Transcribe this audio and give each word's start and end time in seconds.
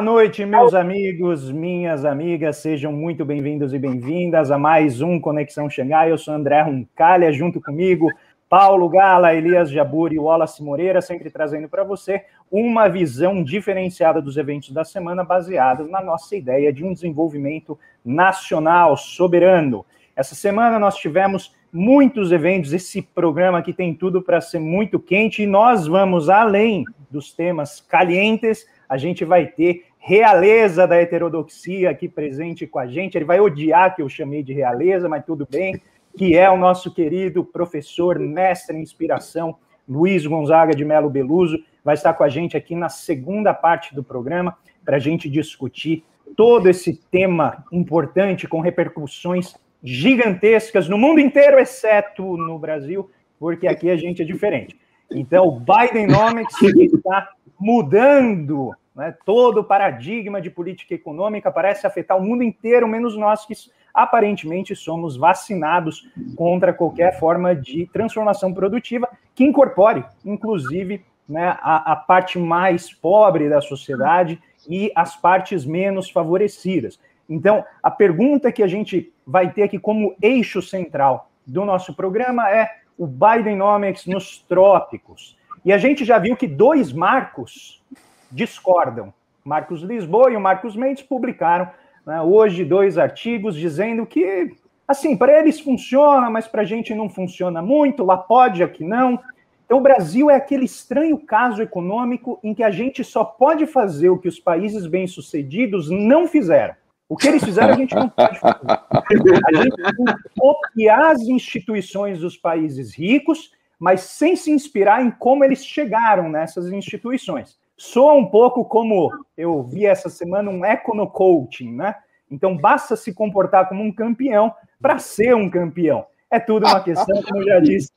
Boa 0.00 0.12
noite, 0.12 0.46
meus 0.46 0.72
amigos, 0.72 1.52
minhas 1.52 2.06
amigas, 2.06 2.56
sejam 2.56 2.90
muito 2.90 3.22
bem-vindos 3.22 3.74
e 3.74 3.78
bem-vindas 3.78 4.50
a 4.50 4.56
mais 4.56 5.02
um 5.02 5.20
Conexão 5.20 5.68
Xangai. 5.68 6.10
Eu 6.10 6.16
sou 6.16 6.32
André 6.32 6.62
Roncalha, 6.62 7.30
junto 7.30 7.60
comigo, 7.60 8.08
Paulo 8.48 8.88
Gala, 8.88 9.34
Elias 9.34 9.70
Jabur 9.70 10.10
e 10.10 10.18
Wallace 10.18 10.64
Moreira, 10.64 11.02
sempre 11.02 11.28
trazendo 11.28 11.68
para 11.68 11.84
você 11.84 12.24
uma 12.50 12.88
visão 12.88 13.44
diferenciada 13.44 14.22
dos 14.22 14.38
eventos 14.38 14.70
da 14.70 14.84
semana, 14.84 15.22
baseada 15.22 15.84
na 15.84 16.00
nossa 16.00 16.34
ideia 16.34 16.72
de 16.72 16.82
um 16.82 16.94
desenvolvimento 16.94 17.78
nacional 18.02 18.96
soberano. 18.96 19.84
Essa 20.16 20.34
semana 20.34 20.78
nós 20.78 20.96
tivemos 20.96 21.54
muitos 21.70 22.32
eventos, 22.32 22.72
esse 22.72 23.02
programa 23.02 23.58
aqui 23.58 23.74
tem 23.74 23.92
tudo 23.92 24.22
para 24.22 24.40
ser 24.40 24.60
muito 24.60 24.98
quente 24.98 25.42
e 25.42 25.46
nós 25.46 25.86
vamos 25.86 26.30
além 26.30 26.86
dos 27.10 27.34
temas 27.34 27.82
calientes 27.82 28.66
a 28.90 28.96
gente 28.96 29.24
vai 29.24 29.46
ter 29.46 29.84
realeza 30.00 30.86
da 30.86 30.96
heterodoxia 30.96 31.90
aqui 31.90 32.08
presente 32.08 32.66
com 32.66 32.78
a 32.78 32.86
gente. 32.86 33.16
Ele 33.16 33.24
vai 33.26 33.38
odiar 33.38 33.94
que 33.94 34.00
eu 34.00 34.08
chamei 34.08 34.42
de 34.42 34.52
realeza, 34.52 35.08
mas 35.08 35.24
tudo 35.24 35.46
bem, 35.48 35.80
que 36.16 36.36
é 36.36 36.50
o 36.50 36.56
nosso 36.56 36.92
querido 36.92 37.44
professor, 37.44 38.18
mestre 38.18 38.76
em 38.76 38.82
inspiração, 38.82 39.56
Luiz 39.86 40.26
Gonzaga 40.26 40.74
de 40.74 40.84
Melo 40.84 41.10
Beluso, 41.10 41.62
vai 41.84 41.94
estar 41.94 42.14
com 42.14 42.24
a 42.24 42.28
gente 42.28 42.56
aqui 42.56 42.74
na 42.74 42.88
segunda 42.88 43.52
parte 43.52 43.94
do 43.94 44.02
programa 44.02 44.56
para 44.84 44.96
a 44.96 45.00
gente 45.00 45.28
discutir 45.28 46.02
todo 46.36 46.68
esse 46.68 46.96
tema 47.10 47.64
importante 47.70 48.48
com 48.48 48.60
repercussões 48.60 49.54
gigantescas 49.82 50.88
no 50.88 50.96
mundo 50.96 51.20
inteiro, 51.20 51.58
exceto 51.58 52.36
no 52.36 52.58
Brasil, 52.58 53.10
porque 53.38 53.66
aqui 53.66 53.90
a 53.90 53.96
gente 53.96 54.22
é 54.22 54.24
diferente. 54.24 54.78
Então, 55.10 55.46
o 55.46 55.60
Bidenomics 55.60 56.54
está 56.62 57.30
mudando 57.60 58.74
né, 58.96 59.14
todo 59.24 59.60
o 59.60 59.64
paradigma 59.64 60.40
de 60.40 60.50
política 60.50 60.94
econômica, 60.94 61.52
parece 61.52 61.86
afetar 61.86 62.16
o 62.16 62.22
mundo 62.22 62.42
inteiro, 62.42 62.88
menos 62.88 63.16
nós 63.16 63.44
que 63.44 63.54
aparentemente 63.92 64.74
somos 64.74 65.16
vacinados 65.16 66.08
contra 66.36 66.72
qualquer 66.72 67.18
forma 67.18 67.54
de 67.54 67.86
transformação 67.92 68.52
produtiva 68.52 69.08
que 69.34 69.44
incorpore, 69.44 70.04
inclusive, 70.24 71.04
né, 71.28 71.56
a, 71.60 71.92
a 71.92 71.96
parte 71.96 72.38
mais 72.38 72.92
pobre 72.92 73.48
da 73.48 73.60
sociedade 73.60 74.40
e 74.68 74.90
as 74.94 75.16
partes 75.16 75.64
menos 75.64 76.10
favorecidas. 76.10 76.98
Então, 77.28 77.64
a 77.82 77.90
pergunta 77.90 78.50
que 78.50 78.62
a 78.62 78.66
gente 78.66 79.12
vai 79.24 79.52
ter 79.52 79.62
aqui 79.62 79.78
como 79.78 80.16
eixo 80.20 80.60
central 80.60 81.30
do 81.46 81.64
nosso 81.64 81.94
programa 81.94 82.50
é 82.50 82.68
o 82.98 83.06
Bidenomics 83.06 84.06
nos 84.06 84.40
trópicos. 84.40 85.38
E 85.64 85.72
a 85.72 85.78
gente 85.78 86.04
já 86.04 86.18
viu 86.18 86.36
que 86.36 86.46
dois 86.46 86.92
marcos 86.92 87.82
discordam. 88.30 89.12
Marcos 89.44 89.82
Lisboa 89.82 90.30
e 90.30 90.36
o 90.36 90.40
Marcos 90.40 90.76
Mendes 90.76 91.02
publicaram 91.02 91.70
né, 92.06 92.20
hoje 92.20 92.64
dois 92.64 92.98
artigos 92.98 93.54
dizendo 93.54 94.06
que, 94.06 94.52
assim, 94.86 95.16
para 95.16 95.38
eles 95.38 95.60
funciona, 95.60 96.30
mas 96.30 96.46
para 96.46 96.62
a 96.62 96.64
gente 96.64 96.94
não 96.94 97.08
funciona 97.08 97.62
muito, 97.62 98.04
lá 98.04 98.16
pode, 98.16 98.62
aqui 98.62 98.84
não. 98.84 99.18
Então, 99.64 99.78
o 99.78 99.82
Brasil 99.82 100.30
é 100.30 100.34
aquele 100.34 100.64
estranho 100.64 101.16
caso 101.18 101.62
econômico 101.62 102.40
em 102.42 102.52
que 102.54 102.62
a 102.62 102.70
gente 102.70 103.04
só 103.04 103.24
pode 103.24 103.66
fazer 103.66 104.08
o 104.08 104.18
que 104.18 104.28
os 104.28 104.40
países 104.40 104.86
bem-sucedidos 104.86 105.88
não 105.90 106.26
fizeram. 106.26 106.74
O 107.08 107.16
que 107.16 107.28
eles 107.28 107.42
fizeram, 107.42 107.74
a 107.74 107.76
gente 107.76 107.94
não 107.94 108.08
pode 108.08 108.38
fazer. 108.38 108.66
A 108.66 109.62
gente 109.62 109.76
tem 109.76 110.04
que 110.04 110.28
copiar 110.38 111.12
as 111.12 111.22
instituições 111.22 112.20
dos 112.20 112.36
países 112.36 112.94
ricos 112.96 113.52
mas 113.80 114.02
sem 114.02 114.36
se 114.36 114.50
inspirar 114.50 115.02
em 115.02 115.10
como 115.10 115.42
eles 115.42 115.64
chegaram 115.64 116.28
nessas 116.28 116.70
instituições. 116.70 117.58
Soa 117.74 118.12
um 118.12 118.26
pouco 118.26 118.62
como 118.62 119.10
eu 119.34 119.62
vi 119.62 119.86
essa 119.86 120.10
semana 120.10 120.50
um 120.50 120.62
econo-coaching, 120.62 121.72
né? 121.72 121.94
Então 122.30 122.54
basta 122.54 122.94
se 122.94 123.14
comportar 123.14 123.66
como 123.70 123.82
um 123.82 123.90
campeão 123.90 124.54
para 124.80 124.98
ser 124.98 125.34
um 125.34 125.48
campeão. 125.48 126.04
É 126.30 126.38
tudo 126.38 126.66
uma 126.66 126.84
questão, 126.84 127.22
como 127.22 127.40
eu 127.42 127.46
já 127.46 127.60
disse, 127.60 127.90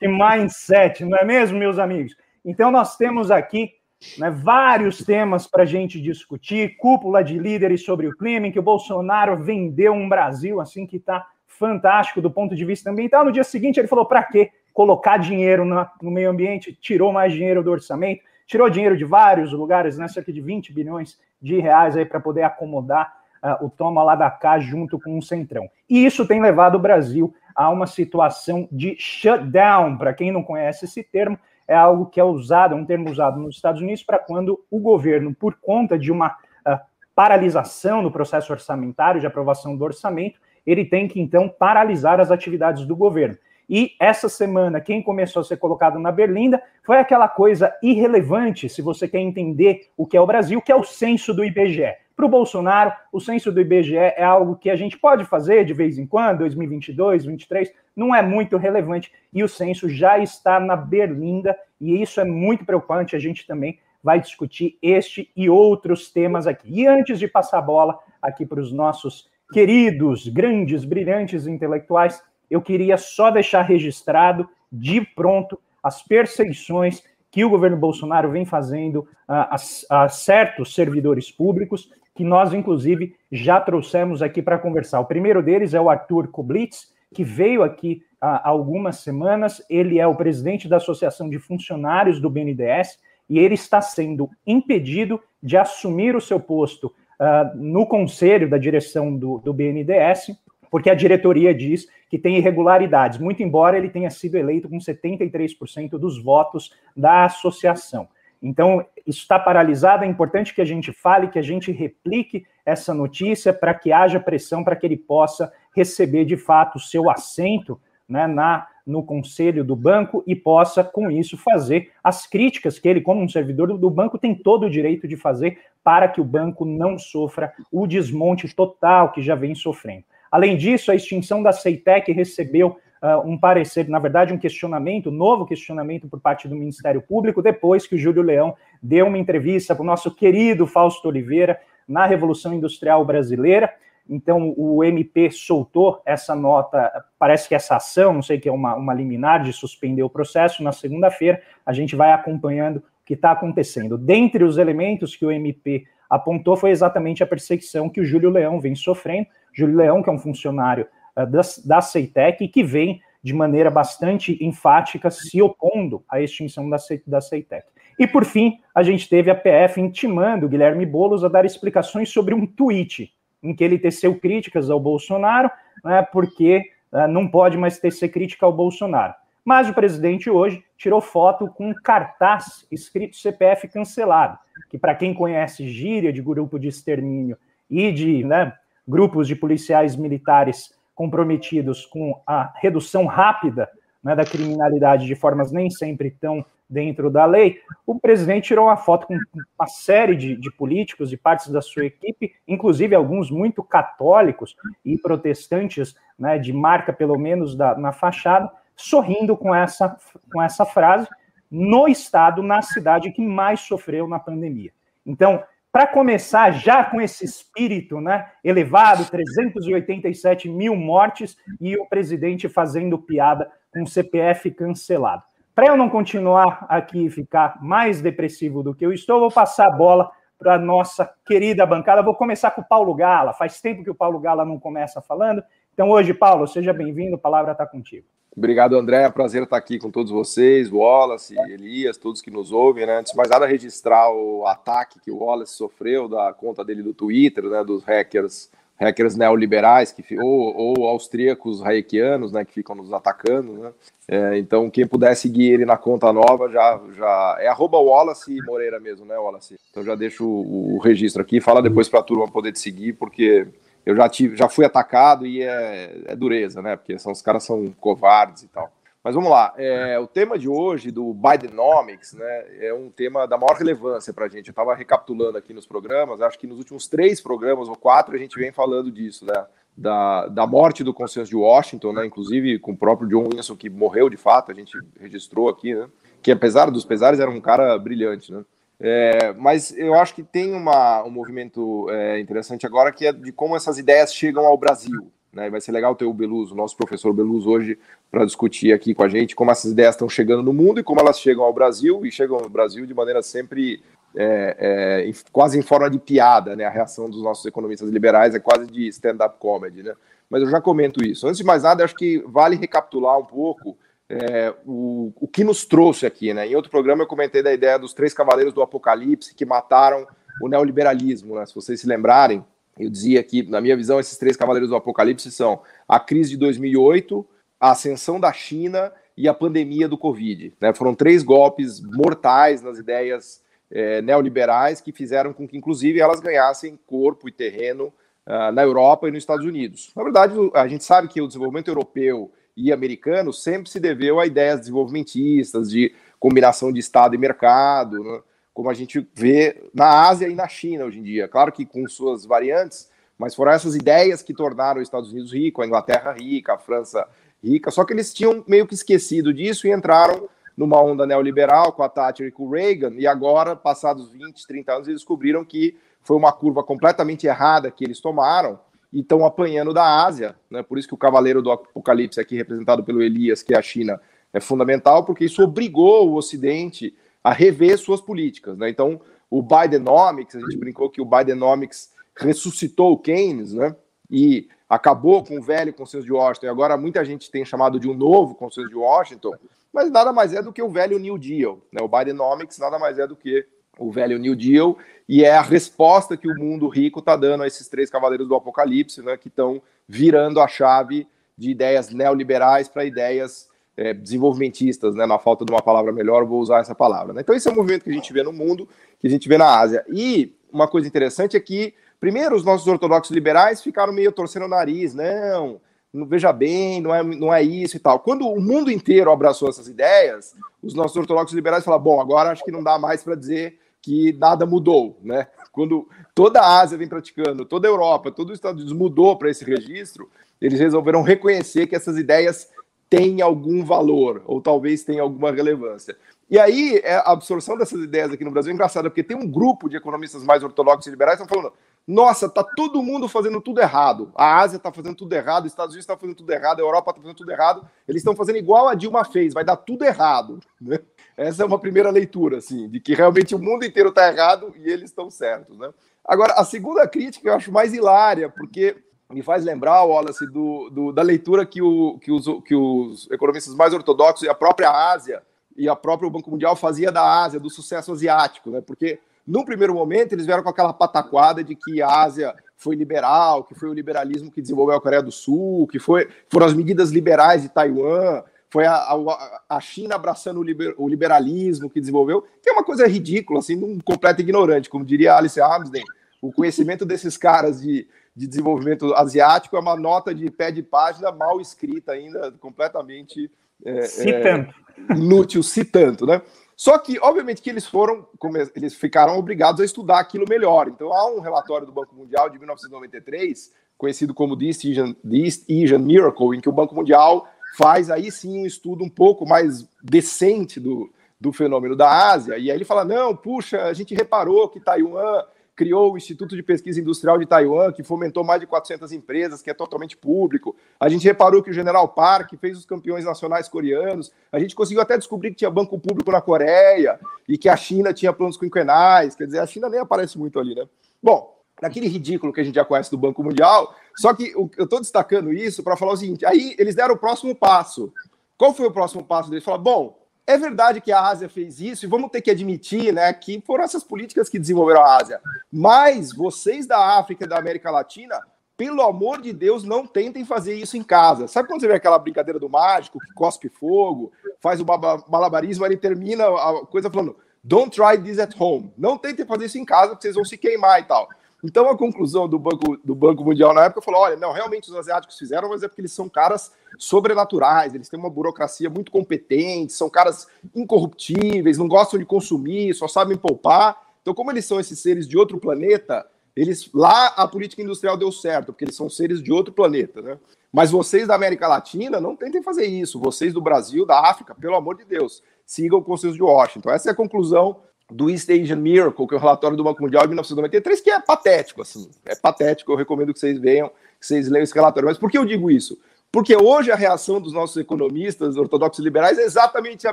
de 0.00 0.08
mindset, 0.08 1.04
não 1.04 1.16
é 1.16 1.24
mesmo, 1.24 1.56
meus 1.56 1.78
amigos? 1.78 2.16
Então 2.44 2.72
nós 2.72 2.96
temos 2.96 3.30
aqui 3.30 3.70
né, 4.18 4.30
vários 4.30 4.98
temas 4.98 5.46
para 5.46 5.62
a 5.62 5.66
gente 5.66 6.00
discutir, 6.00 6.76
cúpula 6.76 7.22
de 7.22 7.38
líderes 7.38 7.84
sobre 7.84 8.08
o 8.08 8.16
clima, 8.16 8.48
em 8.48 8.52
que 8.52 8.58
o 8.58 8.62
Bolsonaro 8.62 9.42
vendeu 9.42 9.92
um 9.92 10.08
Brasil 10.08 10.60
assim 10.60 10.86
que 10.86 10.96
está 10.96 11.24
fantástico 11.46 12.20
do 12.20 12.30
ponto 12.30 12.56
de 12.56 12.64
vista 12.64 12.90
ambiental. 12.90 13.24
No 13.24 13.32
dia 13.32 13.44
seguinte 13.44 13.78
ele 13.78 13.88
falou 13.88 14.06
para 14.06 14.24
quê? 14.24 14.50
Colocar 14.80 15.18
dinheiro 15.18 15.62
na, 15.62 15.90
no 16.00 16.10
meio 16.10 16.30
ambiente, 16.30 16.72
tirou 16.72 17.12
mais 17.12 17.34
dinheiro 17.34 17.62
do 17.62 17.70
orçamento, 17.70 18.22
tirou 18.46 18.70
dinheiro 18.70 18.96
de 18.96 19.04
vários 19.04 19.52
lugares, 19.52 19.98
né, 19.98 20.08
cerca 20.08 20.32
de 20.32 20.40
20 20.40 20.72
bilhões 20.72 21.20
de 21.38 21.60
reais 21.60 21.98
aí 21.98 22.06
para 22.06 22.18
poder 22.18 22.44
acomodar 22.44 23.12
uh, 23.44 23.66
o 23.66 23.68
toma 23.68 24.02
lá 24.02 24.14
da 24.14 24.30
cá 24.30 24.58
junto 24.58 24.98
com 24.98 25.18
o 25.18 25.22
Centrão. 25.22 25.68
E 25.86 26.02
isso 26.06 26.26
tem 26.26 26.40
levado 26.40 26.76
o 26.76 26.78
Brasil 26.78 27.34
a 27.54 27.68
uma 27.68 27.86
situação 27.86 28.66
de 28.72 28.96
shutdown. 28.98 29.98
Para 29.98 30.14
quem 30.14 30.32
não 30.32 30.42
conhece 30.42 30.86
esse 30.86 31.02
termo, 31.02 31.38
é 31.68 31.76
algo 31.76 32.06
que 32.06 32.18
é 32.18 32.24
usado, 32.24 32.74
é 32.74 32.78
um 32.78 32.86
termo 32.86 33.10
usado 33.10 33.38
nos 33.38 33.56
Estados 33.56 33.82
Unidos 33.82 34.02
para 34.02 34.18
quando 34.18 34.64
o 34.70 34.78
governo, 34.78 35.34
por 35.34 35.56
conta 35.60 35.98
de 35.98 36.10
uma 36.10 36.28
uh, 36.66 36.80
paralisação 37.14 38.00
no 38.00 38.10
processo 38.10 38.50
orçamentário 38.50 39.20
de 39.20 39.26
aprovação 39.26 39.76
do 39.76 39.84
orçamento, 39.84 40.40
ele 40.66 40.86
tem 40.86 41.06
que 41.06 41.20
então 41.20 41.50
paralisar 41.50 42.18
as 42.18 42.30
atividades 42.30 42.86
do 42.86 42.96
governo. 42.96 43.36
E 43.70 43.92
essa 44.00 44.28
semana, 44.28 44.80
quem 44.80 45.00
começou 45.00 45.42
a 45.42 45.44
ser 45.44 45.56
colocado 45.56 45.96
na 45.96 46.10
berlinda 46.10 46.60
foi 46.82 46.98
aquela 46.98 47.28
coisa 47.28 47.72
irrelevante, 47.80 48.68
se 48.68 48.82
você 48.82 49.06
quer 49.06 49.20
entender 49.20 49.90
o 49.96 50.04
que 50.04 50.16
é 50.16 50.20
o 50.20 50.26
Brasil, 50.26 50.60
que 50.60 50.72
é 50.72 50.74
o 50.74 50.82
censo 50.82 51.32
do 51.32 51.44
IBGE. 51.44 51.94
Para 52.16 52.26
o 52.26 52.28
Bolsonaro, 52.28 52.92
o 53.12 53.20
censo 53.20 53.52
do 53.52 53.60
IBGE 53.60 53.96
é 53.96 54.24
algo 54.24 54.56
que 54.56 54.70
a 54.70 54.74
gente 54.74 54.98
pode 54.98 55.24
fazer 55.24 55.64
de 55.64 55.72
vez 55.72 55.98
em 55.98 56.06
quando, 56.06 56.38
2022, 56.38 57.22
2023, 57.22 57.72
não 57.94 58.12
é 58.12 58.20
muito 58.20 58.56
relevante, 58.56 59.12
e 59.32 59.44
o 59.44 59.48
censo 59.48 59.88
já 59.88 60.18
está 60.18 60.58
na 60.58 60.74
berlinda, 60.74 61.56
e 61.80 62.02
isso 62.02 62.20
é 62.20 62.24
muito 62.24 62.64
preocupante, 62.64 63.14
a 63.14 63.20
gente 63.20 63.46
também 63.46 63.78
vai 64.02 64.20
discutir 64.20 64.78
este 64.82 65.30
e 65.36 65.48
outros 65.48 66.10
temas 66.10 66.48
aqui. 66.48 66.68
E 66.68 66.88
antes 66.88 67.20
de 67.20 67.28
passar 67.28 67.58
a 67.58 67.62
bola 67.62 68.00
aqui 68.20 68.44
para 68.44 68.60
os 68.60 68.72
nossos 68.72 69.30
queridos, 69.52 70.26
grandes, 70.28 70.84
brilhantes 70.84 71.46
intelectuais, 71.46 72.20
eu 72.50 72.60
queria 72.60 72.96
só 72.96 73.30
deixar 73.30 73.62
registrado 73.62 74.48
de 74.70 75.00
pronto 75.00 75.58
as 75.82 76.02
perseguições 76.02 77.02
que 77.30 77.44
o 77.44 77.50
governo 77.50 77.76
Bolsonaro 77.76 78.30
vem 78.30 78.44
fazendo 78.44 79.06
a, 79.26 79.54
a, 79.54 80.04
a 80.04 80.08
certos 80.08 80.74
servidores 80.74 81.30
públicos, 81.30 81.90
que 82.14 82.24
nós, 82.24 82.52
inclusive, 82.52 83.14
já 83.30 83.60
trouxemos 83.60 84.20
aqui 84.20 84.42
para 84.42 84.58
conversar. 84.58 85.00
O 85.00 85.06
primeiro 85.06 85.42
deles 85.42 85.72
é 85.72 85.80
o 85.80 85.88
Arthur 85.88 86.28
Kublitz, 86.28 86.92
que 87.14 87.22
veio 87.22 87.62
aqui 87.62 88.02
há 88.20 88.48
algumas 88.48 88.98
semanas. 88.98 89.64
Ele 89.70 89.98
é 89.98 90.06
o 90.06 90.16
presidente 90.16 90.68
da 90.68 90.76
Associação 90.76 91.30
de 91.30 91.38
Funcionários 91.38 92.20
do 92.20 92.28
BNDES 92.28 92.98
e 93.28 93.38
ele 93.38 93.54
está 93.54 93.80
sendo 93.80 94.28
impedido 94.44 95.20
de 95.40 95.56
assumir 95.56 96.16
o 96.16 96.20
seu 96.20 96.40
posto 96.40 96.86
uh, 96.88 97.56
no 97.56 97.86
conselho 97.86 98.50
da 98.50 98.58
direção 98.58 99.16
do, 99.16 99.38
do 99.38 99.54
BNDES 99.54 100.36
porque 100.70 100.88
a 100.88 100.94
diretoria 100.94 101.54
diz 101.54 101.86
que 102.08 102.18
tem 102.18 102.36
irregularidades, 102.36 103.18
muito 103.18 103.42
embora 103.42 103.76
ele 103.76 103.88
tenha 103.88 104.10
sido 104.10 104.36
eleito 104.36 104.68
com 104.68 104.78
73% 104.78 105.90
dos 105.90 106.22
votos 106.22 106.72
da 106.96 107.24
associação. 107.24 108.08
Então, 108.42 108.84
isso 109.06 109.20
está 109.20 109.38
paralisado. 109.38 110.04
É 110.04 110.06
importante 110.06 110.54
que 110.54 110.62
a 110.62 110.64
gente 110.64 110.92
fale, 110.92 111.28
que 111.28 111.38
a 111.38 111.42
gente 111.42 111.70
replique 111.70 112.46
essa 112.64 112.94
notícia 112.94 113.52
para 113.52 113.74
que 113.74 113.92
haja 113.92 114.18
pressão 114.18 114.64
para 114.64 114.76
que 114.76 114.86
ele 114.86 114.96
possa 114.96 115.52
receber 115.74 116.24
de 116.24 116.36
fato 116.36 116.76
o 116.76 116.80
seu 116.80 117.10
assento 117.10 117.78
né, 118.08 118.26
na, 118.26 118.66
no 118.86 119.02
conselho 119.02 119.62
do 119.62 119.76
banco 119.76 120.24
e 120.26 120.34
possa, 120.34 120.82
com 120.82 121.10
isso, 121.10 121.36
fazer 121.36 121.90
as 122.02 122.26
críticas 122.26 122.78
que 122.78 122.88
ele, 122.88 123.00
como 123.00 123.22
um 123.22 123.28
servidor 123.28 123.76
do 123.76 123.90
banco, 123.90 124.18
tem 124.18 124.34
todo 124.34 124.66
o 124.66 124.70
direito 124.70 125.06
de 125.06 125.16
fazer 125.16 125.58
para 125.84 126.08
que 126.08 126.20
o 126.20 126.24
banco 126.24 126.64
não 126.64 126.98
sofra 126.98 127.52
o 127.70 127.86
desmonte 127.86 128.52
total 128.54 129.12
que 129.12 129.22
já 129.22 129.34
vem 129.34 129.54
sofrendo. 129.54 130.04
Além 130.30 130.56
disso, 130.56 130.90
a 130.90 130.94
extinção 130.94 131.42
da 131.42 131.52
CEITEC 131.52 132.12
recebeu 132.12 132.78
uh, 133.02 133.28
um 133.28 133.36
parecer, 133.36 133.88
na 133.88 133.98
verdade, 133.98 134.32
um 134.32 134.38
questionamento, 134.38 135.10
um 135.10 135.12
novo 135.12 135.44
questionamento 135.44 136.08
por 136.08 136.20
parte 136.20 136.46
do 136.46 136.54
Ministério 136.54 137.02
Público, 137.02 137.42
depois 137.42 137.86
que 137.86 137.94
o 137.94 137.98
Júlio 137.98 138.22
Leão 138.22 138.54
deu 138.82 139.06
uma 139.06 139.18
entrevista 139.18 139.74
para 139.74 139.82
o 139.82 139.86
nosso 139.86 140.14
querido 140.14 140.66
Fausto 140.66 141.08
Oliveira 141.08 141.58
na 141.88 142.06
Revolução 142.06 142.54
Industrial 142.54 143.04
Brasileira. 143.04 143.72
Então, 144.08 144.54
o 144.56 144.82
MP 144.82 145.30
soltou 145.30 146.02
essa 146.04 146.34
nota, 146.34 147.04
parece 147.18 147.48
que 147.48 147.54
essa 147.54 147.76
ação, 147.76 148.12
não 148.12 148.22
sei 148.22 148.40
que 148.40 148.48
é 148.48 148.52
uma, 148.52 148.74
uma 148.74 148.94
liminar 148.94 149.42
de 149.42 149.52
suspender 149.52 150.02
o 150.02 150.10
processo, 150.10 150.62
na 150.62 150.72
segunda-feira, 150.72 151.40
a 151.64 151.72
gente 151.72 151.94
vai 151.94 152.12
acompanhando 152.12 152.78
o 152.78 152.82
que 153.04 153.14
está 153.14 153.30
acontecendo. 153.30 153.96
Dentre 153.96 154.42
os 154.42 154.58
elementos 154.58 155.14
que 155.14 155.24
o 155.24 155.30
MP 155.30 155.84
apontou 156.08 156.56
foi 156.56 156.70
exatamente 156.70 157.22
a 157.22 157.26
perseguição 157.26 157.88
que 157.88 158.00
o 158.00 158.04
Júlio 158.04 158.30
Leão 158.30 158.60
vem 158.60 158.74
sofrendo, 158.74 159.28
Júlio 159.60 159.76
Leão, 159.76 160.02
que 160.02 160.10
é 160.10 160.12
um 160.12 160.18
funcionário 160.18 160.86
uh, 161.16 161.26
da, 161.26 161.40
da 161.64 161.80
CEITEC 161.80 162.44
e 162.44 162.48
que 162.48 162.64
vem 162.64 163.00
de 163.22 163.34
maneira 163.34 163.70
bastante 163.70 164.42
enfática 164.44 165.10
se 165.10 165.40
opondo 165.42 166.02
à 166.08 166.20
extinção 166.20 166.68
da, 166.68 166.78
da 167.06 167.20
CEITEC. 167.20 167.66
E 167.98 168.06
por 168.06 168.24
fim, 168.24 168.58
a 168.74 168.82
gente 168.82 169.08
teve 169.08 169.30
a 169.30 169.34
PF 169.34 169.78
intimando 169.80 170.48
Guilherme 170.48 170.86
Boulos 170.86 171.22
a 171.22 171.28
dar 171.28 171.44
explicações 171.44 172.08
sobre 172.08 172.34
um 172.34 172.46
tweet 172.46 173.12
em 173.42 173.54
que 173.54 173.62
ele 173.62 173.78
teceu 173.78 174.18
críticas 174.18 174.70
ao 174.70 174.80
Bolsonaro, 174.80 175.50
né, 175.84 176.02
porque 176.10 176.62
uh, 176.92 177.06
não 177.08 177.28
pode 177.28 177.58
mais 177.58 177.78
tecer 177.78 178.10
crítica 178.10 178.46
ao 178.46 178.52
Bolsonaro. 178.52 179.14
Mas 179.44 179.68
o 179.68 179.74
presidente 179.74 180.30
hoje 180.30 180.62
tirou 180.76 181.00
foto 181.00 181.48
com 181.48 181.70
um 181.70 181.74
cartaz 181.74 182.66
escrito 182.70 183.16
CPF 183.16 183.68
cancelado, 183.68 184.38
que 184.68 184.78
para 184.78 184.94
quem 184.94 185.14
conhece 185.14 185.68
gíria 185.68 186.12
de 186.12 186.22
grupo 186.22 186.58
de 186.58 186.68
extermínio 186.68 187.36
e 187.68 187.90
de 187.92 188.24
né, 188.24 188.52
grupos 188.90 189.28
de 189.28 189.36
policiais 189.36 189.94
militares 189.94 190.74
comprometidos 190.94 191.86
com 191.86 192.20
a 192.26 192.52
redução 192.56 193.06
rápida 193.06 193.70
né, 194.02 194.16
da 194.16 194.24
criminalidade 194.24 195.06
de 195.06 195.14
formas 195.14 195.52
nem 195.52 195.70
sempre 195.70 196.10
tão 196.10 196.44
dentro 196.68 197.10
da 197.10 197.24
lei, 197.24 197.60
o 197.84 197.98
presidente 197.98 198.48
tirou 198.48 198.66
uma 198.66 198.76
foto 198.76 199.06
com 199.06 199.18
uma 199.58 199.66
série 199.66 200.14
de, 200.14 200.36
de 200.36 200.50
políticos 200.52 201.12
e 201.12 201.16
partes 201.16 201.48
da 201.48 201.60
sua 201.60 201.84
equipe, 201.84 202.32
inclusive 202.46 202.94
alguns 202.94 203.30
muito 203.30 203.62
católicos 203.62 204.54
e 204.84 204.96
protestantes, 204.96 205.96
né, 206.18 206.38
de 206.38 206.52
marca 206.52 206.92
pelo 206.92 207.18
menos 207.18 207.56
da, 207.56 207.76
na 207.76 207.92
fachada, 207.92 208.50
sorrindo 208.76 209.36
com 209.36 209.54
essa, 209.54 209.96
com 210.32 210.40
essa 210.40 210.64
frase, 210.64 211.08
no 211.50 211.88
estado, 211.88 212.42
na 212.42 212.62
cidade 212.62 213.10
que 213.10 213.20
mais 213.20 213.60
sofreu 213.60 214.06
na 214.06 214.20
pandemia. 214.20 214.70
Então, 215.04 215.42
para 215.72 215.86
começar 215.86 216.50
já 216.52 216.84
com 216.84 217.00
esse 217.00 217.24
espírito 217.24 218.00
né, 218.00 218.26
elevado, 218.42 219.08
387 219.08 220.48
mil 220.48 220.74
mortes 220.74 221.36
e 221.60 221.76
o 221.76 221.86
presidente 221.86 222.48
fazendo 222.48 222.98
piada 222.98 223.50
com 223.72 223.82
o 223.82 223.86
CPF 223.86 224.50
cancelado. 224.50 225.22
Para 225.54 225.68
eu 225.68 225.76
não 225.76 225.88
continuar 225.88 226.66
aqui 226.68 227.06
e 227.06 227.10
ficar 227.10 227.62
mais 227.62 228.00
depressivo 228.00 228.62
do 228.62 228.74
que 228.74 228.84
eu 228.84 228.92
estou, 228.92 229.20
vou 229.20 229.30
passar 229.30 229.66
a 229.66 229.76
bola 229.76 230.10
para 230.38 230.54
a 230.54 230.58
nossa 230.58 231.12
querida 231.26 231.66
bancada. 231.66 232.02
Vou 232.02 232.14
começar 232.14 232.50
com 232.52 232.62
o 232.62 232.66
Paulo 232.66 232.94
Gala. 232.94 233.34
Faz 233.34 233.60
tempo 233.60 233.84
que 233.84 233.90
o 233.90 233.94
Paulo 233.94 234.18
Gala 234.18 234.44
não 234.44 234.58
começa 234.58 235.02
falando. 235.02 235.42
Então, 235.74 235.90
hoje, 235.90 236.14
Paulo, 236.14 236.46
seja 236.46 236.72
bem-vindo, 236.72 237.16
a 237.16 237.18
palavra 237.18 237.52
está 237.52 237.66
contigo. 237.66 238.06
Obrigado, 238.36 238.76
André. 238.76 239.02
É 239.02 239.10
prazer 239.10 239.42
estar 239.42 239.56
aqui 239.56 239.78
com 239.78 239.90
todos 239.90 240.12
vocês, 240.12 240.70
Wallace, 240.70 241.34
Elias, 241.48 241.96
todos 241.96 242.22
que 242.22 242.30
nos 242.30 242.52
ouvem. 242.52 242.86
Né? 242.86 242.98
Antes 242.98 243.12
de 243.12 243.18
mais 243.18 243.28
nada, 243.28 243.46
registrar 243.46 244.10
o 244.12 244.46
ataque 244.46 245.00
que 245.00 245.10
o 245.10 245.18
Wallace 245.18 245.54
sofreu 245.54 246.08
da 246.08 246.32
conta 246.32 246.64
dele 246.64 246.82
do 246.82 246.94
Twitter, 246.94 247.44
né, 247.44 247.64
dos 247.64 247.82
hackers, 247.82 248.48
hackers 248.76 249.16
neoliberais 249.16 249.90
que, 249.90 250.04
ou, 250.18 250.56
ou 250.56 250.86
austríacos 250.86 251.60
hayekianos 251.62 252.30
né, 252.30 252.44
que 252.44 252.52
ficam 252.52 252.76
nos 252.76 252.92
atacando. 252.92 253.52
Né? 253.54 253.72
É, 254.08 254.38
então, 254.38 254.70
quem 254.70 254.86
puder 254.86 255.14
seguir 255.16 255.52
ele 255.52 255.64
na 255.64 255.76
conta 255.76 256.12
nova, 256.12 256.48
já, 256.48 256.80
já 256.96 257.36
é 257.40 257.48
arroba 257.48 257.78
Wallace 257.78 258.36
Moreira 258.46 258.78
mesmo, 258.78 259.04
né, 259.04 259.18
Wallace? 259.18 259.56
Então 259.70 259.84
já 259.84 259.96
deixo 259.96 260.24
o, 260.24 260.76
o 260.76 260.78
registro 260.78 261.20
aqui. 261.20 261.40
Fala 261.40 261.60
depois 261.60 261.88
para 261.88 261.98
a 261.98 262.04
turma 262.04 262.30
poder 262.30 262.52
te 262.52 262.60
seguir, 262.60 262.92
porque 262.92 263.48
eu 263.84 263.96
já 263.96 264.08
tive, 264.08 264.36
já 264.36 264.48
fui 264.48 264.64
atacado 264.64 265.26
e 265.26 265.42
é, 265.42 266.02
é, 266.06 266.16
dureza, 266.16 266.60
né? 266.60 266.76
Porque 266.76 266.98
são, 266.98 267.12
os 267.12 267.22
caras 267.22 267.44
são 267.44 267.72
covardes 267.80 268.42
e 268.42 268.48
tal. 268.48 268.70
Mas 269.02 269.14
vamos 269.14 269.30
lá, 269.30 269.54
é, 269.56 269.98
o 269.98 270.06
tema 270.06 270.38
de 270.38 270.46
hoje 270.46 270.90
do 270.90 271.14
Bidenomics, 271.14 272.12
né, 272.12 272.44
é 272.60 272.74
um 272.74 272.90
tema 272.90 273.26
da 273.26 273.38
maior 273.38 273.56
relevância 273.56 274.12
para 274.12 274.26
a 274.26 274.28
gente. 274.28 274.48
Eu 274.48 274.52
estava 274.52 274.74
recapitulando 274.74 275.38
aqui 275.38 275.54
nos 275.54 275.66
programas, 275.66 276.20
acho 276.20 276.38
que 276.38 276.46
nos 276.46 276.58
últimos 276.58 276.86
três 276.86 277.18
programas 277.18 277.66
ou 277.66 277.74
quatro 277.74 278.14
a 278.14 278.18
gente 278.18 278.38
vem 278.38 278.52
falando 278.52 278.92
disso, 278.92 279.24
né, 279.24 279.46
da, 279.74 280.26
da 280.26 280.46
morte 280.46 280.84
do 280.84 280.92
consenso 280.92 281.30
de 281.30 281.36
Washington, 281.36 281.94
né, 281.94 282.04
inclusive 282.04 282.58
com 282.58 282.72
o 282.72 282.76
próprio 282.76 283.08
John 283.08 283.30
Wilson 283.32 283.56
que 283.56 283.70
morreu 283.70 284.10
de 284.10 284.18
fato, 284.18 284.52
a 284.52 284.54
gente 284.54 284.76
registrou 285.00 285.48
aqui, 285.48 285.74
né, 285.74 285.88
que 286.20 286.30
apesar 286.30 286.70
dos 286.70 286.84
pesares 286.84 287.20
era 287.20 287.30
um 287.30 287.40
cara 287.40 287.78
brilhante, 287.78 288.30
né. 288.30 288.44
É, 288.80 289.34
mas 289.34 289.76
eu 289.76 289.94
acho 289.94 290.14
que 290.14 290.22
tem 290.22 290.54
uma, 290.54 291.04
um 291.04 291.10
movimento 291.10 291.86
é, 291.90 292.18
interessante 292.18 292.64
agora 292.64 292.90
que 292.90 293.06
é 293.06 293.12
de 293.12 293.30
como 293.30 293.54
essas 293.54 293.78
ideias 293.78 294.14
chegam 294.14 294.46
ao 294.46 294.56
Brasil. 294.56 295.12
Né? 295.30 295.50
Vai 295.50 295.60
ser 295.60 295.70
legal 295.70 295.94
ter 295.94 296.06
o 296.06 296.14
Beluso, 296.14 296.54
nosso 296.54 296.76
professor 296.76 297.12
Beluso, 297.12 297.50
hoje 297.50 297.78
para 298.10 298.24
discutir 298.24 298.72
aqui 298.72 298.94
com 298.94 299.02
a 299.02 299.08
gente 299.08 299.36
como 299.36 299.50
essas 299.50 299.70
ideias 299.70 299.94
estão 299.94 300.08
chegando 300.08 300.42
no 300.42 300.52
mundo 300.52 300.80
e 300.80 300.82
como 300.82 300.98
elas 300.98 301.20
chegam 301.20 301.44
ao 301.44 301.52
Brasil 301.52 302.04
e 302.04 302.10
chegam 302.10 302.38
ao 302.38 302.48
Brasil 302.48 302.86
de 302.86 302.94
maneira 302.94 303.22
sempre 303.22 303.82
é, 304.16 305.04
é, 305.06 305.12
quase 305.30 305.58
em 305.58 305.62
forma 305.62 305.90
de 305.90 305.98
piada. 305.98 306.56
Né? 306.56 306.64
A 306.64 306.70
reação 306.70 307.08
dos 307.08 307.22
nossos 307.22 307.44
economistas 307.44 307.90
liberais 307.90 308.34
é 308.34 308.40
quase 308.40 308.66
de 308.66 308.88
stand-up 308.88 309.36
comedy. 309.38 309.82
Né? 309.82 309.94
Mas 310.28 310.42
eu 310.42 310.48
já 310.48 310.60
comento 310.60 311.04
isso. 311.04 311.26
Antes 311.26 311.38
de 311.38 311.44
mais 311.44 311.64
nada, 311.64 311.84
acho 311.84 311.94
que 311.94 312.24
vale 312.26 312.56
recapitular 312.56 313.18
um 313.18 313.26
pouco 313.26 313.76
é, 314.10 314.52
o, 314.66 315.12
o 315.20 315.28
que 315.28 315.44
nos 315.44 315.64
trouxe 315.64 316.04
aqui, 316.04 316.34
né? 316.34 316.48
Em 316.48 316.56
outro 316.56 316.70
programa 316.70 317.04
eu 317.04 317.06
comentei 317.06 317.44
da 317.44 317.52
ideia 317.52 317.78
dos 317.78 317.94
três 317.94 318.12
cavaleiros 318.12 318.52
do 318.52 318.60
Apocalipse 318.60 319.34
que 319.34 319.44
mataram 319.44 320.04
o 320.42 320.48
neoliberalismo, 320.48 321.36
né? 321.36 321.46
Se 321.46 321.54
vocês 321.54 321.80
se 321.80 321.86
lembrarem, 321.86 322.44
eu 322.76 322.90
dizia 322.90 323.22
que, 323.22 323.44
na 323.44 323.60
minha 323.60 323.76
visão, 323.76 324.00
esses 324.00 324.18
três 324.18 324.36
cavaleiros 324.36 324.68
do 324.68 324.74
Apocalipse 324.74 325.30
são 325.30 325.60
a 325.88 326.00
crise 326.00 326.30
de 326.30 326.36
2008, 326.38 327.24
a 327.60 327.70
ascensão 327.70 328.18
da 328.18 328.32
China 328.32 328.92
e 329.16 329.28
a 329.28 329.34
pandemia 329.34 329.86
do 329.86 329.96
Covid. 329.96 330.54
Né? 330.60 330.72
Foram 330.74 330.94
três 330.94 331.22
golpes 331.22 331.80
mortais 331.80 332.62
nas 332.62 332.78
ideias 332.78 333.40
é, 333.70 334.02
neoliberais 334.02 334.80
que 334.80 334.92
fizeram 334.92 335.32
com 335.32 335.46
que, 335.46 335.56
inclusive, 335.56 336.00
elas 336.00 336.18
ganhassem 336.18 336.78
corpo 336.84 337.28
e 337.28 337.32
terreno 337.32 337.92
uh, 338.26 338.50
na 338.52 338.62
Europa 338.62 339.06
e 339.06 339.10
nos 339.12 339.22
Estados 339.22 339.46
Unidos. 339.46 339.92
Na 339.94 340.02
verdade, 340.02 340.34
a 340.54 340.66
gente 340.66 340.82
sabe 340.82 341.06
que 341.06 341.20
o 341.20 341.26
desenvolvimento 341.26 341.68
europeu 341.68 342.32
e 342.60 342.72
americano 342.72 343.32
sempre 343.32 343.70
se 343.70 343.80
deveu 343.80 344.20
a 344.20 344.26
ideias 344.26 344.60
desenvolvimentistas 344.60 345.70
de 345.70 345.94
combinação 346.18 346.72
de 346.72 346.80
Estado 346.80 347.14
e 347.14 347.18
mercado, 347.18 348.02
né? 348.02 348.20
como 348.52 348.68
a 348.68 348.74
gente 348.74 349.08
vê 349.14 349.70
na 349.72 350.08
Ásia 350.08 350.28
e 350.28 350.34
na 350.34 350.46
China 350.46 350.84
hoje 350.84 350.98
em 350.98 351.02
dia. 351.02 351.26
Claro 351.26 351.50
que 351.50 351.64
com 351.64 351.86
suas 351.88 352.26
variantes, 352.26 352.90
mas 353.16 353.34
foram 353.34 353.52
essas 353.52 353.74
ideias 353.74 354.22
que 354.22 354.34
tornaram 354.34 354.80
os 354.80 354.86
Estados 354.86 355.12
Unidos 355.12 355.32
rico, 355.32 355.62
a 355.62 355.66
Inglaterra 355.66 356.12
rica, 356.12 356.54
a 356.54 356.58
França 356.58 357.08
rica, 357.42 357.70
só 357.70 357.84
que 357.84 357.92
eles 357.92 358.12
tinham 358.12 358.44
meio 358.46 358.66
que 358.66 358.74
esquecido 358.74 359.32
disso 359.32 359.66
e 359.66 359.72
entraram 359.72 360.28
numa 360.56 360.78
onda 360.82 361.06
neoliberal 361.06 361.72
com 361.72 361.82
a 361.82 361.88
Thatcher 361.88 362.26
e 362.26 362.30
com 362.30 362.44
o 362.44 362.50
Reagan, 362.50 362.92
e 362.98 363.06
agora, 363.06 363.56
passados 363.56 364.10
20, 364.10 364.46
30 364.46 364.72
anos, 364.72 364.88
eles 364.88 365.00
descobriram 365.00 365.42
que 365.42 365.76
foi 366.02 366.16
uma 366.16 366.32
curva 366.32 366.62
completamente 366.62 367.26
errada 367.26 367.70
que 367.70 367.84
eles 367.84 368.00
tomaram, 368.00 368.58
e 368.92 369.00
estão 369.00 369.24
apanhando 369.24 369.72
da 369.72 370.04
Ásia, 370.04 370.36
né? 370.50 370.62
Por 370.62 370.78
isso 370.78 370.88
que 370.88 370.94
o 370.94 370.98
Cavaleiro 370.98 371.40
do 371.40 371.50
Apocalipse, 371.50 372.20
aqui 372.20 372.36
representado 372.36 372.82
pelo 372.82 373.02
Elias, 373.02 373.42
que 373.42 373.54
é 373.54 373.58
a 373.58 373.62
China, 373.62 374.00
é 374.32 374.40
fundamental, 374.40 375.04
porque 375.04 375.24
isso 375.24 375.42
obrigou 375.42 376.08
o 376.08 376.16
Ocidente 376.16 376.96
a 377.22 377.32
rever 377.32 377.78
suas 377.78 378.00
políticas, 378.00 378.56
né? 378.56 378.68
Então, 378.68 379.00
o 379.28 379.42
Bidenomics, 379.42 380.34
a 380.34 380.40
gente 380.40 380.56
brincou 380.56 380.90
que 380.90 381.00
o 381.00 381.04
Bidenomics 381.04 381.92
ressuscitou 382.16 382.92
o 382.92 382.98
Keynes, 382.98 383.52
né? 383.52 383.76
E 384.10 384.48
acabou 384.68 385.24
com 385.24 385.38
o 385.38 385.42
velho 385.42 385.72
consenso 385.72 386.04
de 386.04 386.12
Washington, 386.12 386.46
e 386.46 386.48
agora 386.48 386.76
muita 386.76 387.04
gente 387.04 387.30
tem 387.30 387.44
chamado 387.44 387.78
de 387.78 387.88
um 387.88 387.94
novo 387.94 388.34
consenso 388.34 388.68
de 388.68 388.76
Washington, 388.76 389.34
mas 389.72 389.90
nada 389.90 390.12
mais 390.12 390.32
é 390.32 390.42
do 390.42 390.52
que 390.52 390.62
o 390.62 390.68
velho 390.68 390.98
New 390.98 391.16
Deal, 391.16 391.60
né? 391.72 391.80
O 391.82 391.88
Bidenomics 391.88 392.58
nada 392.58 392.78
mais 392.78 392.98
é 392.98 393.06
do 393.06 393.14
que 393.14 393.46
o 393.80 393.90
velho 393.90 394.18
New 394.18 394.36
Deal, 394.36 394.76
e 395.08 395.24
é 395.24 395.32
a 395.32 395.42
resposta 395.42 396.16
que 396.16 396.30
o 396.30 396.38
mundo 396.38 396.68
rico 396.68 397.00
está 397.00 397.16
dando 397.16 397.42
a 397.42 397.46
esses 397.46 397.66
três 397.68 397.90
cavaleiros 397.90 398.28
do 398.28 398.34
apocalipse, 398.34 399.02
né, 399.02 399.16
que 399.16 399.28
estão 399.28 399.60
virando 399.88 400.40
a 400.40 400.46
chave 400.46 401.08
de 401.36 401.50
ideias 401.50 401.90
neoliberais 401.90 402.68
para 402.68 402.84
ideias 402.84 403.48
é, 403.76 403.94
desenvolvimentistas, 403.94 404.94
né, 404.94 405.06
na 405.06 405.18
falta 405.18 405.44
de 405.44 405.50
uma 405.50 405.62
palavra 405.62 405.90
melhor, 405.92 406.24
vou 406.26 406.40
usar 406.40 406.60
essa 406.60 406.74
palavra. 406.74 407.14
Né? 407.14 407.22
Então, 407.22 407.34
esse 407.34 407.48
é 407.48 407.50
um 407.50 407.56
movimento 407.56 407.84
que 407.84 407.90
a 407.90 407.94
gente 407.94 408.12
vê 408.12 408.22
no 408.22 408.32
mundo, 408.32 408.68
que 409.00 409.06
a 409.06 409.10
gente 409.10 409.26
vê 409.28 409.38
na 409.38 409.58
Ásia. 409.58 409.84
E 409.88 410.36
uma 410.52 410.68
coisa 410.68 410.86
interessante 410.86 411.36
é 411.36 411.40
que, 411.40 411.74
primeiro, 411.98 412.36
os 412.36 412.44
nossos 412.44 412.66
ortodoxos 412.66 413.10
liberais 413.10 413.62
ficaram 413.62 413.92
meio 413.92 414.12
torcendo 414.12 414.44
o 414.44 414.48
nariz, 414.48 414.94
não, 414.94 415.60
não 415.92 416.06
veja 416.06 416.32
bem, 416.32 416.80
não 416.80 416.94
é, 416.94 417.02
não 417.02 417.32
é 417.32 417.42
isso 417.42 417.76
e 417.76 417.80
tal. 417.80 418.00
Quando 418.00 418.28
o 418.28 418.40
mundo 418.40 418.70
inteiro 418.70 419.10
abraçou 419.10 419.48
essas 419.48 419.66
ideias, 419.66 420.36
os 420.62 420.74
nossos 420.74 420.96
ortodoxos 420.96 421.34
liberais 421.34 421.64
falaram: 421.64 421.82
bom, 421.82 422.00
agora 422.00 422.30
acho 422.30 422.44
que 422.44 422.52
não 422.52 422.62
dá 422.62 422.78
mais 422.78 423.02
para 423.02 423.14
dizer 423.14 423.58
que 423.82 424.12
nada 424.14 424.44
mudou, 424.46 424.98
né? 425.02 425.26
Quando 425.52 425.88
toda 426.14 426.40
a 426.40 426.60
Ásia 426.60 426.78
vem 426.78 426.88
praticando, 426.88 427.44
toda 427.44 427.66
a 427.66 427.70
Europa, 427.70 428.10
todo 428.10 428.30
os 428.30 428.34
Estados 428.34 428.62
Unidos 428.62 428.78
mudou 428.78 429.16
para 429.16 429.30
esse 429.30 429.44
registro, 429.44 430.10
eles 430.40 430.60
resolveram 430.60 431.02
reconhecer 431.02 431.66
que 431.66 431.76
essas 431.76 431.98
ideias 431.98 432.48
têm 432.88 433.22
algum 433.22 433.64
valor, 433.64 434.22
ou 434.26 434.40
talvez 434.40 434.82
tenham 434.82 435.04
alguma 435.04 435.30
relevância. 435.30 435.96
E 436.28 436.38
aí, 436.38 436.80
é, 436.84 436.94
a 436.96 437.12
absorção 437.12 437.56
dessas 437.56 437.80
ideias 437.80 438.12
aqui 438.12 438.24
no 438.24 438.30
Brasil 438.30 438.50
é 438.50 438.54
engraçada, 438.54 438.88
porque 438.88 439.02
tem 439.02 439.16
um 439.16 439.26
grupo 439.26 439.68
de 439.68 439.76
economistas 439.76 440.22
mais 440.22 440.42
ortodoxos 440.42 440.86
e 440.86 440.90
liberais 440.90 441.18
que 441.18 441.24
estão 441.24 441.42
falando: 441.42 441.54
nossa, 441.86 442.28
tá 442.28 442.44
todo 442.44 442.82
mundo 442.82 443.08
fazendo 443.08 443.40
tudo 443.40 443.60
errado. 443.60 444.12
A 444.14 444.38
Ásia 444.38 444.56
está 444.56 444.72
fazendo 444.72 444.94
tudo 444.94 445.12
errado, 445.12 445.46
os 445.46 445.52
Estados 445.52 445.74
Unidos 445.74 445.82
estão 445.82 445.96
tá 445.96 446.00
fazendo 446.00 446.16
tudo 446.16 446.32
errado, 446.32 446.60
a 446.60 446.62
Europa 446.62 446.90
está 446.90 447.00
fazendo 447.00 447.16
tudo 447.16 447.32
errado. 447.32 447.68
Eles 447.88 448.00
estão 448.00 448.14
fazendo 448.14 448.38
igual 448.38 448.68
a 448.68 448.74
Dilma 448.74 449.04
fez, 449.04 449.34
vai 449.34 449.44
dar 449.44 449.56
tudo 449.56 449.84
errado. 449.84 450.38
Né? 450.60 450.78
Essa 451.20 451.42
é 451.42 451.46
uma 451.46 451.58
primeira 451.58 451.90
leitura, 451.90 452.38
assim, 452.38 452.66
de 452.66 452.80
que 452.80 452.94
realmente 452.94 453.34
o 453.34 453.38
mundo 453.38 453.62
inteiro 453.62 453.90
está 453.90 454.10
errado 454.10 454.54
e 454.56 454.70
eles 454.70 454.88
estão 454.88 455.10
certos. 455.10 455.58
Né? 455.58 455.68
Agora, 456.02 456.32
a 456.32 456.44
segunda 456.46 456.88
crítica 456.88 457.28
eu 457.28 457.34
acho 457.34 457.52
mais 457.52 457.74
hilária, 457.74 458.30
porque 458.30 458.78
me 459.10 459.22
faz 459.22 459.44
lembrar, 459.44 459.84
Wallace, 459.84 460.26
do, 460.26 460.70
do, 460.70 460.92
da 460.92 461.02
leitura 461.02 461.44
que, 461.44 461.60
o, 461.60 461.98
que, 461.98 462.10
os, 462.10 462.24
que 462.46 462.54
os 462.54 463.06
economistas 463.10 463.54
mais 463.54 463.74
ortodoxos 463.74 464.22
e 464.22 464.30
a 464.30 464.34
própria 464.34 464.70
Ásia 464.70 465.22
e 465.54 465.68
a 465.68 465.76
própria 465.76 466.08
Banco 466.08 466.30
Mundial 466.30 466.56
fazia 466.56 466.90
da 466.90 467.22
Ásia, 467.22 467.38
do 467.38 467.50
sucesso 467.50 467.92
asiático, 467.92 468.48
né? 468.48 468.62
Porque 468.62 468.98
num 469.26 469.44
primeiro 469.44 469.74
momento 469.74 470.14
eles 470.14 470.24
vieram 470.24 470.42
com 470.42 470.48
aquela 470.48 470.72
pataquada 470.72 471.44
de 471.44 471.54
que 471.54 471.82
a 471.82 472.02
Ásia 472.02 472.34
foi 472.56 472.74
liberal, 472.74 473.44
que 473.44 473.54
foi 473.54 473.68
o 473.68 473.74
liberalismo 473.74 474.30
que 474.30 474.40
desenvolveu 474.40 474.76
a 474.76 474.80
Coreia 474.80 475.02
do 475.02 475.12
Sul, 475.12 475.66
que 475.66 475.78
foi, 475.78 476.08
foram 476.30 476.46
as 476.46 476.54
medidas 476.54 476.88
liberais 476.88 477.42
de 477.42 477.50
Taiwan, 477.50 478.22
foi 478.50 478.66
a, 478.66 478.74
a, 478.74 479.42
a 479.48 479.60
China 479.60 479.94
abraçando 479.94 480.40
o, 480.40 480.42
liber, 480.42 480.74
o, 480.76 480.88
liberalismo 480.88 481.70
que 481.70 481.80
desenvolveu, 481.80 482.22
que 482.42 482.50
é 482.50 482.52
uma 482.52 482.64
coisa 482.64 482.86
ridícula, 482.86 483.38
assim, 483.38 483.56
um 483.56 483.78
completo 483.78 484.20
ignorante, 484.20 484.68
como 484.68 484.84
diria 484.84 485.14
Alice 485.14 485.40
Armsden, 485.40 485.84
o 486.20 486.32
conhecimento 486.32 486.84
desses 486.84 487.16
caras 487.16 487.60
de, 487.60 487.88
de 488.14 488.26
desenvolvimento 488.26 488.92
asiático 488.94 489.56
é 489.56 489.60
uma 489.60 489.76
nota 489.76 490.14
de 490.14 490.30
pé 490.30 490.50
de 490.50 490.62
página 490.62 491.12
mal 491.12 491.40
escrita 491.40 491.92
ainda, 491.92 492.32
completamente 492.32 493.30
é, 493.64 493.78
é, 493.78 494.94
inútil, 494.94 495.42
se 495.42 495.64
tanto, 495.64 496.04
né? 496.04 496.20
Só 496.56 496.76
que, 496.76 496.98
obviamente, 497.00 497.40
que 497.40 497.48
eles 497.48 497.66
foram, 497.66 498.06
eles 498.54 498.74
ficaram 498.74 499.18
obrigados 499.18 499.62
a 499.62 499.64
estudar 499.64 499.98
aquilo 499.98 500.26
melhor. 500.28 500.68
Então, 500.68 500.92
há 500.92 501.10
um 501.10 501.20
relatório 501.20 501.66
do 501.66 501.72
Banco 501.72 501.94
Mundial 501.94 502.28
de 502.28 502.38
1993, 502.38 503.50
conhecido 503.78 504.12
como 504.12 504.36
The 504.36 504.44
East 504.44 504.64
Asian, 504.66 504.92
The 504.92 505.16
East 505.16 505.44
Asian 505.50 505.78
Miracle, 505.78 506.36
em 506.36 506.40
que 506.40 506.50
o 506.50 506.52
Banco 506.52 506.74
Mundial 506.74 507.26
faz 507.60 507.90
aí 507.90 508.10
sim 508.10 508.40
um 508.40 508.46
estudo 508.46 508.82
um 508.82 508.88
pouco 508.88 509.26
mais 509.26 509.68
decente 509.82 510.58
do, 510.58 510.90
do 511.20 511.30
fenômeno 511.30 511.76
da 511.76 512.10
Ásia. 512.10 512.38
E 512.38 512.50
aí 512.50 512.56
ele 512.56 512.64
fala: 512.64 512.84
não, 512.84 513.14
puxa, 513.14 513.64
a 513.64 513.74
gente 513.74 513.94
reparou 513.94 514.48
que 514.48 514.58
Taiwan 514.58 515.22
criou 515.54 515.92
o 515.92 515.96
Instituto 515.98 516.34
de 516.34 516.42
Pesquisa 516.42 516.80
Industrial 516.80 517.18
de 517.18 517.26
Taiwan, 517.26 517.70
que 517.70 517.82
fomentou 517.82 518.24
mais 518.24 518.40
de 518.40 518.46
400 518.46 518.92
empresas, 518.92 519.42
que 519.42 519.50
é 519.50 519.52
totalmente 519.52 519.94
público. 519.94 520.56
A 520.78 520.88
gente 520.88 521.04
reparou 521.04 521.42
que 521.42 521.50
o 521.50 521.52
General 521.52 521.86
Park 521.86 522.32
fez 522.40 522.56
os 522.56 522.64
campeões 522.64 523.04
nacionais 523.04 523.46
coreanos. 523.46 524.10
A 524.32 524.38
gente 524.38 524.54
conseguiu 524.54 524.80
até 524.80 524.96
descobrir 524.96 525.32
que 525.32 525.36
tinha 525.36 525.50
banco 525.50 525.78
público 525.78 526.10
na 526.10 526.22
Coreia 526.22 526.98
e 527.28 527.36
que 527.36 527.46
a 527.46 527.56
China 527.58 527.92
tinha 527.92 528.10
planos 528.10 528.38
quinquenais. 528.38 529.14
Quer 529.14 529.26
dizer, 529.26 529.40
a 529.40 529.46
China 529.46 529.68
nem 529.68 529.80
aparece 529.80 530.18
muito 530.18 530.40
ali, 530.40 530.54
né? 530.54 530.66
Bom, 531.02 531.36
naquele 531.60 531.88
ridículo 531.88 532.32
que 532.32 532.40
a 532.40 532.44
gente 532.44 532.54
já 532.54 532.64
conhece 532.64 532.90
do 532.90 532.96
Banco 532.96 533.22
Mundial. 533.22 533.74
Só 534.00 534.14
que 534.14 534.32
eu 534.34 534.50
estou 534.64 534.80
destacando 534.80 535.30
isso 535.30 535.62
para 535.62 535.76
falar 535.76 535.92
o 535.92 535.96
seguinte: 535.96 536.24
aí 536.24 536.54
eles 536.58 536.74
deram 536.74 536.94
o 536.94 536.98
próximo 536.98 537.34
passo. 537.34 537.92
Qual 538.38 538.54
foi 538.54 538.66
o 538.66 538.70
próximo 538.70 539.04
passo 539.04 539.28
deles? 539.28 539.44
Falaram, 539.44 539.62
bom, 539.62 539.98
é 540.26 540.38
verdade 540.38 540.80
que 540.80 540.90
a 540.90 541.06
Ásia 541.06 541.28
fez 541.28 541.60
isso, 541.60 541.84
e 541.84 541.88
vamos 541.88 542.10
ter 542.10 542.22
que 542.22 542.30
admitir 542.30 542.94
né, 542.94 543.12
que 543.12 543.42
foram 543.46 543.62
essas 543.62 543.84
políticas 543.84 544.30
que 544.30 544.38
desenvolveram 544.38 544.80
a 544.80 544.96
Ásia. 544.96 545.20
Mas 545.52 546.14
vocês 546.14 546.66
da 546.66 546.98
África 546.98 547.26
e 547.26 547.28
da 547.28 547.36
América 547.36 547.70
Latina, 547.70 548.18
pelo 548.56 548.80
amor 548.80 549.20
de 549.20 549.34
Deus, 549.34 549.64
não 549.64 549.86
tentem 549.86 550.24
fazer 550.24 550.54
isso 550.54 550.78
em 550.78 550.82
casa. 550.82 551.28
Sabe 551.28 551.46
quando 551.46 551.60
você 551.60 551.68
vê 551.68 551.74
aquela 551.74 551.98
brincadeira 551.98 552.40
do 552.40 552.48
mágico 552.48 552.98
que 552.98 553.12
cospe 553.12 553.50
fogo, 553.50 554.12
faz 554.40 554.62
o 554.62 554.66
malabarismo, 555.10 555.66
ele 555.66 555.76
termina 555.76 556.24
a 556.24 556.64
coisa 556.64 556.88
falando: 556.88 557.14
Don't 557.44 557.70
try 557.70 558.02
this 558.02 558.18
at 558.18 558.34
home. 558.40 558.72
Não 558.78 558.96
tentem 558.96 559.26
fazer 559.26 559.44
isso 559.44 559.58
em 559.58 559.64
casa, 559.66 559.90
porque 559.90 560.04
vocês 560.04 560.14
vão 560.14 560.24
se 560.24 560.38
queimar 560.38 560.80
e 560.80 560.84
tal. 560.84 561.06
Então 561.42 561.68
a 561.68 561.76
conclusão 561.76 562.28
do 562.28 562.38
Banco, 562.38 562.76
do 562.84 562.94
Banco 562.94 563.24
Mundial 563.24 563.54
na 563.54 563.64
época 563.64 563.80
falou: 563.80 564.00
olha, 564.00 564.16
não, 564.16 564.32
realmente 564.32 564.68
os 564.68 564.76
asiáticos 564.76 565.18
fizeram, 565.18 565.48
mas 565.48 565.62
é 565.62 565.68
porque 565.68 565.80
eles 565.80 565.92
são 565.92 566.08
caras 566.08 566.52
sobrenaturais, 566.78 567.74
eles 567.74 567.88
têm 567.88 567.98
uma 567.98 568.10
burocracia 568.10 568.68
muito 568.68 568.90
competente, 568.90 569.72
são 569.72 569.88
caras 569.88 570.26
incorruptíveis, 570.54 571.58
não 571.58 571.68
gostam 571.68 571.98
de 571.98 572.04
consumir, 572.04 572.74
só 572.74 572.86
sabem 572.86 573.16
poupar. 573.16 573.80
Então, 574.02 574.14
como 574.14 574.30
eles 574.30 574.44
são 574.44 574.60
esses 574.60 574.78
seres 574.78 575.08
de 575.08 575.16
outro 575.16 575.38
planeta, 575.38 576.06
eles 576.36 576.70
lá 576.72 577.08
a 577.08 577.26
política 577.26 577.62
industrial 577.62 577.96
deu 577.96 578.12
certo, 578.12 578.46
porque 578.46 578.64
eles 578.64 578.76
são 578.76 578.88
seres 578.88 579.22
de 579.22 579.32
outro 579.32 579.52
planeta, 579.52 580.00
né? 580.00 580.18
Mas 580.52 580.70
vocês 580.70 581.06
da 581.06 581.14
América 581.14 581.46
Latina 581.46 582.00
não 582.00 582.16
tentem 582.16 582.42
fazer 582.42 582.66
isso. 582.66 582.98
Vocês 582.98 583.32
do 583.32 583.40
Brasil, 583.40 583.86
da 583.86 584.00
África, 584.10 584.34
pelo 584.34 584.56
amor 584.56 584.76
de 584.76 584.84
Deus, 584.84 585.22
sigam 585.46 585.78
o 585.78 585.82
consenso 585.82 586.14
de 586.14 586.22
Washington. 586.22 586.70
Essa 586.70 586.90
é 586.90 586.92
a 586.92 586.96
conclusão 586.96 587.60
do 587.90 588.10
East 588.10 588.28
Asian 588.30 588.56
Miracle, 588.56 589.06
que 589.06 589.14
é 589.14 589.16
o 589.16 589.20
relatório 589.20 589.56
do 589.56 589.64
Banco 589.64 589.82
Mundial 589.82 590.02
de 590.02 590.08
1993, 590.08 590.80
que 590.80 590.90
é 590.90 591.00
patético, 591.00 591.62
assim. 591.62 591.90
É 592.04 592.14
patético, 592.14 592.72
eu 592.72 592.76
recomendo 592.76 593.12
que 593.12 593.18
vocês 593.18 593.38
venham, 593.38 593.68
que 593.98 594.06
vocês 594.06 594.28
leiam 594.28 594.44
esse 594.44 594.54
relatório. 594.54 594.88
Mas 594.88 594.98
por 594.98 595.10
que 595.10 595.18
eu 595.18 595.24
digo 595.24 595.50
isso? 595.50 595.78
Porque 596.12 596.36
hoje 596.36 596.72
a 596.72 596.76
reação 596.76 597.20
dos 597.20 597.32
nossos 597.32 597.56
economistas 597.56 598.36
ortodoxos 598.36 598.84
liberais 598.84 599.18
é 599.18 599.22
exatamente 599.22 599.86
a 599.86 599.92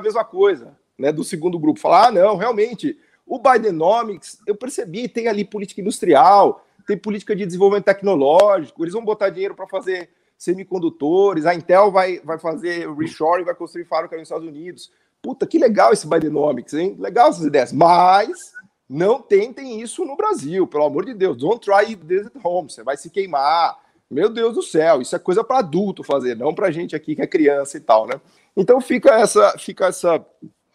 mesma 0.00 0.24
coisa, 0.24 0.76
né? 0.98 1.12
Do 1.12 1.22
segundo 1.22 1.58
grupo. 1.58 1.78
Falar, 1.78 2.08
ah, 2.08 2.12
não, 2.12 2.36
realmente, 2.36 2.98
o 3.26 3.38
Bidenomics, 3.38 4.38
eu 4.46 4.56
percebi, 4.56 5.08
tem 5.08 5.28
ali 5.28 5.44
política 5.44 5.80
industrial, 5.80 6.64
tem 6.86 6.96
política 6.96 7.36
de 7.36 7.46
desenvolvimento 7.46 7.84
tecnológico, 7.84 8.82
eles 8.82 8.94
vão 8.94 9.04
botar 9.04 9.30
dinheiro 9.30 9.54
para 9.54 9.66
fazer 9.66 10.08
semicondutores, 10.36 11.44
a 11.44 11.54
Intel 11.54 11.90
vai, 11.90 12.20
vai 12.20 12.38
fazer 12.38 12.90
reshoring, 12.94 13.44
vai 13.44 13.54
construir 13.54 13.84
fábrica 13.84 14.16
nos 14.16 14.28
Estados 14.28 14.46
Unidos. 14.46 14.90
Puta, 15.22 15.46
que 15.46 15.58
legal 15.58 15.92
esse 15.92 16.06
Bidenomics, 16.06 16.74
hein? 16.74 16.96
Legal 16.98 17.30
essas 17.30 17.44
ideias. 17.44 17.72
Mas 17.72 18.52
não 18.88 19.20
tentem 19.20 19.80
isso 19.80 20.04
no 20.04 20.16
Brasil, 20.16 20.66
pelo 20.66 20.84
amor 20.84 21.04
de 21.04 21.12
Deus. 21.12 21.36
Don't 21.36 21.60
try 21.60 21.94
this 21.94 22.26
at 22.26 22.32
home. 22.42 22.70
Você 22.70 22.82
vai 22.82 22.96
se 22.96 23.10
queimar. 23.10 23.78
Meu 24.10 24.30
Deus 24.30 24.54
do 24.54 24.62
céu, 24.62 25.02
isso 25.02 25.14
é 25.14 25.18
coisa 25.18 25.44
para 25.44 25.58
adulto 25.58 26.02
fazer, 26.02 26.34
não 26.34 26.54
para 26.54 26.70
gente 26.70 26.96
aqui 26.96 27.14
que 27.14 27.20
é 27.20 27.26
criança 27.26 27.76
e 27.76 27.80
tal, 27.80 28.06
né? 28.06 28.18
Então 28.56 28.80
fica 28.80 29.10
essa, 29.10 29.58
fica 29.58 29.86
essa 29.86 30.24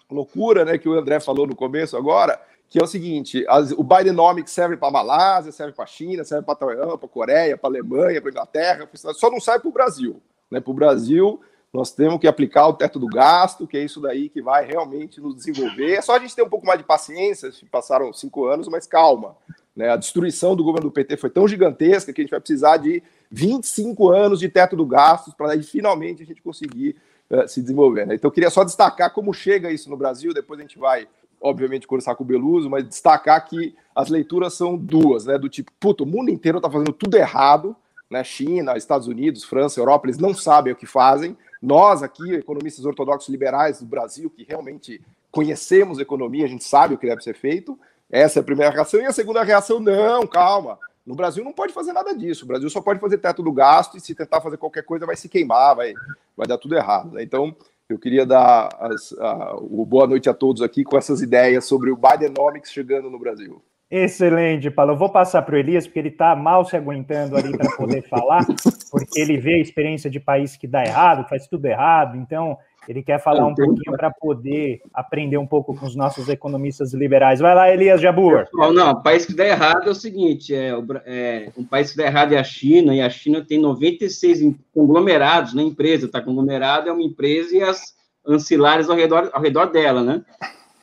loucura, 0.08 0.64
né, 0.64 0.78
que 0.78 0.88
o 0.88 0.94
André 0.94 1.20
falou 1.20 1.48
no 1.48 1.56
começo 1.56 1.98
agora, 1.98 2.40
que 2.70 2.80
é 2.80 2.84
o 2.84 2.88
seguinte: 2.88 3.44
as, 3.50 3.72
o 3.72 3.84
Bidenomics 3.84 4.52
serve 4.52 4.78
para 4.78 4.92
Malásia, 4.92 5.52
serve 5.52 5.74
para 5.74 5.88
China, 5.88 6.24
serve 6.24 6.46
para 6.46 6.54
Taiwan, 6.54 6.96
para 6.96 7.10
Coreia, 7.10 7.58
para 7.58 7.72
Alemanha, 7.72 8.22
para 8.22 8.30
Inglaterra, 8.30 8.88
só 8.94 9.32
não 9.32 9.40
serve 9.40 9.62
para 9.62 9.70
o 9.70 9.74
Brasil, 9.74 10.22
né? 10.52 10.60
Para 10.60 10.72
o 10.72 10.76
Brasil 10.76 11.42
nós 11.74 11.92
temos 11.92 12.20
que 12.20 12.28
aplicar 12.28 12.68
o 12.68 12.74
teto 12.74 13.00
do 13.00 13.08
gasto, 13.08 13.66
que 13.66 13.76
é 13.76 13.84
isso 13.84 14.00
daí 14.00 14.30
que 14.30 14.44
vai 14.44 14.64
realmente 14.64 15.20
nos 15.20 15.36
desenvolver. 15.36 15.94
É 15.94 16.02
só 16.04 16.16
a 16.16 16.20
gente 16.20 16.36
ter 16.36 16.44
um 16.44 16.50
pouco 16.50 16.68
mais 16.68 16.78
de 16.78 16.86
paciência, 16.86 17.52
passaram 17.72 18.14
cinco 18.14 18.46
anos, 18.46 18.68
mas 18.68 18.86
calma. 18.86 19.36
Né? 19.76 19.90
A 19.90 19.96
destruição 19.96 20.56
do 20.56 20.64
governo 20.64 20.90
do 20.90 20.94
PT 20.94 21.18
foi 21.18 21.32
tão 21.32 21.48
gigantesca 21.48 22.14
que 22.14 22.22
a 22.22 22.24
gente 22.24 22.30
vai 22.30 22.40
precisar 22.40 22.78
de 22.78 23.02
25 23.32 24.10
anos 24.10 24.40
de 24.40 24.50
teto 24.50 24.76
do 24.76 24.86
gasto 24.86 25.36
para 25.36 25.60
finalmente 25.64 26.22
a 26.22 26.26
gente 26.28 26.44
conseguir 26.44 26.96
uh, 27.28 27.48
se 27.48 27.60
desenvolver. 27.60 28.06
Né? 28.06 28.16
Então, 28.16 28.28
eu 28.28 28.34
queria 28.34 28.52
só 28.52 28.64
destacar 28.64 29.12
como 29.12 29.34
chega 29.34 29.72
isso 29.72 29.90
no 29.90 29.98
Brasil, 29.98 30.32
depois 30.32 30.60
a 30.60 30.64
gente 30.64 30.78
vai, 30.78 31.08
obviamente, 31.42 31.88
conversar 31.88 32.14
com 32.14 32.24
o 32.24 32.28
Beluso, 32.28 32.70
mas 32.70 32.88
destacar 32.88 33.44
que 33.48 33.76
as 33.96 34.10
leituras 34.10 34.54
são 34.54 34.78
duas, 34.78 35.26
né? 35.26 35.40
Do 35.40 35.50
tipo, 35.50 35.72
puto, 35.80 36.04
o 36.04 36.08
mundo 36.08 36.30
inteiro 36.30 36.60
está 36.60 36.70
fazendo 36.70 36.94
tudo 36.94 37.18
errado, 37.18 37.76
né? 38.12 38.24
China, 38.24 38.78
Estados 38.78 39.08
Unidos, 39.08 39.44
França, 39.44 39.80
Europa, 39.80 40.06
eles 40.06 40.20
não 40.20 40.36
sabem 40.36 40.72
o 40.72 40.76
que 40.76 40.86
fazem 40.86 41.36
nós 41.64 42.04
aqui, 42.04 42.34
economistas 42.34 42.86
ortodoxos 42.86 43.30
liberais 43.30 43.80
do 43.80 43.86
Brasil, 43.86 44.30
que 44.30 44.44
realmente 44.44 45.02
conhecemos 45.32 45.98
economia, 45.98 46.44
a 46.44 46.50
gente 46.50 46.66
sabe 46.66 46.94
o 46.94 46.98
que 46.98 47.08
deve 47.08 47.24
ser 47.24 47.36
feito, 47.36 47.80
essa 48.12 48.40
é 48.40 48.42
a 48.42 48.44
primeira 48.44 48.72
reação. 48.72 49.00
E 49.00 49.06
a 49.06 49.14
segunda 49.14 49.42
reação, 49.44 49.80
não, 49.80 50.28
calma. 50.28 50.78
No 51.06 51.16
Brasil 51.16 51.44
não 51.44 51.54
pode 51.54 51.74
fazer 51.74 51.94
nada 51.94 52.14
disso. 52.14 52.44
O 52.44 52.48
Brasil 52.48 52.70
só 52.70 52.82
pode 52.82 53.00
fazer 53.00 53.18
teto 53.18 53.42
do 53.42 53.52
gasto 53.52 53.98
e 53.98 54.02
se 54.02 54.14
tentar 54.14 54.42
fazer 54.42 54.58
qualquer 54.58 54.84
coisa 54.84 55.06
vai 55.06 55.16
se 55.16 55.30
queimar, 55.30 55.76
vai, 55.76 55.94
vai 56.36 56.46
dar 56.46 56.58
tudo 56.58 56.76
errado. 56.76 57.20
Então, 57.20 57.56
eu 57.90 57.98
queria 57.98 58.26
dar 58.26 58.70
as, 58.80 59.14
a, 59.14 59.56
o 59.56 59.86
boa 59.86 60.06
noite 60.06 60.30
a 60.30 60.34
todos 60.34 60.62
aqui 60.62 60.84
com 60.84 60.98
essas 60.98 61.22
ideias 61.22 61.66
sobre 61.66 61.92
o 61.92 61.98
Bidenomics 61.98 62.72
chegando 62.72 63.10
no 63.10 63.20
Brasil. 63.20 63.62
Excelente, 63.96 64.72
Paulo. 64.72 64.94
Eu 64.94 64.98
vou 64.98 65.08
passar 65.08 65.44
para 65.44 65.54
o 65.54 65.58
Elias, 65.58 65.86
porque 65.86 66.00
ele 66.00 66.08
está 66.08 66.36
mal 66.36 66.66
se 66.66 66.76
aguentando 66.76 67.38
ali 67.38 67.56
para 67.56 67.70
poder 67.78 68.02
falar, 68.10 68.44
porque 68.90 69.22
ele 69.22 69.38
vê 69.38 69.54
a 69.54 69.62
experiência 69.62 70.10
de 70.10 70.20
país 70.20 70.58
que 70.58 70.66
dá 70.66 70.84
errado, 70.84 71.30
faz 71.30 71.46
tudo 71.46 71.68
errado, 71.68 72.18
então 72.18 72.58
ele 72.90 73.04
quer 73.04 73.22
falar 73.22 73.46
um 73.46 73.54
pouquinho 73.54 73.96
para 73.96 74.10
poder 74.10 74.82
aprender 74.92 75.38
um 75.38 75.46
pouco 75.46 75.76
com 75.76 75.86
os 75.86 75.96
nossos 75.96 76.28
economistas 76.28 76.92
liberais. 76.92 77.40
Vai 77.40 77.54
lá, 77.54 77.72
Elias 77.72 78.02
Jabur. 78.02 78.48
Não, 78.52 78.74
não, 78.74 78.92
o 78.94 79.04
país 79.04 79.28
que 79.28 79.36
dá 79.36 79.46
errado 79.46 79.88
é 79.88 79.92
o 79.92 79.96
seguinte: 79.96 80.56
é, 80.56 80.72
é, 81.06 81.52
um 81.56 81.64
país 81.64 81.92
que 81.92 81.98
dá 81.98 82.06
errado 82.06 82.34
é 82.34 82.40
a 82.40 82.44
China, 82.44 82.96
e 82.96 83.02
a 83.02 83.12
China 83.12 83.46
tem 83.48 83.60
96 83.60 84.56
conglomerados 84.74 85.54
na 85.54 85.62
né, 85.62 85.68
empresa, 85.68 86.08
está 86.08 86.20
conglomerado, 86.20 86.90
é 86.90 86.92
uma 86.92 87.04
empresa 87.04 87.56
e 87.56 87.62
as 87.62 87.94
ancilares 88.26 88.90
ao 88.90 88.96
redor, 88.96 89.30
ao 89.32 89.42
redor 89.42 89.68
dela, 89.68 90.02
né? 90.02 90.24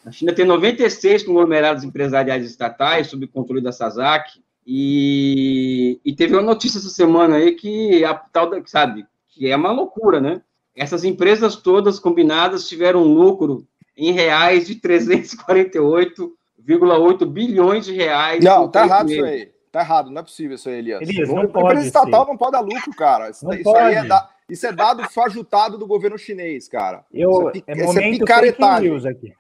A 0.05 0.11
China 0.11 0.35
tem 0.35 0.45
96 0.45 1.25
conglomerados 1.25 1.85
empresariais 1.85 2.45
estatais 2.45 3.09
sob 3.09 3.27
controle 3.27 3.61
da 3.61 3.73
SASAC, 3.73 4.41
e, 4.67 5.99
e 6.05 6.15
teve 6.15 6.35
uma 6.35 6.43
notícia 6.43 6.79
essa 6.79 6.91
semana 6.91 7.37
aí 7.37 7.57
que 7.57 8.05
a 8.05 8.13
tal 8.15 8.51
da, 8.51 8.61
sabe, 8.67 9.07
que 9.29 9.51
é 9.51 9.57
uma 9.57 9.73
loucura, 9.73 10.21
né? 10.21 10.43
Essas 10.77 11.03
empresas 11.03 11.57
todas 11.57 11.99
combinadas 11.99 12.69
tiveram 12.69 13.03
um 13.03 13.13
lucro 13.13 13.67
em 13.97 14.13
reais 14.13 14.67
de 14.67 14.75
348,8 14.77 17.27
bilhões 17.27 17.85
de 17.85 17.93
reais. 17.95 18.45
Não, 18.45 18.69
tá 18.69 18.85
errado 18.85 19.11
isso 19.11 19.25
aí. 19.25 19.51
Tá 19.73 19.81
errado, 19.81 20.11
não 20.11 20.21
é 20.21 20.25
possível 20.25 20.55
isso 20.57 20.69
aí, 20.69 20.79
Elias. 20.79 21.01
Elias 21.03 21.29
não, 21.29 21.43
não 21.43 21.49
pode 21.49 21.67
empresa 21.67 21.87
estatal 21.87 22.27
não 22.27 22.37
pode 22.37 22.53
dar 22.53 22.61
lucro, 22.61 22.93
cara. 22.97 23.31
Isso, 23.31 23.53
isso 23.53 23.77
aí 23.77 23.95
é, 23.95 24.05
da, 24.05 24.29
isso 24.49 24.67
é 24.67 24.73
dado 24.73 25.09
fajutado 25.11 25.79
do 25.79 25.87
governo 25.87 26.19
chinês, 26.19 26.69
cara. 26.69 27.05
Eu, 27.13 27.53
isso 27.55 27.63
é, 27.67 27.73
é, 27.73 28.09
é 28.09 28.11
picaretagem. 28.11 28.97
aqui. 29.07 29.33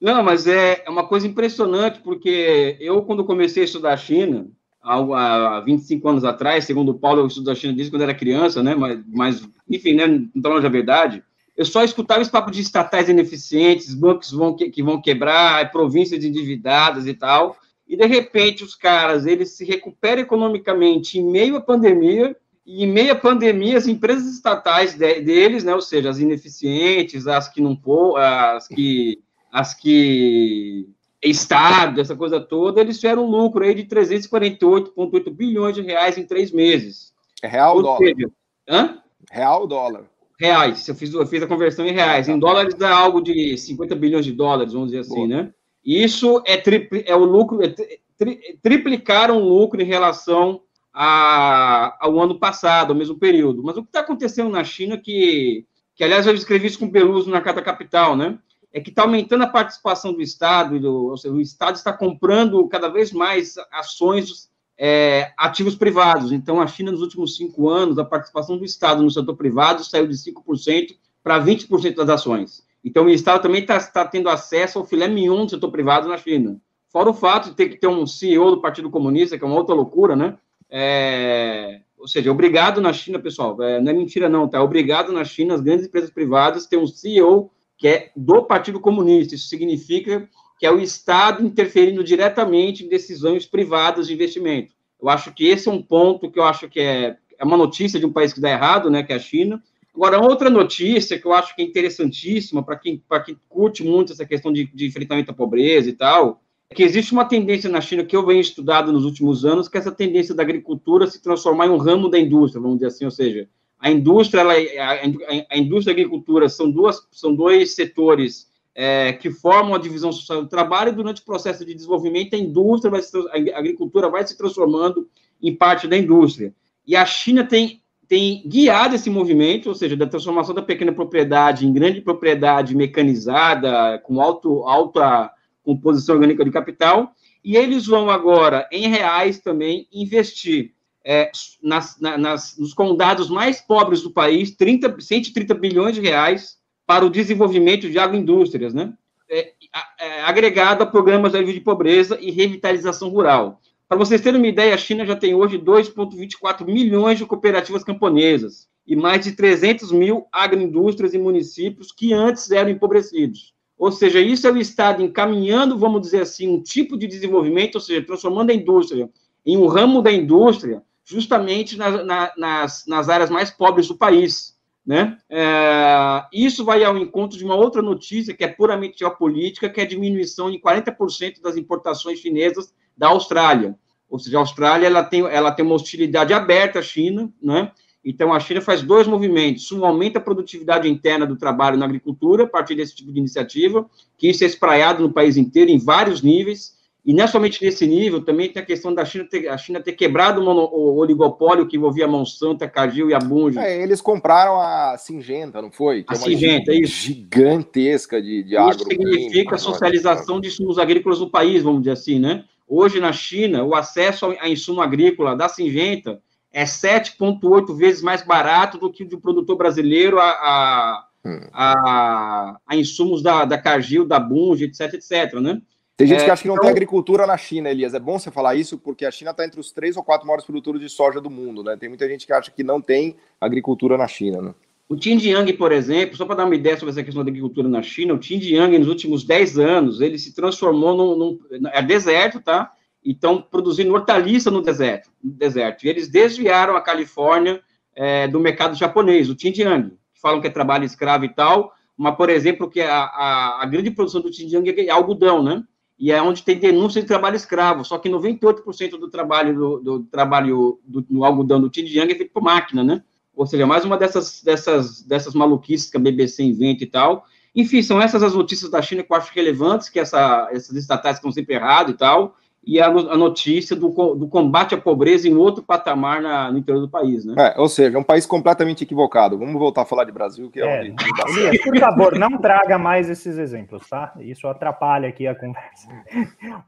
Não, 0.00 0.22
mas 0.22 0.46
é, 0.46 0.82
é 0.86 0.90
uma 0.90 1.06
coisa 1.06 1.26
impressionante, 1.26 2.00
porque 2.00 2.76
eu, 2.80 3.02
quando 3.02 3.24
comecei 3.24 3.62
a 3.62 3.66
estudar 3.66 3.92
a 3.92 3.98
China, 3.98 4.48
há, 4.82 5.56
há 5.56 5.60
25 5.60 6.08
anos 6.08 6.24
atrás, 6.24 6.64
segundo 6.64 6.92
o 6.92 6.98
Paulo, 6.98 7.20
eu 7.20 7.26
estudo 7.26 7.50
a 7.50 7.54
China 7.54 7.74
desde 7.74 7.90
quando 7.90 8.02
era 8.02 8.14
criança, 8.14 8.62
né? 8.62 8.74
Mas, 8.74 9.00
mas 9.06 9.48
enfim, 9.68 9.94
né, 9.94 10.06
não 10.06 10.30
está 10.34 10.48
longe 10.48 10.62
da 10.62 10.68
verdade. 10.68 11.22
eu 11.56 11.64
só 11.66 11.84
escutava 11.84 12.22
esse 12.22 12.30
papo 12.30 12.50
de 12.50 12.60
estatais 12.62 13.08
ineficientes, 13.08 13.94
bancos 13.94 14.30
vão, 14.30 14.56
que, 14.56 14.70
que 14.70 14.82
vão 14.82 15.00
quebrar, 15.00 15.70
províncias 15.70 16.24
endividadas 16.24 17.06
e 17.06 17.12
tal, 17.12 17.56
e 17.86 17.96
de 17.96 18.06
repente 18.06 18.64
os 18.64 18.74
caras, 18.74 19.26
eles 19.26 19.50
se 19.50 19.64
recuperam 19.64 20.22
economicamente 20.22 21.18
em 21.18 21.30
meio 21.30 21.56
à 21.56 21.60
pandemia, 21.60 22.34
e 22.64 22.84
em 22.84 22.86
meio 22.86 23.12
à 23.12 23.16
pandemia, 23.16 23.76
as 23.76 23.88
empresas 23.88 24.32
estatais 24.32 24.94
de, 24.94 25.20
deles, 25.20 25.64
né, 25.64 25.74
ou 25.74 25.80
seja, 25.80 26.08
as 26.08 26.18
ineficientes, 26.18 27.26
as 27.26 27.48
que 27.48 27.60
não 27.60 27.78
as 28.16 28.68
que 28.68 29.18
as 29.52 29.74
que 29.74 30.88
Estado, 31.22 32.00
essa 32.00 32.16
coisa 32.16 32.40
toda, 32.40 32.80
eles 32.80 32.98
tiveram 32.98 33.24
um 33.24 33.30
lucro 33.30 33.64
aí 33.64 33.74
de 33.74 33.84
348,8 33.84 35.30
bilhões 35.30 35.74
de 35.74 35.82
reais 35.82 36.16
em 36.16 36.24
três 36.24 36.50
meses. 36.50 37.12
É 37.42 37.48
real 37.48 37.76
ou 37.76 37.82
dólar? 37.82 37.98
Seja, 37.98 38.30
hã? 38.68 38.98
Real 39.30 39.60
ou 39.60 39.66
dólar? 39.66 40.04
Reais, 40.38 40.88
eu 40.88 40.94
fiz, 40.94 41.12
eu 41.12 41.26
fiz 41.26 41.42
a 41.42 41.46
conversão 41.46 41.86
em 41.86 41.92
reais. 41.92 42.28
Em 42.28 42.38
dólares 42.38 42.74
dá 42.74 42.96
algo 42.96 43.20
de 43.20 43.56
50 43.58 43.94
bilhões 43.94 44.24
de 44.24 44.32
dólares, 44.32 44.72
vamos 44.72 44.88
dizer 44.88 45.00
assim, 45.00 45.14
Boa. 45.14 45.28
né? 45.28 45.54
Isso 45.84 46.42
é, 46.46 46.56
tripli, 46.56 47.04
é 47.06 47.14
o 47.14 47.24
lucro, 47.24 47.62
é 47.62 47.68
tri, 48.16 48.58
triplicaram 48.62 49.36
o 49.36 49.48
lucro 49.48 49.80
em 49.82 49.86
relação 49.86 50.62
a, 50.92 51.96
ao 52.00 52.18
ano 52.18 52.38
passado, 52.38 52.92
ao 52.92 52.98
mesmo 52.98 53.18
período. 53.18 53.62
Mas 53.62 53.76
o 53.76 53.82
que 53.82 53.88
está 53.88 54.00
acontecendo 54.00 54.48
na 54.50 54.64
China, 54.64 54.96
que, 54.96 55.66
que 55.94 56.02
aliás 56.02 56.26
eu 56.26 56.34
escrevi 56.34 56.66
isso 56.66 56.78
com 56.78 56.86
o 56.86 56.92
Peluso 56.92 57.30
na 57.30 57.42
Carta 57.42 57.60
Capital, 57.60 58.16
né? 58.16 58.38
É 58.72 58.80
que 58.80 58.90
está 58.90 59.02
aumentando 59.02 59.44
a 59.44 59.48
participação 59.48 60.12
do 60.12 60.22
Estado, 60.22 60.78
do, 60.78 61.06
ou 61.06 61.16
seja, 61.16 61.34
o 61.34 61.40
Estado 61.40 61.76
está 61.76 61.92
comprando 61.92 62.66
cada 62.68 62.88
vez 62.88 63.12
mais 63.12 63.56
ações 63.72 64.48
é, 64.78 65.32
ativos 65.36 65.74
privados. 65.74 66.32
Então, 66.32 66.60
a 66.60 66.66
China, 66.66 66.92
nos 66.92 67.02
últimos 67.02 67.36
cinco 67.36 67.68
anos, 67.68 67.98
a 67.98 68.04
participação 68.04 68.56
do 68.56 68.64
Estado 68.64 69.02
no 69.02 69.10
setor 69.10 69.36
privado 69.36 69.84
saiu 69.84 70.06
de 70.06 70.14
5% 70.14 70.96
para 71.22 71.44
20% 71.44 71.94
das 71.96 72.08
ações. 72.08 72.64
Então, 72.84 73.04
o 73.04 73.10
Estado 73.10 73.42
também 73.42 73.60
está 73.60 73.78
tá 73.78 74.06
tendo 74.06 74.28
acesso 74.28 74.78
ao 74.78 74.86
filé 74.86 75.06
mignon 75.06 75.44
do 75.44 75.50
setor 75.50 75.70
privado 75.70 76.08
na 76.08 76.16
China. 76.16 76.60
Fora 76.88 77.10
o 77.10 77.14
fato 77.14 77.50
de 77.50 77.56
ter 77.56 77.68
que 77.68 77.76
ter 77.76 77.88
um 77.88 78.06
CEO 78.06 78.52
do 78.52 78.60
Partido 78.60 78.90
Comunista, 78.90 79.36
que 79.36 79.44
é 79.44 79.46
uma 79.46 79.56
outra 79.56 79.74
loucura, 79.74 80.16
né? 80.16 80.38
É, 80.70 81.82
ou 81.98 82.08
seja, 82.08 82.30
obrigado 82.30 82.80
na 82.80 82.92
China, 82.92 83.18
pessoal, 83.18 83.60
é, 83.62 83.80
não 83.80 83.90
é 83.90 83.94
mentira 83.94 84.28
não, 84.28 84.48
tá? 84.48 84.62
Obrigado 84.62 85.12
na 85.12 85.24
China, 85.24 85.54
as 85.54 85.60
grandes 85.60 85.86
empresas 85.86 86.10
privadas 86.10 86.66
têm 86.66 86.78
um 86.78 86.86
CEO 86.86 87.50
que 87.80 87.88
é 87.88 88.10
do 88.14 88.42
Partido 88.42 88.78
Comunista. 88.78 89.34
Isso 89.34 89.48
significa 89.48 90.28
que 90.58 90.66
é 90.66 90.70
o 90.70 90.78
Estado 90.78 91.42
interferindo 91.42 92.04
diretamente 92.04 92.84
em 92.84 92.88
decisões 92.88 93.46
privadas 93.46 94.06
de 94.06 94.12
investimento. 94.12 94.74
Eu 95.00 95.08
acho 95.08 95.32
que 95.32 95.48
esse 95.48 95.66
é 95.66 95.72
um 95.72 95.82
ponto 95.82 96.30
que 96.30 96.38
eu 96.38 96.44
acho 96.44 96.68
que 96.68 96.78
é, 96.78 97.16
é 97.38 97.44
uma 97.44 97.56
notícia 97.56 97.98
de 97.98 98.04
um 98.04 98.12
país 98.12 98.34
que 98.34 98.40
dá 98.40 98.50
errado, 98.50 98.90
né, 98.90 99.02
que 99.02 99.14
é 99.14 99.16
a 99.16 99.18
China. 99.18 99.62
Agora, 99.94 100.20
outra 100.20 100.50
notícia 100.50 101.18
que 101.18 101.26
eu 101.26 101.32
acho 101.32 101.56
que 101.56 101.62
é 101.62 101.64
interessantíssima 101.64 102.62
para 102.62 102.76
quem, 102.76 103.02
quem 103.24 103.40
curte 103.48 103.82
muito 103.82 104.12
essa 104.12 104.26
questão 104.26 104.52
de, 104.52 104.66
de 104.66 104.86
enfrentamento 104.86 105.30
à 105.30 105.34
pobreza 105.34 105.88
e 105.88 105.94
tal, 105.94 106.42
que 106.74 106.82
existe 106.82 107.12
uma 107.12 107.24
tendência 107.24 107.70
na 107.70 107.80
China 107.80 108.04
que 108.04 108.14
eu 108.14 108.26
venho 108.26 108.42
estudado 108.42 108.92
nos 108.92 109.06
últimos 109.06 109.46
anos, 109.46 109.68
que 109.68 109.78
é 109.78 109.80
essa 109.80 109.90
tendência 109.90 110.34
da 110.34 110.42
agricultura 110.42 111.06
se 111.06 111.22
transformar 111.22 111.66
em 111.66 111.70
um 111.70 111.78
ramo 111.78 112.10
da 112.10 112.18
indústria, 112.18 112.60
vamos 112.60 112.76
dizer 112.76 112.88
assim, 112.88 113.06
ou 113.06 113.10
seja, 113.10 113.48
a 113.80 113.90
indústria, 113.90 114.42
ela, 114.42 114.52
a, 114.52 115.54
a, 115.54 115.58
indústria 115.58 115.92
e 115.92 115.94
a 115.94 115.98
agricultura 115.98 116.48
são, 116.50 116.70
duas, 116.70 117.08
são 117.10 117.34
dois 117.34 117.74
setores 117.74 118.50
é, 118.74 119.14
que 119.14 119.30
formam 119.30 119.74
a 119.74 119.78
divisão 119.78 120.12
social 120.12 120.42
do 120.42 120.48
trabalho, 120.48 120.90
e 120.90 120.94
durante 120.94 121.22
o 121.22 121.24
processo 121.24 121.64
de 121.64 121.74
desenvolvimento, 121.74 122.34
a 122.34 122.38
indústria, 122.38 122.90
vai 122.90 123.00
se, 123.00 123.16
a 123.16 123.58
agricultura 123.58 124.10
vai 124.10 124.26
se 124.26 124.36
transformando 124.36 125.08
em 125.42 125.56
parte 125.56 125.88
da 125.88 125.96
indústria. 125.96 126.54
E 126.86 126.94
a 126.94 127.06
China 127.06 127.42
tem, 127.42 127.82
tem 128.06 128.42
guiado 128.46 128.94
esse 128.94 129.08
movimento, 129.08 129.70
ou 129.70 129.74
seja, 129.74 129.96
da 129.96 130.06
transformação 130.06 130.54
da 130.54 130.62
pequena 130.62 130.92
propriedade 130.92 131.66
em 131.66 131.72
grande 131.72 132.02
propriedade 132.02 132.76
mecanizada, 132.76 133.98
com 134.04 134.20
alto, 134.20 134.62
alta 134.64 135.30
composição 135.62 136.16
orgânica 136.16 136.44
de 136.44 136.50
capital, 136.50 137.12
e 137.42 137.56
eles 137.56 137.86
vão 137.86 138.10
agora, 138.10 138.68
em 138.70 138.88
reais 138.88 139.38
também, 139.38 139.88
investir 139.90 140.74
é, 141.04 141.30
nas, 141.62 141.98
nas, 141.98 142.56
nos 142.58 142.74
condados 142.74 143.30
mais 143.30 143.60
pobres 143.60 144.02
do 144.02 144.10
país, 144.10 144.54
30, 144.54 145.00
130 145.00 145.54
bilhões 145.54 145.94
de 145.94 146.00
reais 146.00 146.58
para 146.86 147.04
o 147.04 147.10
desenvolvimento 147.10 147.88
de 147.88 147.98
agroindústrias, 147.98 148.74
né? 148.74 148.92
É, 149.28 149.52
é, 150.00 150.22
agregado 150.22 150.82
a 150.82 150.86
programas 150.86 151.32
de 151.32 151.60
pobreza 151.60 152.18
e 152.20 152.32
revitalização 152.32 153.08
rural. 153.10 153.60
Para 153.88 153.98
vocês 153.98 154.20
terem 154.20 154.40
uma 154.40 154.48
ideia, 154.48 154.74
a 154.74 154.78
China 154.78 155.06
já 155.06 155.14
tem 155.14 155.34
hoje 155.34 155.58
2,24 155.58 156.66
milhões 156.66 157.18
de 157.18 157.26
cooperativas 157.26 157.84
camponesas 157.84 158.68
e 158.86 158.96
mais 158.96 159.24
de 159.24 159.32
300 159.32 159.92
mil 159.92 160.26
agroindústrias 160.32 161.14
e 161.14 161.18
municípios 161.18 161.92
que 161.92 162.12
antes 162.12 162.50
eram 162.50 162.70
empobrecidos. 162.70 163.54
Ou 163.78 163.90
seja, 163.90 164.20
isso 164.20 164.46
é 164.46 164.52
o 164.52 164.58
Estado 164.58 165.02
encaminhando, 165.02 165.78
vamos 165.78 166.02
dizer 166.02 166.22
assim, 166.22 166.48
um 166.48 166.62
tipo 166.62 166.98
de 166.98 167.06
desenvolvimento, 167.06 167.76
ou 167.76 167.80
seja, 167.80 168.04
transformando 168.04 168.50
a 168.50 168.54
indústria 168.54 169.08
em 169.46 169.56
um 169.56 169.66
ramo 169.66 170.02
da 170.02 170.12
indústria, 170.12 170.82
justamente 171.10 171.76
na, 171.76 172.04
na, 172.04 172.32
nas, 172.36 172.86
nas 172.86 173.08
áreas 173.08 173.30
mais 173.30 173.50
pobres 173.50 173.88
do 173.88 173.96
país. 173.96 174.58
Né? 174.86 175.18
É, 175.28 176.24
isso 176.32 176.64
vai 176.64 176.82
ao 176.82 176.96
encontro 176.96 177.36
de 177.36 177.44
uma 177.44 177.54
outra 177.54 177.82
notícia 177.82 178.34
que 178.34 178.44
é 178.44 178.48
puramente 178.48 178.98
geopolítica, 179.00 179.68
que 179.68 179.80
é 179.80 179.84
a 179.84 179.88
diminuição 179.88 180.48
em 180.50 180.60
40% 180.60 181.40
das 181.42 181.56
importações 181.56 182.18
chinesas 182.18 182.72
da 182.96 183.08
Austrália. 183.08 183.76
Ou 184.08 184.18
seja, 184.18 184.38
a 184.38 184.40
Austrália 184.40 184.86
ela 184.86 185.04
tem, 185.04 185.20
ela 185.22 185.52
tem 185.52 185.64
uma 185.64 185.74
hostilidade 185.74 186.32
aberta 186.32 186.78
à 186.78 186.82
China, 186.82 187.32
né? 187.42 187.70
Então, 188.04 188.32
a 188.32 188.40
China 188.40 188.62
faz 188.62 188.82
dois 188.82 189.06
movimentos. 189.06 189.70
Um, 189.70 189.84
aumenta 189.84 190.18
a 190.18 190.22
produtividade 190.22 190.88
interna 190.88 191.26
do 191.26 191.36
trabalho 191.36 191.76
na 191.76 191.84
agricultura, 191.84 192.44
a 192.44 192.46
partir 192.46 192.74
desse 192.74 192.96
tipo 192.96 193.12
de 193.12 193.18
iniciativa, 193.18 193.88
que 194.16 194.28
isso 194.28 194.42
é 194.42 194.46
espraiado 194.46 195.02
no 195.02 195.12
país 195.12 195.36
inteiro, 195.36 195.70
em 195.70 195.78
vários 195.78 196.22
níveis. 196.22 196.79
E 197.04 197.14
não 197.14 197.24
é 197.24 197.26
somente 197.26 197.64
nesse 197.64 197.86
nível, 197.86 198.22
também 198.22 198.52
tem 198.52 198.62
a 198.62 198.66
questão 198.66 198.92
da 198.92 199.04
China 199.04 199.24
ter, 199.24 199.48
a 199.48 199.56
China 199.56 199.80
ter 199.80 199.92
quebrado 199.92 200.40
o, 200.40 200.44
mono, 200.44 200.68
o 200.70 200.96
oligopólio 200.96 201.66
que 201.66 201.76
envolvia 201.76 202.04
a 202.04 202.08
Monsanto, 202.08 202.62
a 202.62 202.68
Cargill 202.68 203.08
e 203.08 203.14
a 203.14 203.18
Bunge. 203.18 203.58
É, 203.58 203.82
eles 203.82 204.02
compraram 204.02 204.60
a 204.60 204.98
Singenta, 204.98 205.62
não 205.62 205.70
foi? 205.70 206.02
Que 206.02 206.12
a 206.12 206.16
é 206.16 206.18
Singenta, 206.18 206.74
isso. 206.74 207.06
Gigantesca 207.06 208.20
de, 208.20 208.42
de 208.42 208.56
agro. 208.56 208.76
Isso 208.76 208.84
significa 208.84 209.54
a 209.54 209.58
socialização 209.58 210.40
de 210.40 210.48
insumos 210.48 210.78
agrícolas 210.78 211.20
no 211.20 211.30
país, 211.30 211.62
vamos 211.62 211.80
dizer 211.80 211.92
assim, 211.92 212.18
né? 212.18 212.44
Hoje, 212.68 213.00
na 213.00 213.12
China, 213.12 213.64
o 213.64 213.74
acesso 213.74 214.36
a 214.38 214.48
insumo 214.48 214.82
agrícola 214.82 215.34
da 215.34 215.48
Singenta 215.48 216.20
é 216.52 216.64
7,8 216.64 217.74
vezes 217.74 218.02
mais 218.02 218.22
barato 218.22 218.78
do 218.78 218.92
que 218.92 219.04
o 219.04 219.08
de 219.08 219.16
um 219.16 219.20
produtor 219.20 219.56
brasileiro 219.56 220.18
a, 220.18 220.30
a, 220.30 221.06
hum. 221.24 221.48
a, 221.52 222.56
a 222.66 222.76
insumos 222.76 223.22
da, 223.22 223.44
da 223.44 223.56
Cargill, 223.56 224.06
da 224.06 224.20
Bunge, 224.20 224.64
etc, 224.64 224.94
etc, 224.94 225.34
né? 225.40 225.60
Tem 226.00 226.06
gente 226.06 226.22
é, 226.22 226.24
que 226.24 226.30
acha 226.30 226.40
que 226.40 226.48
não 226.48 226.54
então... 226.54 226.64
tem 226.64 226.72
agricultura 226.72 227.26
na 227.26 227.36
China, 227.36 227.68
Elias. 227.68 227.92
É 227.92 227.98
bom 227.98 228.18
você 228.18 228.30
falar 228.30 228.54
isso, 228.54 228.78
porque 228.78 229.04
a 229.04 229.10
China 229.10 229.32
está 229.32 229.44
entre 229.44 229.60
os 229.60 229.70
três 229.70 229.98
ou 229.98 230.02
quatro 230.02 230.26
maiores 230.26 230.46
produtores 230.46 230.80
de 230.80 230.88
soja 230.88 231.20
do 231.20 231.28
mundo, 231.28 231.62
né? 231.62 231.76
Tem 231.76 231.90
muita 231.90 232.08
gente 232.08 232.26
que 232.26 232.32
acha 232.32 232.50
que 232.50 232.64
não 232.64 232.80
tem 232.80 233.16
agricultura 233.38 233.98
na 233.98 234.08
China, 234.08 234.40
né? 234.40 234.54
O 234.88 235.00
Xinjiang, 235.00 235.52
por 235.52 235.72
exemplo, 235.72 236.16
só 236.16 236.24
para 236.24 236.36
dar 236.36 236.46
uma 236.46 236.54
ideia 236.54 236.74
sobre 236.78 236.92
essa 236.92 237.04
questão 237.04 237.22
da 237.22 237.28
agricultura 237.30 237.68
na 237.68 237.82
China, 237.82 238.14
o 238.14 238.22
Xinjiang, 238.22 238.78
nos 238.78 238.88
últimos 238.88 239.24
10 239.24 239.58
anos, 239.58 240.00
ele 240.00 240.18
se 240.18 240.34
transformou 240.34 240.96
num, 240.96 241.16
num 241.16 241.68
é 241.70 241.82
deserto, 241.82 242.40
tá? 242.40 242.72
e 243.04 243.12
estão 243.12 243.40
produzindo 243.42 243.92
hortaliça 243.92 244.50
no 244.50 244.62
deserto, 244.62 245.10
no 245.22 245.32
deserto. 245.32 245.84
E 245.84 245.88
eles 245.88 246.08
desviaram 246.08 246.76
a 246.76 246.80
Califórnia 246.80 247.60
é, 247.94 248.26
do 248.26 248.40
mercado 248.40 248.74
japonês, 248.74 249.28
o 249.28 249.36
Xinjiang, 249.38 249.92
falam 250.14 250.40
que 250.40 250.46
é 250.46 250.50
trabalho 250.50 250.84
escravo 250.84 251.26
e 251.26 251.28
tal, 251.28 251.72
mas, 251.94 252.16
por 252.16 252.30
exemplo, 252.30 252.70
que 252.70 252.80
a, 252.80 253.02
a, 253.04 253.62
a 253.62 253.66
grande 253.66 253.90
produção 253.90 254.20
do 254.22 254.32
Xinjiang 254.32 254.68
é 254.70 254.90
algodão, 254.90 255.42
né? 255.42 255.62
E 256.00 256.10
é 256.10 256.22
onde 256.22 256.42
tem 256.42 256.58
denúncia 256.58 257.02
de 257.02 257.06
trabalho 257.06 257.36
escravo, 257.36 257.84
só 257.84 257.98
que 257.98 258.08
98% 258.08 258.92
do 258.92 259.10
trabalho 259.10 259.54
do, 259.54 259.80
do 259.80 260.02
trabalho 260.04 260.80
do, 260.82 261.02
do, 261.02 261.24
algodão 261.24 261.60
do 261.60 261.70
Xinjiang 261.72 262.10
é 262.10 262.16
feito 262.16 262.32
por 262.32 262.42
máquina, 262.42 262.82
né? 262.82 263.04
Ou 263.36 263.46
seja, 263.46 263.66
mais 263.66 263.84
uma 263.84 263.98
dessas, 263.98 264.42
dessas, 264.42 265.02
dessas 265.02 265.34
maluquices 265.34 265.90
que 265.90 265.98
a 265.98 266.00
BBC 266.00 266.42
inventa 266.42 266.84
e 266.84 266.86
tal. 266.86 267.26
Enfim, 267.54 267.82
são 267.82 268.00
essas 268.00 268.22
as 268.22 268.34
notícias 268.34 268.70
da 268.70 268.80
China 268.80 269.02
que 269.02 269.12
eu 269.12 269.16
acho 269.16 269.30
relevantes, 269.34 269.90
que 269.90 270.00
essa, 270.00 270.48
essas 270.50 270.74
estatais 270.74 271.16
estão 271.16 271.30
sempre 271.30 271.54
erradas 271.56 271.94
e 271.94 271.98
tal, 271.98 272.34
e 272.62 272.78
a, 272.78 272.88
a 272.88 273.16
notícia 273.16 273.74
do, 273.74 273.88
do, 274.14 274.28
combate 274.28 274.74
à 274.74 274.78
pobreza 274.78 275.26
em 275.26 275.34
outro 275.34 275.62
patamar 275.62 276.20
na, 276.20 276.52
no 276.52 276.58
interior 276.58 276.82
do 276.82 276.90
país, 276.90 277.24
né? 277.24 277.34
É, 277.38 277.58
ou 277.58 277.68
seja, 277.68 277.98
um 277.98 278.02
país 278.02 278.26
completamente 278.26 278.84
equivocado. 278.84 279.38
Vamos 279.38 279.54
voltar 279.54 279.82
a 279.82 279.86
falar 279.86 280.04
de 280.04 280.12
Brasil, 280.12 280.50
que 280.50 280.60
é, 280.60 280.86
é 280.86 280.90
onde... 280.90 280.94
Elias, 281.38 281.62
por 281.62 281.78
favor, 281.78 282.18
não 282.18 282.36
traga 282.36 282.76
mais 282.76 283.08
esses 283.08 283.38
exemplos, 283.38 283.88
tá? 283.88 284.12
Isso 284.20 284.46
atrapalha 284.46 285.08
aqui 285.08 285.26
a 285.26 285.34
conversa. 285.34 285.88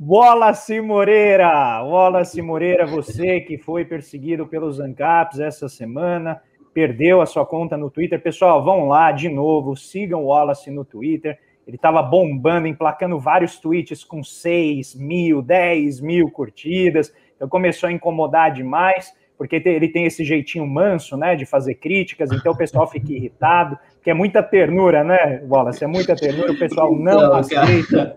Wallace 0.00 0.80
Moreira! 0.80 1.82
Wallace 1.84 2.40
Moreira, 2.40 2.86
você 2.86 3.40
que 3.40 3.58
foi 3.58 3.84
perseguido 3.84 4.46
pelos 4.46 4.80
ANCAPs 4.80 5.40
essa 5.40 5.68
semana, 5.68 6.40
perdeu 6.72 7.20
a 7.20 7.26
sua 7.26 7.44
conta 7.44 7.76
no 7.76 7.90
Twitter. 7.90 8.20
Pessoal, 8.20 8.64
vão 8.64 8.88
lá 8.88 9.12
de 9.12 9.28
novo, 9.28 9.76
sigam 9.76 10.24
o 10.24 10.28
Wallace 10.28 10.70
no 10.70 10.86
Twitter 10.86 11.38
ele 11.66 11.76
estava 11.76 12.02
bombando, 12.02 12.66
emplacando 12.66 13.18
vários 13.18 13.58
tweets 13.58 14.04
com 14.04 14.22
6 14.22 14.94
mil, 14.94 15.42
10 15.42 16.00
mil 16.00 16.30
curtidas. 16.30 17.12
Então 17.36 17.48
começou 17.48 17.88
a 17.88 17.92
incomodar 17.92 18.52
demais, 18.52 19.12
porque 19.38 19.62
ele 19.64 19.88
tem 19.88 20.04
esse 20.04 20.24
jeitinho 20.24 20.66
manso, 20.66 21.16
né, 21.16 21.34
de 21.34 21.44
fazer 21.44 21.74
críticas, 21.74 22.30
então 22.30 22.52
o 22.52 22.56
pessoal 22.56 22.86
fica 22.86 23.12
irritado, 23.12 23.76
que 24.02 24.10
é 24.10 24.14
muita 24.14 24.42
ternura, 24.42 25.02
né, 25.02 25.42
Wallace? 25.48 25.82
É 25.82 25.86
muita 25.86 26.14
ternura, 26.14 26.52
o 26.52 26.58
pessoal 26.58 26.94
não, 26.94 27.34
aceita. 27.34 28.16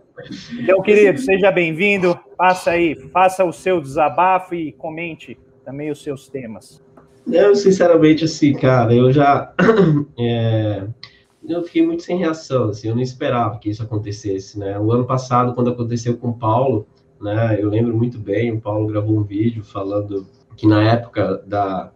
Então, 0.60 0.81
querido, 0.81 1.19
seja 1.19 1.51
bem-vindo, 1.51 2.17
passa 2.38 2.71
aí, 2.71 2.95
faça 3.12 3.43
o 3.43 3.51
seu 3.51 3.81
desabafo 3.81 4.53
e 4.55 4.71
comente 4.71 5.38
também 5.63 5.89
os 5.89 6.03
seus 6.03 6.27
temas. 6.29 6.81
Eu, 7.31 7.55
sinceramente, 7.55 8.25
assim, 8.25 8.53
cara, 8.53 8.93
eu 8.93 9.12
já. 9.12 9.53
É, 10.17 10.84
eu 11.47 11.63
fiquei 11.63 11.86
muito 11.86 12.03
sem 12.03 12.17
reação, 12.17 12.69
assim, 12.69 12.89
eu 12.89 12.95
não 12.95 13.01
esperava 13.01 13.58
que 13.60 13.69
isso 13.69 13.84
acontecesse, 13.84 14.58
né? 14.60 14.79
O 14.79 14.91
ano 14.91 15.05
passado, 15.05 15.53
quando 15.53 15.69
aconteceu 15.69 16.17
com 16.17 16.29
o 16.29 16.38
Paulo, 16.38 16.88
né, 17.21 17.58
eu 17.60 17.69
lembro 17.69 17.95
muito 17.95 18.19
bem, 18.19 18.51
o 18.51 18.62
Paulo 18.62 18.88
gravou 18.88 19.17
um 19.17 19.23
vídeo 19.23 19.63
falando 19.63 20.25
que 20.55 20.67
na 20.67 20.84
época 20.84 21.43
da. 21.45 21.91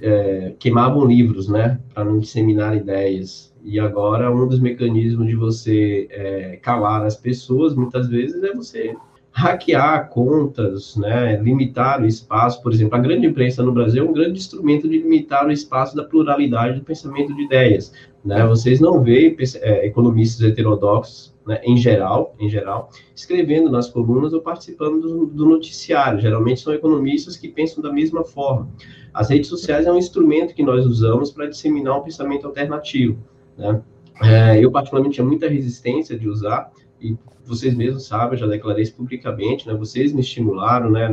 É, 0.00 0.54
queimavam 0.58 1.04
livros, 1.04 1.48
né, 1.48 1.80
para 1.92 2.04
não 2.04 2.18
disseminar 2.20 2.76
ideias. 2.76 3.52
E 3.62 3.78
agora, 3.78 4.32
um 4.32 4.46
dos 4.46 4.60
mecanismos 4.60 5.26
de 5.26 5.34
você 5.34 6.06
é, 6.10 6.56
calar 6.56 7.04
as 7.04 7.16
pessoas, 7.16 7.74
muitas 7.74 8.08
vezes, 8.08 8.42
é 8.42 8.54
você 8.54 8.96
hackear 9.38 10.08
contas, 10.08 10.96
né, 10.96 11.40
limitar 11.40 12.02
o 12.02 12.06
espaço, 12.06 12.60
por 12.60 12.72
exemplo, 12.72 12.96
a 12.96 12.98
grande 12.98 13.24
imprensa 13.24 13.62
no 13.62 13.70
Brasil 13.70 14.04
é 14.04 14.08
um 14.08 14.12
grande 14.12 14.36
instrumento 14.36 14.88
de 14.88 14.98
limitar 14.98 15.46
o 15.46 15.52
espaço 15.52 15.94
da 15.94 16.02
pluralidade 16.02 16.80
do 16.80 16.84
pensamento 16.84 17.32
de 17.32 17.42
ideias, 17.42 17.92
né? 18.24 18.44
Vocês 18.44 18.80
não 18.80 19.00
veem 19.00 19.36
é, 19.60 19.86
economistas 19.86 20.44
heterodoxos, 20.44 21.32
né, 21.46 21.60
em 21.62 21.76
geral, 21.76 22.34
em 22.40 22.48
geral, 22.48 22.90
escrevendo 23.14 23.70
nas 23.70 23.88
colunas 23.88 24.32
ou 24.32 24.40
participando 24.40 25.00
do, 25.00 25.26
do 25.26 25.46
noticiário. 25.46 26.20
Geralmente 26.20 26.60
são 26.60 26.74
economistas 26.74 27.36
que 27.36 27.46
pensam 27.46 27.80
da 27.80 27.92
mesma 27.92 28.24
forma. 28.24 28.68
As 29.14 29.30
redes 29.30 29.48
sociais 29.48 29.86
é 29.86 29.92
um 29.92 29.96
instrumento 29.96 30.52
que 30.52 30.64
nós 30.64 30.84
usamos 30.84 31.30
para 31.30 31.46
disseminar 31.46 31.96
um 31.96 32.02
pensamento 32.02 32.44
alternativo, 32.44 33.16
né? 33.56 33.80
É, 34.20 34.58
eu 34.58 34.72
particularmente 34.72 35.14
tinha 35.14 35.24
muita 35.24 35.48
resistência 35.48 36.18
de 36.18 36.28
usar 36.28 36.72
e 37.00 37.16
vocês 37.44 37.74
mesmos 37.74 38.06
sabem, 38.06 38.38
já 38.38 38.46
declarei 38.46 38.82
isso 38.82 38.94
publicamente, 38.94 39.66
né? 39.66 39.74
Vocês 39.74 40.12
me 40.12 40.20
estimularam, 40.20 40.90
né? 40.90 41.08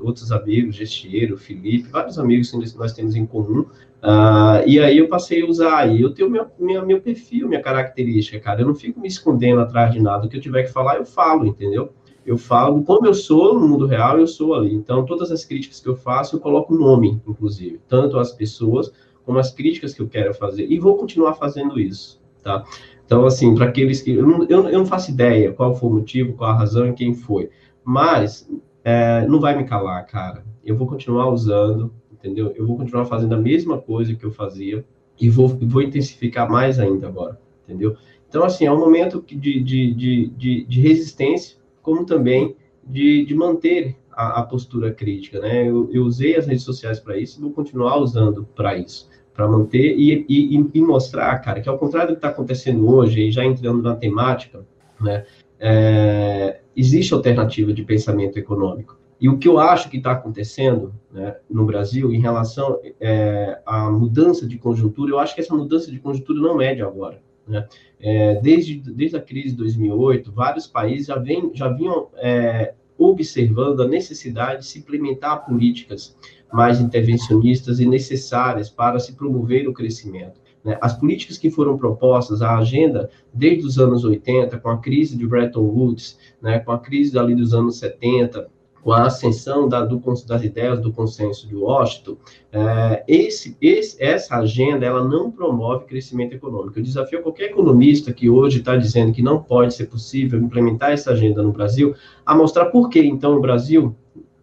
Outros 0.00 0.32
amigos, 0.32 0.74
Gestieiro, 0.74 1.36
Felipe, 1.36 1.88
vários 1.88 2.18
amigos 2.18 2.50
que 2.50 2.76
nós 2.76 2.92
temos 2.92 3.14
em 3.14 3.24
comum. 3.24 3.66
Uh, 4.02 4.66
e 4.66 4.78
aí 4.78 4.98
eu 4.98 5.08
passei 5.08 5.42
a 5.42 5.46
usar, 5.46 5.88
e 5.88 6.02
eu 6.02 6.12
tenho 6.12 6.28
meu, 6.28 6.46
meu, 6.58 6.84
meu 6.84 7.00
perfil, 7.00 7.48
minha 7.48 7.62
característica, 7.62 8.38
cara. 8.40 8.60
Eu 8.60 8.66
não 8.66 8.74
fico 8.74 9.00
me 9.00 9.08
escondendo 9.08 9.60
atrás 9.60 9.92
de 9.92 10.00
nada. 10.00 10.26
O 10.26 10.28
que 10.28 10.36
eu 10.36 10.40
tiver 10.40 10.64
que 10.64 10.72
falar, 10.72 10.96
eu 10.96 11.06
falo, 11.06 11.46
entendeu? 11.46 11.92
Eu 12.24 12.36
falo 12.36 12.82
como 12.82 13.06
eu 13.06 13.14
sou 13.14 13.54
no 13.54 13.68
mundo 13.68 13.86
real, 13.86 14.18
eu 14.18 14.26
sou 14.26 14.54
ali. 14.54 14.74
Então, 14.74 15.06
todas 15.06 15.30
as 15.30 15.44
críticas 15.44 15.80
que 15.80 15.88
eu 15.88 15.94
faço, 15.94 16.36
eu 16.36 16.40
coloco 16.40 16.74
nome, 16.74 17.20
inclusive, 17.26 17.80
tanto 17.86 18.18
as 18.18 18.32
pessoas 18.32 18.92
como 19.24 19.38
as 19.38 19.52
críticas 19.52 19.94
que 19.94 20.02
eu 20.02 20.08
quero 20.08 20.34
fazer. 20.34 20.66
E 20.68 20.78
vou 20.78 20.96
continuar 20.96 21.34
fazendo 21.34 21.78
isso, 21.78 22.20
tá? 22.42 22.64
Então, 23.06 23.24
assim, 23.24 23.54
para 23.54 23.66
aqueles 23.66 24.02
que. 24.02 24.10
Eu 24.10 24.26
não, 24.26 24.42
eu, 24.44 24.68
eu 24.68 24.78
não, 24.80 24.86
faço 24.86 25.12
ideia 25.12 25.52
qual 25.52 25.74
foi 25.74 25.88
o 25.88 25.92
motivo, 25.92 26.32
qual 26.34 26.50
a 26.50 26.54
razão 26.54 26.88
e 26.88 26.92
quem 26.92 27.14
foi. 27.14 27.48
Mas 27.84 28.50
é, 28.84 29.24
não 29.26 29.40
vai 29.40 29.56
me 29.56 29.64
calar, 29.64 30.04
cara. 30.06 30.44
Eu 30.64 30.76
vou 30.76 30.88
continuar 30.88 31.28
usando, 31.30 31.94
entendeu? 32.12 32.52
Eu 32.56 32.66
vou 32.66 32.76
continuar 32.76 33.04
fazendo 33.04 33.34
a 33.34 33.40
mesma 33.40 33.78
coisa 33.78 34.14
que 34.14 34.24
eu 34.24 34.32
fazia 34.32 34.84
e 35.18 35.30
vou, 35.30 35.48
vou 35.48 35.82
intensificar 35.82 36.50
mais 36.50 36.80
ainda 36.80 37.06
agora, 37.06 37.40
entendeu? 37.64 37.96
Então, 38.28 38.42
assim, 38.42 38.66
é 38.66 38.72
um 38.72 38.78
momento 38.78 39.24
de, 39.24 39.60
de, 39.60 39.94
de, 39.94 40.26
de, 40.26 40.64
de 40.64 40.80
resistência, 40.80 41.56
como 41.80 42.04
também 42.04 42.56
de, 42.84 43.24
de 43.24 43.34
manter 43.36 43.96
a, 44.10 44.40
a 44.40 44.42
postura 44.42 44.92
crítica, 44.92 45.38
né? 45.38 45.62
Eu, 45.62 45.88
eu 45.92 46.02
usei 46.02 46.36
as 46.36 46.46
redes 46.46 46.64
sociais 46.64 46.98
para 46.98 47.16
isso 47.16 47.38
e 47.38 47.42
vou 47.42 47.52
continuar 47.52 47.98
usando 47.98 48.44
para 48.56 48.76
isso 48.76 49.08
para 49.36 49.46
manter 49.46 49.94
e, 49.98 50.24
e, 50.26 50.70
e, 50.72 50.80
mostrar, 50.80 51.38
cara, 51.40 51.60
que 51.60 51.68
ao 51.68 51.78
contrário 51.78 52.08
do 52.08 52.14
que 52.14 52.18
está 52.18 52.28
acontecendo 52.28 52.88
hoje, 52.88 53.28
e 53.28 53.30
já 53.30 53.44
entrando 53.44 53.82
na 53.82 53.94
temática, 53.94 54.64
né, 54.98 55.26
é, 55.60 56.60
existe 56.74 57.12
alternativa 57.12 57.72
de 57.72 57.84
pensamento 57.84 58.38
econômico. 58.38 58.98
E 59.20 59.28
o 59.28 59.38
que 59.38 59.46
eu 59.46 59.58
acho 59.58 59.90
que 59.90 59.98
está 59.98 60.12
acontecendo 60.12 60.94
né, 61.12 61.36
no 61.50 61.64
Brasil 61.64 62.12
em 62.12 62.20
relação 62.20 62.80
é, 62.98 63.60
à 63.66 63.90
mudança 63.90 64.46
de 64.46 64.58
conjuntura, 64.58 65.12
eu 65.12 65.18
acho 65.18 65.34
que 65.34 65.40
essa 65.40 65.54
mudança 65.54 65.90
de 65.90 65.98
conjuntura 65.98 66.40
não 66.40 66.60
é 66.60 66.74
de 66.74 66.82
agora. 66.82 67.20
Né? 67.46 67.66
É, 68.00 68.34
desde, 68.40 68.76
desde 68.76 69.16
a 69.16 69.20
crise 69.20 69.50
de 69.50 69.56
2008, 69.56 70.32
vários 70.32 70.66
países 70.66 71.06
já, 71.06 71.16
vem, 71.16 71.50
já 71.54 71.68
vinham 71.68 72.08
é, 72.16 72.74
observando 72.98 73.82
a 73.82 73.88
necessidade 73.88 74.60
de 74.60 74.66
se 74.66 74.78
implementar 74.78 75.44
políticas 75.46 76.16
mais 76.52 76.80
intervencionistas 76.80 77.80
e 77.80 77.86
necessárias 77.86 78.70
para 78.70 78.98
se 78.98 79.14
promover 79.14 79.68
o 79.68 79.72
crescimento. 79.72 80.40
Né? 80.64 80.76
As 80.80 80.98
políticas 80.98 81.38
que 81.38 81.50
foram 81.50 81.78
propostas, 81.78 82.42
a 82.42 82.58
agenda 82.58 83.08
desde 83.32 83.66
os 83.66 83.78
anos 83.78 84.04
80, 84.04 84.58
com 84.58 84.68
a 84.68 84.78
crise 84.78 85.16
de 85.16 85.26
Bretton 85.26 85.60
Woods, 85.60 86.18
né, 86.42 86.58
com 86.58 86.72
a 86.72 86.78
crise 86.78 87.16
ali 87.18 87.34
dos 87.34 87.54
anos 87.54 87.78
70, 87.78 88.48
com 88.86 88.92
a 88.92 89.06
ascensão 89.06 89.68
da, 89.68 89.84
do, 89.84 90.00
das 90.28 90.44
ideias 90.44 90.80
do 90.80 90.92
consenso 90.92 91.48
de 91.48 91.56
Washington, 91.56 92.16
é, 92.52 93.02
esse, 93.08 93.56
esse, 93.60 94.00
essa 94.00 94.36
agenda 94.36 94.86
ela 94.86 95.02
não 95.02 95.28
promove 95.28 95.86
crescimento 95.86 96.34
econômico. 96.34 96.78
Eu 96.78 96.84
desafio 96.84 97.22
qualquer 97.22 97.50
economista 97.50 98.12
que 98.12 98.30
hoje 98.30 98.58
está 98.60 98.76
dizendo 98.76 99.12
que 99.12 99.22
não 99.22 99.42
pode 99.42 99.74
ser 99.74 99.86
possível 99.86 100.40
implementar 100.40 100.92
essa 100.92 101.10
agenda 101.10 101.42
no 101.42 101.50
Brasil 101.50 101.96
a 102.24 102.32
mostrar 102.32 102.66
por 102.66 102.88
que, 102.88 103.00
então, 103.00 103.36
o 103.36 103.40
Brasil 103.40 103.92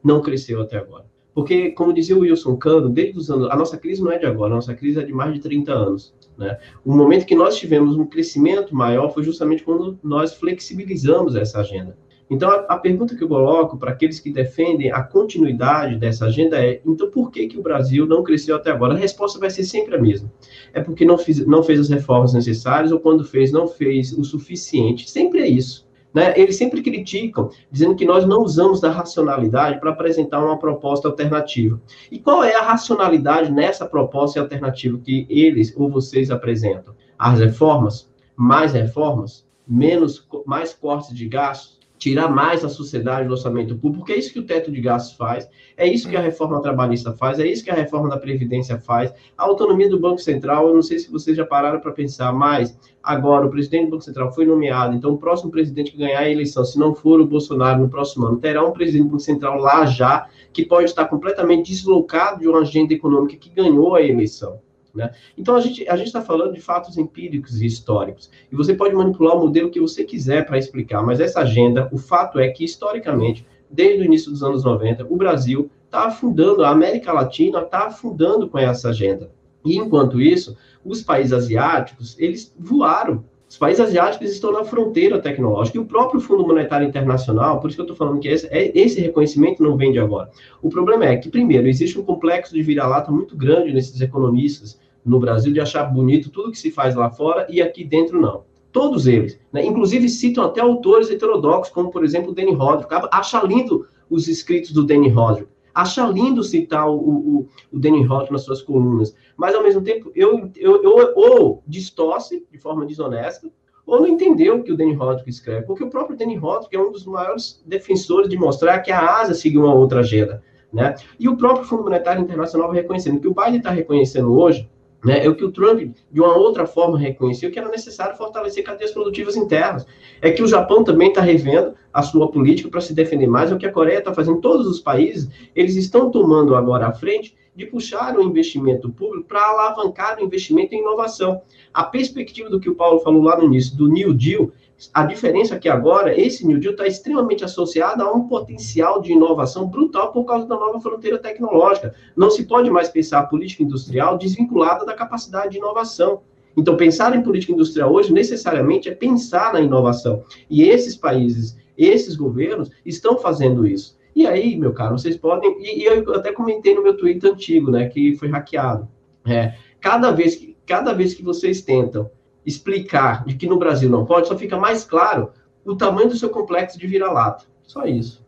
não 0.04 0.22
cresceu 0.22 0.62
até 0.62 0.78
agora. 0.78 1.06
Porque, 1.34 1.72
como 1.72 1.94
dizia 1.94 2.16
o 2.16 2.20
Wilson 2.20 2.56
Cano, 2.58 2.90
desde 2.90 3.18
os 3.18 3.30
anos. 3.30 3.50
A 3.50 3.56
nossa 3.56 3.78
crise 3.78 4.04
não 4.04 4.12
é 4.12 4.20
de 4.20 4.26
agora, 4.26 4.54
a 4.54 4.56
nossa 4.56 4.74
crise 4.74 5.00
é 5.00 5.04
de 5.04 5.12
mais 5.12 5.34
de 5.34 5.40
30 5.40 5.74
anos. 5.74 6.14
Né? 6.38 6.58
O 6.86 6.96
momento 6.96 7.26
que 7.26 7.36
nós 7.36 7.56
tivemos 7.56 7.98
um 7.98 8.06
crescimento 8.06 8.76
maior 8.76 9.14
foi 9.14 9.24
justamente 9.24 9.64
quando 9.64 9.98
nós 10.04 10.34
flexibilizamos 10.34 11.36
essa 11.36 11.60
agenda. 11.60 11.98
Então, 12.30 12.50
a, 12.50 12.56
a, 12.70 12.78
pergunta 12.78 13.16
que 13.16 13.24
eu 13.24 13.28
coloco 13.28 13.78
para 13.78 13.92
aqueles 13.92 14.20
que 14.20 14.32
defendem 14.32 14.92
a 14.92 15.04
continuidade 15.04 15.98
dessa 15.98 16.26
agenda 16.26 16.58
é: 16.58 16.82
então, 16.86 17.10
por 17.10 17.30
que, 17.30 17.48
que 17.48 17.60
o 17.60 17.62
Brasil 17.62 18.06
não 18.06 18.24
cresceu 18.24 18.56
até 18.56 18.72
agora? 18.72 18.94
A 18.94 18.98
resposta 18.98 19.40
vai 19.40 19.50
ser 19.50 19.64
sempre 19.64 19.96
a 19.96 20.02
mesma. 20.02 20.32
É 20.74 20.82
porque 20.82 21.06
não, 21.06 21.18
fiz, 21.18 21.46
não 21.46 21.62
fez 21.62 21.80
as 21.80 21.90
reformas 21.90 22.34
necessárias, 22.34 22.92
ou 22.92 23.00
quando 23.00 23.24
fez, 23.24 23.52
não 23.52 23.68
fez 23.68 24.14
o 24.14 24.24
suficiente. 24.24 25.10
Sempre 25.10 25.42
é 25.42 25.48
isso. 25.48 25.86
Né? 26.14 26.34
Eles 26.38 26.58
sempre 26.58 26.82
criticam, 26.82 27.50
dizendo 27.72 27.96
que 27.96 28.06
nós 28.06 28.26
não 28.26 28.42
usamos 28.42 28.80
da 28.80 28.92
racionalidade 28.92 29.80
para 29.80 29.90
apresentar 29.90 30.44
uma 30.44 30.60
proposta 30.60 31.08
alternativa. 31.08 31.82
E 32.12 32.20
qual 32.20 32.44
é 32.44 32.56
a 32.56 32.62
racionalidade 32.62 33.52
nessa 33.52 33.86
proposta 33.86 34.40
alternativa 34.40 35.00
que 35.00 35.26
eles 35.30 35.74
ou 35.76 35.90
vocês 35.90 36.30
apresentam? 36.30 36.96
As 37.18 37.40
reformas? 37.40 38.12
Mais 38.36 38.74
reformas? 38.74 39.48
Menos, 39.68 40.28
mais 40.46 40.74
cortes 40.74 41.16
de 41.16 41.28
gastos? 41.28 41.83
Tirar 42.04 42.28
mais 42.28 42.66
a 42.66 42.70
sociedade 42.70 43.30
do 43.30 43.32
orçamento 43.32 43.78
público, 43.78 44.00
porque 44.00 44.12
é 44.12 44.18
isso 44.18 44.34
que 44.34 44.40
o 44.40 44.46
teto 44.46 44.70
de 44.70 44.82
gastos 44.82 45.16
faz, 45.16 45.50
é 45.78 45.88
isso 45.88 46.10
que 46.10 46.18
a 46.18 46.20
reforma 46.20 46.62
trabalhista 46.62 47.14
faz, 47.14 47.40
é 47.40 47.48
isso 47.48 47.64
que 47.64 47.72
a 47.72 47.74
reforma 47.74 48.10
da 48.10 48.18
Previdência 48.18 48.78
faz, 48.78 49.14
a 49.38 49.44
autonomia 49.46 49.90
do 49.90 49.98
Banco 49.98 50.18
Central, 50.18 50.68
eu 50.68 50.74
não 50.74 50.82
sei 50.82 51.00
se 51.00 51.10
vocês 51.10 51.38
já 51.38 51.46
pararam 51.46 51.80
para 51.80 51.94
pensar, 51.94 52.34
mas 52.34 52.78
agora 53.02 53.46
o 53.46 53.50
presidente 53.50 53.86
do 53.86 53.92
Banco 53.92 54.04
Central 54.04 54.34
foi 54.34 54.46
nomeado, 54.46 54.94
então 54.94 55.12
o 55.12 55.18
próximo 55.18 55.50
presidente 55.50 55.92
que 55.92 55.98
ganhar 55.98 56.20
a 56.20 56.30
eleição, 56.30 56.66
se 56.66 56.78
não 56.78 56.94
for 56.94 57.22
o 57.22 57.26
Bolsonaro 57.26 57.80
no 57.80 57.88
próximo 57.88 58.26
ano, 58.26 58.38
terá 58.38 58.68
um 58.68 58.74
presidente 58.74 59.06
do 59.06 59.12
Banco 59.12 59.24
Central 59.24 59.58
lá 59.58 59.86
já, 59.86 60.28
que 60.52 60.66
pode 60.66 60.90
estar 60.90 61.06
completamente 61.06 61.72
deslocado 61.72 62.42
de 62.42 62.50
uma 62.50 62.60
agenda 62.60 62.94
econômica 62.94 63.38
que 63.38 63.50
ganhou 63.50 63.96
a 63.96 64.02
eleição. 64.02 64.60
Né? 64.94 65.12
Então, 65.38 65.56
a 65.56 65.60
gente 65.60 65.88
a 65.90 65.96
está 65.96 66.22
falando 66.22 66.54
de 66.54 66.62
fatos 66.62 66.98
empíricos 66.98 67.62
e 67.62 67.66
históricos. 67.66 68.30
E 68.52 68.56
você 68.56 68.76
pode 68.76 68.94
manipular 68.94 69.36
o 69.36 69.40
modelo 69.40 69.72
que 69.72 69.80
você 69.80 70.04
quiser 70.04 70.46
para 70.46 70.58
explicar, 70.58 71.02
mas 71.04 71.20
essa 71.20 71.40
agenda, 71.40 71.90
o 71.92 71.98
fato 71.98 72.40
é 72.40 72.50
que, 72.50 72.64
historicamente, 72.64 73.46
desde 73.70 74.02
o 74.02 74.06
início 74.06 74.32
dos 74.32 74.44
anos 74.44 74.64
90, 74.64 75.08
o 75.10 75.16
Brasil 75.16 75.70
está 75.86 76.06
afundando, 76.06 76.64
a 76.64 76.70
América 76.70 77.12
Latina 77.12 77.60
está 77.62 77.88
afundando 77.88 78.48
com 78.48 78.60
essa 78.60 78.90
agenda. 78.90 79.32
E, 79.66 79.78
enquanto 79.78 80.22
isso, 80.22 80.56
os 80.86 81.02
países 81.02 81.34
asiáticos, 81.34 82.16
eles 82.20 82.54
voaram. 82.60 83.24
Os 83.54 83.60
países 83.60 83.86
asiáticos 83.86 84.32
estão 84.32 84.52
na 84.52 84.64
fronteira 84.64 85.22
tecnológica. 85.22 85.78
E 85.78 85.80
o 85.80 85.86
próprio 85.86 86.20
Fundo 86.20 86.44
Monetário 86.44 86.88
Internacional, 86.88 87.60
por 87.60 87.68
isso 87.68 87.78
que 87.78 87.82
eu 87.82 87.84
estou 87.84 87.96
falando 87.96 88.20
que 88.20 88.28
esse, 88.28 88.48
é, 88.48 88.72
esse 88.76 89.00
reconhecimento 89.00 89.62
não 89.62 89.78
vem 89.78 89.92
de 89.92 90.00
agora. 90.00 90.32
O 90.60 90.70
problema 90.70 91.06
é 91.06 91.18
que, 91.18 91.30
primeiro, 91.30 91.68
existe 91.68 92.00
um 92.00 92.04
complexo 92.04 92.52
de 92.52 92.64
vira-lata 92.64 93.12
muito 93.12 93.38
grande 93.38 93.72
nesses 93.72 94.02
economistas 94.02 94.80
no 95.06 95.20
Brasil 95.20 95.54
de 95.54 95.60
achar 95.60 95.84
bonito 95.84 96.32
tudo 96.32 96.50
que 96.50 96.58
se 96.58 96.72
faz 96.72 96.96
lá 96.96 97.12
fora 97.12 97.46
e 97.48 97.62
aqui 97.62 97.84
dentro 97.84 98.20
não. 98.20 98.42
Todos 98.72 99.06
eles. 99.06 99.40
Né? 99.52 99.64
Inclusive 99.64 100.10
citam 100.10 100.46
até 100.46 100.60
autores 100.60 101.12
heterodoxos, 101.12 101.72
como, 101.72 101.92
por 101.92 102.04
exemplo, 102.04 102.32
o 102.32 102.34
Danny 102.34 102.56
Roderick. 102.56 102.92
Acha 103.12 103.40
lindo 103.46 103.86
os 104.10 104.28
escritos 104.28 104.72
do 104.72 104.84
Danny 104.84 105.10
Roderick. 105.10 105.53
Acha 105.74 106.06
lindo 106.08 106.44
citar 106.44 106.88
o, 106.90 106.96
o, 106.96 107.48
o 107.72 107.80
Danny 107.80 108.04
Roderick 108.04 108.32
nas 108.32 108.44
suas 108.44 108.62
colunas. 108.62 109.16
Mas, 109.36 109.56
ao 109.56 109.64
mesmo 109.64 109.82
tempo, 109.82 110.12
eu, 110.16 110.52
eu, 110.56 110.84
eu 110.84 111.14
ou 111.16 111.64
distorce 111.68 112.46
de 112.52 112.58
forma 112.58 112.86
desonesta, 112.86 113.50
ou 113.86 114.00
não 114.00 114.08
entendeu 114.08 114.58
o 114.58 114.64
que 114.64 114.72
o 114.72 114.78
Danny 114.78 114.94
Roderick 114.94 115.30
escreve. 115.30 115.66
Porque 115.66 115.84
o 115.84 115.90
próprio 115.90 116.18
Danny 116.18 116.36
Roderick 116.36 116.76
é 116.76 116.80
um 116.80 116.92
dos 116.92 117.06
maiores 117.06 117.62
defensores 117.66 118.30
de 118.30 118.38
mostrar 118.38 118.80
que 118.80 118.92
a 118.92 119.20
Ásia 119.20 119.36
seguiu 119.36 119.64
uma 119.64 119.74
outra 119.74 120.00
agenda. 120.00 120.42
Né? 120.72 120.96
E 121.20 121.30
o 121.30 121.38
próprio 121.38 121.66
Fundo 121.66 121.84
Monetário 121.84 122.22
Internacional 122.22 122.72
reconhecendo. 122.72 123.20
Que 123.20 123.28
o 123.28 123.34
Biden 123.34 123.58
está 123.58 123.70
reconhecendo 123.70 124.34
hoje 124.34 124.70
né, 125.04 125.26
é 125.26 125.30
o 125.30 125.36
que 125.36 125.44
o 125.44 125.52
Trump, 125.52 125.94
de 126.12 126.22
uma 126.22 126.36
outra 126.36 126.66
forma, 126.66 126.98
reconheceu 126.98 127.52
que 127.52 127.60
era 127.60 127.70
necessário 127.70 128.16
fortalecer 128.16 128.64
cadeias 128.64 128.92
produtivas 128.92 129.36
internas. 129.36 129.86
É 130.22 130.32
que 130.32 130.42
o 130.42 130.48
Japão 130.48 130.84
também 130.84 131.10
está 131.10 131.22
revendo 131.22 131.74
a 131.92 132.02
sua 132.02 132.32
política 132.32 132.70
para 132.70 132.82
se 132.82 132.94
defender 132.94 133.28
mais, 133.28 133.52
é 133.52 133.56
o 133.56 133.58
que 133.58 133.66
a 133.66 133.72
Coreia 133.72 134.00
está 134.00 134.14
fazendo. 134.14 134.42
Todos 134.42 134.66
os 134.66 134.80
países, 134.80 135.30
eles 135.56 135.76
estão 135.76 136.10
tomando 136.10 136.56
agora 136.56 136.88
à 136.88 136.94
frente 136.94 137.36
de 137.56 137.66
puxar 137.66 138.18
o 138.18 138.24
investimento 138.24 138.90
público 138.90 139.28
para 139.28 139.48
alavancar 139.48 140.20
o 140.20 140.24
investimento 140.24 140.74
em 140.74 140.80
inovação. 140.80 141.42
A 141.74 141.84
perspectiva 141.84 142.50
do 142.50 142.60
que 142.60 142.70
o 142.70 142.76
Paulo 142.76 143.00
falou 143.02 143.22
lá 143.22 143.38
no 143.38 143.46
início, 143.46 143.78
do 143.78 143.88
New 143.88 144.14
Deal, 144.14 144.52
a 144.94 145.06
diferença 145.06 145.56
é 145.56 145.60
que 145.60 145.70
agora 145.70 146.20
esse 146.20 146.46
New 146.46 146.60
Deal 146.60 146.74
está 146.74 146.88
extremamente 146.88 147.44
associado 147.44 148.04
a 148.04 148.12
um 148.12 148.28
potencial 148.28 149.02
de 149.02 149.12
inovação 149.12 149.68
brutal 149.68 150.12
por 150.12 150.26
causa 150.26 150.46
da 150.46 150.56
nova 150.56 150.80
fronteira 150.82 151.18
tecnológica. 151.18 151.94
Não 152.16 152.30
se 152.30 152.46
pode 152.46 152.70
mais 152.70 152.90
pensar 152.90 153.20
a 153.20 153.26
política 153.26 153.64
industrial 153.64 154.18
desvinculada 154.18 154.86
da 154.86 154.94
capacidade 154.94 155.52
de 155.52 155.58
inovação. 155.58 156.22
Então, 156.56 156.78
pensar 156.78 157.16
em 157.16 157.24
política 157.24 157.54
industrial 157.54 157.92
hoje 157.92 158.12
necessariamente 158.12 158.90
é 158.90 158.94
pensar 158.94 159.54
na 159.54 159.62
inovação. 159.62 160.24
E 160.50 160.64
esses 160.64 160.96
países, 160.96 161.58
esses 161.78 162.16
governos 162.16 162.70
estão 162.86 163.18
fazendo 163.18 163.66
isso. 163.66 163.98
E 164.16 164.28
aí, 164.28 164.56
meu 164.56 164.74
caro, 164.74 164.98
vocês 164.98 165.18
podem. 165.18 165.56
E, 165.60 165.84
eu 165.84 166.14
até 166.14 166.32
comentei 166.32 166.76
no 166.76 166.84
meu 166.84 166.96
tweet 166.96 167.26
antigo, 167.26 167.72
né, 167.72 167.88
que 167.88 168.16
foi 168.18 168.28
hackeado. 168.28 168.88
É, 169.26 169.54
cada 169.80 170.12
vez 170.12 170.36
que 170.36 170.54
cada 170.66 170.94
vez 170.94 171.14
que 171.14 171.24
vocês 171.24 171.62
tentam 171.62 172.10
explicar 172.46 173.24
de 173.26 173.36
que 173.36 173.48
no 173.48 173.58
Brasil 173.58 173.90
não 173.90 174.06
pode, 174.06 174.28
só 174.28 174.38
fica 174.38 174.58
mais 174.58 174.84
claro 174.84 175.32
o 175.66 175.76
tamanho 175.76 176.10
do 176.10 176.16
seu 176.16 176.30
complexo 176.30 176.78
de 176.78 176.88
vira-lata. 176.88 177.46
Só 177.64 177.86
isso. 177.86 178.24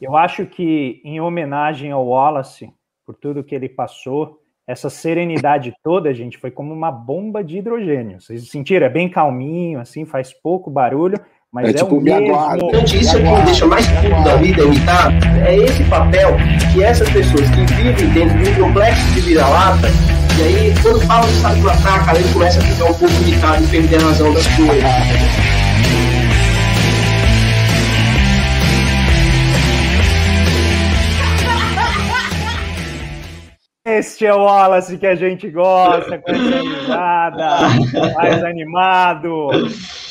Eu 0.00 0.16
acho 0.16 0.46
que, 0.46 1.00
em 1.04 1.20
homenagem 1.20 1.90
ao 1.90 2.06
Wallace, 2.06 2.72
por 3.06 3.14
tudo 3.14 3.42
que 3.42 3.54
ele 3.54 3.68
passou, 3.68 4.40
essa 4.66 4.90
serenidade 4.90 5.72
toda, 5.82 6.12
gente, 6.12 6.36
foi 6.36 6.50
como 6.50 6.74
uma 6.74 6.90
bomba 6.90 7.42
de 7.42 7.58
hidrogênio. 7.58 8.20
Vocês 8.20 8.48
sentiram? 8.48 8.86
É 8.86 8.90
bem 8.90 9.08
calminho, 9.08 9.80
assim, 9.80 10.04
faz 10.04 10.32
pouco 10.32 10.70
barulho, 10.70 11.18
mas 11.50 11.68
é, 11.68 11.70
é 11.70 11.72
tipo 11.72 11.96
o 11.96 12.00
mesmo... 12.00 12.36
Isso 12.84 13.16
é 13.16 13.22
que 13.22 13.30
me 13.30 13.44
deixa 13.44 13.66
mais 13.66 13.86
puto 13.88 14.24
da 14.24 14.36
vida 14.36 14.62
irritado. 14.62 15.14
É 15.46 15.56
esse 15.56 15.82
papel 15.88 16.36
que 16.72 16.84
essas 16.84 17.08
pessoas 17.10 17.48
que 17.50 17.74
vivem 17.74 18.12
dentro 18.12 18.38
de 18.38 18.50
um 18.50 18.66
complexo 18.66 19.14
de 19.14 19.20
vira-lata 19.22 19.88
e 20.38 20.42
aí, 20.42 20.74
quando 20.82 21.00
fala 21.00 21.26
de 21.26 21.32
sabe 21.34 21.60
matar, 21.62 22.06
cara, 22.06 22.18
ele 22.20 22.32
começa 22.32 22.60
a 22.60 22.62
ficar 22.62 22.84
um 22.84 22.94
pouco 22.94 23.12
irritado 23.22 23.64
e 23.64 23.66
perder 23.66 24.00
a 24.00 24.04
razão 24.04 24.32
das 24.32 24.46
coisas. 24.46 24.84
Este 33.84 34.26
é 34.26 34.34
o 34.34 34.44
Wallace 34.44 34.96
que 34.96 35.06
a 35.06 35.16
gente 35.16 35.50
gosta, 35.50 36.18
com 36.18 36.30
essa 36.30 36.60
risada, 36.60 37.48
mais 38.14 38.44
animado. 38.44 39.48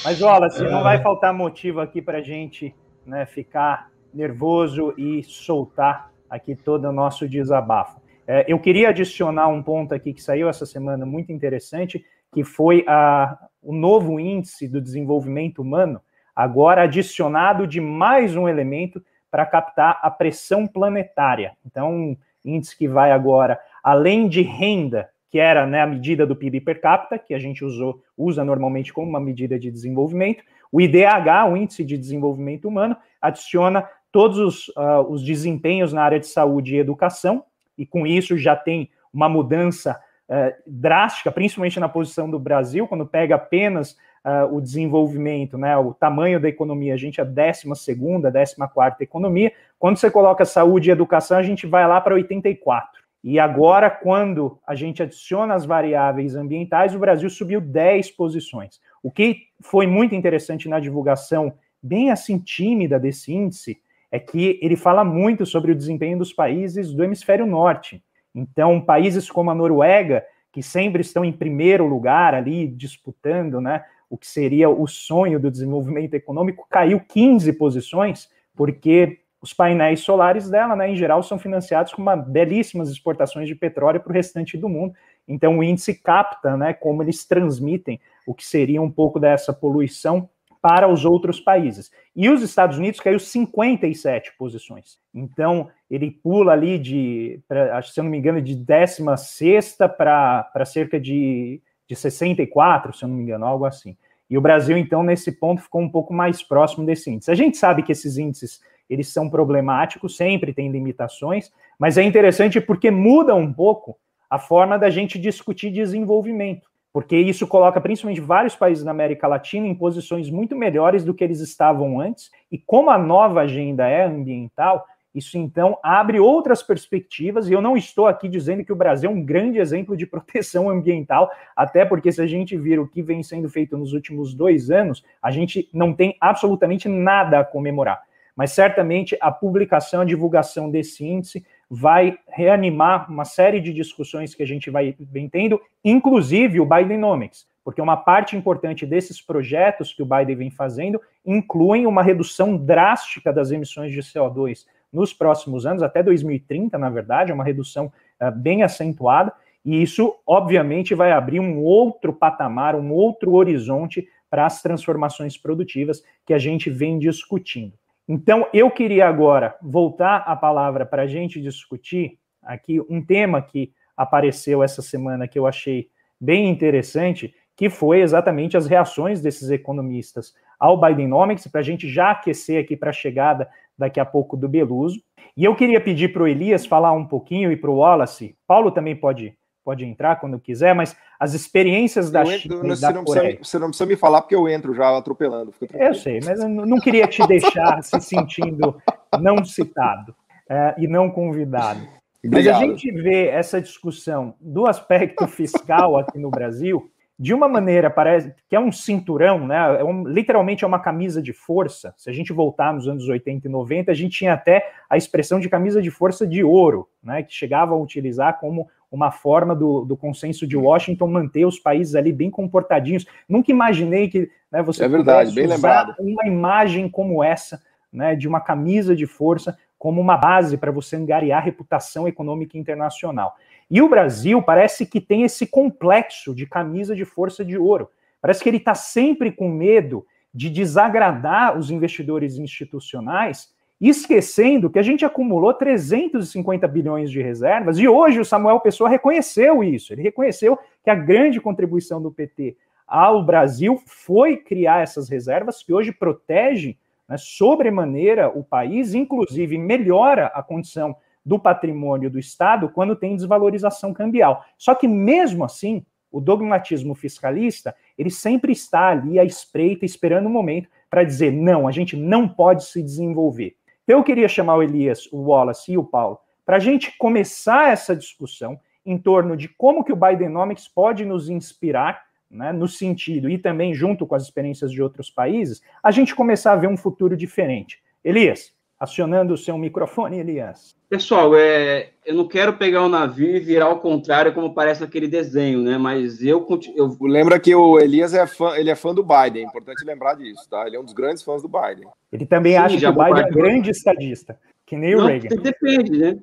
Mas, 0.03 0.19
Wallace, 0.19 0.61
não 0.63 0.83
vai 0.83 1.01
faltar 1.01 1.33
motivo 1.33 1.79
aqui 1.79 2.01
para 2.01 2.17
a 2.17 2.21
gente 2.21 2.75
né, 3.05 3.25
ficar 3.25 3.89
nervoso 4.13 4.93
e 4.97 5.23
soltar 5.23 6.11
aqui 6.29 6.53
todo 6.53 6.89
o 6.89 6.91
nosso 6.91 7.29
desabafo. 7.29 8.01
É, 8.27 8.45
eu 8.47 8.59
queria 8.59 8.89
adicionar 8.89 9.47
um 9.47 9.63
ponto 9.63 9.95
aqui 9.95 10.13
que 10.13 10.21
saiu 10.21 10.49
essa 10.49 10.65
semana 10.65 11.05
muito 11.05 11.31
interessante, 11.31 12.05
que 12.33 12.43
foi 12.43 12.83
a, 12.85 13.37
o 13.61 13.73
novo 13.73 14.19
índice 14.19 14.67
do 14.67 14.81
desenvolvimento 14.81 15.61
humano, 15.61 16.01
agora 16.35 16.83
adicionado 16.83 17.65
de 17.65 17.79
mais 17.79 18.35
um 18.35 18.47
elemento 18.47 19.01
para 19.31 19.45
captar 19.45 19.99
a 20.01 20.11
pressão 20.11 20.67
planetária. 20.67 21.53
Então, 21.65 21.93
um 21.93 22.17
índice 22.43 22.77
que 22.77 22.87
vai 22.87 23.11
agora 23.11 23.59
além 23.81 24.27
de 24.27 24.41
renda, 24.41 25.09
que 25.29 25.39
era 25.39 25.65
né, 25.65 25.81
a 25.81 25.87
medida 25.87 26.27
do 26.27 26.35
PIB 26.35 26.61
per 26.61 26.81
capita, 26.81 27.17
que 27.17 27.33
a 27.33 27.39
gente 27.39 27.63
usou, 27.63 28.03
usa 28.17 28.43
normalmente 28.43 28.91
como 28.91 29.07
uma 29.07 29.19
medida 29.19 29.57
de 29.57 29.71
desenvolvimento, 29.71 30.43
o 30.69 30.81
IDH, 30.81 31.49
o 31.49 31.55
Índice 31.55 31.85
de 31.85 31.97
Desenvolvimento 31.97 32.67
Humano, 32.67 32.97
adiciona 33.21 33.87
todos 34.11 34.37
os, 34.37 34.67
uh, 34.69 35.01
os 35.09 35.23
desempenhos 35.23 35.93
na 35.93 36.03
área 36.03 36.19
de 36.19 36.27
saúde 36.27 36.75
e 36.75 36.79
educação, 36.79 37.45
e 37.77 37.85
com 37.85 38.05
isso 38.05 38.37
já 38.37 38.55
tem 38.55 38.89
uma 39.13 39.29
mudança 39.29 39.99
uh, 40.29 40.53
drástica, 40.65 41.31
principalmente 41.31 41.79
na 41.79 41.89
posição 41.89 42.29
do 42.29 42.39
Brasil, 42.39 42.87
quando 42.87 43.05
pega 43.05 43.35
apenas 43.35 43.91
uh, 44.25 44.53
o 44.55 44.61
desenvolvimento, 44.61 45.57
né, 45.57 45.75
o 45.77 45.93
tamanho 45.93 46.39
da 46.39 46.49
economia, 46.49 46.93
a 46.93 46.97
gente 46.97 47.19
é 47.19 47.23
a 47.23 47.25
12 47.25 47.75
segunda, 47.75 48.31
14 48.31 48.55
quarta 48.73 49.03
economia, 49.03 49.51
quando 49.79 49.97
você 49.97 50.09
coloca 50.09 50.45
saúde 50.45 50.89
e 50.89 50.91
educação, 50.91 51.37
a 51.37 51.43
gente 51.43 51.65
vai 51.65 51.87
lá 51.87 52.01
para 52.01 52.15
84. 52.15 52.97
E 53.23 53.39
agora, 53.39 53.89
quando 53.89 54.59
a 54.65 54.75
gente 54.75 55.03
adiciona 55.03 55.53
as 55.53 55.65
variáveis 55.65 56.35
ambientais, 56.35 56.95
o 56.95 56.99
Brasil 56.99 57.29
subiu 57.29 57.59
10 57.59 58.11
posições. 58.11 58.79
O 59.03 59.11
que 59.11 59.47
foi 59.61 59.87
muito 59.87 60.15
interessante 60.15 60.69
na 60.69 60.79
divulgação, 60.79 61.53
bem 61.81 62.11
assim 62.11 62.37
tímida 62.39 62.99
desse 62.99 63.33
índice, 63.33 63.81
é 64.11 64.19
que 64.19 64.59
ele 64.61 64.75
fala 64.75 65.03
muito 65.03 65.45
sobre 65.45 65.71
o 65.71 65.75
desempenho 65.75 66.17
dos 66.17 66.33
países 66.33 66.93
do 66.93 67.03
hemisfério 67.03 67.45
norte. 67.45 68.03
Então, 68.33 68.79
países 68.79 69.29
como 69.29 69.51
a 69.51 69.55
Noruega, 69.55 70.23
que 70.51 70.61
sempre 70.63 71.01
estão 71.01 71.25
em 71.25 71.31
primeiro 71.31 71.85
lugar 71.85 72.33
ali, 72.33 72.67
disputando 72.67 73.59
né, 73.59 73.83
o 74.09 74.17
que 74.17 74.27
seria 74.27 74.69
o 74.69 74.87
sonho 74.87 75.39
do 75.39 75.51
desenvolvimento 75.51 76.13
econômico, 76.13 76.65
caiu 76.69 76.99
15 76.99 77.51
posições, 77.53 78.29
porque 78.55 79.19
os 79.41 79.53
painéis 79.53 79.99
solares 79.99 80.49
dela, 80.49 80.75
né, 80.75 80.89
em 80.89 80.95
geral, 80.95 81.21
são 81.21 81.37
financiados 81.37 81.93
com 81.93 82.01
uma 82.01 82.15
belíssimas 82.15 82.89
exportações 82.89 83.47
de 83.47 83.55
petróleo 83.55 83.99
para 83.99 84.09
o 84.09 84.13
restante 84.13 84.57
do 84.57 84.67
mundo. 84.67 84.93
Então, 85.27 85.57
o 85.57 85.63
índice 85.63 85.93
capta 85.93 86.57
né, 86.57 86.73
como 86.73 87.03
eles 87.03 87.25
transmitem 87.25 87.99
o 88.25 88.33
que 88.33 88.45
seria 88.45 88.81
um 88.81 88.89
pouco 88.89 89.19
dessa 89.19 89.53
poluição 89.53 90.29
para 90.67 90.85
os 90.85 91.05
outros 91.05 91.39
países. 91.39 91.89
E 92.13 92.29
os 92.29 92.41
Estados 92.41 92.77
Unidos 92.77 92.99
caiu 92.99 93.17
57 93.19 94.33
posições. 94.37 94.97
Então, 95.15 95.69
ele 95.89 96.11
pula 96.11 96.51
ali 96.51 96.77
de, 96.77 97.39
pra, 97.47 97.81
se 97.81 97.97
eu 97.97 98.03
não 98.03 98.11
me 98.11 98.17
engano, 98.17 98.41
de 98.41 98.53
16 98.53 99.77
para 99.97 100.65
cerca 100.65 100.99
de, 100.99 101.61
de 101.87 101.95
64, 101.95 102.93
se 102.93 103.05
eu 103.05 103.07
não 103.07 103.15
me 103.15 103.23
engano, 103.23 103.45
algo 103.45 103.63
assim. 103.63 103.95
E 104.29 104.37
o 104.37 104.41
Brasil, 104.41 104.75
então, 104.75 105.03
nesse 105.03 105.31
ponto, 105.31 105.61
ficou 105.61 105.79
um 105.79 105.87
pouco 105.89 106.13
mais 106.13 106.43
próximo 106.43 106.85
desse 106.85 107.09
índice. 107.09 107.31
A 107.31 107.35
gente 107.35 107.55
sabe 107.55 107.81
que 107.81 107.93
esses 107.93 108.17
índices 108.17 108.59
eles 108.89 109.07
são 109.07 109.29
problemáticos, 109.29 110.17
sempre 110.17 110.53
tem 110.53 110.69
limitações, 110.69 111.49
mas 111.79 111.97
é 111.97 112.03
interessante 112.03 112.59
porque 112.59 112.91
muda 112.91 113.33
um 113.33 113.53
pouco 113.53 113.97
a 114.29 114.37
forma 114.37 114.77
da 114.77 114.89
gente 114.89 115.17
discutir 115.17 115.71
desenvolvimento 115.71 116.67
porque 116.97 117.15
isso 117.15 117.45
coloca 117.45 117.79
principalmente 117.79 118.19
vários 118.19 118.55
países 118.55 118.83
da 118.83 118.89
América 118.89 119.27
Latina 119.27 119.67
em 119.67 119.75
posições 119.75 120.31
muito 120.31 120.55
melhores 120.55 121.03
do 121.03 121.13
que 121.13 121.23
eles 121.23 121.39
estavam 121.41 122.01
antes, 122.01 122.31
e 122.51 122.57
como 122.57 122.89
a 122.89 122.97
nova 122.97 123.41
agenda 123.41 123.87
é 123.87 124.03
ambiental, 124.03 124.83
isso 125.13 125.37
então 125.37 125.77
abre 125.83 126.19
outras 126.19 126.63
perspectivas, 126.63 127.47
e 127.47 127.53
eu 127.53 127.61
não 127.61 127.77
estou 127.77 128.07
aqui 128.07 128.27
dizendo 128.27 128.65
que 128.65 128.73
o 128.73 128.75
Brasil 128.75 129.11
é 129.11 129.13
um 129.13 129.23
grande 129.23 129.59
exemplo 129.59 129.95
de 129.95 130.07
proteção 130.09 130.71
ambiental, 130.71 131.29
até 131.55 131.85
porque 131.85 132.11
se 132.11 132.19
a 132.19 132.25
gente 132.25 132.57
vir 132.57 132.79
o 132.79 132.87
que 132.87 133.03
vem 133.03 133.21
sendo 133.21 133.47
feito 133.47 133.77
nos 133.77 133.93
últimos 133.93 134.33
dois 134.33 134.71
anos, 134.71 135.05
a 135.21 135.29
gente 135.29 135.69
não 135.71 135.93
tem 135.93 136.17
absolutamente 136.19 136.89
nada 136.89 137.41
a 137.41 137.45
comemorar. 137.45 138.01
Mas 138.35 138.53
certamente 138.53 139.15
a 139.21 139.31
publicação, 139.31 140.01
a 140.01 140.05
divulgação 140.05 140.71
desse 140.71 141.05
índice 141.05 141.45
vai 141.69 142.17
reanimar 142.29 143.11
uma 143.11 143.25
série 143.25 143.59
de 143.59 143.73
discussões 143.73 144.33
que 144.33 144.43
a 144.43 144.47
gente 144.47 144.69
vai 144.69 144.95
vem 144.99 145.27
tendo, 145.27 145.59
inclusive 145.83 146.59
o 146.59 146.65
Bidenomics, 146.65 147.45
porque 147.63 147.81
uma 147.81 147.97
parte 147.97 148.37
importante 148.37 148.85
desses 148.85 149.21
projetos 149.21 149.93
que 149.93 150.01
o 150.01 150.05
Biden 150.05 150.35
vem 150.35 150.49
fazendo 150.49 151.01
incluem 151.25 151.85
uma 151.85 152.01
redução 152.01 152.55
drástica 152.55 153.33
das 153.33 153.51
emissões 153.51 153.91
de 153.91 153.99
CO2 153.99 154.65
nos 154.91 155.13
próximos 155.13 155.65
anos, 155.65 155.83
até 155.83 156.01
2030, 156.01 156.77
na 156.77 156.89
verdade, 156.89 157.33
uma 157.33 157.43
redução 157.43 157.91
uh, 158.21 158.31
bem 158.31 158.63
acentuada, 158.63 159.33
e 159.65 159.81
isso, 159.81 160.15
obviamente, 160.25 160.95
vai 160.95 161.11
abrir 161.11 161.41
um 161.41 161.61
outro 161.61 162.13
patamar, 162.13 162.73
um 162.73 162.93
outro 162.93 163.33
horizonte 163.33 164.07
para 164.29 164.45
as 164.45 164.61
transformações 164.61 165.37
produtivas 165.37 166.01
que 166.25 166.33
a 166.33 166.39
gente 166.39 166.69
vem 166.69 166.97
discutindo. 166.97 167.73
Então, 168.07 168.47
eu 168.53 168.71
queria 168.71 169.07
agora 169.07 169.55
voltar 169.61 170.17
a 170.25 170.35
palavra 170.35 170.85
para 170.85 171.01
a 171.03 171.07
gente 171.07 171.41
discutir 171.41 172.17
aqui 172.41 172.79
um 172.89 173.03
tema 173.03 173.41
que 173.41 173.73
apareceu 173.97 174.63
essa 174.63 174.81
semana 174.81 175.27
que 175.27 175.37
eu 175.37 175.45
achei 175.45 175.89
bem 176.19 176.47
interessante, 176.49 177.35
que 177.55 177.69
foi 177.69 178.01
exatamente 178.01 178.55
as 178.55 178.65
reações 178.65 179.21
desses 179.21 179.49
economistas 179.49 180.33
ao 180.57 180.79
Bidenomics, 180.79 181.47
para 181.47 181.59
a 181.59 181.63
gente 181.63 181.89
já 181.89 182.11
aquecer 182.11 182.63
aqui 182.63 182.77
para 182.77 182.91
a 182.91 182.93
chegada 182.93 183.49
daqui 183.77 183.99
a 183.99 184.05
pouco 184.05 184.37
do 184.37 184.47
Beluso. 184.47 185.01
E 185.35 185.43
eu 185.43 185.55
queria 185.55 185.81
pedir 185.81 186.13
para 186.13 186.23
o 186.23 186.27
Elias 186.27 186.65
falar 186.65 186.93
um 186.93 187.05
pouquinho 187.05 187.51
e 187.51 187.57
para 187.57 187.69
o 187.69 187.77
Wallace, 187.77 188.37
Paulo 188.47 188.71
também 188.71 188.95
pode 188.95 189.37
pode 189.67 189.83
entrar 189.83 190.15
quando 190.15 190.39
quiser, 190.39 190.73
mas 190.73 190.95
as 191.19 191.33
experiências 191.33 192.09
da 192.09 192.23
China 192.23 192.55
entro, 192.55 192.69
você, 192.69 192.93
não 192.93 193.03
Coreia... 193.03 193.37
você 193.43 193.59
não 193.59 193.67
precisa 193.67 193.85
me 193.85 193.97
falar 193.97 194.21
porque 194.21 194.33
eu 194.33 194.47
entro 194.47 194.73
já 194.73 194.97
atropelando. 194.97 195.53
Eu 195.73 195.93
sei, 195.93 196.21
mas 196.23 196.39
eu 196.39 196.47
não 196.47 196.79
queria 196.79 197.05
te 197.05 197.27
deixar 197.27 197.83
se 197.83 197.99
sentindo 197.99 198.81
não 199.19 199.43
citado. 199.43 200.15
é, 200.49 200.73
e 200.77 200.87
não 200.87 201.11
convidado. 201.11 201.81
Obrigado. 202.25 202.45
Mas 202.45 202.47
a 202.47 202.65
gente 202.65 202.89
vê 202.93 203.27
essa 203.27 203.59
discussão 203.59 204.35
do 204.39 204.67
aspecto 204.67 205.27
fiscal 205.27 205.97
aqui 205.97 206.17
no 206.17 206.29
Brasil 206.29 206.89
de 207.19 207.33
uma 207.33 207.47
maneira, 207.47 207.89
parece 207.89 208.33
que 208.47 208.55
é 208.55 208.59
um 208.59 208.71
cinturão, 208.71 209.47
né? 209.47 209.57
É 209.79 209.83
um, 209.83 210.07
literalmente 210.07 210.63
é 210.63 210.67
uma 210.67 210.79
camisa 210.79 211.19
de 211.19 211.33
força. 211.33 211.93
Se 211.97 212.09
a 212.09 212.13
gente 212.13 212.31
voltar 212.31 212.71
nos 212.71 212.87
anos 212.87 213.09
80 213.09 213.47
e 213.47 213.51
90, 213.51 213.91
a 213.91 213.95
gente 213.95 214.19
tinha 214.19 214.33
até 214.33 214.71
a 214.87 214.97
expressão 214.97 215.39
de 215.39 215.49
camisa 215.49 215.81
de 215.81 215.89
força 215.89 216.27
de 216.27 216.43
ouro, 216.43 216.87
né? 217.01 217.23
Que 217.23 217.33
chegava 217.33 217.73
a 217.73 217.77
utilizar 217.77 218.39
como 218.39 218.69
uma 218.91 219.11
forma 219.11 219.55
do, 219.55 219.83
do 219.83 219.97
consenso 219.97 220.47
de 220.47 220.55
Washington 220.55 221.07
manter 221.07 221.45
os 221.45 221.59
países 221.59 221.95
ali 221.95 222.11
bem 222.11 222.29
comportadinhos. 222.29 223.05
Nunca 223.27 223.51
imaginei 223.51 224.07
que 224.07 224.29
né, 224.51 224.63
você 224.63 224.85
é 224.85 224.87
verdade, 224.87 225.33
bem 225.33 225.47
lembrado. 225.47 225.95
uma 225.99 226.25
imagem 226.25 226.89
como 226.89 227.23
essa, 227.23 227.61
né, 227.91 228.15
de 228.15 228.27
uma 228.27 228.39
camisa 228.39 228.95
de 228.95 229.05
força 229.05 229.57
como 229.77 230.01
uma 230.01 230.17
base 230.17 230.57
para 230.57 230.71
você 230.71 230.95
angariar 230.95 231.43
reputação 231.43 232.07
econômica 232.07 232.57
internacional. 232.57 233.35
E 233.69 233.81
o 233.81 233.89
Brasil 233.89 234.41
parece 234.41 234.85
que 234.85 234.99
tem 234.99 235.23
esse 235.23 235.45
complexo 235.45 236.33
de 236.33 236.47
camisa 236.47 236.95
de 236.95 237.05
força 237.05 237.43
de 237.43 237.57
ouro. 237.57 237.89
Parece 238.21 238.41
que 238.41 238.49
ele 238.49 238.57
está 238.57 238.73
sempre 238.73 239.31
com 239.31 239.49
medo 239.49 240.05
de 240.33 240.49
desagradar 240.49 241.57
os 241.57 241.69
investidores 241.69 242.37
institucionais, 242.37 243.49
esquecendo 243.79 244.69
que 244.69 244.79
a 244.79 244.83
gente 244.83 245.05
acumulou 245.05 245.53
350 245.53 246.67
bilhões 246.67 247.11
de 247.11 247.21
reservas, 247.21 247.77
e 247.77 247.87
hoje 247.87 248.19
o 248.19 248.25
Samuel 248.25 248.59
Pessoa 248.59 248.89
reconheceu 248.89 249.63
isso. 249.63 249.93
Ele 249.93 250.01
reconheceu 250.01 250.57
que 250.83 250.89
a 250.89 250.95
grande 250.95 251.39
contribuição 251.39 252.01
do 252.01 252.11
PT 252.11 252.57
ao 252.87 253.23
Brasil 253.23 253.81
foi 253.85 254.37
criar 254.37 254.81
essas 254.81 255.09
reservas 255.09 255.61
que 255.61 255.73
hoje 255.73 255.91
protegem 255.91 256.77
né, 257.07 257.17
sobremaneira 257.17 258.29
o 258.29 258.43
país, 258.43 258.93
inclusive 258.93 259.57
melhora 259.57 260.27
a 260.27 260.41
condição 260.41 260.95
do 261.23 261.37
patrimônio 261.37 262.09
do 262.09 262.17
Estado 262.17 262.69
quando 262.69 262.95
tem 262.95 263.15
desvalorização 263.15 263.93
cambial. 263.93 264.45
Só 264.57 264.73
que 264.73 264.87
mesmo 264.87 265.43
assim, 265.43 265.85
o 266.09 266.21
dogmatismo 266.21 266.95
fiscalista, 266.95 267.75
ele 267.97 268.09
sempre 268.09 268.53
está 268.53 268.87
ali 268.87 269.19
à 269.19 269.25
espreita, 269.25 269.85
esperando 269.85 270.25
o 270.25 270.29
um 270.29 270.33
momento 270.33 270.69
para 270.89 271.03
dizer, 271.03 271.31
não, 271.33 271.67
a 271.67 271.71
gente 271.71 271.97
não 271.97 272.27
pode 272.29 272.63
se 272.63 272.81
desenvolver. 272.81 273.55
Eu 273.87 274.03
queria 274.03 274.27
chamar 274.27 274.57
o 274.57 274.63
Elias, 274.63 275.07
o 275.11 275.29
Wallace 275.29 275.71
e 275.71 275.77
o 275.77 275.83
Paulo 275.83 276.19
para 276.45 276.55
a 276.55 276.59
gente 276.59 276.97
começar 276.97 277.73
essa 277.73 277.93
discussão 277.93 278.57
em 278.85 278.97
torno 278.97 279.35
de 279.35 279.49
como 279.49 279.83
que 279.83 279.91
o 279.91 279.97
Bidenomics 279.97 280.65
pode 280.65 281.03
nos 281.03 281.29
inspirar, 281.29 282.05
né, 282.31 282.53
no 282.53 282.69
sentido, 282.69 283.29
e 283.29 283.37
também 283.37 283.73
junto 283.73 284.07
com 284.07 284.15
as 284.15 284.23
experiências 284.23 284.71
de 284.71 284.81
outros 284.81 285.09
países, 285.09 285.61
a 285.83 285.91
gente 285.91 286.15
começar 286.15 286.53
a 286.53 286.55
ver 286.55 286.67
um 286.67 286.77
futuro 286.77 287.17
diferente. 287.17 287.81
Elias, 288.01 288.53
acionando 288.79 289.33
o 289.33 289.37
seu 289.37 289.57
microfone, 289.57 290.19
Elias. 290.19 290.75
Pessoal, 290.89 291.35
é, 291.35 291.89
eu 292.05 292.15
não 292.15 292.27
quero 292.27 292.53
pegar 292.53 292.83
o 292.83 292.89
navio 292.89 293.35
e 293.35 293.39
virar 293.39 293.65
ao 293.65 293.79
contrário, 293.79 294.33
como 294.33 294.53
parece 294.53 294.81
naquele 294.81 295.07
desenho, 295.07 295.61
né? 295.61 295.77
Mas 295.77 296.23
eu, 296.23 296.47
eu... 296.75 296.97
Lembra 297.01 297.39
que 297.39 297.53
o 297.53 297.79
Elias 297.79 298.13
é 298.13 298.25
fã, 298.25 298.55
ele 298.55 298.69
é 298.69 298.75
fã 298.75 298.93
do 298.93 299.03
Biden, 299.03 299.43
é 299.43 299.47
importante 299.47 299.83
lembrar 299.83 300.13
disso, 300.13 300.47
tá? 300.49 300.65
Ele 300.65 300.77
é 300.77 300.79
um 300.79 300.85
dos 300.85 300.93
grandes 300.93 301.23
fãs 301.23 301.41
do 301.41 301.49
Biden. 301.49 301.89
Ele 302.11 302.25
também 302.25 302.53
Sim, 302.53 302.59
acha 302.59 302.77
que 302.77 302.85
o 302.85 302.93
Biden 302.93 303.23
é 303.23 303.25
um 303.25 303.31
grande 303.31 303.69
estadista, 303.71 304.39
que 304.67 304.75
nem 304.75 304.95
não, 304.95 305.05
o 305.05 305.07
Reagan. 305.07 305.29
Depende, 305.37 305.97
né? 305.97 306.19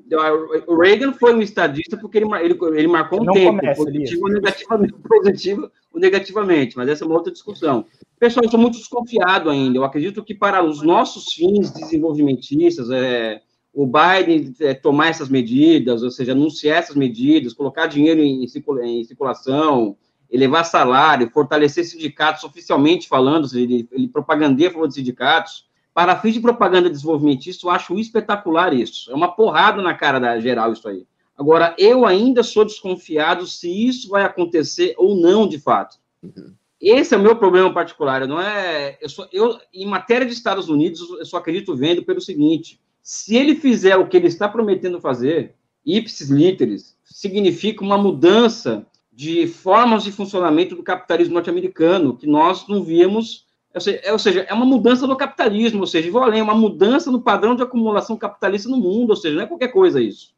O 0.66 0.76
Reagan 0.76 1.14
foi 1.14 1.34
um 1.34 1.40
estadista 1.40 1.96
porque 1.96 2.18
ele, 2.18 2.26
ele, 2.42 2.58
ele 2.76 2.86
marcou 2.86 3.22
um 3.22 3.24
não 3.24 3.32
tempo, 3.32 3.58
começa, 3.58 3.82
positivo 3.82 4.22
ou 4.22 4.32
negativamente, 4.32 4.94
positivo 5.08 5.70
ou 5.90 6.00
negativamente, 6.00 6.76
mas 6.76 6.88
essa 6.90 7.04
é 7.04 7.06
uma 7.06 7.16
outra 7.16 7.32
discussão. 7.32 7.86
Pessoal, 8.20 8.44
eu 8.44 8.50
sou 8.50 8.60
muito 8.60 8.76
desconfiado 8.76 9.48
ainda. 9.48 9.78
Eu 9.78 9.84
acredito 9.84 10.22
que 10.22 10.34
para 10.34 10.62
os 10.62 10.82
nossos 10.82 11.32
fins 11.32 11.70
desenvolvimentistas, 11.72 12.90
é, 12.90 13.40
o 13.72 13.86
Biden 13.86 14.54
é, 14.60 14.74
tomar 14.74 15.08
essas 15.08 15.30
medidas, 15.30 16.02
ou 16.02 16.10
seja, 16.10 16.32
anunciar 16.32 16.80
essas 16.80 16.96
medidas, 16.96 17.54
colocar 17.54 17.86
dinheiro 17.86 18.20
em, 18.20 18.44
em 18.44 19.04
circulação, 19.04 19.96
elevar 20.30 20.66
salário, 20.66 21.30
fortalecer 21.30 21.86
sindicatos 21.86 22.44
oficialmente 22.44 23.08
falando, 23.08 23.48
ele, 23.54 23.88
ele 23.90 24.06
propagandeia 24.06 24.68
a 24.68 24.72
favor 24.72 24.86
de 24.86 24.94
sindicatos. 24.94 25.66
Para 25.94 26.18
fins 26.18 26.34
de 26.34 26.40
propaganda 26.40 26.90
desenvolvimentista, 26.90 27.66
eu 27.66 27.70
acho 27.70 27.98
espetacular 27.98 28.74
isso. 28.74 29.10
É 29.10 29.14
uma 29.14 29.30
porrada 29.34 29.80
na 29.80 29.94
cara 29.94 30.18
da 30.18 30.40
geral 30.40 30.72
isso 30.72 30.88
aí. 30.88 31.06
Agora, 31.38 31.74
eu 31.78 32.04
ainda 32.04 32.42
sou 32.42 32.64
desconfiado 32.64 33.46
se 33.46 33.70
isso 33.70 34.08
vai 34.08 34.24
acontecer 34.24 34.94
ou 34.98 35.16
não, 35.16 35.46
de 35.46 35.58
fato. 35.58 35.96
Uhum. 36.22 36.52
Esse 36.80 37.14
é 37.14 37.16
o 37.16 37.22
meu 37.22 37.36
problema 37.36 37.72
particular. 37.72 38.26
Não 38.26 38.40
é, 38.40 38.98
eu, 39.00 39.08
sou, 39.08 39.26
eu 39.32 39.58
em 39.72 39.86
matéria 39.86 40.26
de 40.26 40.32
Estados 40.32 40.68
Unidos, 40.68 41.00
eu 41.00 41.24
só 41.24 41.38
acredito 41.38 41.74
vendo 41.74 42.02
pelo 42.02 42.20
seguinte: 42.20 42.80
se 43.02 43.36
ele 43.36 43.54
fizer 43.54 43.96
o 43.96 44.06
que 44.06 44.16
ele 44.16 44.26
está 44.26 44.48
prometendo 44.48 45.00
fazer, 45.00 45.54
ipsis 45.84 46.28
literis, 46.28 46.96
significa 47.04 47.82
uma 47.82 47.96
mudança 47.96 48.86
de 49.12 49.46
formas 49.46 50.02
de 50.02 50.10
funcionamento 50.10 50.74
do 50.74 50.82
capitalismo 50.82 51.34
norte-americano 51.34 52.16
que 52.16 52.26
nós 52.26 52.66
não 52.68 52.82
víamos. 52.82 53.43
Ou 53.74 54.18
seja, 54.18 54.46
é 54.48 54.54
uma 54.54 54.64
mudança 54.64 55.06
no 55.06 55.16
capitalismo, 55.16 55.80
ou 55.80 55.86
seja, 55.86 56.10
vou 56.10 56.22
além, 56.22 56.40
é 56.40 56.42
uma 56.42 56.54
mudança 56.54 57.10
no 57.10 57.20
padrão 57.20 57.56
de 57.56 57.62
acumulação 57.62 58.16
capitalista 58.16 58.68
no 58.68 58.76
mundo, 58.76 59.10
ou 59.10 59.16
seja, 59.16 59.34
não 59.34 59.42
é 59.42 59.46
qualquer 59.46 59.68
coisa 59.68 60.00
isso 60.00 60.34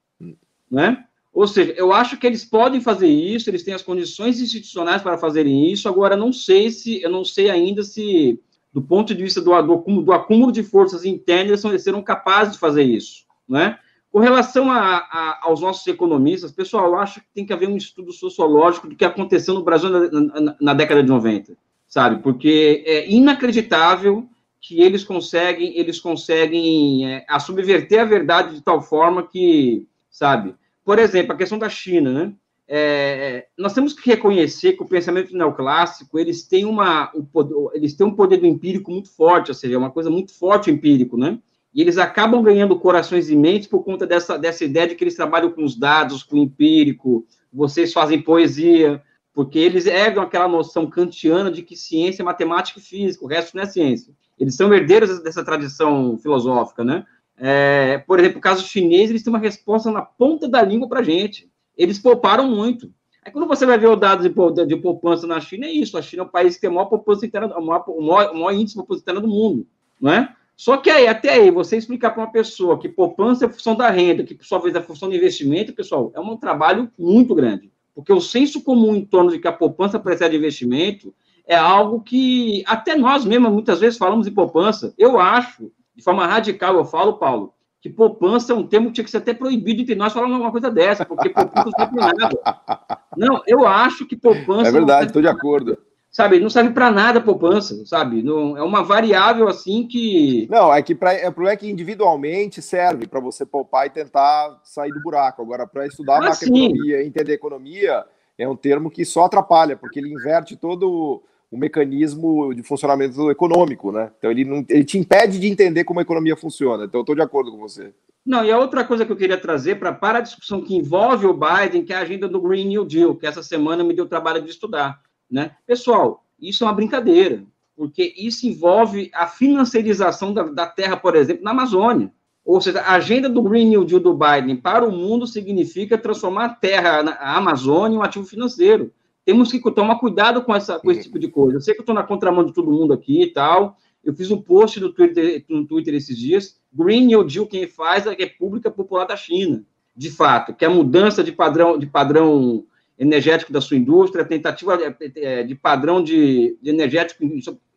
né? 0.70 1.04
Ou 1.32 1.46
seja, 1.46 1.72
eu 1.76 1.92
acho 1.92 2.16
que 2.16 2.26
eles 2.26 2.44
podem 2.44 2.80
fazer 2.80 3.08
isso, 3.08 3.50
eles 3.50 3.62
têm 3.62 3.74
as 3.74 3.82
condições 3.82 4.40
institucionais 4.40 5.02
para 5.02 5.18
fazerem 5.18 5.70
isso. 5.70 5.88
Agora, 5.88 6.16
não 6.16 6.32
sei 6.32 6.70
se, 6.70 7.02
eu 7.02 7.10
não 7.10 7.24
sei 7.24 7.50
ainda 7.50 7.82
se, 7.82 8.40
do 8.72 8.80
ponto 8.80 9.14
de 9.14 9.22
vista 9.22 9.40
do, 9.40 9.50
do, 9.62 10.02
do 10.02 10.12
acúmulo 10.12 10.50
de 10.50 10.62
forças 10.62 11.04
internas, 11.04 11.64
eles 11.64 11.82
serão 11.82 12.02
capazes 12.02 12.54
de 12.54 12.58
fazer 12.58 12.84
isso, 12.84 13.26
né? 13.48 13.78
Com 14.10 14.20
relação 14.20 14.70
a, 14.70 14.96
a, 14.96 15.40
aos 15.42 15.60
nossos 15.60 15.86
economistas, 15.86 16.50
pessoal, 16.50 16.86
eu 16.86 16.96
acho 16.96 17.20
que 17.20 17.26
tem 17.34 17.44
que 17.44 17.52
haver 17.52 17.68
um 17.68 17.76
estudo 17.76 18.12
sociológico 18.12 18.88
do 18.88 18.96
que 18.96 19.04
aconteceu 19.04 19.52
no 19.52 19.62
Brasil 19.62 19.90
na, 19.90 20.40
na, 20.40 20.56
na 20.58 20.74
década 20.74 21.02
de 21.02 21.08
90, 21.10 21.54
sabe? 21.86 22.22
Porque 22.22 22.82
é 22.86 23.08
inacreditável 23.10 24.28
que 24.60 24.80
eles 24.80 25.04
conseguem, 25.04 25.78
eles 25.78 26.00
conseguem 26.00 27.08
é, 27.08 27.24
a 27.28 27.38
subverter 27.38 28.00
a 28.00 28.04
verdade 28.04 28.54
de 28.54 28.62
tal 28.62 28.82
forma 28.82 29.26
que 29.26 29.86
sabe? 30.10 30.54
Por 30.84 30.98
exemplo, 30.98 31.32
a 31.32 31.36
questão 31.36 31.58
da 31.58 31.68
China, 31.68 32.12
né? 32.12 32.32
É, 32.68 33.46
nós 33.56 33.72
temos 33.72 33.92
que 33.92 34.10
reconhecer 34.10 34.72
que 34.72 34.82
o 34.82 34.88
pensamento 34.88 35.36
neoclássico 35.36 36.18
eles 36.18 36.42
têm 36.42 36.64
uma 36.64 37.12
um, 37.14 37.70
eles 37.72 37.94
têm 37.94 38.04
um 38.04 38.14
poder 38.14 38.38
do 38.38 38.46
empírico 38.46 38.90
muito 38.90 39.08
forte, 39.08 39.50
ou 39.50 39.54
seja, 39.54 39.76
é 39.76 39.78
uma 39.78 39.90
coisa 39.90 40.10
muito 40.10 40.32
forte 40.32 40.70
empírico, 40.70 41.16
né? 41.16 41.38
E 41.72 41.80
eles 41.80 41.98
acabam 41.98 42.42
ganhando 42.42 42.80
corações 42.80 43.30
e 43.30 43.36
mentes 43.36 43.68
por 43.68 43.84
conta 43.84 44.06
dessa, 44.06 44.38
dessa 44.38 44.64
ideia 44.64 44.88
de 44.88 44.94
que 44.94 45.04
eles 45.04 45.14
trabalham 45.14 45.52
com 45.52 45.62
os 45.62 45.76
dados, 45.76 46.22
com 46.22 46.36
o 46.36 46.42
empírico, 46.42 47.24
vocês 47.52 47.92
fazem 47.92 48.20
poesia, 48.20 49.02
porque 49.36 49.58
eles 49.58 49.84
herdam 49.84 50.24
aquela 50.24 50.48
noção 50.48 50.86
kantiana 50.86 51.50
de 51.50 51.60
que 51.60 51.76
ciência 51.76 52.22
é 52.22 52.24
matemática 52.24 52.78
e 52.78 52.82
física, 52.82 53.22
o 53.22 53.28
resto 53.28 53.54
não 53.54 53.64
é 53.64 53.66
ciência. 53.66 54.14
Eles 54.38 54.56
são 54.56 54.72
herdeiros 54.72 55.22
dessa 55.22 55.44
tradição 55.44 56.16
filosófica, 56.16 56.82
né? 56.82 57.04
É, 57.36 57.98
por 57.98 58.18
exemplo, 58.18 58.38
o 58.38 58.40
caso 58.40 58.66
chinês, 58.66 59.10
eles 59.10 59.22
têm 59.22 59.30
uma 59.30 59.38
resposta 59.38 59.90
na 59.90 60.00
ponta 60.00 60.48
da 60.48 60.62
língua 60.62 60.88
para 60.88 61.02
gente. 61.02 61.50
Eles 61.76 61.98
pouparam 61.98 62.48
muito. 62.48 62.90
Aí 63.22 63.30
quando 63.30 63.46
você 63.46 63.66
vai 63.66 63.76
ver 63.76 63.90
os 63.90 64.00
dados 64.00 64.26
de, 64.26 64.66
de 64.66 64.76
poupança 64.76 65.26
na 65.26 65.38
China, 65.38 65.66
é 65.66 65.70
isso. 65.70 65.98
A 65.98 66.02
China 66.02 66.22
é 66.22 66.26
o 66.26 66.30
país 66.30 66.54
que 66.54 66.62
tem 66.62 66.70
a 66.70 66.72
maior 66.72 66.86
poupança 66.86 67.26
interna, 67.26 67.54
o 67.58 67.62
maior, 67.62 67.84
o 67.88 68.00
maior, 68.00 68.30
o 68.30 68.34
maior 68.36 68.52
índice 68.52 68.68
de 68.68 68.76
poupança 68.76 69.02
interna 69.02 69.20
do 69.20 69.28
mundo, 69.28 69.66
não 70.00 70.12
é? 70.12 70.34
Só 70.56 70.78
que 70.78 70.88
aí, 70.88 71.06
até 71.06 71.34
aí, 71.34 71.50
você 71.50 71.76
explicar 71.76 72.12
para 72.12 72.22
uma 72.22 72.32
pessoa 72.32 72.78
que 72.78 72.88
poupança 72.88 73.44
é 73.44 73.48
função 73.50 73.76
da 73.76 73.90
renda, 73.90 74.24
que 74.24 74.34
por 74.34 74.46
sua 74.46 74.60
vez 74.60 74.74
é 74.74 74.80
função 74.80 75.10
do 75.10 75.14
investimento, 75.14 75.74
pessoal, 75.74 76.10
é 76.14 76.20
um 76.20 76.38
trabalho 76.38 76.90
muito 76.98 77.34
grande. 77.34 77.70
Porque 77.96 78.12
o 78.12 78.20
senso 78.20 78.62
comum 78.62 78.94
em 78.94 79.06
torno 79.06 79.30
de 79.30 79.38
que 79.38 79.48
a 79.48 79.52
poupança 79.52 79.98
precede 79.98 80.36
investimento 80.36 81.14
é 81.46 81.56
algo 81.56 82.02
que 82.02 82.62
até 82.66 82.94
nós 82.94 83.24
mesmos 83.24 83.50
muitas 83.50 83.80
vezes 83.80 83.98
falamos 83.98 84.26
em 84.26 84.34
poupança. 84.34 84.92
Eu 84.98 85.18
acho 85.18 85.72
de 85.94 86.04
forma 86.04 86.26
radical, 86.26 86.76
eu 86.76 86.84
falo, 86.84 87.14
Paulo, 87.14 87.54
que 87.80 87.88
poupança 87.88 88.52
é 88.52 88.56
um 88.56 88.66
termo 88.66 88.88
que 88.88 88.92
tinha 88.92 89.04
que 89.06 89.10
ser 89.10 89.16
até 89.16 89.32
proibido 89.32 89.80
entre 89.80 89.94
nós 89.94 90.12
falar 90.12 90.26
uma 90.26 90.50
coisa 90.50 90.70
dessa, 90.70 91.06
porque 91.06 91.30
poupança 91.30 91.64
não 91.64 91.72
serve 91.72 91.96
para 91.96 92.14
nada. 92.14 93.00
Não, 93.16 93.42
eu 93.46 93.66
acho 93.66 94.04
que 94.04 94.14
poupança. 94.14 94.68
É 94.68 94.72
verdade, 94.72 95.06
estou 95.06 95.22
de 95.22 95.28
acordo. 95.28 95.78
Sabe, 96.16 96.40
não 96.40 96.48
serve 96.48 96.70
para 96.70 96.90
nada 96.90 97.20
poupança, 97.20 97.84
sabe? 97.84 98.22
Não, 98.22 98.56
é 98.56 98.62
uma 98.62 98.82
variável 98.82 99.48
assim 99.48 99.86
que. 99.86 100.48
Não, 100.50 100.72
é 100.72 100.80
que 100.80 100.94
pra, 100.94 101.12
é, 101.12 101.28
o 101.28 101.32
problema 101.32 101.52
é 101.52 101.56
que 101.58 101.70
individualmente 101.70 102.62
serve 102.62 103.06
para 103.06 103.20
você 103.20 103.44
poupar 103.44 103.86
e 103.86 103.90
tentar 103.90 104.58
sair 104.64 104.90
do 104.90 105.02
buraco. 105.02 105.42
Agora, 105.42 105.66
para 105.66 105.86
estudar 105.86 106.16
ah, 106.16 106.30
macroeconomia 106.30 107.02
e 107.02 107.06
entender 107.06 107.34
economia, 107.34 108.02
é 108.38 108.48
um 108.48 108.56
termo 108.56 108.90
que 108.90 109.04
só 109.04 109.26
atrapalha, 109.26 109.76
porque 109.76 109.98
ele 109.98 110.10
inverte 110.10 110.56
todo 110.56 111.22
o 111.50 111.58
mecanismo 111.58 112.54
de 112.54 112.62
funcionamento 112.62 113.30
econômico, 113.30 113.92
né? 113.92 114.10
Então 114.16 114.30
ele, 114.30 114.46
não, 114.46 114.64
ele 114.70 114.86
te 114.86 114.96
impede 114.96 115.38
de 115.38 115.48
entender 115.48 115.84
como 115.84 116.00
a 116.00 116.02
economia 116.02 116.34
funciona. 116.34 116.86
Então 116.86 117.00
eu 117.00 117.02
estou 117.02 117.14
de 117.14 117.20
acordo 117.20 117.50
com 117.50 117.58
você. 117.58 117.92
Não, 118.24 118.42
e 118.42 118.50
a 118.50 118.58
outra 118.58 118.84
coisa 118.84 119.04
que 119.04 119.12
eu 119.12 119.16
queria 119.16 119.36
trazer 119.36 119.74
pra, 119.74 119.92
para 119.92 120.20
a 120.20 120.22
discussão 120.22 120.62
que 120.62 120.74
envolve 120.74 121.26
o 121.26 121.38
Biden, 121.38 121.84
que 121.84 121.92
é 121.92 121.96
a 121.96 122.00
agenda 122.00 122.26
do 122.26 122.40
Green 122.40 122.68
New 122.68 122.86
Deal, 122.86 123.14
que 123.14 123.26
essa 123.26 123.42
semana 123.42 123.84
me 123.84 123.92
deu 123.92 124.06
trabalho 124.06 124.40
de 124.40 124.48
estudar. 124.48 125.04
Né? 125.30 125.52
Pessoal, 125.66 126.24
isso 126.40 126.64
é 126.64 126.66
uma 126.66 126.72
brincadeira, 126.72 127.42
porque 127.76 128.14
isso 128.16 128.46
envolve 128.46 129.10
a 129.14 129.26
financiarização 129.26 130.32
da, 130.32 130.44
da 130.44 130.66
terra, 130.66 130.96
por 130.96 131.16
exemplo, 131.16 131.44
na 131.44 131.50
Amazônia. 131.50 132.12
Ou 132.44 132.60
seja, 132.60 132.80
a 132.80 132.92
agenda 132.92 133.28
do 133.28 133.42
Green 133.42 133.68
New 133.68 133.84
Deal 133.84 133.98
do 133.98 134.14
Biden 134.14 134.56
para 134.56 134.86
o 134.86 134.92
mundo 134.92 135.26
significa 135.26 135.98
transformar 135.98 136.44
a 136.44 136.48
terra, 136.50 137.00
a 137.18 137.36
Amazônia, 137.36 137.96
em 137.96 137.98
um 137.98 138.02
ativo 138.02 138.24
financeiro. 138.24 138.92
Temos 139.24 139.50
que 139.50 139.60
tomar 139.72 139.96
cuidado 139.96 140.40
com, 140.42 140.54
essa, 140.54 140.78
com 140.78 140.88
esse 140.92 141.02
tipo 141.02 141.18
de 141.18 141.26
coisa. 141.26 141.56
Eu 141.56 141.60
sei 141.60 141.74
que 141.74 141.80
eu 141.80 141.82
estou 141.82 141.94
na 141.94 142.04
contramão 142.04 142.44
de 142.44 142.52
todo 142.52 142.70
mundo 142.70 142.92
aqui 142.92 143.22
e 143.22 143.26
tal. 143.26 143.76
Eu 144.04 144.14
fiz 144.14 144.30
um 144.30 144.40
post 144.40 144.78
no 144.78 144.92
Twitter, 144.92 145.44
no 145.48 145.66
Twitter 145.66 145.92
esses 145.94 146.16
dias. 146.16 146.60
Green 146.72 147.06
New 147.06 147.24
Deal 147.24 147.48
quem 147.48 147.66
faz 147.66 148.06
é 148.06 148.10
a 148.10 148.16
República 148.16 148.70
Popular 148.70 149.04
da 149.04 149.16
China, 149.16 149.64
de 149.96 150.10
fato, 150.10 150.54
que 150.54 150.64
é 150.64 150.68
a 150.68 150.70
mudança 150.70 151.24
de 151.24 151.32
padrão, 151.32 151.76
de 151.76 151.86
padrão 151.86 152.64
energético 152.98 153.52
da 153.52 153.60
sua 153.60 153.76
indústria, 153.76 154.24
tentativa 154.24 154.76
de, 154.76 155.44
de 155.44 155.54
padrão 155.54 156.02
de, 156.02 156.56
de 156.62 156.70
energético 156.70 157.24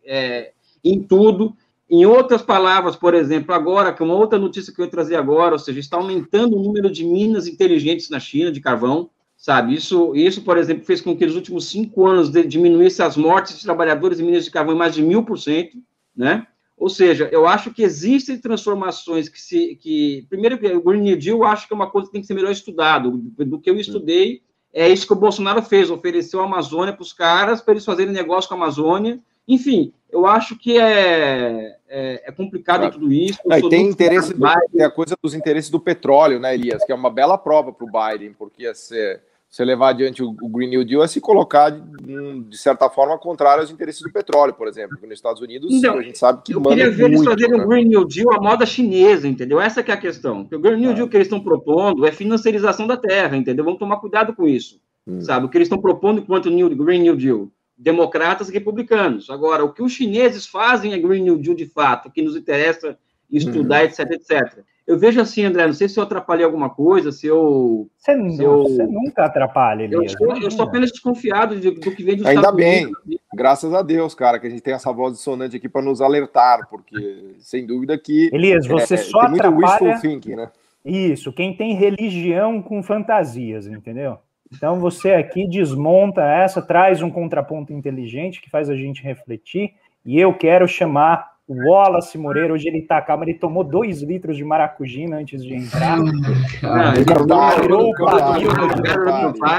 é, 0.05 0.51
em 0.83 1.01
tudo. 1.01 1.55
Em 1.89 2.05
outras 2.05 2.41
palavras, 2.41 2.95
por 2.95 3.13
exemplo, 3.13 3.53
agora, 3.53 3.91
que 3.91 4.01
é 4.01 4.05
uma 4.05 4.15
outra 4.15 4.37
notícia 4.37 4.71
que 4.71 4.79
eu 4.79 4.85
ia 4.85 4.91
trazer 4.91 5.15
agora, 5.15 5.53
ou 5.53 5.59
seja, 5.59 5.79
está 5.79 5.97
aumentando 5.97 6.55
o 6.55 6.61
número 6.61 6.89
de 6.89 7.03
minas 7.03 7.47
inteligentes 7.47 8.09
na 8.09 8.19
China, 8.19 8.51
de 8.51 8.61
carvão, 8.61 9.09
sabe? 9.35 9.73
Isso, 9.73 10.15
isso 10.15 10.43
por 10.43 10.57
exemplo, 10.57 10.85
fez 10.85 11.01
com 11.01 11.17
que 11.17 11.25
nos 11.25 11.35
últimos 11.35 11.67
cinco 11.67 12.05
anos 12.05 12.31
diminuísse 12.47 13.01
as 13.01 13.17
mortes 13.17 13.57
de 13.57 13.63
trabalhadores 13.63 14.19
em 14.19 14.23
minas 14.23 14.45
de 14.45 14.51
carvão 14.51 14.75
em 14.75 14.77
mais 14.77 14.93
de 14.93 15.01
mil 15.01 15.23
por 15.23 15.37
cento, 15.39 15.77
né? 16.15 16.45
Ou 16.77 16.89
seja, 16.89 17.27
eu 17.31 17.45
acho 17.45 17.73
que 17.73 17.83
existem 17.83 18.37
transformações 18.37 19.27
que 19.27 19.41
se. 19.41 19.75
Que, 19.75 20.25
primeiro, 20.29 20.55
o 20.77 20.81
Green 20.81 21.01
New 21.01 21.17
Deal 21.17 21.39
eu 21.39 21.43
acho 21.43 21.67
que 21.67 21.73
é 21.73 21.75
uma 21.75 21.89
coisa 21.89 22.07
que 22.07 22.13
tem 22.13 22.21
que 22.21 22.27
ser 22.27 22.35
melhor 22.35 22.51
estudado. 22.51 23.11
Do 23.11 23.59
que 23.59 23.69
eu 23.69 23.77
estudei, 23.77 24.41
é 24.73 24.87
isso 24.87 25.07
que 25.07 25.13
o 25.13 25.15
Bolsonaro 25.15 25.61
fez, 25.61 25.89
ofereceu 25.89 26.41
a 26.41 26.45
Amazônia 26.45 26.93
para 26.93 27.03
os 27.03 27.13
caras, 27.13 27.61
para 27.61 27.73
eles 27.73 27.85
fazerem 27.85 28.13
negócio 28.13 28.47
com 28.47 28.55
a 28.55 28.57
Amazônia. 28.57 29.19
Enfim, 29.47 29.91
eu 30.11 30.27
acho 30.27 30.57
que 30.57 30.79
é, 30.79 31.77
é, 31.87 32.23
é 32.25 32.31
complicado 32.31 32.81
claro. 32.81 32.93
tudo 32.93 33.11
isso. 33.11 33.39
É, 33.49 33.61
tem 33.67 33.87
interesse, 33.87 34.33
do, 34.33 34.47
tem 34.71 34.85
a 34.85 34.91
coisa 34.91 35.15
dos 35.21 35.33
interesses 35.33 35.69
do 35.69 35.79
petróleo, 35.79 36.39
né, 36.39 36.53
Elias? 36.53 36.83
Que 36.85 36.91
é 36.91 36.95
uma 36.95 37.09
bela 37.09 37.37
prova 37.37 37.71
para 37.71 37.85
o 37.85 37.91
Biden, 37.91 38.33
porque 38.33 38.63
ia 38.63 38.75
ser 38.75 39.21
você 39.49 39.65
levar 39.65 39.89
adiante 39.89 40.21
o, 40.21 40.31
Green 40.31 40.69
New 40.69 40.85
Deal 40.85 41.03
é 41.03 41.07
se 41.07 41.19
colocar, 41.19 41.71
de, 41.71 42.55
certa 42.55 42.87
forma, 42.87 43.17
contrário 43.17 43.61
aos 43.61 43.71
interesses 43.71 44.01
do 44.01 44.11
petróleo, 44.11 44.53
por 44.53 44.67
exemplo. 44.67 44.91
Porque 44.91 45.07
nos 45.07 45.17
Estados 45.17 45.41
Unidos, 45.41 45.71
então, 45.71 45.97
a 45.97 46.03
gente 46.03 46.19
sabe 46.19 46.43
que 46.43 46.53
Eu 46.53 46.61
queria 46.61 46.91
ver 46.91 47.09
muito, 47.09 47.15
eles 47.15 47.25
fazerem 47.25 47.57
né? 47.57 47.65
o 47.65 47.67
Green 47.67 47.85
New 47.85 48.05
Deal 48.05 48.31
à 48.31 48.39
moda 48.39 48.63
chinesa, 48.63 49.27
entendeu? 49.27 49.59
Essa 49.59 49.81
que 49.81 49.89
é 49.89 49.95
a 49.95 49.97
questão. 49.97 50.47
O 50.53 50.59
Green 50.59 50.79
New 50.79 50.91
é. 50.91 50.93
Deal 50.93 51.07
que 51.07 51.17
eles 51.17 51.25
estão 51.25 51.39
propondo 51.39 52.05
é 52.05 52.11
financiarização 52.11 52.85
da 52.85 52.95
terra, 52.95 53.35
entendeu? 53.35 53.65
Vamos 53.65 53.79
tomar 53.79 53.97
cuidado 53.97 54.35
com 54.35 54.47
isso. 54.47 54.79
Hum. 55.07 55.19
Sabe? 55.19 55.47
O 55.47 55.49
que 55.49 55.57
eles 55.57 55.65
estão 55.65 55.81
propondo 55.81 56.21
enquanto 56.21 56.51
New, 56.51 56.69
Green 56.75 57.01
New 57.01 57.15
Deal? 57.15 57.49
Democratas 57.75 58.49
e 58.49 58.53
republicanos. 58.53 59.31
Agora, 59.31 59.65
o 59.65 59.73
que 59.73 59.81
os 59.81 59.91
chineses 59.91 60.45
fazem 60.45 60.93
é 60.93 60.99
Green 60.99 61.23
New 61.23 61.37
Deal 61.37 61.55
de 61.55 61.65
fato, 61.65 62.11
que 62.11 62.21
nos 62.21 62.35
interessa 62.35 62.95
estudar, 63.31 63.79
uhum. 63.79 63.85
etc, 63.85 64.11
etc. 64.11 64.59
Eu 64.89 64.97
vejo 64.97 65.21
assim, 65.21 65.43
André, 65.43 65.67
não 65.67 65.73
sei 65.73 65.87
se 65.87 65.99
eu 65.99 66.03
atrapalhei 66.03 66.43
alguma 66.43 66.67
coisa, 66.67 67.11
se 67.11 67.27
eu. 67.27 67.87
Você, 67.95 68.29
se 68.31 68.43
eu... 68.43 68.63
você 68.63 68.87
nunca 68.87 69.23
atrapalha, 69.23 69.83
Elias. 69.83 70.15
Eu, 70.19 70.35
eu 70.35 70.49
sou 70.49 70.65
apenas 70.65 70.89
desconfiado 70.89 71.59
de, 71.59 71.69
do 71.69 71.91
que 71.95 72.03
vem 72.03 72.17
do 72.17 72.27
Ainda 72.27 72.51
bem, 72.51 72.87
Unidos. 72.87 73.21
graças 73.31 73.71
a 73.71 73.83
Deus, 73.83 74.15
cara, 74.15 74.39
que 74.39 74.47
a 74.47 74.49
gente 74.49 74.63
tem 74.63 74.73
essa 74.73 74.91
voz 74.91 75.13
dissonante 75.13 75.55
aqui 75.55 75.69
para 75.69 75.83
nos 75.83 76.01
alertar, 76.01 76.67
porque 76.71 77.35
sem 77.37 77.67
dúvida 77.67 77.99
que. 77.99 78.31
Elias, 78.33 78.65
você 78.65 78.95
é, 78.95 78.97
só 78.97 79.27
tem 79.27 79.35
atrapalha. 79.35 79.51
Muito 79.51 79.83
wishful 79.83 80.01
thinking, 80.01 80.35
né? 80.35 80.49
Isso, 80.83 81.31
quem 81.31 81.55
tem 81.55 81.75
religião 81.75 82.59
com 82.59 82.81
fantasias, 82.81 83.67
entendeu? 83.67 84.17
Então 84.51 84.79
você 84.79 85.11
aqui 85.11 85.47
desmonta 85.47 86.23
essa, 86.23 86.63
traz 86.63 87.03
um 87.03 87.11
contraponto 87.11 87.71
inteligente 87.71 88.41
que 88.41 88.49
faz 88.49 88.71
a 88.71 88.75
gente 88.75 89.03
refletir, 89.03 89.71
e 90.03 90.19
eu 90.19 90.33
quero 90.33 90.67
chamar 90.67 91.28
o 91.49 91.67
Wallace 91.67 92.15
Moreira, 92.15 92.53
hoje 92.53 92.67
ele 92.67 92.83
tá 92.83 93.01
calmo, 93.01 93.23
ele 93.23 93.33
tomou 93.33 93.63
dois 93.63 94.03
litros 94.03 94.37
de 94.37 94.43
maracujina 94.43 95.17
antes 95.17 95.43
de 95.43 95.55
entrar. 95.55 95.97
Ele 95.97 97.03
tirou 97.03 97.23
o 97.23 97.27
barril 97.27 97.91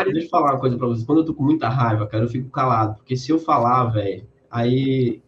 Deixa 0.05 0.27
eu 0.27 0.31
falar 0.31 0.53
uma 0.53 0.61
coisa 0.61 0.79
pra 0.79 0.87
vocês. 0.87 1.05
Quando 1.05 1.19
eu 1.19 1.25
tô 1.25 1.35
com 1.35 1.43
muita 1.43 1.69
raiva, 1.69 2.07
cara, 2.07 2.23
eu 2.23 2.29
fico 2.29 2.49
calado. 2.49 2.95
Porque 2.95 3.17
se 3.17 3.33
eu 3.33 3.41
falar, 3.41 3.87
velho, 3.87 4.23
aí 4.49 5.21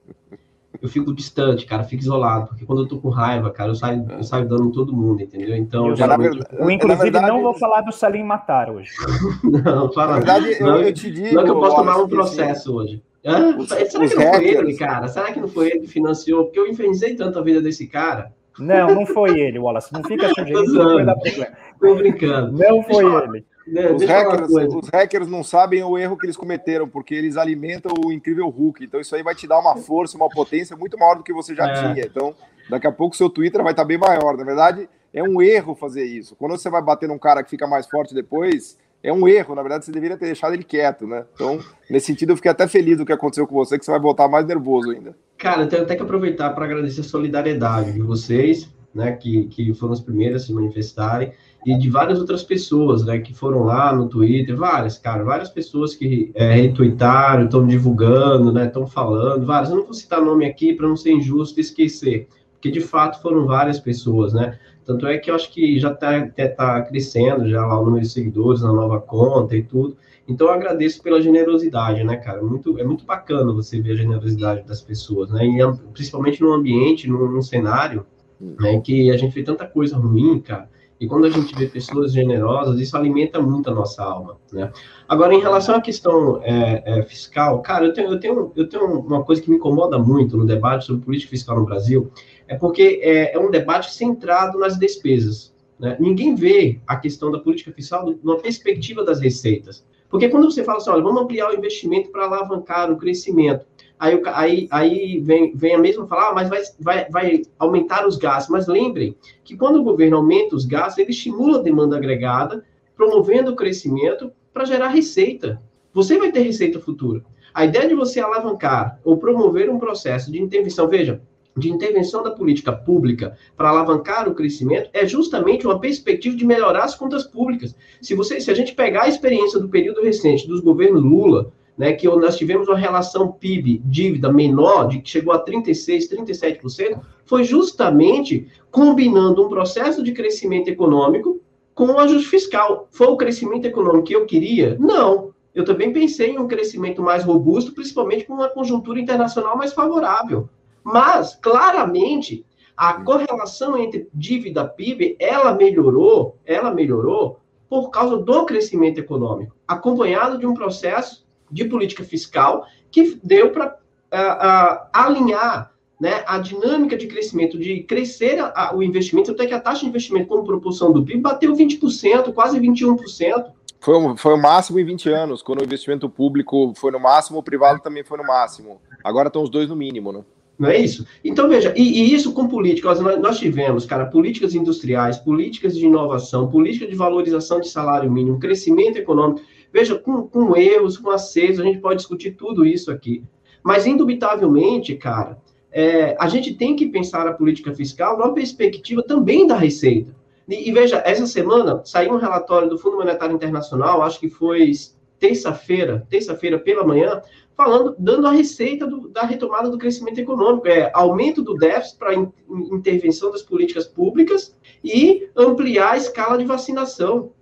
eu 0.80 0.88
fico 0.88 1.12
distante, 1.12 1.66
cara, 1.66 1.82
fico 1.82 2.00
isolado. 2.00 2.46
Porque 2.50 2.64
quando 2.64 2.82
eu 2.82 2.88
tô 2.88 2.98
com 2.98 3.08
raiva, 3.08 3.50
cara, 3.50 3.70
eu 3.70 3.74
saio, 3.74 4.06
eu 4.08 4.22
saio 4.22 4.48
dando 4.48 4.70
todo 4.70 4.94
mundo, 4.94 5.20
entendeu? 5.20 5.56
Então, 5.56 5.88
eu, 5.88 5.96
geralmente... 5.96 6.38
verdade, 6.38 6.62
eu 6.62 6.70
inclusive, 6.70 7.02
verdade, 7.10 7.26
não 7.26 7.42
vou 7.42 7.54
falar 7.54 7.80
do 7.80 7.90
Salim 7.90 8.22
Matar 8.22 8.70
hoje. 8.70 8.92
não, 9.42 9.92
fala. 9.92 10.12
Na 10.12 10.18
verdade, 10.18 10.60
não, 10.60 10.76
eu, 10.76 10.82
eu 10.82 10.92
te 10.92 11.10
digo. 11.10 11.34
Não 11.34 11.42
é 11.42 11.44
que 11.44 11.50
eu 11.50 11.58
posso 11.58 11.74
tomar 11.74 11.96
um 11.96 12.08
processo 12.08 12.72
hoje. 12.72 13.02
Ah, 13.24 13.54
os, 13.56 13.68
será 13.68 13.82
os 13.84 13.90
que 13.90 13.98
não 14.16 14.24
hackers. 14.24 14.32
foi 14.36 14.48
ele, 14.48 14.76
cara? 14.76 15.08
Será 15.08 15.32
que 15.32 15.40
não 15.40 15.48
foi 15.48 15.70
ele 15.70 15.80
que 15.80 15.88
financiou? 15.88 16.44
Porque 16.44 16.58
eu 16.58 16.66
infernizei 16.66 17.14
tanto 17.14 17.38
a 17.38 17.42
vida 17.42 17.60
desse 17.60 17.86
cara. 17.86 18.32
Não, 18.58 18.94
não 18.94 19.06
foi 19.06 19.38
ele, 19.38 19.58
Wallace. 19.58 19.92
Não 19.92 20.02
fica 20.02 20.28
sugerindo 20.34 20.72
não 20.72 20.94
vai 20.94 21.04
dar 21.04 21.14
problema. 21.14 21.56
Tô 21.80 21.94
brincando. 21.94 22.58
Não 22.58 22.82
foi 22.82 23.04
ele. 23.04 23.44
Não, 23.66 23.94
os, 23.94 24.02
hackers, 24.02 24.50
os, 24.50 24.88
hackers, 24.88 25.28
não 25.28 25.44
sabem 25.44 25.84
o 25.84 25.96
erro 25.96 26.16
que 26.16 26.26
eles 26.26 26.36
cometeram, 26.36 26.88
porque 26.88 27.14
eles 27.14 27.36
alimentam 27.36 27.92
o 28.04 28.12
incrível 28.12 28.48
Hulk. 28.48 28.84
Então, 28.84 29.00
isso 29.00 29.14
aí 29.14 29.22
vai 29.22 29.36
te 29.36 29.46
dar 29.46 29.60
uma 29.60 29.76
força, 29.76 30.16
uma 30.16 30.28
potência 30.28 30.76
muito 30.76 30.98
maior 30.98 31.14
do 31.14 31.22
que 31.22 31.32
você 31.32 31.54
já 31.54 31.68
é. 31.68 31.74
tinha. 31.74 32.04
Então, 32.04 32.34
daqui 32.68 32.88
a 32.88 32.92
pouco 32.92 33.16
seu 33.16 33.30
Twitter 33.30 33.62
vai 33.62 33.72
estar 33.72 33.84
bem 33.84 33.98
maior. 33.98 34.36
Na 34.36 34.44
verdade, 34.44 34.88
é 35.14 35.22
um 35.22 35.40
erro 35.40 35.76
fazer 35.76 36.04
isso. 36.04 36.34
Quando 36.34 36.52
você 36.52 36.68
vai 36.68 36.82
bater 36.82 37.08
num 37.08 37.18
cara 37.18 37.42
que 37.44 37.50
fica 37.50 37.66
mais 37.66 37.86
forte 37.86 38.14
depois, 38.14 38.76
é 39.02 39.12
um 39.12 39.26
erro, 39.26 39.54
na 39.54 39.62
verdade, 39.62 39.84
você 39.84 39.92
deveria 39.92 40.16
ter 40.16 40.26
deixado 40.26 40.54
ele 40.54 40.62
quieto, 40.62 41.06
né? 41.06 41.24
Então, 41.34 41.58
nesse 41.90 42.06
sentido, 42.06 42.30
eu 42.30 42.36
fiquei 42.36 42.50
até 42.50 42.68
feliz 42.68 42.98
do 42.98 43.04
que 43.04 43.12
aconteceu 43.12 43.46
com 43.46 43.54
você, 43.54 43.78
que 43.78 43.84
você 43.84 43.90
vai 43.90 44.00
voltar 44.00 44.28
mais 44.28 44.46
nervoso 44.46 44.90
ainda. 44.90 45.14
Cara, 45.36 45.62
eu 45.62 45.68
tenho 45.68 45.82
até 45.82 45.96
que 45.96 46.02
aproveitar 46.02 46.50
para 46.50 46.64
agradecer 46.64 47.00
a 47.00 47.04
solidariedade 47.04 47.92
de 47.92 48.00
vocês, 48.00 48.72
né, 48.94 49.12
que, 49.12 49.44
que 49.46 49.74
foram 49.74 49.92
as 49.92 50.00
primeiras 50.00 50.42
a 50.42 50.46
se 50.46 50.52
manifestarem, 50.52 51.32
e 51.64 51.76
de 51.76 51.88
várias 51.88 52.20
outras 52.20 52.42
pessoas, 52.42 53.04
né, 53.04 53.18
que 53.18 53.34
foram 53.34 53.64
lá 53.64 53.94
no 53.94 54.08
Twitter, 54.08 54.56
várias, 54.56 54.98
cara, 54.98 55.24
várias 55.24 55.48
pessoas 55.48 55.94
que 55.94 56.30
é, 56.34 56.52
retweetaram, 56.52 57.44
estão 57.44 57.66
divulgando, 57.66 58.52
né, 58.52 58.66
estão 58.66 58.86
falando, 58.86 59.46
várias. 59.46 59.70
Eu 59.70 59.76
não 59.76 59.84
vou 59.84 59.94
citar 59.94 60.20
nome 60.20 60.44
aqui 60.44 60.74
para 60.74 60.86
não 60.86 60.96
ser 60.96 61.12
injusto 61.12 61.58
e 61.58 61.62
esquecer, 61.62 62.28
porque 62.52 62.70
de 62.70 62.80
fato 62.80 63.20
foram 63.20 63.46
várias 63.46 63.80
pessoas, 63.80 64.32
né? 64.32 64.58
Tanto 64.84 65.06
é 65.06 65.18
que 65.18 65.30
eu 65.30 65.34
acho 65.34 65.52
que 65.52 65.78
já 65.78 65.92
está 65.92 66.26
tá 66.56 66.82
crescendo 66.82 67.48
já 67.48 67.64
lá 67.64 67.78
o 67.80 67.84
número 67.84 68.02
de 68.02 68.10
seguidores 68.10 68.62
na 68.62 68.72
nova 68.72 69.00
conta 69.00 69.56
e 69.56 69.62
tudo. 69.62 69.96
Então 70.26 70.46
eu 70.48 70.52
agradeço 70.52 71.02
pela 71.02 71.20
generosidade, 71.20 72.02
né, 72.04 72.16
cara? 72.16 72.42
Muito, 72.42 72.78
é 72.78 72.84
muito 72.84 73.04
bacana 73.04 73.52
você 73.52 73.80
ver 73.80 73.92
a 73.92 73.96
generosidade 73.96 74.62
das 74.66 74.80
pessoas, 74.80 75.30
né? 75.30 75.44
E, 75.44 75.58
principalmente 75.92 76.40
num 76.40 76.52
ambiente, 76.52 77.08
num, 77.08 77.30
num 77.30 77.42
cenário, 77.42 78.06
né, 78.40 78.80
que 78.80 79.10
a 79.10 79.16
gente 79.16 79.34
vê 79.34 79.42
tanta 79.42 79.66
coisa 79.66 79.96
ruim, 79.96 80.40
cara. 80.40 80.68
E 81.02 81.06
quando 81.08 81.24
a 81.24 81.30
gente 81.30 81.52
vê 81.56 81.66
pessoas 81.66 82.12
generosas, 82.12 82.78
isso 82.78 82.96
alimenta 82.96 83.42
muito 83.42 83.68
a 83.68 83.74
nossa 83.74 84.04
alma, 84.04 84.36
né? 84.52 84.70
Agora, 85.08 85.34
em 85.34 85.40
relação 85.40 85.74
à 85.74 85.80
questão 85.80 86.40
é, 86.44 86.82
é, 86.86 87.02
fiscal, 87.02 87.60
cara, 87.60 87.86
eu 87.86 87.92
tenho, 87.92 88.12
eu, 88.12 88.20
tenho, 88.20 88.52
eu 88.54 88.68
tenho 88.68 89.00
uma 89.00 89.24
coisa 89.24 89.42
que 89.42 89.50
me 89.50 89.56
incomoda 89.56 89.98
muito 89.98 90.36
no 90.36 90.46
debate 90.46 90.84
sobre 90.84 91.04
política 91.04 91.30
fiscal 91.30 91.58
no 91.58 91.66
Brasil, 91.66 92.12
é 92.52 92.56
porque 92.56 93.00
é, 93.02 93.34
é 93.34 93.38
um 93.38 93.50
debate 93.50 93.92
centrado 93.94 94.58
nas 94.58 94.78
despesas. 94.78 95.54
Né? 95.78 95.96
Ninguém 95.98 96.34
vê 96.34 96.78
a 96.86 96.96
questão 96.96 97.30
da 97.32 97.38
política 97.38 97.72
fiscal 97.72 98.04
numa 98.22 98.38
perspectiva 98.38 99.02
das 99.02 99.20
receitas. 99.20 99.84
Porque 100.10 100.28
quando 100.28 100.50
você 100.50 100.62
fala 100.62 100.76
assim, 100.76 100.90
olha, 100.90 101.02
vamos 101.02 101.22
ampliar 101.22 101.50
o 101.50 101.54
investimento 101.54 102.10
para 102.10 102.26
alavancar 102.26 102.92
o 102.92 102.98
crescimento, 102.98 103.64
aí, 103.98 104.20
aí, 104.26 104.68
aí 104.70 105.20
vem, 105.20 105.56
vem 105.56 105.74
a 105.74 105.78
mesma 105.78 106.06
falar, 106.06 106.28
ah, 106.28 106.34
mas 106.34 106.50
vai, 106.50 106.62
vai, 106.78 107.08
vai 107.08 107.42
aumentar 107.58 108.06
os 108.06 108.18
gastos. 108.18 108.52
Mas 108.52 108.66
lembrem 108.66 109.16
que 109.42 109.56
quando 109.56 109.76
o 109.76 109.82
governo 109.82 110.18
aumenta 110.18 110.54
os 110.54 110.66
gastos, 110.66 110.98
ele 110.98 111.10
estimula 111.10 111.58
a 111.58 111.62
demanda 111.62 111.96
agregada, 111.96 112.62
promovendo 112.94 113.52
o 113.52 113.56
crescimento 113.56 114.30
para 114.52 114.66
gerar 114.66 114.88
receita. 114.88 115.62
Você 115.94 116.18
vai 116.18 116.30
ter 116.30 116.40
receita 116.40 116.78
futura. 116.78 117.24
A 117.54 117.64
ideia 117.64 117.88
de 117.88 117.94
você 117.94 118.20
alavancar 118.20 119.00
ou 119.02 119.16
promover 119.16 119.70
um 119.70 119.78
processo 119.78 120.30
de 120.30 120.40
intervenção, 120.40 120.86
veja, 120.86 121.22
de 121.56 121.70
intervenção 121.70 122.22
da 122.22 122.30
política 122.30 122.72
pública 122.72 123.36
para 123.56 123.68
alavancar 123.68 124.28
o 124.28 124.34
crescimento 124.34 124.88
é 124.92 125.06
justamente 125.06 125.66
uma 125.66 125.78
perspectiva 125.78 126.36
de 126.36 126.44
melhorar 126.44 126.84
as 126.84 126.94
contas 126.94 127.24
públicas. 127.24 127.76
Se 128.00 128.14
você, 128.14 128.40
se 128.40 128.50
a 128.50 128.54
gente 128.54 128.74
pegar 128.74 129.02
a 129.02 129.08
experiência 129.08 129.60
do 129.60 129.68
período 129.68 130.02
recente 130.02 130.48
dos 130.48 130.60
governos 130.60 131.02
Lula, 131.02 131.52
né, 131.76 131.92
que 131.92 132.06
nós 132.06 132.36
tivemos 132.36 132.68
uma 132.68 132.76
relação 132.76 133.32
PIB 133.32 133.82
dívida 133.84 134.32
menor, 134.32 134.88
de 134.88 135.00
que 135.00 135.10
chegou 135.10 135.32
a 135.32 135.38
36, 135.38 136.08
37%, 136.08 137.00
foi 137.24 137.44
justamente 137.44 138.48
combinando 138.70 139.44
um 139.44 139.48
processo 139.48 140.02
de 140.02 140.12
crescimento 140.12 140.68
econômico 140.68 141.40
com 141.74 141.86
um 141.86 141.98
ajuste 141.98 142.28
fiscal. 142.28 142.88
Foi 142.90 143.06
o 143.06 143.16
crescimento 143.16 143.64
econômico 143.64 144.04
que 144.04 144.14
eu 144.14 144.26
queria? 144.26 144.76
Não. 144.78 145.32
Eu 145.54 145.64
também 145.64 145.92
pensei 145.92 146.30
em 146.30 146.38
um 146.38 146.48
crescimento 146.48 147.02
mais 147.02 147.24
robusto, 147.24 147.72
principalmente 147.72 148.24
com 148.24 148.34
uma 148.34 148.48
conjuntura 148.48 149.00
internacional 149.00 149.56
mais 149.56 149.72
favorável. 149.72 150.48
Mas, 150.84 151.34
claramente, 151.40 152.44
a 152.76 152.94
correlação 152.94 153.76
entre 153.76 154.08
dívida 154.12 154.66
PIB, 154.66 155.16
ela 155.18 155.54
melhorou, 155.54 156.36
ela 156.44 156.72
melhorou 156.72 157.38
por 157.68 157.90
causa 157.90 158.18
do 158.18 158.44
crescimento 158.44 158.98
econômico, 158.98 159.54
acompanhado 159.66 160.38
de 160.38 160.46
um 160.46 160.54
processo 160.54 161.26
de 161.50 161.64
política 161.64 162.04
fiscal 162.04 162.66
que 162.90 163.18
deu 163.22 163.50
para 163.50 163.68
uh, 163.68 163.74
uh, 163.74 164.88
alinhar 164.92 165.72
né, 166.00 166.24
a 166.26 166.38
dinâmica 166.38 166.96
de 166.96 167.06
crescimento, 167.06 167.56
de 167.56 167.84
crescer 167.84 168.40
a, 168.40 168.52
a, 168.54 168.76
o 168.76 168.82
investimento, 168.82 169.30
até 169.30 169.46
que 169.46 169.54
a 169.54 169.60
taxa 169.60 169.82
de 169.82 169.86
investimento 169.86 170.26
como 170.26 170.44
proporção 170.44 170.92
do 170.92 171.04
PIB 171.04 171.20
bateu 171.20 171.54
20%, 171.54 172.32
quase 172.32 172.58
21%. 172.58 173.52
Foi, 173.78 173.96
um, 173.96 174.16
foi 174.16 174.34
o 174.34 174.42
máximo 174.42 174.80
em 174.80 174.84
20 174.84 175.08
anos, 175.10 175.42
quando 175.42 175.60
o 175.60 175.64
investimento 175.64 176.08
público 176.08 176.72
foi 176.76 176.90
no 176.90 176.98
máximo, 176.98 177.38
o 177.38 177.42
privado 177.42 177.80
também 177.80 178.02
foi 178.02 178.18
no 178.18 178.24
máximo. 178.24 178.80
Agora 179.04 179.28
estão 179.28 179.42
os 179.42 179.50
dois 179.50 179.68
no 179.68 179.76
mínimo, 179.76 180.12
né? 180.12 180.24
Não 180.62 180.68
é 180.68 180.78
isso? 180.78 181.04
Então, 181.24 181.48
veja, 181.48 181.74
e, 181.76 181.82
e 181.82 182.14
isso 182.14 182.32
com 182.32 182.46
políticas, 182.46 183.00
nós, 183.00 183.20
nós, 183.20 183.36
tivemos, 183.36 183.84
cara, 183.84 184.06
políticas 184.06 184.54
industriais, 184.54 185.18
políticas 185.18 185.76
de 185.76 185.84
inovação, 185.84 186.48
política 186.48 186.86
de 186.86 186.94
valorização 186.94 187.58
de 187.58 187.68
salário 187.68 188.08
mínimo, 188.08 188.38
crescimento 188.38 188.96
econômico. 188.96 189.44
Veja, 189.72 189.98
com, 189.98 190.22
com 190.22 190.56
erros, 190.56 190.96
com 190.96 191.10
acertos, 191.10 191.58
a 191.58 191.64
gente 191.64 191.80
pode 191.80 191.96
discutir 191.96 192.36
tudo 192.36 192.64
isso 192.64 192.92
aqui. 192.92 193.24
Mas, 193.60 193.88
indubitavelmente, 193.88 194.94
cara, 194.94 195.36
é, 195.72 196.14
a 196.16 196.28
gente 196.28 196.54
tem 196.54 196.76
que 196.76 196.86
pensar 196.86 197.26
a 197.26 197.32
política 197.32 197.74
fiscal 197.74 198.16
numa 198.16 198.32
perspectiva 198.32 199.02
também 199.02 199.48
da 199.48 199.56
receita. 199.56 200.14
E, 200.48 200.68
e, 200.68 200.72
veja, 200.72 201.02
essa 201.04 201.26
semana 201.26 201.82
saiu 201.84 202.12
um 202.12 202.18
relatório 202.18 202.68
do 202.68 202.78
Fundo 202.78 202.98
Monetário 202.98 203.34
Internacional, 203.34 204.00
acho 204.00 204.20
que 204.20 204.30
foi 204.30 204.70
terça-feira, 205.18 206.06
terça-feira 206.08 206.58
pela 206.58 206.84
manhã, 206.84 207.20
falando, 207.56 207.94
dando 207.98 208.26
a 208.26 208.32
receita 208.32 208.86
do, 208.86 209.08
da 209.08 209.22
retomada 209.22 209.68
do 209.68 209.78
crescimento 209.78 210.18
econômico, 210.18 210.68
é 210.68 210.90
aumento 210.94 211.42
do 211.42 211.54
déficit 211.54 211.98
para 211.98 212.14
in, 212.14 212.32
intervenção 212.72 213.30
das 213.30 213.42
políticas 213.42 213.86
públicas 213.86 214.54
e 214.82 215.28
ampliar 215.36 215.92
a 215.92 215.96
escala 215.96 216.38
de 216.38 216.44
vacinação. 216.44 217.32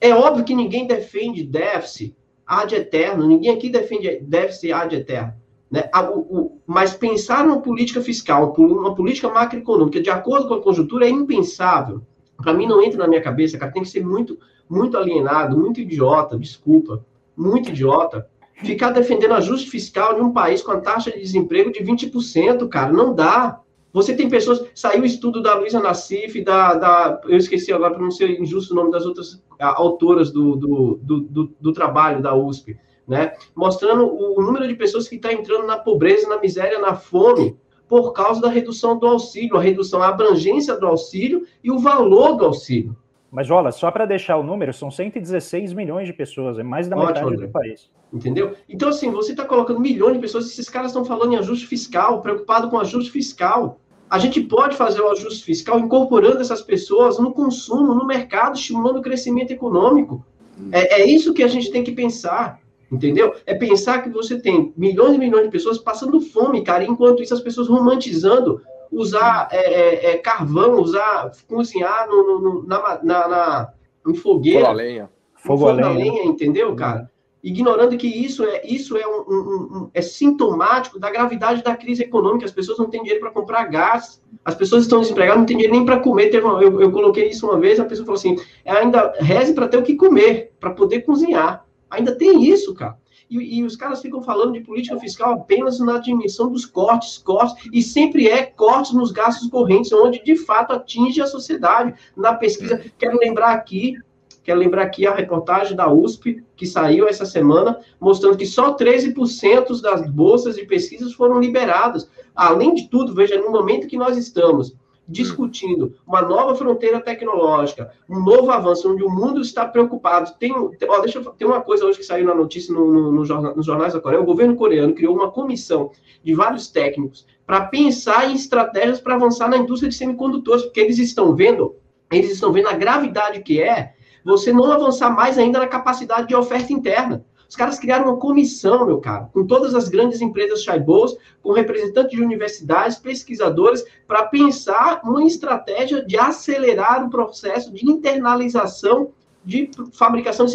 É 0.00 0.14
óbvio 0.14 0.44
que 0.44 0.54
ninguém 0.54 0.86
defende 0.86 1.44
déficit 1.44 2.14
ad 2.46 2.74
eterno, 2.74 3.26
ninguém 3.26 3.50
aqui 3.54 3.70
defende 3.70 4.20
déficit 4.20 4.72
ad 4.72 4.94
eterno. 4.94 5.34
Né? 5.70 5.88
O, 5.94 6.18
o, 6.18 6.60
mas 6.66 6.94
pensar 6.94 7.46
numa 7.46 7.62
política 7.62 8.00
fiscal, 8.00 8.52
uma 8.58 8.94
política 8.94 9.28
macroeconômica 9.28 10.00
de 10.00 10.10
acordo 10.10 10.48
com 10.48 10.54
a 10.54 10.62
conjuntura 10.62 11.06
é 11.06 11.10
impensável. 11.10 12.02
Para 12.36 12.52
mim 12.52 12.66
não 12.66 12.82
entra 12.82 12.98
na 12.98 13.08
minha 13.08 13.22
cabeça, 13.22 13.56
cara, 13.56 13.72
tem 13.72 13.82
que 13.82 13.88
ser 13.88 14.04
muito, 14.04 14.38
muito 14.68 14.96
alienado, 14.96 15.56
muito 15.56 15.80
idiota, 15.80 16.36
desculpa, 16.36 17.04
muito 17.36 17.70
idiota, 17.70 18.28
ficar 18.64 18.90
defendendo 18.90 19.34
ajuste 19.34 19.70
fiscal 19.70 20.14
de 20.14 20.20
um 20.20 20.32
país 20.32 20.62
com 20.62 20.72
a 20.72 20.80
taxa 20.80 21.10
de 21.10 21.20
desemprego 21.20 21.72
de 21.72 21.80
20%, 21.80 22.68
cara, 22.68 22.92
não 22.92 23.14
dá. 23.14 23.60
Você 23.92 24.14
tem 24.14 24.28
pessoas. 24.28 24.64
Saiu 24.74 25.02
o 25.02 25.06
estudo 25.06 25.42
da 25.42 25.54
Luísa 25.54 25.80
Nassif, 25.80 26.42
da, 26.42 26.74
da. 26.74 27.20
Eu 27.24 27.36
esqueci 27.36 27.72
agora 27.72 27.92
para 27.92 28.02
não 28.02 28.10
ser 28.10 28.40
injusto 28.40 28.72
o 28.72 28.76
nome 28.76 28.90
das 28.90 29.04
outras 29.04 29.42
autoras 29.58 30.30
do, 30.30 30.56
do, 30.56 30.98
do, 31.02 31.20
do, 31.20 31.54
do 31.60 31.72
trabalho 31.72 32.22
da 32.22 32.34
USP 32.34 32.76
né? 33.06 33.34
Mostrando 33.54 34.06
o 34.06 34.40
número 34.40 34.66
de 34.66 34.74
pessoas 34.74 35.08
que 35.08 35.16
está 35.16 35.32
entrando 35.32 35.66
na 35.66 35.76
pobreza, 35.76 36.28
na 36.28 36.38
miséria, 36.38 36.78
na 36.78 36.94
fome, 36.94 37.56
por 37.88 38.12
causa 38.12 38.40
da 38.40 38.48
redução 38.48 38.98
do 38.98 39.06
auxílio, 39.06 39.56
a 39.56 39.60
redução, 39.60 40.02
a 40.02 40.08
abrangência 40.08 40.76
do 40.76 40.86
auxílio 40.86 41.46
e 41.62 41.70
o 41.70 41.78
valor 41.78 42.36
do 42.36 42.46
auxílio. 42.46 42.96
Mas, 43.32 43.50
olha, 43.50 43.72
só 43.72 43.90
para 43.90 44.04
deixar 44.04 44.36
o 44.36 44.42
número, 44.42 44.74
são 44.74 44.90
116 44.90 45.72
milhões 45.72 46.06
de 46.06 46.12
pessoas, 46.12 46.58
é 46.58 46.62
mais 46.62 46.86
da 46.86 46.96
Ótimo, 46.96 47.08
metade 47.08 47.34
André. 47.34 47.46
do 47.46 47.50
país. 47.50 47.90
Entendeu? 48.12 48.54
Então, 48.68 48.90
assim, 48.90 49.10
você 49.10 49.30
está 49.30 49.46
colocando 49.46 49.80
milhões 49.80 50.12
de 50.12 50.20
pessoas, 50.20 50.44
esses 50.44 50.68
caras 50.68 50.88
estão 50.88 51.02
falando 51.02 51.32
em 51.32 51.36
ajuste 51.36 51.66
fiscal, 51.66 52.20
preocupado 52.20 52.68
com 52.68 52.78
ajuste 52.78 53.10
fiscal. 53.10 53.80
A 54.10 54.18
gente 54.18 54.38
pode 54.42 54.76
fazer 54.76 55.00
o 55.00 55.10
ajuste 55.10 55.42
fiscal 55.44 55.80
incorporando 55.80 56.42
essas 56.42 56.60
pessoas 56.60 57.18
no 57.18 57.32
consumo, 57.32 57.94
no 57.94 58.06
mercado, 58.06 58.54
estimulando 58.54 58.98
o 58.98 59.02
crescimento 59.02 59.50
econômico. 59.50 60.22
É, 60.70 61.00
é 61.00 61.06
isso 61.06 61.32
que 61.32 61.42
a 61.42 61.48
gente 61.48 61.72
tem 61.72 61.82
que 61.82 61.92
pensar. 61.92 62.60
Entendeu? 62.92 63.34
É 63.46 63.54
pensar 63.54 64.02
que 64.02 64.10
você 64.10 64.38
tem 64.38 64.74
milhões 64.76 65.14
e 65.14 65.18
milhões 65.18 65.44
de 65.44 65.50
pessoas 65.50 65.78
passando 65.78 66.20
fome, 66.20 66.62
cara, 66.62 66.84
enquanto 66.84 67.22
isso 67.22 67.32
as 67.32 67.40
pessoas 67.40 67.66
romantizando 67.66 68.60
usar 68.92 69.48
é, 69.50 69.56
é, 69.56 70.10
é 70.12 70.18
carvão, 70.18 70.80
usar, 70.80 71.32
cozinhar 71.48 72.06
no, 72.08 72.40
no, 72.40 72.66
na, 72.66 73.00
na, 73.02 73.28
na, 73.28 73.72
em 74.06 74.14
fogueira. 74.14 74.66
Fogo 74.66 74.70
a 74.70 74.74
lenha. 74.74 75.10
Fogo, 75.34 75.68
a 75.68 75.72
lenha. 75.72 75.88
lenha, 75.88 76.24
entendeu, 76.24 76.74
cara? 76.76 77.10
Ignorando 77.42 77.96
que 77.96 78.06
isso 78.06 78.44
é, 78.44 78.64
isso 78.64 78.96
é, 78.96 79.04
um, 79.04 79.24
um, 79.28 79.34
um, 79.34 79.90
é 79.92 80.00
sintomático 80.00 81.00
da 81.00 81.10
gravidade 81.10 81.64
da 81.64 81.74
crise 81.74 82.04
econômica. 82.04 82.44
As 82.44 82.52
pessoas 82.52 82.78
não 82.78 82.88
têm 82.88 83.02
dinheiro 83.02 83.20
para 83.20 83.32
comprar 83.32 83.64
gás, 83.64 84.22
as 84.44 84.54
pessoas 84.54 84.84
estão 84.84 85.00
desempregadas, 85.00 85.40
não 85.40 85.46
têm 85.46 85.56
dinheiro 85.56 85.74
nem 85.74 85.84
para 85.84 85.98
comer. 85.98 86.28
Teve 86.28 86.46
uma, 86.46 86.62
eu, 86.62 86.80
eu 86.80 86.92
coloquei 86.92 87.30
isso 87.30 87.46
uma 87.46 87.58
vez, 87.58 87.80
a 87.80 87.84
pessoa 87.84 88.06
falou 88.06 88.18
assim: 88.18 88.36
ainda 88.64 89.12
reze 89.18 89.54
para 89.54 89.66
ter 89.66 89.78
o 89.78 89.82
que 89.82 89.96
comer, 89.96 90.52
para 90.60 90.70
poder 90.70 91.00
cozinhar. 91.00 91.66
Ainda 91.90 92.16
tem 92.16 92.44
isso, 92.44 92.72
cara. 92.74 92.96
E, 93.32 93.60
e, 93.60 93.64
os 93.64 93.76
caras 93.76 94.02
ficam 94.02 94.22
falando 94.22 94.52
de 94.52 94.60
política 94.60 94.98
fiscal 94.98 95.32
apenas 95.32 95.78
na 95.78 95.98
dimensão 95.98 96.52
dos 96.52 96.66
cortes, 96.66 97.16
cortes, 97.16 97.66
e 97.72 97.82
sempre 97.82 98.28
é 98.28 98.42
cortes 98.42 98.92
nos 98.92 99.10
gastos 99.10 99.48
correntes, 99.48 99.90
onde 99.90 100.22
de 100.22 100.36
fato 100.36 100.74
atinge 100.74 101.22
a 101.22 101.26
sociedade. 101.26 101.94
Na 102.14 102.34
pesquisa, 102.34 102.84
quero 102.98 103.18
lembrar 103.18 103.52
aqui, 103.52 103.96
quero 104.44 104.60
lembrar 104.60 104.82
aqui 104.82 105.06
a 105.06 105.14
reportagem 105.14 105.74
da 105.74 105.90
USP, 105.90 106.44
que 106.54 106.66
saiu 106.66 107.08
essa 107.08 107.24
semana, 107.24 107.80
mostrando 107.98 108.36
que 108.36 108.44
só 108.44 108.76
13% 108.76 109.80
das 109.80 110.06
bolsas 110.10 110.56
de 110.56 110.66
pesquisas 110.66 111.14
foram 111.14 111.40
liberadas. 111.40 112.10
Além 112.34 112.74
de 112.74 112.88
tudo, 112.88 113.14
veja, 113.14 113.40
no 113.40 113.50
momento 113.50 113.86
que 113.86 113.96
nós 113.96 114.18
estamos 114.18 114.74
discutindo 115.12 115.94
uma 116.06 116.22
nova 116.22 116.54
fronteira 116.54 117.00
tecnológica, 117.00 117.92
um 118.08 118.18
novo 118.18 118.50
avanço, 118.50 118.90
onde 118.90 119.04
o 119.04 119.10
mundo 119.10 119.40
está 119.40 119.66
preocupado. 119.66 120.32
Tem, 120.38 120.52
ó, 120.52 120.98
deixa 121.00 121.18
eu, 121.18 121.24
tem 121.26 121.46
uma 121.46 121.60
coisa 121.60 121.84
hoje 121.84 121.98
que 121.98 122.04
saiu 122.04 122.26
na 122.26 122.34
notícia 122.34 122.74
no, 122.74 122.90
no, 122.90 123.12
no 123.12 123.54
nos 123.54 123.66
jornais 123.66 123.92
da 123.92 124.00
Coreia: 124.00 124.22
o 124.22 124.26
governo 124.26 124.56
coreano 124.56 124.94
criou 124.94 125.14
uma 125.14 125.30
comissão 125.30 125.92
de 126.24 126.34
vários 126.34 126.68
técnicos 126.68 127.26
para 127.46 127.66
pensar 127.66 128.30
em 128.30 128.34
estratégias 128.34 129.00
para 129.00 129.14
avançar 129.14 129.48
na 129.48 129.58
indústria 129.58 129.90
de 129.90 129.94
semicondutores, 129.94 130.64
porque 130.64 130.80
eles 130.80 130.98
estão 130.98 131.36
vendo, 131.36 131.76
eles 132.10 132.30
estão 132.30 132.52
vendo 132.52 132.68
a 132.68 132.72
gravidade 132.72 133.42
que 133.42 133.62
é 133.62 133.94
você 134.24 134.52
não 134.52 134.70
avançar 134.72 135.10
mais 135.10 135.36
ainda 135.36 135.58
na 135.58 135.66
capacidade 135.66 136.28
de 136.28 136.34
oferta 136.34 136.72
interna. 136.72 137.24
Os 137.52 137.56
caras 137.56 137.78
criaram 137.78 138.06
uma 138.06 138.16
comissão, 138.16 138.86
meu 138.86 138.98
caro, 138.98 139.28
com 139.30 139.46
todas 139.46 139.74
as 139.74 139.86
grandes 139.86 140.22
empresas 140.22 140.62
Chaibos, 140.62 141.14
com 141.42 141.52
representantes 141.52 142.16
de 142.16 142.24
universidades, 142.24 142.96
pesquisadores, 142.96 143.84
para 144.08 144.24
pensar 144.24 145.02
uma 145.04 145.22
estratégia 145.22 146.02
de 146.02 146.16
acelerar 146.16 147.04
o 147.04 147.10
processo 147.10 147.70
de 147.70 147.86
internalização 147.86 149.10
de 149.44 149.70
fabricação 149.92 150.46
de 150.46 150.52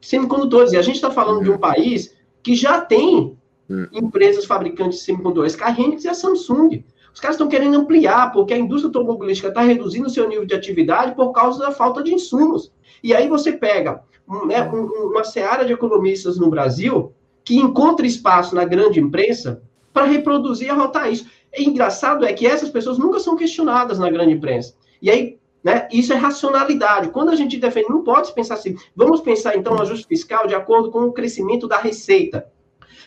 semicondutores. 0.00 0.72
E 0.72 0.76
a 0.76 0.82
gente 0.82 0.96
está 0.96 1.12
falando 1.12 1.44
de 1.44 1.50
um 1.52 1.58
país 1.58 2.12
que 2.42 2.56
já 2.56 2.80
tem 2.80 3.38
hum. 3.70 3.86
empresas 3.92 4.44
fabricantes 4.44 4.98
de 4.98 5.04
semicondutores, 5.04 5.56
a 5.62 5.68
Hynix 5.68 6.02
e 6.02 6.08
a 6.08 6.14
Samsung. 6.14 6.84
Os 7.14 7.20
caras 7.20 7.36
estão 7.36 7.46
querendo 7.46 7.76
ampliar, 7.76 8.32
porque 8.32 8.52
a 8.52 8.58
indústria 8.58 8.88
automobilística 8.88 9.46
está 9.46 9.60
reduzindo 9.60 10.08
o 10.08 10.10
seu 10.10 10.28
nível 10.28 10.44
de 10.44 10.54
atividade 10.54 11.14
por 11.14 11.30
causa 11.30 11.60
da 11.60 11.70
falta 11.70 12.02
de 12.02 12.12
insumos. 12.12 12.72
E 13.00 13.14
aí 13.14 13.28
você 13.28 13.52
pega 13.52 14.02
né, 14.46 14.62
uma 14.70 15.24
seara 15.24 15.64
de 15.64 15.72
economistas 15.72 16.38
no 16.38 16.48
Brasil 16.48 17.12
que 17.44 17.56
encontra 17.56 18.06
espaço 18.06 18.54
na 18.54 18.64
grande 18.64 19.00
imprensa 19.00 19.62
para 19.92 20.06
reproduzir 20.06 20.68
e 20.68 20.70
arrotar 20.70 21.10
isso. 21.12 21.26
E 21.56 21.64
engraçado 21.64 22.24
é 22.24 22.32
que 22.32 22.46
essas 22.46 22.70
pessoas 22.70 22.98
nunca 22.98 23.18
são 23.18 23.36
questionadas 23.36 23.98
na 23.98 24.10
grande 24.10 24.32
imprensa. 24.32 24.74
E 25.00 25.10
aí, 25.10 25.38
né, 25.62 25.86
isso 25.92 26.12
é 26.12 26.16
racionalidade. 26.16 27.10
Quando 27.10 27.30
a 27.30 27.36
gente 27.36 27.58
defende, 27.58 27.90
não 27.90 28.02
pode 28.02 28.28
se 28.28 28.34
pensar 28.34 28.54
assim, 28.54 28.76
vamos 28.96 29.20
pensar 29.20 29.56
então 29.56 29.74
no 29.74 29.82
ajuste 29.82 30.06
fiscal 30.06 30.46
de 30.46 30.54
acordo 30.54 30.90
com 30.90 31.00
o 31.00 31.12
crescimento 31.12 31.68
da 31.68 31.78
receita. 31.78 32.46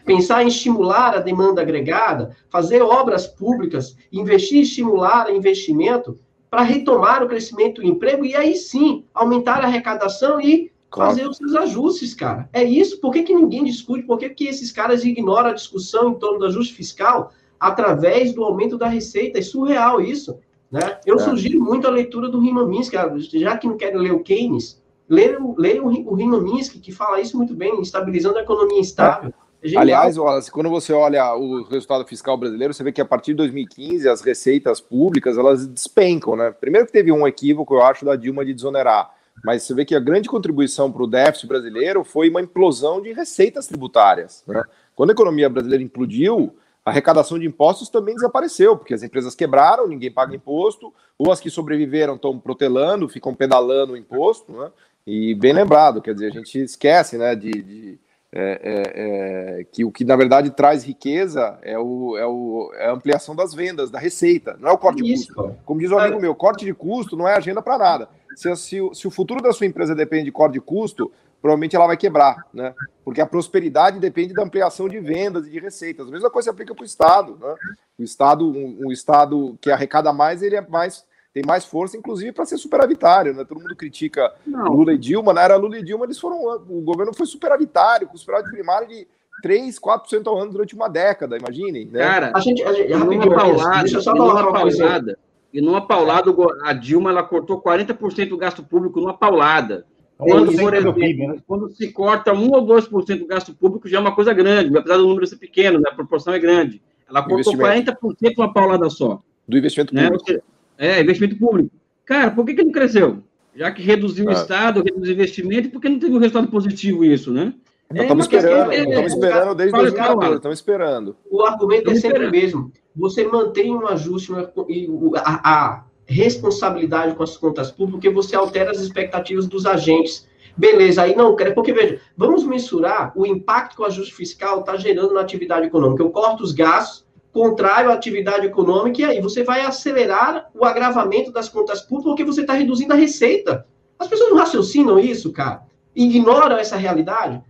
Pensar 0.05 0.43
em 0.43 0.47
estimular 0.47 1.15
a 1.15 1.19
demanda 1.19 1.61
agregada, 1.61 2.35
fazer 2.49 2.81
obras 2.81 3.25
públicas, 3.25 3.97
investir 4.11 4.61
estimular 4.61 5.33
investimento 5.33 6.19
para 6.49 6.61
retomar 6.61 7.23
o 7.23 7.27
crescimento 7.27 7.81
do 7.81 7.87
emprego 7.87 8.23
e 8.23 8.35
aí 8.35 8.55
sim 8.55 9.05
aumentar 9.13 9.61
a 9.61 9.65
arrecadação 9.65 10.39
e 10.39 10.71
Claro. 10.95 11.11
fazer 11.11 11.27
os 11.27 11.35
seus 11.35 11.53
ajustes, 11.55 12.13
cara. 12.13 12.47
É 12.53 12.63
isso. 12.63 13.01
Por 13.01 13.11
que, 13.11 13.23
que 13.23 13.35
ninguém 13.35 13.65
discute? 13.65 14.03
Por 14.03 14.17
que, 14.17 14.29
que 14.29 14.47
esses 14.47 14.71
caras 14.71 15.03
ignoram 15.03 15.49
a 15.49 15.53
discussão 15.53 16.11
em 16.11 16.15
torno 16.15 16.39
do 16.39 16.45
ajuste 16.45 16.73
fiscal 16.73 17.33
através 17.59 18.33
do 18.33 18.45
aumento 18.45 18.77
da 18.77 18.87
receita? 18.87 19.37
É 19.37 19.41
surreal 19.41 19.99
isso. 19.99 20.39
Né? 20.71 20.97
Eu 21.05 21.15
é. 21.15 21.19
sugiro 21.19 21.61
muito 21.61 21.85
a 21.85 21.91
leitura 21.91 22.29
do 22.29 22.39
Riemann 22.39 22.69
Minsky, 22.69 22.95
já 23.33 23.57
que 23.57 23.67
não 23.67 23.75
querem 23.75 23.99
ler 23.99 24.13
o 24.13 24.23
Keynes, 24.23 24.81
leiam, 25.09 25.53
leiam 25.57 25.85
o 25.85 26.15
Riemann 26.15 26.41
Minsky, 26.41 26.79
que 26.79 26.93
fala 26.93 27.19
isso 27.19 27.35
muito 27.35 27.53
bem, 27.53 27.81
estabilizando 27.81 28.37
a 28.37 28.43
economia 28.43 28.79
instável. 28.79 29.33
É. 29.61 29.77
Aliás, 29.77 30.17
Wallace, 30.17 30.49
quando 30.49 30.69
você 30.69 30.93
olha 30.93 31.35
o 31.35 31.63
resultado 31.63 32.05
fiscal 32.05 32.37
brasileiro, 32.37 32.73
você 32.73 32.83
vê 32.83 32.91
que 32.93 33.01
a 33.01 33.05
partir 33.05 33.31
de 33.31 33.37
2015 33.37 34.07
as 34.07 34.21
receitas 34.21 34.79
públicas 34.79 35.37
elas 35.37 35.67
despencam, 35.67 36.37
né? 36.37 36.51
Primeiro 36.51 36.85
que 36.85 36.93
teve 36.93 37.11
um 37.11 37.27
equívoco, 37.27 37.73
eu 37.73 37.81
acho, 37.81 38.05
da 38.05 38.15
Dilma 38.15 38.45
de 38.45 38.53
desonerar 38.53 39.14
mas 39.43 39.63
você 39.63 39.73
vê 39.73 39.85
que 39.85 39.95
a 39.95 39.99
grande 39.99 40.29
contribuição 40.29 40.91
para 40.91 41.03
o 41.03 41.07
déficit 41.07 41.47
brasileiro 41.47 42.03
foi 42.03 42.29
uma 42.29 42.41
implosão 42.41 43.01
de 43.01 43.11
receitas 43.13 43.67
tributárias. 43.67 44.43
Né? 44.47 44.63
Quando 44.95 45.09
a 45.11 45.13
economia 45.13 45.49
brasileira 45.49 45.83
implodiu, 45.83 46.55
a 46.83 46.91
arrecadação 46.91 47.39
de 47.39 47.47
impostos 47.47 47.89
também 47.89 48.15
desapareceu, 48.15 48.77
porque 48.77 48.93
as 48.93 49.03
empresas 49.03 49.35
quebraram, 49.35 49.87
ninguém 49.87 50.11
paga 50.11 50.35
imposto, 50.35 50.93
ou 51.17 51.31
as 51.31 51.39
que 51.39 51.49
sobreviveram 51.49 52.15
estão 52.15 52.39
protelando, 52.39 53.09
ficam 53.09 53.33
pedalando 53.33 53.93
o 53.93 53.97
imposto, 53.97 54.51
né? 54.51 54.71
E 55.07 55.35
bem 55.35 55.53
lembrado, 55.53 56.01
quer 56.01 56.13
dizer, 56.13 56.27
a 56.27 56.31
gente 56.31 56.59
esquece, 56.59 57.15
né, 57.15 57.35
de, 57.35 57.51
de 57.51 57.99
é, 58.31 58.59
é, 58.63 59.59
é, 59.61 59.63
que 59.63 59.85
o 59.85 59.91
que 59.91 60.03
na 60.03 60.15
verdade 60.15 60.49
traz 60.49 60.83
riqueza 60.83 61.57
é, 61.61 61.77
o, 61.77 62.17
é, 62.17 62.25
o, 62.25 62.71
é 62.73 62.87
a 62.87 62.91
ampliação 62.91 63.35
das 63.35 63.53
vendas, 63.53 63.89
da 63.89 63.97
receita, 63.97 64.57
não 64.59 64.69
é 64.69 64.73
o 64.73 64.77
corte 64.77 65.01
de 65.01 65.13
custo. 65.13 65.55
Como 65.63 65.79
diz 65.79 65.89
o 65.89 65.97
amigo 65.97 66.19
meu, 66.19 66.35
corte 66.35 66.65
de 66.65 66.73
custo 66.73 67.15
não 67.15 67.27
é 67.27 67.33
agenda 67.33 67.61
para 67.61 67.77
nada. 67.77 68.09
Se, 68.35 68.55
se, 68.55 68.89
se, 68.93 69.07
o 69.07 69.11
futuro 69.11 69.41
da 69.41 69.51
sua 69.51 69.65
empresa 69.65 69.95
depende 69.95 70.25
de 70.25 70.31
corte 70.31 70.53
de 70.53 70.61
custo, 70.61 71.11
provavelmente 71.41 71.75
ela 71.75 71.87
vai 71.87 71.97
quebrar, 71.97 72.45
né? 72.53 72.73
Porque 73.03 73.21
a 73.21 73.25
prosperidade 73.25 73.99
depende 73.99 74.33
da 74.33 74.43
ampliação 74.43 74.87
de 74.87 74.99
vendas 74.99 75.47
e 75.47 75.51
de 75.51 75.59
receitas. 75.59 76.07
A 76.07 76.11
mesma 76.11 76.29
coisa 76.29 76.45
se 76.45 76.49
aplica 76.49 76.73
para 76.73 76.83
o 76.83 76.85
Estado, 76.85 77.37
né? 77.39 77.55
O 77.97 78.03
Estado, 78.03 78.45
um, 78.45 78.87
um 78.87 78.91
Estado 78.91 79.57
que 79.61 79.71
arrecada 79.71 80.11
mais, 80.11 80.41
ele 80.41 80.55
é 80.55 80.61
mais 80.61 81.05
tem 81.35 81.43
mais 81.45 81.65
força, 81.65 81.97
inclusive, 81.97 82.31
para 82.31 82.45
ser 82.45 82.57
superavitário. 82.57 83.33
Né? 83.33 83.43
Todo 83.43 83.59
mundo 83.59 83.75
critica 83.75 84.33
não. 84.47 84.71
Lula 84.71 84.93
e 84.93 84.97
Dilma, 84.97 85.33
na 85.33 85.41
era 85.41 85.57
Lula 85.57 85.77
e 85.77 85.83
Dilma, 85.83 86.05
eles 86.05 86.17
foram. 86.17 86.41
O 86.69 86.81
governo 86.81 87.13
foi 87.13 87.25
superavitário, 87.25 88.07
com 88.07 88.15
superávit 88.15 88.49
primário 88.49 88.87
de 88.87 89.05
3, 89.41 89.77
4% 89.77 90.27
ao 90.27 90.39
ano 90.39 90.53
durante 90.53 90.73
uma 90.73 90.87
década, 90.87 91.37
imaginem. 91.37 91.87
Né? 91.87 91.99
Cara, 91.99 92.31
a 92.33 92.39
gente, 92.39 92.63
a 92.63 92.71
gente 92.71 92.93
rapidinho, 92.93 93.35
paulada, 93.35 93.79
deixa 93.81 93.97
eu 93.97 94.01
só 94.01 94.15
falar 94.15 94.47
uma 94.47 94.53
paulada. 94.53 95.19
E 95.55 95.61
numa 95.61 95.87
paulada, 95.87 96.35
a 96.63 96.73
Dilma 96.73 97.11
ela 97.11 97.23
cortou 97.23 97.61
40% 97.61 98.27
do 98.27 98.37
gasto 98.37 98.61
público 98.61 98.99
numa 98.99 99.13
paulada. 99.13 99.85
Quando, 100.17 100.53
por 100.53 100.73
exemplo, 100.73 100.99
PIB, 100.99 101.27
né? 101.27 101.37
quando 101.47 101.69
se 101.69 101.93
corta 101.93 102.33
1 102.33 102.51
ou 102.51 102.67
2% 102.67 103.19
do 103.19 103.25
gasto 103.25 103.53
público, 103.53 103.87
já 103.87 103.97
é 103.97 104.01
uma 104.01 104.13
coisa 104.13 104.33
grande, 104.33 104.77
apesar 104.77 104.97
do 104.97 105.07
número 105.07 105.25
ser 105.25 105.37
pequeno, 105.37 105.79
né? 105.79 105.89
a 105.89 105.95
proporção 105.95 106.33
é 106.33 106.39
grande. 106.39 106.81
Ela 107.07 107.23
cortou 107.23 107.53
40% 107.53 107.95
numa 108.37 108.51
paulada 108.51 108.89
só. 108.89 109.23
Do 109.47 109.57
investimento 109.57 109.95
né? 109.95 110.09
público. 110.09 110.43
É, 110.77 110.99
investimento 110.99 111.37
público. 111.37 111.71
Cara, 112.03 112.31
por 112.31 112.45
que, 112.45 112.53
que 112.53 112.63
não 112.63 112.73
cresceu? 112.73 113.23
Já 113.55 113.71
que 113.71 113.81
reduziu 113.81 114.27
ah. 114.27 114.31
o 114.31 114.33
Estado, 114.33 114.83
reduziu 114.83 115.13
o 115.13 115.17
investimento, 115.17 115.69
por 115.69 115.79
que 115.79 115.87
não 115.87 115.99
teve 115.99 116.13
um 116.13 116.19
resultado 116.19 116.49
positivo 116.49 117.05
isso, 117.05 117.31
né? 117.31 117.53
Estamos 117.93 118.25
é, 118.25 118.35
esperando, 118.37 118.73
estamos 118.73 119.13
esperando 119.13 119.55
desde 119.55 119.77
2014, 119.77 120.35
estamos 120.35 120.57
esperando. 120.57 121.17
O 121.29 121.43
argumento 121.43 121.91
é 121.91 121.95
sempre 121.95 122.25
o 122.25 122.31
mesmo. 122.31 122.71
Você 122.95 123.25
mantém 123.25 123.75
um 123.75 123.87
ajuste 123.87 124.31
e 124.67 124.89
a, 125.17 125.53
a 125.53 125.83
responsabilidade 126.05 127.15
com 127.15 127.23
as 127.23 127.37
contas 127.37 127.71
públicas, 127.71 127.91
porque 127.91 128.09
você 128.09 128.35
altera 128.35 128.71
as 128.71 128.79
expectativas 128.79 129.47
dos 129.47 129.65
agentes. 129.65 130.27
Beleza, 130.57 131.01
aí 131.01 131.15
não 131.15 131.35
porque 131.53 131.73
veja, 131.73 131.99
vamos 132.15 132.45
mensurar 132.45 133.11
o 133.15 133.25
impacto 133.25 133.75
que 133.75 133.81
o 133.81 133.85
ajuste 133.85 134.13
fiscal 134.13 134.61
está 134.61 134.77
gerando 134.77 135.13
na 135.13 135.21
atividade 135.21 135.67
econômica. 135.67 136.01
Eu 136.01 136.09
corto 136.09 136.43
os 136.43 136.53
gastos, 136.53 137.05
contrário 137.33 137.91
à 137.91 137.93
atividade 137.93 138.45
econômica, 138.45 139.01
e 139.01 139.03
aí 139.03 139.21
você 139.21 139.43
vai 139.43 139.61
acelerar 139.61 140.49
o 140.53 140.63
agravamento 140.63 141.31
das 141.31 141.49
contas 141.49 141.81
públicas, 141.81 142.05
porque 142.05 142.23
você 142.23 142.41
está 142.41 142.53
reduzindo 142.53 142.93
a 142.93 142.95
receita. 142.95 143.65
As 143.99 144.07
pessoas 144.07 144.29
não 144.29 144.37
raciocinam 144.37 144.97
isso, 144.97 145.33
cara. 145.33 145.63
Ignoram 145.93 146.57
essa 146.57 146.77
realidade. 146.77 147.41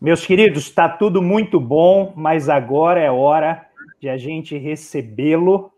Meus 0.00 0.26
queridos, 0.26 0.64
está 0.64 0.88
tudo 0.88 1.22
muito 1.22 1.60
bom, 1.60 2.12
mas 2.16 2.48
agora 2.48 3.00
é 3.00 3.10
hora 3.10 3.66
de 4.00 4.08
a 4.08 4.16
gente 4.16 4.58
recebê-lo, 4.58 5.70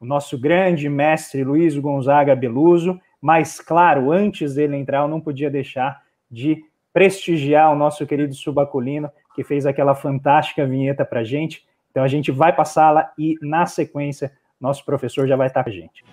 o 0.00 0.06
nosso 0.06 0.38
grande 0.38 0.88
mestre 0.88 1.42
Luiz 1.42 1.76
Gonzaga 1.76 2.36
Beluso. 2.36 3.00
Mas, 3.20 3.60
claro, 3.60 4.12
antes 4.12 4.54
dele 4.54 4.76
entrar, 4.76 5.00
eu 5.00 5.08
não 5.08 5.20
podia 5.20 5.50
deixar 5.50 6.00
de 6.30 6.62
prestigiar 6.92 7.72
o 7.72 7.76
nosso 7.76 8.06
querido 8.06 8.34
Subaculino, 8.34 9.10
que 9.34 9.42
fez 9.42 9.66
aquela 9.66 9.94
fantástica 9.94 10.64
vinheta 10.64 11.04
para 11.04 11.24
gente. 11.24 11.66
Então 11.90 12.04
a 12.04 12.08
gente 12.08 12.30
vai 12.30 12.54
passá-la 12.54 13.12
e, 13.18 13.34
na 13.42 13.66
sequência, 13.66 14.30
nosso 14.60 14.84
professor 14.84 15.26
já 15.26 15.34
vai 15.34 15.48
estar 15.48 15.64
com 15.64 15.70
a 15.70 15.72
gente. 15.72 16.04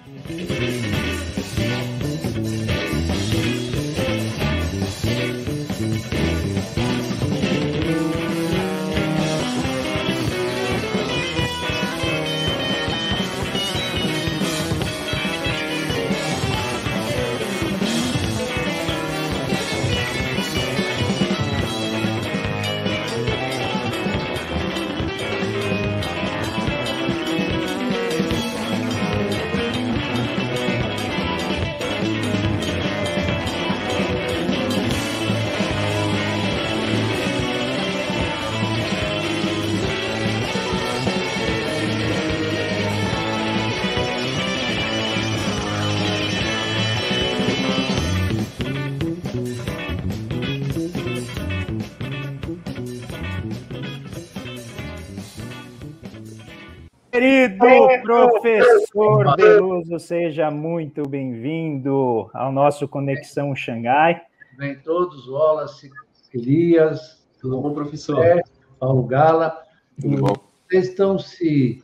Querido 57.23 57.57
professor 58.01 59.37
Beluso, 59.37 59.97
seja 59.97 60.51
muito 60.51 61.07
bem-vindo 61.07 62.29
ao 62.33 62.51
nosso 62.51 62.85
Conexão 62.85 63.55
Xangai. 63.55 64.21
Bem 64.57 64.75
todos, 64.75 65.29
Wallace, 65.29 65.89
Elias, 66.33 67.25
tudo 67.39 67.61
bom, 67.61 67.73
professor? 67.73 68.25
É, 68.25 68.41
Paulo 68.77 69.03
Gala. 69.03 69.57
Tudo 70.01 70.17
bom. 70.17 70.33
Vocês 70.67 70.89
estão 70.89 71.17
se, 71.17 71.81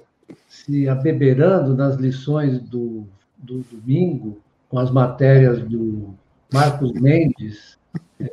se 0.49 0.89
abeberando 0.89 1.73
nas 1.73 1.95
lições 1.95 2.59
do, 2.59 3.07
do 3.37 3.59
domingo, 3.71 4.41
com 4.67 4.77
as 4.77 4.91
matérias 4.91 5.63
do 5.63 6.15
Marcos 6.53 6.91
Mendes. 6.91 7.79
É, 8.19 8.27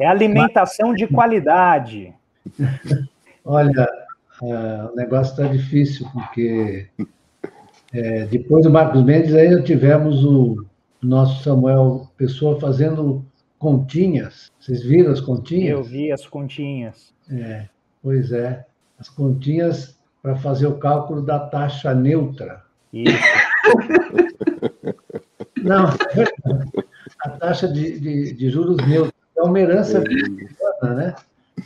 é 0.00 0.06
alimentação 0.06 0.92
de 0.92 1.06
qualidade. 1.06 2.12
Olha, 3.42 4.05
é, 4.42 4.90
o 4.92 4.94
negócio 4.94 5.32
está 5.32 5.52
difícil, 5.52 6.06
porque 6.12 6.86
é, 7.92 8.26
depois 8.26 8.64
do 8.64 8.70
Marcos 8.70 9.02
Mendes, 9.02 9.34
aí 9.34 9.62
tivemos 9.62 10.24
o 10.24 10.64
nosso 11.02 11.42
Samuel 11.42 12.08
Pessoa 12.16 12.60
fazendo 12.60 13.24
continhas. 13.58 14.52
Vocês 14.60 14.82
viram 14.82 15.12
as 15.12 15.20
continhas? 15.20 15.78
Eu 15.78 15.82
vi 15.82 16.12
as 16.12 16.26
continhas. 16.26 17.14
É, 17.30 17.66
pois 18.02 18.32
é. 18.32 18.64
As 18.98 19.08
continhas 19.08 19.96
para 20.22 20.36
fazer 20.36 20.66
o 20.66 20.78
cálculo 20.78 21.22
da 21.22 21.38
taxa 21.38 21.94
neutra. 21.94 22.62
Isso. 22.92 23.16
Não, 25.62 25.86
a 27.20 27.30
taxa 27.30 27.66
de, 27.66 27.98
de, 27.98 28.32
de 28.32 28.50
juros 28.50 28.76
neutros. 28.86 29.12
É 29.36 29.42
uma 29.42 29.60
herança 29.60 30.00
vixeliana, 30.00 30.94
né? 30.94 31.14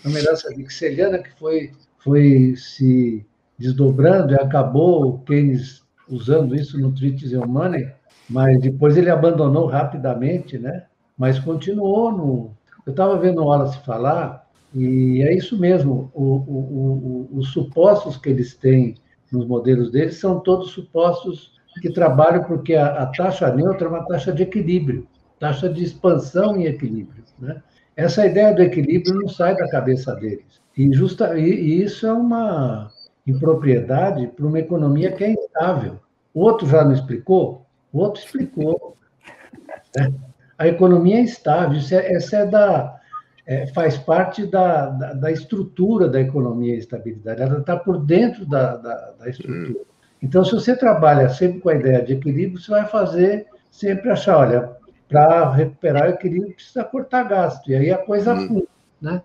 É 0.04 0.08
uma 0.08 0.18
herança 0.18 0.54
vixeliana 0.54 1.18
que 1.18 1.30
foi 1.38 1.72
foi 2.00 2.54
se 2.56 3.26
desdobrando 3.58 4.32
e 4.32 4.36
acabou 4.36 5.06
o 5.06 5.18
Keynes 5.20 5.82
usando 6.08 6.54
isso 6.54 6.78
no 6.78 6.92
Treatise 6.92 7.36
on 7.36 7.46
Money, 7.46 7.92
mas 8.28 8.60
depois 8.60 8.96
ele 8.96 9.10
abandonou 9.10 9.66
rapidamente, 9.66 10.58
né? 10.58 10.84
Mas 11.16 11.38
continuou 11.38 12.10
no. 12.10 12.50
Eu 12.86 12.90
estava 12.90 13.18
vendo 13.18 13.42
o 13.42 13.46
Wallace 13.46 13.78
falar 13.84 14.46
e 14.74 15.22
é 15.22 15.34
isso 15.34 15.58
mesmo. 15.58 16.10
O, 16.14 16.24
o, 16.24 17.28
o, 17.32 17.38
os 17.38 17.48
supostos 17.48 18.16
que 18.16 18.30
eles 18.30 18.54
têm 18.54 18.96
nos 19.30 19.46
modelos 19.46 19.90
deles 19.90 20.16
são 20.16 20.40
todos 20.40 20.70
supostos 20.70 21.52
que 21.80 21.92
trabalham 21.92 22.42
porque 22.44 22.74
a, 22.74 23.02
a 23.02 23.06
taxa 23.06 23.54
neutra 23.54 23.86
é 23.86 23.90
uma 23.90 24.06
taxa 24.06 24.32
de 24.32 24.42
equilíbrio, 24.42 25.06
taxa 25.38 25.68
de 25.68 25.84
expansão 25.84 26.56
e 26.56 26.66
equilíbrio, 26.66 27.22
né? 27.38 27.62
Essa 27.96 28.26
ideia 28.26 28.54
do 28.54 28.62
equilíbrio 28.62 29.14
não 29.14 29.28
sai 29.28 29.54
da 29.54 29.68
cabeça 29.68 30.14
deles. 30.14 30.59
E, 30.80 30.90
justa, 30.94 31.38
e, 31.38 31.44
e 31.44 31.82
isso 31.82 32.06
é 32.06 32.12
uma 32.12 32.90
impropriedade 33.26 34.28
para 34.28 34.46
uma 34.46 34.58
economia 34.58 35.12
que 35.12 35.22
é 35.22 35.32
instável. 35.32 36.00
O 36.32 36.40
outro 36.40 36.66
já 36.66 36.82
não 36.82 36.94
explicou? 36.94 37.66
O 37.92 37.98
outro 37.98 38.22
explicou. 38.22 38.96
Né? 39.96 40.12
A 40.56 40.68
economia 40.68 41.16
é 41.16 41.20
instável, 41.20 41.76
isso 41.76 41.92
é, 41.92 42.12
essa 42.12 42.36
é 42.36 42.46
da, 42.46 43.00
é, 43.44 43.66
faz 43.68 43.98
parte 43.98 44.46
da, 44.46 44.86
da, 44.86 45.12
da, 45.14 45.32
estrutura 45.32 46.08
da 46.08 46.20
economia 46.20 46.74
a 46.74 46.78
estabilidade, 46.78 47.42
ela 47.42 47.58
está 47.58 47.76
por 47.76 47.98
dentro 47.98 48.46
da, 48.46 48.76
da, 48.76 49.10
da 49.18 49.28
estrutura. 49.28 49.80
Então, 50.22 50.44
se 50.44 50.52
você 50.52 50.76
trabalha 50.76 51.28
sempre 51.28 51.58
com 51.58 51.70
a 51.70 51.74
ideia 51.74 52.04
de 52.04 52.12
equilíbrio, 52.12 52.60
você 52.60 52.70
vai 52.70 52.86
fazer 52.86 53.46
sempre 53.68 54.10
achar, 54.10 54.38
olha, 54.38 54.70
para 55.08 55.50
recuperar 55.50 56.08
o 56.08 56.12
equilíbrio 56.12 56.54
precisa 56.54 56.84
cortar 56.84 57.24
gasto, 57.24 57.68
e 57.68 57.74
aí 57.74 57.90
a 57.90 57.98
coisa 57.98 58.34
hum. 58.34 58.64
né? 59.02 59.20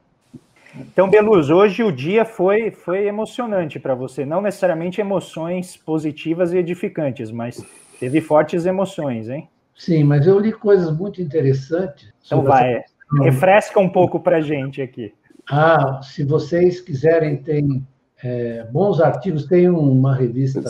Então, 0.80 1.10
Beluz, 1.10 1.50
hoje 1.50 1.84
o 1.84 1.92
dia 1.92 2.26
foi, 2.26 2.72
foi 2.72 3.08
emocionante 3.08 3.80
para 3.80 3.96
você. 3.96 4.26
Não 4.26 4.42
necessariamente 4.42 5.00
emoções 5.00 5.78
positivas 5.78 6.54
e 6.54 6.58
edificantes, 6.58 7.32
mas 7.32 7.64
teve 8.00 8.20
fortes 8.22 8.66
emoções, 8.66 9.30
hein? 9.30 9.48
Sim, 9.76 10.04
mas 10.04 10.26
eu 10.26 10.40
li 10.40 10.52
coisas 10.52 10.96
muito 10.96 11.22
interessantes 11.22 12.14
então 12.26 12.44
vai. 12.44 12.76
essa 12.76 13.24
refresca 13.24 13.80
um 13.80 13.90
pouco 13.90 14.20
para 14.20 14.38
a 14.38 14.42
gente 14.42 14.82
aqui. 14.82 15.14
Ah, 15.50 16.02
se 16.02 16.24
vocês 16.24 16.82
quiserem, 16.82 17.38
tem 17.38 17.86
é, 18.24 18.66
bons 18.72 19.00
artigos, 19.00 19.46
tem 19.46 19.70
uma 19.70 20.16
revista. 20.16 20.62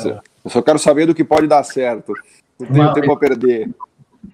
Eu 0.44 0.52
só 0.52 0.62
quero 0.62 0.80
saber 0.80 1.06
do 1.06 1.16
que 1.16 1.24
pode 1.24 1.48
dar 1.48 1.64
certo. 1.64 2.14
Não 2.60 2.68
tenho 2.68 2.84
uma, 2.84 2.94
tempo 2.94 3.12
a 3.12 3.18
perder. 3.18 3.70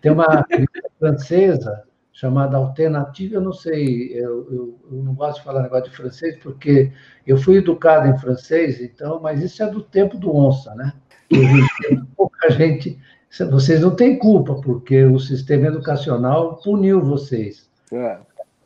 Tem 0.02 0.12
uma 0.12 0.46
revista 0.50 0.90
francesa 1.00 1.84
chamada 2.14 2.58
Alternativa, 2.58 3.36
eu 3.36 3.42
não 3.42 3.54
sei, 3.54 4.12
eu, 4.14 4.48
eu, 4.52 4.80
eu, 4.92 5.04
não 5.04 5.14
gosto 5.14 5.38
de 5.40 5.46
falar 5.46 5.64
negócio 5.64 5.90
de 5.90 5.96
francês, 5.96 6.38
porque 6.40 6.92
eu 7.26 7.38
fui 7.38 7.58
educado 7.58 8.08
em 8.08 8.18
francês, 8.18 8.82
então, 8.82 9.20
mas 9.22 9.42
isso 9.42 9.64
é 9.64 9.68
do 9.70 9.82
tempo 9.82 10.18
do 10.18 10.36
onça, 10.36 10.76
né? 10.76 10.94
pouca 12.16 12.52
gente. 12.52 13.00
Vocês 13.50 13.80
não 13.80 13.96
têm 13.96 14.20
culpa, 14.20 14.56
porque 14.56 15.06
o 15.06 15.18
sistema 15.18 15.68
educacional 15.68 16.58
puniu 16.58 17.02
vocês. 17.02 17.70
É. 17.94 18.20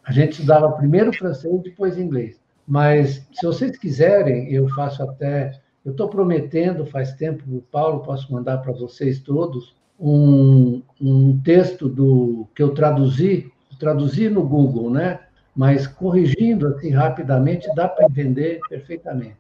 A 0.03 0.11
gente 0.11 0.33
estudava 0.33 0.71
primeiro 0.71 1.13
francês, 1.13 1.61
depois 1.61 1.99
inglês. 1.99 2.39
Mas, 2.67 3.27
se 3.31 3.45
vocês 3.45 3.77
quiserem, 3.77 4.51
eu 4.51 4.67
faço 4.69 5.03
até. 5.03 5.59
Eu 5.83 5.91
estou 5.91 6.09
prometendo, 6.09 6.83
faz 6.87 7.13
tempo, 7.13 7.43
o 7.47 7.61
Paulo, 7.61 8.01
posso 8.01 8.31
mandar 8.33 8.57
para 8.57 8.71
vocês 8.71 9.19
todos, 9.19 9.75
um, 9.99 10.81
um 11.01 11.39
texto 11.41 11.87
do 11.87 12.47
que 12.55 12.61
eu 12.61 12.73
traduzi, 12.73 13.51
traduzi 13.79 14.29
no 14.29 14.45
Google, 14.47 14.89
né? 14.89 15.19
Mas 15.55 15.87
corrigindo 15.87 16.67
assim 16.67 16.91
rapidamente, 16.91 17.67
dá 17.75 17.87
para 17.87 18.05
entender 18.05 18.59
perfeitamente. 18.69 19.37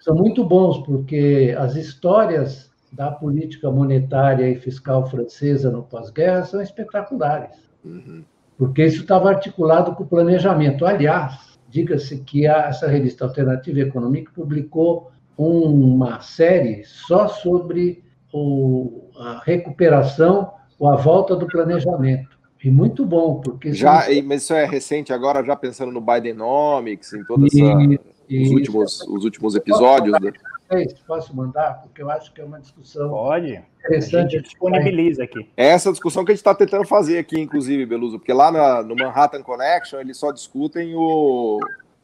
São 0.00 0.14
muito 0.14 0.44
bons, 0.44 0.78
porque 0.78 1.54
as 1.58 1.76
histórias 1.76 2.70
da 2.92 3.10
política 3.10 3.70
monetária 3.70 4.48
e 4.48 4.58
fiscal 4.58 5.08
francesa 5.08 5.70
no 5.70 5.82
pós-guerra 5.82 6.44
são 6.44 6.60
espetaculares. 6.60 7.56
Uhum. 7.84 8.24
Porque 8.58 8.84
isso 8.84 9.02
estava 9.02 9.30
articulado 9.30 9.94
com 9.94 10.04
o 10.04 10.06
planejamento. 10.06 10.84
Aliás, 10.84 11.58
diga-se 11.68 12.18
que 12.20 12.46
a, 12.46 12.66
essa 12.66 12.86
revista 12.86 13.24
Alternativa 13.24 13.80
Econômica 13.80 14.30
publicou 14.34 15.10
uma 15.36 16.20
série 16.20 16.84
só 16.84 17.28
sobre 17.28 18.04
o, 18.32 19.10
a 19.16 19.42
recuperação 19.44 20.52
ou 20.78 20.88
a 20.88 20.96
volta 20.96 21.36
do 21.36 21.46
planejamento. 21.46 22.32
E 22.64 22.70
muito 22.70 23.04
bom, 23.04 23.40
porque... 23.40 23.72
Já, 23.72 24.08
isso... 24.10 24.24
Mas 24.26 24.42
isso 24.42 24.54
é 24.54 24.64
recente 24.64 25.12
agora, 25.12 25.44
já 25.44 25.56
pensando 25.56 25.90
no 25.90 26.00
Bidenomics, 26.00 27.12
em 27.12 27.24
todos 27.24 27.52
os, 27.52 28.50
últimos, 28.50 29.00
os 29.02 29.24
últimos 29.24 29.54
episódios... 29.54 30.18
Né? 30.20 30.32
Posso 31.06 31.36
mandar? 31.36 31.82
Porque 31.82 32.00
eu 32.00 32.10
acho 32.10 32.32
que 32.32 32.40
é 32.40 32.44
uma 32.44 32.58
discussão 32.58 33.10
Pode. 33.10 33.62
interessante. 33.80 34.36
A 34.36 34.38
gente 34.38 34.44
disponibiliza 34.44 35.24
aqui. 35.24 35.46
É 35.54 35.66
essa 35.66 35.90
discussão 35.90 36.24
que 36.24 36.32
a 36.32 36.34
gente 36.34 36.40
está 36.40 36.54
tentando 36.54 36.86
fazer 36.86 37.18
aqui, 37.18 37.38
inclusive, 37.38 37.84
Beluso, 37.84 38.18
porque 38.18 38.32
lá 38.32 38.50
na, 38.50 38.82
no 38.82 38.96
Manhattan 38.96 39.42
Connection 39.42 40.00
eles 40.00 40.16
só 40.16 40.32
discutem 40.32 40.94
o, 40.94 41.60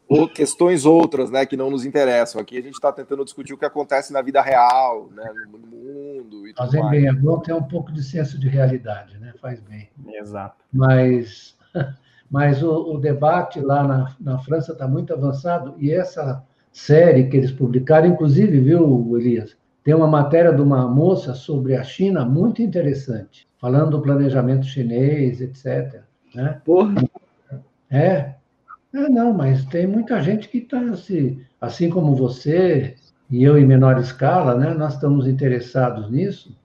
ou 0.09 0.29
questões 0.29 0.87
outras, 0.87 1.31
né, 1.31 1.45
que 1.45 1.57
não 1.57 1.71
nos 1.71 1.85
interessam. 1.85 2.41
Aqui 2.41 2.57
a 2.57 2.63
gente 2.63 2.75
está 2.75 2.91
tentando 2.91 3.25
discutir 3.25 3.53
o 3.53 3.59
que 3.59 3.65
acontece 3.65 4.13
na 4.13 4.23
vida 4.23 4.41
real, 4.41 5.09
né, 5.15 5.31
no 5.51 5.59
mundo 5.59 6.47
e 6.49 6.55
Fazem 6.55 6.89
bem, 6.89 7.07
é 7.07 7.13
bom 7.13 7.39
ter 7.41 7.53
um 7.53 7.63
pouco 7.63 7.93
de 7.93 8.03
senso 8.03 8.39
de 8.39 8.49
realidade, 8.49 9.19
né, 9.19 9.35
faz 9.41 9.61
bem. 9.61 9.89
Exato. 10.15 10.65
Mas, 10.73 11.57
mas 12.31 12.63
o, 12.63 12.95
o 12.95 12.99
debate 12.99 13.61
lá 13.61 13.87
na, 13.87 14.17
na 14.19 14.39
França 14.39 14.73
está 14.73 14.89
muito 14.89 15.13
avançado 15.13 15.75
e 15.79 15.93
essa 15.93 16.43
série 16.73 17.29
que 17.29 17.37
eles 17.37 17.51
publicaram, 17.51 18.09
inclusive, 18.09 18.61
viu, 18.61 19.17
Elias, 19.17 19.57
tem 19.85 19.95
uma 19.95 20.07
matéria 20.07 20.53
de 20.53 20.61
uma 20.61 20.87
moça 20.87 21.35
sobre 21.35 21.77
a 21.77 21.83
China 21.83 22.25
muito 22.25 22.63
interessante, 22.63 23.49
falando 23.59 23.93
do 23.93 24.03
planejamento 24.03 24.67
chinês, 24.67 25.41
etc. 25.41 26.03
Né? 26.35 26.61
Porra! 26.65 26.95
É, 27.91 28.35
é, 28.95 29.09
não, 29.09 29.33
mas 29.33 29.65
tem 29.67 29.87
muita 29.87 30.21
gente 30.23 30.49
que 30.49 30.59
está 30.59 30.81
assim, 30.81 31.41
assim 31.61 31.91
como 31.91 32.15
você 32.15 32.95
e 33.31 33.43
eu 33.43 33.59
em 33.59 33.67
menor 33.67 33.99
escala, 34.01 34.55
né? 34.55 34.73
Nós 34.73 34.95
estamos 34.95 35.27
interessados 35.27 36.11
nisso. 36.11 36.57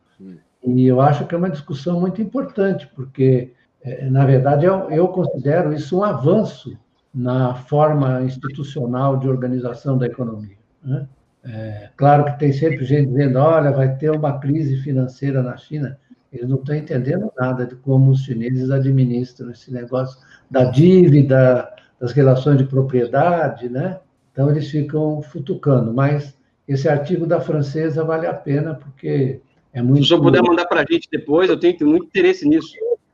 E 0.66 0.88
eu 0.88 1.02
acho 1.02 1.28
que 1.28 1.36
é 1.36 1.38
uma 1.38 1.50
discussão 1.50 2.00
muito 2.00 2.22
importante, 2.22 2.90
porque, 2.96 3.52
é, 3.84 4.10
na 4.10 4.26
verdade, 4.26 4.66
eu, 4.66 4.90
eu 4.90 5.10
considero 5.10 5.74
isso 5.74 6.00
um 6.00 6.04
avanço 6.04 6.78
na 7.14 7.54
forma 7.54 8.22
institucional 8.24 9.18
de 9.18 9.28
organização 9.28 9.98
da 9.98 10.06
economia. 10.06 10.56
Né? 10.82 11.06
É, 11.44 11.90
claro 11.98 12.24
que 12.24 12.40
tem 12.40 12.54
sempre 12.54 12.86
gente 12.86 13.10
dizendo, 13.10 13.40
olha, 13.40 13.72
vai 13.72 13.98
ter 13.98 14.10
uma 14.10 14.40
crise 14.40 14.78
financeira 14.78 15.44
na 15.44 15.58
China. 15.58 16.00
Eles 16.32 16.48
não 16.48 16.58
estão 16.58 16.74
entendendo 16.74 17.32
nada 17.38 17.66
de 17.68 17.76
como 17.76 18.10
os 18.10 18.22
chineses 18.22 18.72
administram 18.72 19.52
esse 19.52 19.72
negócio 19.72 20.18
da 20.50 20.64
dívida, 20.64 21.70
das 22.04 22.12
relações 22.12 22.58
de 22.58 22.66
propriedade, 22.66 23.70
né? 23.70 23.98
Então 24.34 24.50
eles 24.50 24.70
ficam 24.70 25.22
futucando. 25.22 25.94
Mas 25.94 26.38
esse 26.68 26.90
artigo 26.90 27.26
da 27.26 27.40
francesa 27.40 28.04
vale 28.04 28.28
a 28.28 28.34
pena 28.34 28.76
porque 28.76 29.40
é 29.72 29.82
muito. 29.82 30.00
Se 30.00 30.04
o 30.04 30.08
senhor 30.10 30.22
puder 30.22 30.44
mandar 30.44 30.66
para 30.66 30.82
a 30.82 30.86
gente 30.86 31.08
depois, 31.10 31.50
eu 31.50 31.58
tenho 31.58 31.78
muito 31.88 32.08
interesse 32.08 32.46
nisso. 32.46 32.74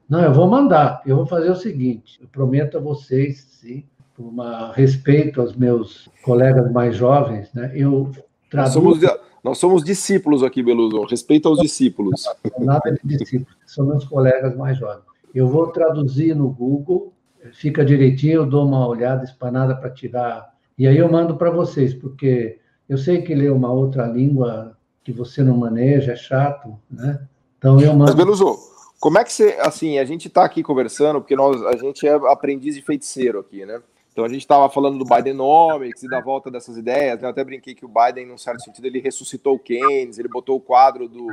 Não, 0.10 0.24
eu 0.24 0.34
vou 0.34 0.48
mandar. 0.48 1.04
Eu 1.06 1.18
vou 1.18 1.28
fazer 1.28 1.52
o 1.52 1.56
seguinte: 1.56 2.18
eu 2.20 2.28
prometo 2.30 2.80
a 2.80 2.82
vocês, 2.82 3.46
sim, 3.62 3.84
por 4.16 4.26
uma 4.26 4.74
respeito 4.74 5.40
aos 5.40 5.56
meus 5.56 6.10
colegas 6.24 6.72
mais 6.72 6.96
jovens, 6.96 7.54
né? 7.54 7.72
Eu 7.76 8.10
traduzo... 8.50 8.82
nós, 8.82 9.00
somos, 9.00 9.20
nós 9.44 9.58
somos 9.60 9.84
discípulos 9.84 10.42
aqui, 10.42 10.64
Beluso. 10.64 11.04
Respeito 11.04 11.48
aos 11.48 11.60
discípulos. 11.60 12.24
Nada 12.58 12.92
de 13.04 13.18
discípulos, 13.18 13.56
são 13.68 13.86
meus 13.86 14.04
colegas 14.04 14.58
mais 14.58 14.80
jovens. 14.80 15.04
Eu 15.36 15.48
vou 15.48 15.68
traduzir 15.68 16.36
no 16.36 16.50
Google 16.50 17.14
fica 17.54 17.86
direitinho, 17.86 18.34
eu 18.34 18.46
dou 18.46 18.66
uma 18.66 18.88
olhada 18.88 19.24
espanada 19.24 19.76
para 19.76 19.90
tirar. 19.90 20.54
E 20.78 20.88
aí 20.88 20.98
eu 20.98 21.12
mando 21.12 21.36
para 21.38 21.50
vocês, 21.50 21.94
porque 21.94 22.60
eu 22.88 22.98
sei 22.98 23.22
que 23.22 23.36
ler 23.36 23.52
uma 23.52 23.72
outra 23.72 24.06
língua 24.08 24.78
que 25.04 25.12
você 25.12 25.44
não 25.44 25.58
maneja 25.58 26.14
é 26.14 26.16
chato, 26.16 26.78
né? 26.90 27.22
Então 27.58 27.80
eu 27.80 27.94
mando. 27.94 28.06
Mas, 28.06 28.16
Beluso, 28.16 28.58
como 29.00 29.18
é 29.18 29.24
que 29.24 29.32
você. 29.32 29.58
Assim, 29.60 29.98
a 30.00 30.06
gente 30.06 30.28
está 30.28 30.44
aqui 30.44 30.64
conversando, 30.64 31.22
porque 31.22 31.36
nós, 31.36 31.62
a 31.66 31.76
gente 31.78 32.08
é 32.08 32.14
aprendiz 32.14 32.76
de 32.76 32.82
feiticeiro 32.82 33.40
aqui, 33.40 33.66
né? 33.66 33.82
Então 34.12 34.26
a 34.26 34.30
gente 34.30 34.42
estava 34.42 34.70
falando 34.70 34.98
do 34.98 35.06
Bidenomics 35.06 36.04
e 36.04 36.10
da 36.10 36.20
volta 36.20 36.52
dessas 36.52 36.78
ideias. 36.78 37.22
Né? 37.22 37.28
Eu 37.28 37.32
até 37.32 37.44
brinquei 37.44 37.74
que 37.74 37.86
o 37.86 37.90
Biden, 37.90 38.26
num 38.26 38.38
certo 38.38 38.62
sentido, 38.62 38.86
ele 38.86 39.00
ressuscitou 39.00 39.56
o 39.56 39.60
Keynes, 39.60 40.20
ele 40.20 40.28
botou 40.28 40.58
o 40.58 40.60
quadro 40.60 41.08
do, 41.08 41.28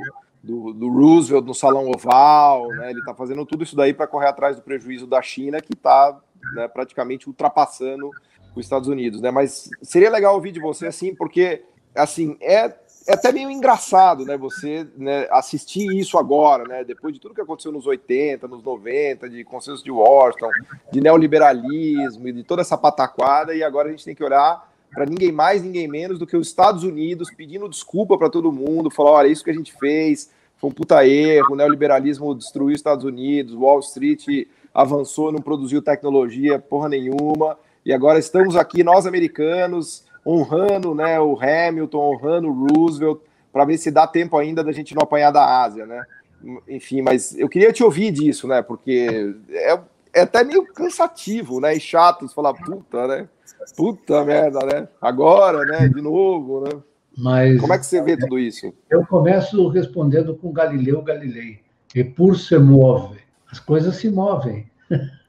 do, 0.47 0.73
do 0.73 0.89
Roosevelt 0.89 1.45
no 1.45 1.55
Salão 1.55 1.91
Oval, 1.91 2.69
né? 2.69 2.91
Ele 2.91 3.01
está 3.01 3.13
fazendo 3.13 3.45
tudo 3.45 3.65
isso 3.65 3.75
daí 3.75 3.93
para 3.93 4.07
correr 4.07 4.29
atrás 4.29 4.55
do 4.55 4.63
prejuízo 4.63 5.07
da 5.07 5.21
China, 5.21 5.61
que 5.61 5.75
está 5.75 6.17
né, 6.55 6.69
praticamente 6.69 7.29
ultrapassando 7.29 8.11
os 8.55 8.65
Estados 8.65 8.89
Unidos, 8.89 9.21
né? 9.21 9.31
Mas 9.33 9.69
seria 9.83 10.09
legal 10.09 10.35
ouvir 10.35 10.53
de 10.53 10.61
você 10.61 10.87
assim, 10.87 11.15
porque 11.15 11.65
assim 11.95 12.37
é, 12.41 12.73
é 13.09 13.15
até 13.15 13.33
meio 13.33 13.51
engraçado, 13.51 14.25
né? 14.25 14.37
Você 14.37 14.87
né, 14.97 15.27
assistir 15.33 15.93
isso 15.97 16.17
agora, 16.17 16.63
né? 16.63 16.85
Depois 16.85 17.13
de 17.13 17.21
tudo 17.21 17.35
que 17.35 17.41
aconteceu 17.41 17.73
nos 17.73 17.87
80, 17.87 18.47
nos 18.47 18.63
90, 18.63 19.29
de 19.29 19.43
consenso 19.43 19.83
de 19.83 19.91
Washington, 19.91 20.51
de 20.93 21.01
neoliberalismo 21.01 22.29
e 22.29 22.33
de 22.33 22.45
toda 22.45 22.63
essa 22.63 22.79
pataquada, 22.79 23.53
e 23.53 23.65
agora 23.65 23.89
a 23.89 23.91
gente 23.91 24.05
tem 24.05 24.15
que 24.15 24.23
olhar 24.23 24.73
para 24.95 25.05
ninguém 25.05 25.33
mais, 25.33 25.63
ninguém 25.63 25.89
menos 25.89 26.21
do 26.21 26.27
que 26.27 26.37
os 26.37 26.47
Estados 26.47 26.85
Unidos 26.85 27.31
pedindo 27.37 27.69
desculpa 27.69 28.17
para 28.17 28.31
todo 28.31 28.53
mundo, 28.53 28.91
falar, 28.91 29.11
olha, 29.11 29.29
isso 29.29 29.43
que 29.43 29.51
a 29.51 29.55
gente 29.55 29.75
fez 29.75 30.31
foi 30.57 30.71
um 30.71 30.73
puta 30.73 31.07
erro, 31.07 31.53
o 31.53 31.57
neoliberalismo 31.57 32.35
destruiu 32.35 32.75
os 32.75 32.81
Estados 32.81 33.05
Unidos, 33.05 33.55
Wall 33.55 33.81
Street 33.81 34.49
avançou, 34.73 35.33
não 35.33 35.41
produziu 35.41 35.81
tecnologia 35.81 36.59
porra 36.59 36.89
nenhuma, 36.89 37.59
e 37.85 37.93
agora 37.93 38.19
estamos 38.19 38.57
aqui, 38.57 38.83
nós 38.83 39.07
americanos, 39.07 40.05
honrando 40.27 40.95
né, 40.95 41.21
o 41.21 41.39
Hamilton, 41.41 41.99
honrando 41.99 42.49
o 42.49 42.67
Roosevelt, 42.67 43.21
para 43.53 43.65
ver 43.65 43.79
se 43.79 43.91
dá 43.91 44.07
tempo 44.07 44.37
ainda 44.37 44.63
da 44.63 44.73
gente 44.73 44.95
não 44.95 45.03
apanhar 45.03 45.31
da 45.31 45.63
Ásia, 45.63 45.87
né? 45.87 46.05
Enfim, 46.69 47.01
mas 47.01 47.35
eu 47.39 47.49
queria 47.49 47.73
te 47.73 47.83
ouvir 47.83 48.11
disso, 48.11 48.47
né? 48.47 48.61
Porque 48.61 49.35
é, 49.49 49.81
é 50.13 50.21
até 50.21 50.45
meio 50.45 50.67
cansativo, 50.67 51.59
né? 51.59 51.75
E 51.75 51.81
chato 51.81 52.29
falar, 52.29 52.53
puta, 52.53 53.07
né? 53.07 53.29
Puta 53.75 54.25
merda, 54.25 54.59
né? 54.67 54.89
Agora, 55.01 55.65
né? 55.65 55.89
De 55.89 56.03
novo, 56.03 56.61
né? 56.61 56.71
Mas, 57.17 57.61
Como 57.61 57.73
é 57.73 57.79
que 57.79 57.87
você 57.87 58.03
vê 58.03 58.17
tudo 58.17 58.39
isso? 58.39 58.73
Eu 58.91 59.07
começo 59.07 59.69
respondendo 59.69 60.35
com 60.35 60.53
Galileu 60.53 61.03
Galilei. 61.03 61.61
E 61.95 62.05
por 62.05 62.37
se 62.37 62.59
move. 62.59 63.19
As 63.51 63.59
coisas 63.59 63.97
se 63.97 64.11
movem. 64.11 64.71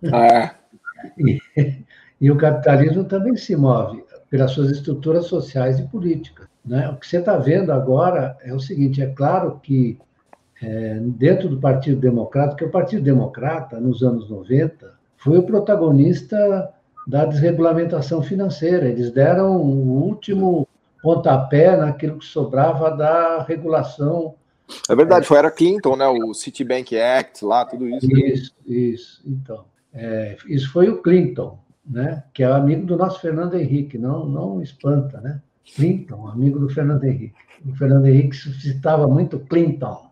É. 0.04 0.52
e, 1.18 1.40
e, 2.20 2.30
o 2.30 2.36
capitalismo 2.36 3.06
também 3.06 3.38
se 3.38 3.56
move 3.56 4.04
pelas 4.30 4.52
suas 4.52 4.72
estruturas 4.72 5.28
sociais 5.28 5.80
e 5.80 5.88
políticas. 5.88 6.48
Né? 6.66 6.90
O 6.90 6.98
que 6.98 7.08
você 7.08 7.20
está 7.20 7.38
vendo 7.38 7.72
agora 7.72 8.38
é 8.42 8.54
o 8.54 8.60
seguinte: 8.60 9.02
é 9.02 9.08
claro 9.08 9.60
que 9.64 9.98
é, 10.62 11.00
dentro 11.02 11.48
do 11.48 11.60
Partido 11.60 12.02
Democrata, 12.02 12.56
que 12.56 12.66
o 12.66 12.72
Partido 12.72 13.04
Democrata, 13.04 13.80
nos 13.80 14.04
anos 14.04 14.30
90, 14.30 14.92
foi 15.16 15.38
o 15.38 15.44
protagonista 15.44 16.70
da 17.08 17.24
desregulamentação 17.26 18.22
financeira. 18.22 18.88
Eles 18.90 19.12
deram 19.12 19.56
o 19.56 20.04
último 20.04 20.67
pontapé 21.02 21.76
naquilo 21.78 22.20
que 22.20 22.26
sobrava 22.26 22.92
da 22.92 23.44
regulação. 23.44 24.36
É 24.90 24.96
verdade, 24.96 25.26
é, 25.26 25.28
foi 25.28 25.38
era 25.38 25.52
Clinton, 25.52 25.96
né? 25.96 26.08
O 26.08 26.34
Citibank 26.34 26.98
Act 27.00 27.46
lá, 27.46 27.66
tudo 27.66 27.88
isso. 27.88 28.12
Isso, 28.12 28.56
isso. 28.66 29.22
Então. 29.26 29.66
É, 29.94 30.38
isso 30.48 30.72
foi 30.72 30.90
o 30.90 31.02
Clinton, 31.02 31.60
né? 31.86 32.24
que 32.34 32.44
é 32.44 32.46
amigo 32.46 32.86
do 32.86 32.98
nosso 32.98 33.20
Fernando 33.20 33.56
Henrique, 33.56 33.98
não, 33.98 34.26
não 34.28 34.62
espanta, 34.62 35.20
né? 35.20 35.42
Clinton, 35.76 36.28
amigo 36.28 36.60
do 36.60 36.70
Fernando 36.70 37.04
Henrique. 37.04 37.34
O 37.66 37.76
Fernando 37.76 38.06
Henrique 38.06 38.36
citava 38.36 39.08
muito 39.08 39.40
Clinton. 39.40 40.12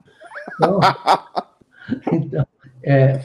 Então, 0.56 0.80
então 2.12 2.48
é, 2.82 3.22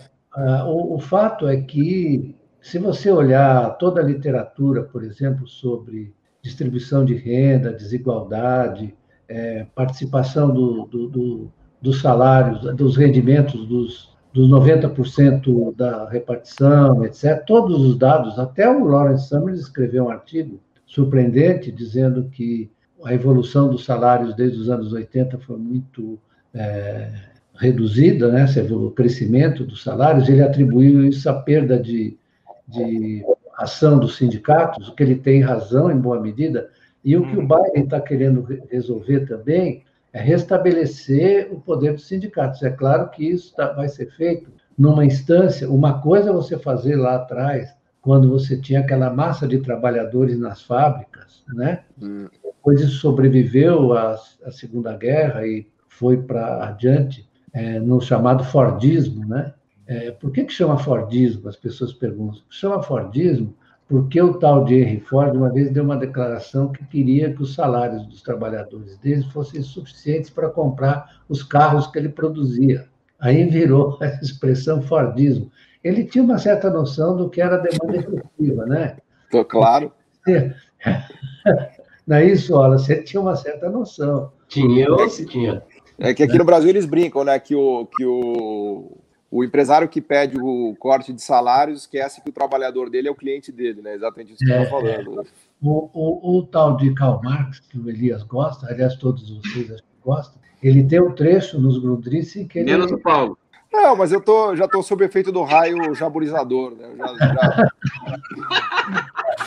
o, 0.66 0.96
o 0.96 1.00
fato 1.00 1.48
é 1.48 1.61
que, 1.61 2.36
se 2.61 2.78
você 2.78 3.11
olhar 3.11 3.76
toda 3.78 4.00
a 4.00 4.04
literatura, 4.04 4.82
por 4.82 5.02
exemplo, 5.02 5.46
sobre 5.46 6.14
distribuição 6.43 7.05
de 7.05 7.14
renda, 7.14 7.72
desigualdade, 7.72 8.95
é, 9.28 9.66
participação 9.74 10.53
do, 10.53 10.86
do, 10.86 11.09
do, 11.09 11.53
dos 11.80 12.01
salários, 12.01 12.61
dos 12.74 12.97
rendimentos 12.97 13.66
dos, 13.66 14.11
dos 14.32 14.49
90% 14.51 15.74
da 15.76 16.09
repartição, 16.09 17.05
etc. 17.05 17.45
Todos 17.47 17.80
os 17.80 17.99
dados, 17.99 18.38
até 18.38 18.68
o 18.68 18.84
Lawrence 18.84 19.28
Summers 19.28 19.61
escreveu 19.61 20.05
um 20.05 20.11
artigo 20.11 20.61
surpreendente 20.86 21.70
dizendo 21.70 22.24
que 22.30 22.70
a 23.05 23.14
evolução 23.14 23.68
dos 23.70 23.84
salários 23.84 24.34
desde 24.34 24.59
os 24.59 24.68
anos 24.68 24.93
80 24.93 25.38
foi 25.38 25.57
muito 25.57 26.18
é, 26.53 27.11
reduzida, 27.55 28.30
né? 28.30 28.47
o 28.70 28.91
crescimento 28.91 29.64
dos 29.64 29.82
salários, 29.82 30.28
ele 30.28 30.43
atribuiu 30.43 31.05
isso 31.05 31.28
à 31.28 31.34
perda 31.34 31.78
de, 31.78 32.18
de 32.66 33.24
ação 33.62 33.98
dos 33.98 34.16
sindicatos, 34.16 34.88
o 34.88 34.94
que 34.94 35.02
ele 35.02 35.16
tem 35.16 35.40
razão 35.40 35.90
em 35.90 35.98
boa 35.98 36.20
medida, 36.20 36.70
e 37.04 37.16
o 37.16 37.22
que 37.22 37.36
o 37.36 37.40
uhum. 37.40 37.48
Biden 37.48 37.84
está 37.84 38.00
querendo 38.00 38.46
resolver 38.70 39.26
também 39.26 39.84
é 40.12 40.20
restabelecer 40.20 41.48
o 41.52 41.61
poder 41.61 41.92
dos 41.92 42.06
sindicatos. 42.06 42.62
É 42.62 42.70
claro 42.70 43.11
que 43.11 43.24
isso 43.24 43.54
tá, 43.54 43.72
vai 43.72 43.88
ser 43.88 44.11
feito 44.11 44.50
numa 44.76 45.04
instância. 45.04 45.70
Uma 45.70 46.00
coisa 46.00 46.30
é 46.30 46.32
você 46.32 46.58
fazer 46.58 46.96
lá 46.96 47.16
atrás, 47.16 47.72
quando 48.02 48.28
você 48.28 48.56
tinha 48.61 48.80
aquela 48.80 49.11
massa 49.11 49.46
de 49.46 49.58
trabalhadores 49.58 50.38
nas 50.38 50.62
fábricas, 50.62 51.44
né? 51.54 51.84
Hum. 52.00 52.28
Depois 52.42 52.80
isso 52.80 52.96
sobreviveu 52.96 53.92
à, 53.92 54.18
à 54.44 54.50
Segunda 54.50 54.96
Guerra 54.96 55.46
e 55.46 55.66
foi 55.88 56.16
para 56.16 56.64
adiante 56.64 57.28
é, 57.52 57.78
no 57.78 58.00
chamado 58.00 58.44
Fordismo, 58.44 59.26
né? 59.26 59.52
É, 59.91 60.12
por 60.12 60.30
que, 60.30 60.45
que 60.45 60.53
chama 60.53 60.78
Fordismo? 60.78 61.49
As 61.49 61.57
pessoas 61.57 61.93
perguntam. 61.93 62.41
Chama 62.49 62.80
Fordismo 62.80 63.53
porque 63.88 64.22
o 64.22 64.34
tal 64.34 64.64
de 64.64 64.76
Henry 64.76 65.01
Ford 65.01 65.34
uma 65.36 65.51
vez 65.51 65.72
deu 65.72 65.82
uma 65.82 65.97
declaração 65.97 66.70
que 66.70 66.84
queria 66.86 67.34
que 67.34 67.43
os 67.43 67.55
salários 67.55 68.07
dos 68.07 68.22
trabalhadores 68.22 68.97
deles 68.99 69.26
fossem 69.32 69.61
suficientes 69.62 70.30
para 70.30 70.49
comprar 70.49 71.20
os 71.28 71.43
carros 71.43 71.88
que 71.88 71.99
ele 71.99 72.09
produzia. 72.09 72.86
Aí 73.18 73.45
virou 73.47 73.99
essa 74.01 74.22
expressão 74.22 74.80
Fordismo. 74.80 75.51
Ele 75.82 76.05
tinha 76.05 76.22
uma 76.22 76.38
certa 76.38 76.70
noção 76.70 77.16
do 77.16 77.28
que 77.28 77.41
era 77.41 77.57
demanda 77.57 77.97
efetiva, 77.97 78.66
né? 78.66 78.97
Tô 79.28 79.45
claro. 79.45 79.93
Não 82.07 82.16
é 82.16 82.26
isso, 82.26 82.55
Ola? 82.55 82.78
Você 82.78 83.03
tinha 83.03 83.20
uma 83.20 83.34
certa 83.34 83.68
noção. 83.68 84.30
Tinha, 84.47 84.88
ou 84.88 85.09
se 85.09 85.26
tinha. 85.26 85.64
É 85.99 86.14
que 86.14 86.22
aqui 86.22 86.38
no 86.38 86.45
Brasil 86.45 86.68
eles 86.70 86.86
brincam, 86.86 87.24
né? 87.24 87.41
Que 87.41 87.57
o, 87.57 87.86
que 87.86 88.05
o 88.05 89.01
o 89.31 89.45
empresário 89.45 89.89
que 89.89 90.01
pede 90.01 90.37
o 90.39 90.74
corte 90.78 91.12
de 91.12 91.22
salários 91.22 91.83
esquece 91.83 92.20
que 92.20 92.31
o 92.31 92.33
trabalhador 92.33 92.91
dele 92.91 93.07
é 93.07 93.11
o 93.11 93.14
cliente 93.14 93.53
dele, 93.53 93.81
né? 93.81 93.95
Exatamente 93.95 94.33
isso 94.33 94.45
que 94.45 94.53
é, 94.53 94.62
está 94.62 94.70
falando. 94.70 95.24
O, 95.62 95.91
o, 95.93 96.39
o, 96.39 96.43
tal 96.47 96.76
de 96.76 96.93
Karl 96.95 97.20
Marx, 97.22 97.61
que 97.61 97.78
o 97.78 97.89
Elias 97.89 98.24
gosta, 98.24 98.66
aliás, 98.66 98.97
todos 98.97 99.31
vocês 99.31 99.83
gostam, 100.05 100.41
ele 100.61 100.83
tem 100.83 101.01
um 101.01 101.12
trecho 101.12 101.61
nos 101.61 101.78
Grundrisse 101.78 102.45
que 102.47 102.59
ele. 102.59 102.72
Menos 102.72 102.91
o 102.91 102.99
Paulo. 102.99 103.39
Não, 103.72 103.95
mas 103.95 104.11
eu 104.11 104.20
tô, 104.20 104.57
já 104.57 104.64
estou 104.64 104.83
sob 104.83 105.05
efeito 105.05 105.31
do 105.31 105.45
raio 105.45 105.95
jaburizador, 105.95 106.72
né? 106.74 106.93
Já, 106.97 107.14
já... 107.16 107.70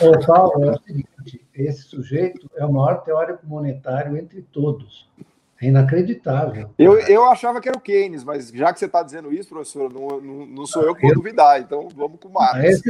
Ô, 0.08 0.26
Paulo, 0.26 0.64
é 0.64 0.70
o 0.70 0.80
seguinte: 0.80 1.46
esse 1.54 1.82
sujeito 1.82 2.50
é 2.56 2.64
o 2.64 2.72
maior 2.72 3.02
teórico 3.02 3.46
monetário 3.46 4.16
entre 4.16 4.40
todos. 4.40 5.10
É 5.64 5.68
inacreditável. 5.68 6.70
Eu, 6.78 6.98
eu 7.00 7.24
achava 7.24 7.58
que 7.58 7.68
era 7.68 7.78
o 7.78 7.80
Keynes, 7.80 8.22
mas 8.22 8.50
já 8.50 8.70
que 8.70 8.78
você 8.78 8.84
está 8.84 9.02
dizendo 9.02 9.32
isso, 9.32 9.48
professor, 9.48 9.90
não, 9.90 10.20
não, 10.20 10.46
não 10.46 10.66
sou 10.66 10.82
eu 10.82 10.94
que 10.94 11.06
vou 11.06 11.14
duvidar, 11.14 11.58
então 11.58 11.88
vamos 11.96 12.20
com 12.20 12.28
o 12.28 12.32
Marx. 12.32 12.82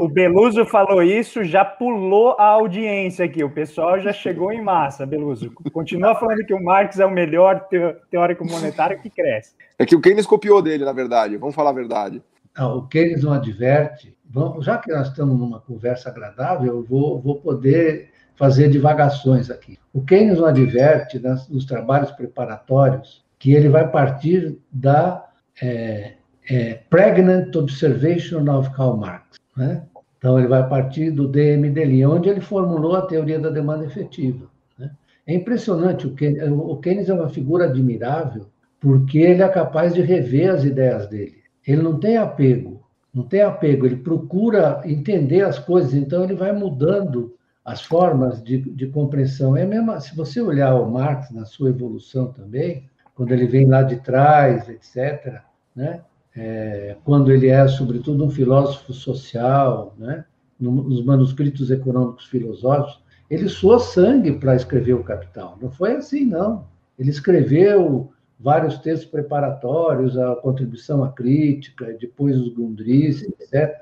O 0.00 0.08
Beluso 0.08 0.64
falou 0.64 1.02
isso, 1.02 1.42
já 1.42 1.64
pulou 1.64 2.36
a 2.38 2.44
audiência 2.46 3.24
aqui, 3.24 3.42
o 3.42 3.50
pessoal 3.50 3.98
já 3.98 4.12
chegou 4.12 4.52
em 4.52 4.62
massa, 4.62 5.04
Beluso. 5.04 5.50
Continua 5.72 6.14
falando 6.14 6.46
que 6.46 6.54
o 6.54 6.62
Marx 6.62 7.00
é 7.00 7.04
o 7.04 7.10
melhor 7.10 7.66
teórico 8.08 8.46
monetário 8.46 9.00
que 9.00 9.10
cresce. 9.10 9.54
É 9.76 9.84
que 9.84 9.96
o 9.96 10.00
Keynes 10.00 10.26
copiou 10.26 10.62
dele, 10.62 10.84
na 10.84 10.92
verdade, 10.92 11.36
vamos 11.36 11.54
falar 11.54 11.70
a 11.70 11.74
verdade. 11.74 12.22
Não, 12.56 12.78
o 12.78 12.86
Keynes 12.86 13.24
não 13.24 13.32
adverte, 13.32 14.16
já 14.60 14.78
que 14.78 14.92
nós 14.92 15.08
estamos 15.08 15.36
numa 15.36 15.58
conversa 15.58 16.10
agradável, 16.10 16.74
eu 16.76 16.84
vou, 16.84 17.20
vou 17.20 17.40
poder 17.40 18.09
fazer 18.40 18.70
divagações 18.70 19.50
aqui. 19.50 19.78
O 19.92 20.00
Keynes 20.00 20.40
adverte 20.40 21.20
nos 21.50 21.66
trabalhos 21.66 22.10
preparatórios 22.12 23.22
que 23.38 23.52
ele 23.52 23.68
vai 23.68 23.86
partir 23.86 24.56
da 24.72 25.28
é, 25.60 26.14
é, 26.48 26.80
Pregnant 26.88 27.54
Observation 27.54 28.50
of 28.50 28.70
Karl 28.70 28.96
Marx. 28.96 29.38
Né? 29.54 29.82
Então, 30.16 30.38
ele 30.38 30.48
vai 30.48 30.66
partir 30.66 31.10
do 31.10 31.28
DM 31.28 31.68
dele, 31.68 32.06
onde 32.06 32.30
ele 32.30 32.40
formulou 32.40 32.96
a 32.96 33.02
teoria 33.02 33.38
da 33.38 33.50
demanda 33.50 33.84
efetiva. 33.84 34.46
Né? 34.78 34.90
É 35.26 35.34
impressionante, 35.34 36.06
o 36.06 36.14
Keynes, 36.14 36.42
o 36.50 36.76
Keynes 36.76 37.10
é 37.10 37.12
uma 37.12 37.28
figura 37.28 37.66
admirável, 37.66 38.46
porque 38.80 39.18
ele 39.18 39.42
é 39.42 39.48
capaz 39.48 39.92
de 39.92 40.00
rever 40.00 40.48
as 40.48 40.64
ideias 40.64 41.06
dele. 41.08 41.42
Ele 41.66 41.82
não 41.82 42.00
tem 42.00 42.16
apego, 42.16 42.82
não 43.12 43.22
tem 43.22 43.42
apego, 43.42 43.84
ele 43.84 43.96
procura 43.96 44.80
entender 44.86 45.42
as 45.42 45.58
coisas, 45.58 45.92
então 45.92 46.24
ele 46.24 46.34
vai 46.34 46.52
mudando 46.52 47.34
as 47.64 47.82
formas 47.82 48.42
de, 48.42 48.58
de 48.58 48.86
compreensão. 48.86 49.56
É 49.56 49.64
mesmo, 49.64 49.98
se 50.00 50.14
você 50.16 50.40
olhar 50.40 50.74
o 50.74 50.90
Marx 50.90 51.30
na 51.30 51.44
sua 51.44 51.70
evolução 51.70 52.32
também, 52.32 52.88
quando 53.14 53.32
ele 53.32 53.46
vem 53.46 53.66
lá 53.66 53.82
de 53.82 53.96
trás, 53.96 54.68
etc., 54.68 55.40
né? 55.74 56.02
É, 56.34 56.96
quando 57.04 57.32
ele 57.32 57.48
é, 57.48 57.66
sobretudo, 57.66 58.24
um 58.24 58.30
filósofo 58.30 58.92
social, 58.92 59.94
né? 59.98 60.24
nos 60.60 61.02
manuscritos 61.04 61.70
econômicos 61.70 62.26
filosóficos, 62.26 63.02
ele 63.30 63.48
suou 63.48 63.78
sangue 63.78 64.32
para 64.32 64.54
escrever 64.54 64.94
o 64.94 65.02
Capital. 65.02 65.58
Não 65.60 65.70
foi 65.70 65.96
assim, 65.96 66.24
não. 66.24 66.66
Ele 66.98 67.10
escreveu 67.10 68.12
vários 68.38 68.78
textos 68.78 69.10
preparatórios, 69.10 70.18
a 70.18 70.36
contribuição 70.36 71.02
à 71.02 71.10
crítica, 71.10 71.96
depois 71.98 72.36
os 72.38 72.52
Gundris, 72.52 73.22
etc. 73.22 73.74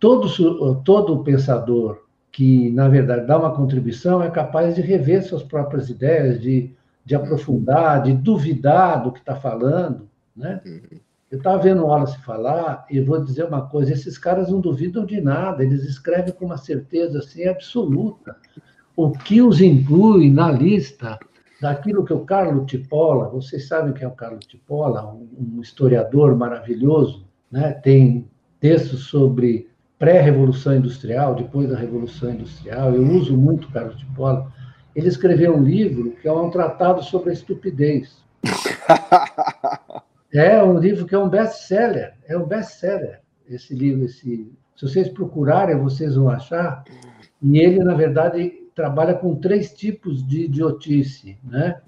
Todo, 0.00 0.82
todo 0.82 1.22
pensador 1.22 2.05
que, 2.36 2.70
na 2.70 2.86
verdade, 2.86 3.26
dá 3.26 3.38
uma 3.38 3.54
contribuição, 3.54 4.22
é 4.22 4.28
capaz 4.28 4.74
de 4.74 4.82
rever 4.82 5.24
suas 5.24 5.42
próprias 5.42 5.88
ideias, 5.88 6.38
de, 6.38 6.70
de 7.02 7.14
aprofundar, 7.14 8.02
de 8.02 8.12
duvidar 8.12 9.02
do 9.02 9.10
que 9.10 9.20
está 9.20 9.34
falando. 9.34 10.06
Né? 10.36 10.60
Uhum. 10.66 10.98
Eu 11.30 11.38
estava 11.38 11.62
vendo 11.62 11.82
o 11.82 11.86
Wallace 11.86 12.18
falar 12.18 12.84
e 12.90 13.00
vou 13.00 13.24
dizer 13.24 13.46
uma 13.46 13.66
coisa: 13.66 13.94
esses 13.94 14.18
caras 14.18 14.50
não 14.50 14.60
duvidam 14.60 15.06
de 15.06 15.18
nada, 15.18 15.64
eles 15.64 15.82
escrevem 15.84 16.34
com 16.34 16.44
uma 16.44 16.58
certeza 16.58 17.20
assim, 17.20 17.46
absoluta. 17.46 18.36
O 18.94 19.12
que 19.12 19.40
os 19.40 19.62
inclui 19.62 20.30
na 20.30 20.52
lista 20.52 21.18
daquilo 21.58 22.04
que 22.04 22.12
o 22.12 22.26
Carlo 22.26 22.66
Tipola, 22.66 23.30
vocês 23.30 23.66
sabem 23.66 23.94
quem 23.94 24.04
é 24.04 24.08
o 24.08 24.14
Carlo 24.14 24.40
Tipola, 24.40 25.10
um, 25.10 25.56
um 25.56 25.62
historiador 25.62 26.36
maravilhoso, 26.36 27.24
né? 27.50 27.72
tem 27.72 28.28
textos 28.60 29.04
sobre 29.04 29.70
pré-revolução 29.98 30.76
industrial, 30.76 31.34
depois 31.34 31.68
da 31.68 31.76
revolução 31.76 32.30
industrial, 32.30 32.94
eu 32.94 33.02
uso 33.02 33.36
muito 33.36 33.70
Carlos 33.70 33.98
de 33.98 34.06
Paula, 34.06 34.52
ele 34.94 35.08
escreveu 35.08 35.56
um 35.56 35.62
livro 35.62 36.12
que 36.12 36.28
é 36.28 36.32
um 36.32 36.50
tratado 36.50 37.02
sobre 37.02 37.30
a 37.30 37.32
estupidez. 37.32 38.24
é 40.32 40.62
um 40.62 40.78
livro 40.78 41.06
que 41.06 41.14
é 41.14 41.18
um 41.18 41.28
best-seller, 41.28 42.14
é 42.26 42.36
um 42.36 42.46
best-seller 42.46 43.20
esse 43.48 43.74
livro, 43.74 44.04
esse, 44.04 44.52
se 44.76 44.86
vocês 44.86 45.08
procurarem, 45.08 45.78
vocês 45.78 46.16
vão 46.16 46.28
achar, 46.28 46.84
e 47.40 47.58
ele, 47.58 47.82
na 47.82 47.94
verdade, 47.94 48.52
trabalha 48.74 49.14
com 49.14 49.36
três 49.36 49.72
tipos 49.72 50.26
de 50.26 50.44
idiotice, 50.44 51.38
né? 51.44 51.80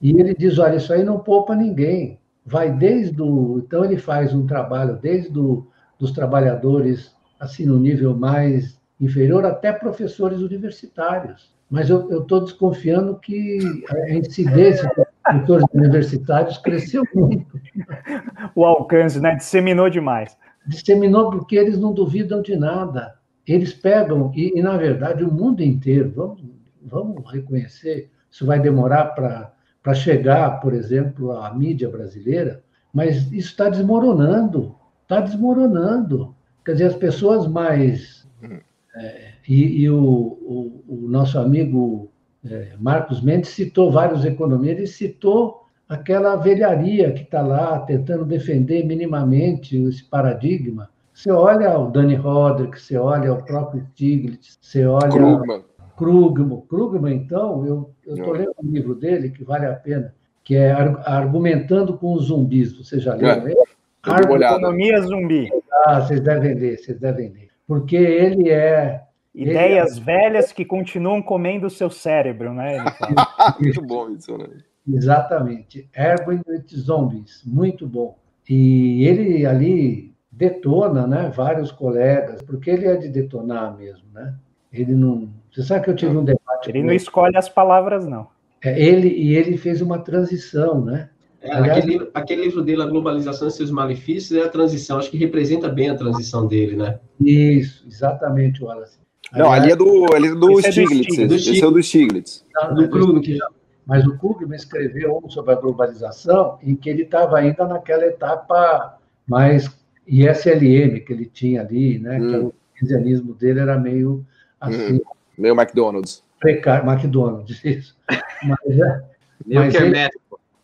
E 0.00 0.10
ele 0.10 0.34
diz, 0.34 0.58
olha, 0.58 0.76
isso 0.76 0.92
aí 0.92 1.02
não 1.02 1.18
poupa 1.18 1.54
ninguém. 1.54 2.18
Vai 2.44 2.70
desde 2.70 3.20
o... 3.20 3.58
Então, 3.58 3.84
ele 3.84 3.96
faz 3.96 4.34
um 4.34 4.46
trabalho 4.46 4.96
desde 5.00 5.30
do, 5.30 5.66
dos 5.98 6.12
trabalhadores 6.12 7.14
assim, 7.42 7.66
no 7.66 7.78
nível 7.78 8.16
mais 8.16 8.80
inferior, 9.00 9.44
até 9.44 9.72
professores 9.72 10.40
universitários. 10.40 11.52
Mas 11.68 11.90
eu 11.90 12.20
estou 12.20 12.40
desconfiando 12.42 13.16
que 13.16 13.58
a 13.90 14.14
incidência 14.14 14.88
dos 14.94 15.06
professores 15.22 15.66
universitários 15.74 16.58
cresceu 16.58 17.02
muito. 17.14 17.60
O 18.54 18.66
alcance, 18.66 19.18
né? 19.18 19.34
Disseminou 19.36 19.88
demais. 19.88 20.36
Disseminou 20.66 21.30
porque 21.30 21.56
eles 21.56 21.78
não 21.78 21.94
duvidam 21.94 22.42
de 22.42 22.54
nada. 22.54 23.14
Eles 23.46 23.72
pegam, 23.72 24.30
e, 24.34 24.58
e 24.58 24.62
na 24.62 24.76
verdade, 24.76 25.24
o 25.24 25.32
mundo 25.32 25.62
inteiro, 25.62 26.12
vamos, 26.14 26.42
vamos 26.82 27.32
reconhecer, 27.32 28.10
isso 28.30 28.44
vai 28.44 28.60
demorar 28.60 29.06
para 29.14 29.94
chegar, 29.94 30.60
por 30.60 30.74
exemplo, 30.74 31.32
à 31.32 31.54
mídia 31.54 31.88
brasileira, 31.88 32.62
mas 32.92 33.32
isso 33.32 33.48
está 33.48 33.70
desmoronando, 33.70 34.74
está 35.02 35.20
desmoronando. 35.20 36.34
Quer 36.64 36.72
dizer, 36.72 36.84
as 36.86 36.96
pessoas 36.96 37.46
mais. 37.46 38.26
Hum. 38.42 38.58
É, 38.94 39.32
e, 39.48 39.82
e 39.82 39.90
o, 39.90 39.98
o, 39.98 40.84
o, 40.88 41.08
nosso 41.08 41.38
amigo 41.38 42.10
é, 42.48 42.72
Marcos 42.78 43.22
Mendes 43.22 43.50
citou 43.50 43.90
vários 43.90 44.24
economistas, 44.24 44.78
ele 44.78 44.86
citou 44.86 45.62
aquela 45.88 46.36
velharia 46.36 47.12
que 47.12 47.22
está 47.22 47.40
lá 47.42 47.78
tentando 47.80 48.24
defender 48.24 48.84
minimamente 48.84 49.76
esse 49.76 50.04
paradigma. 50.04 50.90
Você 51.12 51.30
olha 51.30 51.78
o 51.78 51.90
Danny 51.90 52.14
Roderick, 52.14 52.80
você 52.80 52.96
olha 52.96 53.32
o 53.32 53.42
próprio 53.44 53.84
Stiglitz, 53.92 54.58
você 54.60 54.86
olha. 54.86 55.08
Krugman. 55.08 55.64
Krugman. 55.96 56.60
Krugman, 56.68 57.16
então, 57.16 57.66
eu 57.66 57.94
estou 58.06 58.32
lendo 58.32 58.54
um 58.62 58.70
livro 58.70 58.94
dele 58.94 59.30
que 59.30 59.44
vale 59.44 59.66
a 59.66 59.74
pena, 59.74 60.14
que 60.42 60.56
é 60.56 60.72
Argumentando 60.72 61.98
com 61.98 62.14
os 62.14 62.26
Zumbis. 62.26 62.76
Você 62.76 62.98
já 62.98 63.14
leu? 63.14 63.28
É. 63.28 63.72
Economia 64.04 65.00
Zumbi. 65.02 65.48
Ah, 65.84 66.00
vocês 66.00 66.20
devem 66.20 66.54
ler, 66.54 66.78
vocês 66.78 66.98
devem 66.98 67.28
ler. 67.30 67.48
Porque 67.66 67.96
ele 67.96 68.50
é. 68.50 69.02
Ideias 69.34 69.92
ele 69.92 70.00
é... 70.00 70.04
velhas 70.04 70.52
que 70.52 70.64
continuam 70.64 71.22
comendo 71.22 71.66
o 71.66 71.70
seu 71.70 71.90
cérebro, 71.90 72.52
né? 72.52 72.84
Muito 73.60 73.80
bom 73.82 74.10
isso, 74.10 74.36
né? 74.36 74.46
Exatamente. 74.86 75.88
Erwin 75.96 76.40
with 76.46 76.66
Zombies, 76.68 77.42
muito 77.46 77.86
bom. 77.86 78.18
E 78.48 79.06
ele 79.06 79.46
ali 79.46 80.12
detona, 80.30 81.06
né, 81.06 81.32
vários 81.34 81.70
colegas, 81.70 82.42
porque 82.42 82.70
ele 82.70 82.86
é 82.86 82.96
de 82.96 83.08
detonar 83.08 83.76
mesmo, 83.76 84.04
né? 84.12 84.34
Ele 84.72 84.94
não. 84.94 85.28
Você 85.52 85.62
sabe 85.62 85.84
que 85.84 85.90
eu 85.90 85.96
tive 85.96 86.16
um 86.16 86.24
debate. 86.24 86.68
Ele 86.68 86.82
não 86.82 86.92
escolhe 86.92 87.36
as 87.36 87.48
palavras, 87.48 88.06
não. 88.06 88.26
É, 88.64 88.80
ele 88.80 89.08
e 89.08 89.36
ele 89.36 89.56
fez 89.56 89.80
uma 89.80 89.98
transição, 89.98 90.84
né? 90.84 91.10
É, 91.42 91.52
Aliás, 91.52 91.78
aquele, 91.78 92.10
aquele, 92.14 92.42
livro 92.44 92.62
dele, 92.62 92.82
A 92.82 92.86
Globalização 92.86 93.48
e 93.48 93.50
Seus 93.50 93.70
Malefícios, 93.70 94.38
é 94.38 94.44
a 94.44 94.48
transição. 94.48 94.98
Acho 94.98 95.10
que 95.10 95.16
representa 95.16 95.68
bem 95.68 95.90
a 95.90 95.94
transição 95.96 96.46
dele, 96.46 96.76
né? 96.76 97.00
Isso, 97.20 97.84
exatamente, 97.86 98.62
Wallace. 98.62 98.98
Não, 99.32 99.50
Aliás, 99.50 99.62
ali 99.62 99.72
é 99.72 99.76
do, 99.76 100.14
ali 100.14 100.28
é 100.28 100.34
do 100.34 100.60
Stiglitz. 100.60 101.18
É 101.18 101.26
do 101.26 101.38
Stiglitz. 101.38 101.46
Esse 101.48 101.64
é 101.64 101.70
do 101.70 101.82
Stiglitz. 101.82 102.44
Não, 102.54 102.74
do 102.74 102.88
Krugman. 102.88 103.38
Mas 103.84 104.06
o 104.06 104.16
Krugman 104.18 104.56
escreveu 104.56 105.20
um 105.24 105.28
sobre 105.28 105.52
a 105.52 105.56
globalização 105.56 106.58
em 106.62 106.76
que 106.76 106.88
ele 106.88 107.02
estava 107.02 107.38
ainda 107.38 107.66
naquela 107.66 108.06
etapa 108.06 108.98
mais 109.26 109.68
ISLM 110.06 111.00
que 111.00 111.12
ele 111.12 111.26
tinha 111.26 111.62
ali, 111.62 111.98
né? 111.98 112.18
Hum. 112.20 112.30
Que 112.30 112.36
o 112.36 112.54
keynesianismo 112.74 113.34
dele 113.34 113.60
era 113.60 113.78
meio 113.78 114.24
assim. 114.60 114.96
Hum. 114.96 115.00
Meio 115.36 115.54
McDonald's. 115.54 116.22
Precário, 116.38 116.88
McDonald's, 116.88 117.62
isso. 117.64 117.96
Mas, 118.44 118.78
é, 118.78 119.02
mas 119.46 119.74
ele, 119.74 120.08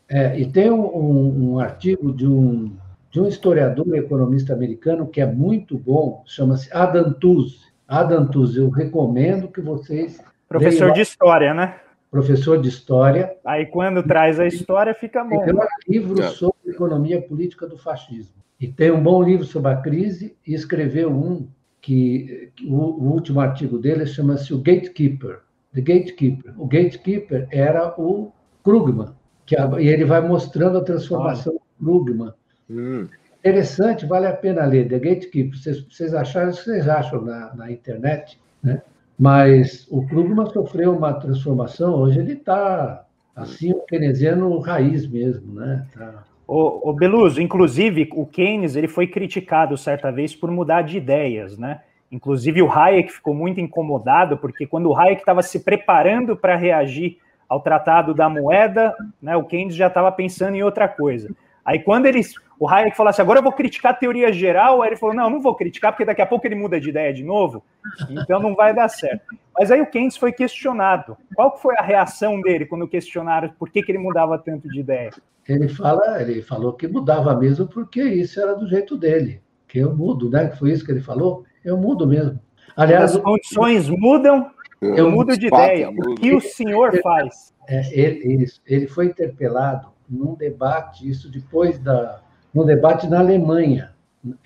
é, 0.08 0.38
e 0.38 0.50
tem 0.50 0.70
um, 0.70 0.86
um, 0.86 1.52
um, 1.52 1.58
artigo 1.58 2.12
de 2.12 2.26
um, 2.26 2.76
de 3.10 3.20
um 3.20 3.28
historiador 3.28 3.86
e 3.94 3.98
economista 3.98 4.54
americano 4.54 5.06
que 5.06 5.20
é 5.20 5.26
muito 5.26 5.76
bom, 5.76 6.22
chama-se 6.26 6.68
Adam 6.72 7.12
Tooze. 7.12 7.68
Adam 7.86 8.26
Tooze, 8.26 8.58
eu 8.58 8.70
recomendo 8.70 9.48
que 9.48 9.60
vocês. 9.60 10.20
Professor 10.48 10.92
de 10.92 11.02
história, 11.02 11.52
né? 11.52 11.76
Professor 12.10 12.60
de 12.60 12.68
história. 12.68 13.36
Aí, 13.44 13.66
quando 13.66 14.02
traz 14.02 14.40
a 14.40 14.46
história, 14.46 14.94
fica 14.94 15.22
bom. 15.22 15.44
Tem 15.44 15.54
um 15.54 15.60
livro 15.86 16.22
é. 16.22 16.28
sobre 16.28 16.70
economia 16.70 17.20
política 17.20 17.66
do 17.66 17.76
fascismo. 17.76 18.34
E 18.58 18.66
tem 18.66 18.90
um 18.90 19.02
bom 19.02 19.22
livro 19.22 19.44
sobre 19.44 19.70
a 19.72 19.76
crise, 19.76 20.34
e 20.46 20.54
escreveu 20.54 21.10
um 21.10 21.48
que, 21.82 22.50
que 22.56 22.66
o, 22.66 22.74
o 22.74 23.12
último 23.12 23.40
artigo 23.40 23.78
dele 23.78 24.06
chama-se 24.06 24.54
O 24.54 24.58
Gatekeeper. 24.58 25.40
The 25.74 25.80
Gatekeeper. 25.82 26.54
O 26.56 26.66
Gatekeeper 26.66 27.46
era 27.50 27.94
o 28.00 28.32
Krugman, 28.64 29.14
que 29.48 29.56
a, 29.56 29.66
e 29.80 29.88
ele 29.88 30.04
vai 30.04 30.20
mostrando 30.20 30.76
a 30.76 30.84
transformação 30.84 31.54
do 31.54 31.60
Krugman. 31.82 32.32
Hum. 32.70 33.08
Interessante, 33.38 34.04
vale 34.04 34.26
a 34.26 34.32
pena 34.34 34.66
ler. 34.66 34.88
The 34.88 34.98
Gatekeeper, 34.98 35.58
vocês, 35.58 35.80
vocês 35.90 36.12
acharam, 36.12 36.52
vocês 36.52 36.86
acham 36.86 37.22
na, 37.22 37.54
na 37.54 37.72
internet, 37.72 38.38
né? 38.62 38.82
Mas 39.18 39.88
o 39.90 40.06
Krugman 40.06 40.44
sofreu 40.50 40.94
uma 40.94 41.14
transformação, 41.14 41.94
hoje 41.94 42.20
ele 42.20 42.34
está 42.34 43.06
assim, 43.34 43.72
um 43.72 43.80
keynesiano 43.86 44.58
raiz 44.58 45.08
mesmo, 45.08 45.54
né? 45.54 45.86
Tá... 45.96 46.24
O, 46.46 46.90
o 46.90 46.92
Beluso, 46.92 47.40
inclusive, 47.40 48.10
o 48.12 48.26
Keynes 48.26 48.76
ele 48.76 48.86
foi 48.86 49.06
criticado 49.06 49.78
certa 49.78 50.12
vez 50.12 50.36
por 50.36 50.50
mudar 50.50 50.82
de 50.82 50.98
ideias, 50.98 51.56
né? 51.56 51.80
Inclusive 52.12 52.60
o 52.60 52.70
Hayek 52.70 53.12
ficou 53.12 53.34
muito 53.34 53.60
incomodado, 53.60 54.36
porque 54.36 54.66
quando 54.66 54.90
o 54.90 54.96
Hayek 54.96 55.20
estava 55.20 55.42
se 55.42 55.60
preparando 55.60 56.36
para 56.36 56.54
reagir 56.54 57.18
ao 57.48 57.60
tratado 57.60 58.12
da 58.12 58.28
moeda, 58.28 58.94
né, 59.20 59.36
o 59.36 59.44
Keynes 59.44 59.74
já 59.74 59.86
estava 59.86 60.12
pensando 60.12 60.54
em 60.54 60.62
outra 60.62 60.86
coisa. 60.86 61.30
Aí 61.64 61.78
quando 61.80 62.06
eles, 62.06 62.34
o 62.58 62.68
Hayek 62.68 62.96
falou 62.96 63.10
assim, 63.10 63.22
agora 63.22 63.38
eu 63.38 63.42
vou 63.42 63.52
criticar 63.52 63.92
a 63.92 63.96
teoria 63.96 64.32
geral, 64.32 64.82
aí 64.82 64.90
ele 64.90 64.96
falou, 64.96 65.14
não, 65.14 65.30
não 65.30 65.40
vou 65.40 65.54
criticar, 65.54 65.92
porque 65.92 66.04
daqui 66.04 66.22
a 66.22 66.26
pouco 66.26 66.46
ele 66.46 66.54
muda 66.54 66.80
de 66.80 66.90
ideia 66.90 67.12
de 67.12 67.24
novo, 67.24 67.62
então 68.10 68.40
não 68.40 68.54
vai 68.54 68.74
dar 68.74 68.88
certo. 68.88 69.24
Mas 69.58 69.70
aí 69.70 69.80
o 69.80 69.86
Keynes 69.86 70.16
foi 70.16 70.32
questionado. 70.32 71.16
Qual 71.34 71.56
foi 71.58 71.74
a 71.76 71.82
reação 71.82 72.40
dele 72.40 72.66
quando 72.66 72.86
questionaram 72.86 73.50
por 73.58 73.70
que, 73.70 73.82
que 73.82 73.90
ele 73.90 73.98
mudava 73.98 74.38
tanto 74.38 74.68
de 74.68 74.80
ideia? 74.80 75.10
Ele 75.48 75.68
fala, 75.68 76.20
ele 76.20 76.42
falou 76.42 76.74
que 76.74 76.86
mudava 76.86 77.34
mesmo 77.34 77.66
porque 77.66 78.02
isso 78.02 78.40
era 78.40 78.54
do 78.54 78.68
jeito 78.68 78.96
dele, 78.96 79.42
que 79.66 79.78
eu 79.78 79.96
mudo, 79.96 80.30
né? 80.30 80.50
Foi 80.50 80.70
isso 80.70 80.84
que 80.84 80.92
ele 80.92 81.00
falou. 81.00 81.44
Eu 81.64 81.76
mudo 81.76 82.06
mesmo. 82.06 82.38
Aliás, 82.76 83.16
as 83.16 83.20
condições 83.20 83.88
mudam, 83.88 84.50
eu 84.80 85.10
mudo 85.10 85.36
de 85.36 85.46
ideia. 85.46 85.90
O 85.90 86.14
que 86.14 86.34
o 86.34 86.40
senhor 86.40 87.00
faz? 87.02 87.52
É, 87.66 87.82
ele, 87.92 88.46
ele 88.66 88.86
foi 88.86 89.06
interpelado 89.06 89.88
num 90.08 90.34
debate, 90.34 91.08
isso 91.08 91.30
depois 91.30 91.78
da. 91.78 92.20
no 92.54 92.64
debate 92.64 93.06
na 93.06 93.18
Alemanha. 93.18 93.92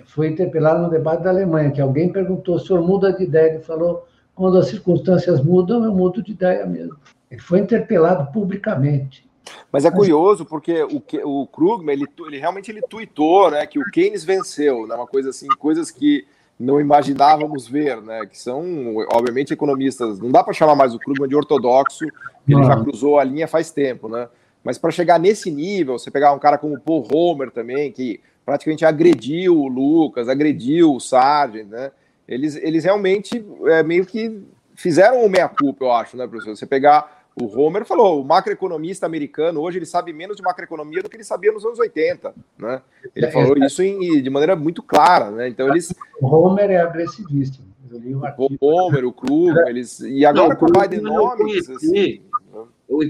Foi 0.05 0.29
interpelado 0.29 0.83
no 0.83 0.91
debate 0.91 1.23
da 1.23 1.31
Alemanha, 1.31 1.71
que 1.71 1.81
alguém 1.81 2.13
perguntou: 2.13 2.57
o 2.57 2.61
senhor 2.61 2.83
muda 2.83 3.13
de 3.13 3.25
ideia? 3.25 3.55
Ele 3.55 3.63
falou: 3.63 4.07
quando 4.35 4.59
as 4.59 4.69
circunstâncias 4.69 5.43
mudam, 5.43 5.85
eu 5.85 5.95
mudo 5.95 6.23
de 6.23 6.33
ideia 6.33 6.67
mesmo. 6.67 6.97
Ele 7.31 7.41
foi 7.41 7.61
interpelado 7.61 8.31
publicamente. 8.33 9.27
Mas 9.71 9.85
é 9.85 9.91
curioso 9.91 10.45
porque 10.45 10.83
o, 10.85 11.03
o 11.25 11.47
Krugman, 11.47 11.95
ele, 11.95 12.07
ele 12.27 12.39
realmente 12.39 12.71
ele 12.71 12.83
tuitou 12.83 13.51
né, 13.51 13.67
que 13.67 13.79
o 13.79 13.85
Keynes 13.91 14.25
venceu, 14.25 14.87
né, 14.87 14.95
uma 14.95 15.07
coisa 15.07 15.31
assim, 15.31 15.49
coisas 15.59 15.91
que 15.91 16.27
não 16.63 16.81
imaginávamos 16.81 17.67
ver, 17.67 18.01
né? 18.01 18.25
Que 18.25 18.39
são, 18.39 18.97
obviamente, 19.13 19.53
economistas. 19.53 20.21
Não 20.21 20.31
dá 20.31 20.45
para 20.45 20.53
chamar 20.53 20.77
mais 20.77 20.95
o 20.95 20.99
Krugman 20.99 21.29
de 21.29 21.35
ortodoxo, 21.35 22.07
que 22.47 22.55
ele 22.55 22.65
já 22.65 22.77
cruzou 22.81 23.19
a 23.19 23.25
linha 23.25 23.49
faz 23.49 23.71
tempo, 23.71 24.09
né? 24.09 24.29
Mas 24.63 24.79
para 24.79 24.93
chegar 24.93 25.19
nesse 25.19 25.51
nível, 25.51 25.99
você 25.99 26.11
pegar 26.11 26.33
um 26.33 26.39
cara 26.39 26.57
como 26.57 26.75
o 26.75 26.81
Paul 26.81 27.07
Homer 27.13 27.51
também, 27.51 27.91
que 27.91 28.21
praticamente 28.47 28.85
agrediu 28.85 29.59
o 29.59 29.67
Lucas, 29.67 30.29
agrediu 30.29 30.95
o 30.95 31.01
Sargent, 31.01 31.67
né? 31.67 31.91
Eles, 32.29 32.55
eles 32.55 32.85
realmente 32.85 33.45
é, 33.67 33.83
meio 33.83 34.07
que 34.07 34.41
fizeram 34.77 35.25
o 35.25 35.29
meia-culpa, 35.29 35.85
eu 35.85 35.93
acho, 35.93 36.17
né, 36.17 36.29
professor? 36.29 36.57
Você 36.57 36.65
pegar 36.65 37.22
o 37.35 37.61
Homer 37.61 37.85
falou, 37.85 38.21
o 38.21 38.25
macroeconomista 38.25 39.07
americano 39.07 39.61
hoje 39.61 39.79
ele 39.79 39.87
sabe 39.87 40.13
menos 40.13 40.37
de 40.37 40.43
macroeconomia 40.43 41.03
do 41.03 41.09
que 41.09 41.17
ele 41.17 41.25
sabia 41.25 41.51
nos 41.53 41.65
anos 41.65 41.79
80, 41.79 42.35
né? 42.59 42.83
Ele 43.15 43.31
falou 43.31 43.57
isso 43.59 43.83
em, 43.83 44.23
de 44.23 44.31
maneira 44.31 44.55
muito 44.55 44.83
clara, 44.83 45.31
né? 45.31 45.49
Então 45.49 45.69
eles 45.69 45.95
o 46.21 46.27
Homer 46.27 46.71
é 46.71 46.81
agressivista. 46.81 47.63
o 48.37 48.57
Homer, 48.61 49.05
o 49.05 49.13
Kruger, 49.13 49.67
eles 49.67 50.01
e 50.01 50.25
agora 50.27 50.57
com 50.57 50.67
o 50.67 50.73
Bidenomics, 50.73 51.71
assim, 51.71 52.23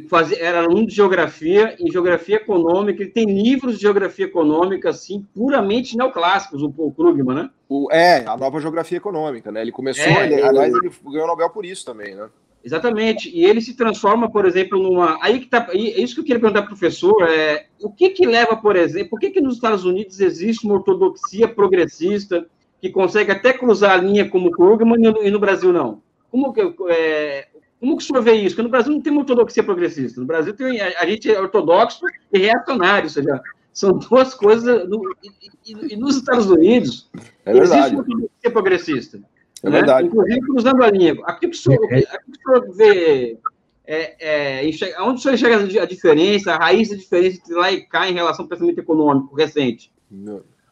fazia, 0.09 0.39
era 0.41 0.61
aluno 0.61 0.87
de 0.87 0.95
geografia, 0.95 1.77
em 1.81 1.91
geografia 1.91 2.37
econômica, 2.37 3.03
ele 3.03 3.11
tem 3.11 3.25
livros 3.25 3.77
de 3.77 3.83
geografia 3.83 4.27
econômica, 4.27 4.91
assim, 4.91 5.27
puramente 5.35 5.97
neoclássicos, 5.97 6.63
o 6.63 6.71
Paul 6.71 6.93
Krugman, 6.93 7.35
né? 7.35 7.51
O, 7.69 7.89
é, 7.91 8.25
a 8.27 8.37
nova 8.37 8.61
geografia 8.61 8.99
econômica, 8.99 9.51
né? 9.51 9.63
Ele 9.63 9.73
começou, 9.73 10.05
é, 10.05 10.27
ele, 10.27 10.43
aliás, 10.43 10.73
ele 10.73 10.91
ganhou 11.05 11.25
o 11.25 11.27
Nobel 11.27 11.51
por 11.51 11.65
isso 11.65 11.85
também, 11.85 12.15
né? 12.15 12.29
Exatamente. 12.65 13.29
E 13.29 13.45
ele 13.45 13.61
se 13.61 13.75
transforma, 13.75 14.31
por 14.31 14.47
exemplo, 14.47 14.81
numa. 14.81 15.19
Aí 15.21 15.41
que 15.41 15.47
tá. 15.47 15.69
É 15.73 15.77
isso 15.77 16.15
que 16.15 16.21
eu 16.21 16.25
queria 16.25 16.41
perguntar 16.41 16.63
para 16.63 16.73
o 16.73 16.79
professor 16.79 17.29
é 17.29 17.67
o 17.81 17.91
que 17.91 18.11
que 18.11 18.27
leva, 18.27 18.57
por 18.57 18.77
exemplo, 18.77 19.11
por 19.11 19.21
que, 19.21 19.31
que 19.31 19.41
nos 19.41 19.55
Estados 19.55 19.85
Unidos 19.85 20.21
existe 20.21 20.65
uma 20.65 20.75
ortodoxia 20.75 21.49
progressista 21.49 22.47
que 22.81 22.91
consegue 22.91 23.33
até 23.33 23.53
cruzar 23.53 23.93
a 23.93 24.03
linha 24.03 24.29
como 24.29 24.49
o 24.49 24.51
Krugman 24.51 24.97
e 24.97 25.31
no, 25.31 25.37
e 25.37 25.39
Brasil 25.39 25.73
não? 25.73 26.03
Como 26.31 26.53
que, 26.53 26.61
é, 26.89 27.49
como 27.81 27.97
que 27.97 28.05
o 28.05 28.07
senhor 28.07 28.23
vê 28.23 28.35
isso? 28.35 28.51
Porque 28.51 28.63
no 28.63 28.69
Brasil 28.69 28.93
não 28.93 29.01
tem 29.01 29.13
uma 29.13 29.23
ortodoxia 29.23 29.63
progressista. 29.63 30.21
No 30.21 30.27
Brasil 30.27 30.55
tem, 30.55 30.81
a, 30.81 31.07
gente 31.07 31.31
é 31.31 31.41
ortodoxo 31.41 32.01
e 32.33 32.39
reacionário, 32.39 33.05
ou 33.05 33.11
seja, 33.11 33.41
são 33.73 33.99
duas 33.99 34.35
coisas. 34.35 34.89
No, 34.89 35.03
e, 35.23 35.93
e, 35.93 35.97
nos 35.97 36.17
Estados 36.17 36.47
Unidos 36.47 37.11
é 37.45 37.57
existe 37.57 37.91
uma 37.91 38.01
ortodoxia 38.01 38.51
progressista. 38.53 39.21
É 39.63 39.71
né? 39.71 39.79
verdade. 39.79 40.09
Inclusive 40.09 40.41
cruzando 40.41 40.83
a 40.83 40.91
linha. 40.91 41.17
Aqui 41.25 41.49
que 41.49 41.57
o 41.57 41.59
senhor, 41.59 41.93
é. 41.93 41.99
aqui 41.99 42.31
o 42.31 42.37
senhor 42.37 42.77
vê. 42.77 43.39
É, 43.85 44.61
é, 44.61 44.69
enxerga, 44.69 45.03
onde 45.03 45.19
o 45.19 45.23
senhor 45.23 45.35
enxerga 45.35 45.83
a 45.83 45.87
diferença, 45.87 46.53
a 46.53 46.57
raiz 46.57 46.91
da 46.91 46.97
diferença 46.97 47.39
entre 47.39 47.55
lá 47.55 47.73
e 47.73 47.81
cá 47.81 48.09
em 48.09 48.15
relação 48.15 48.45
ao 48.45 48.49
pensamento 48.49 48.79
econômico 48.79 49.35
recente? 49.35 49.93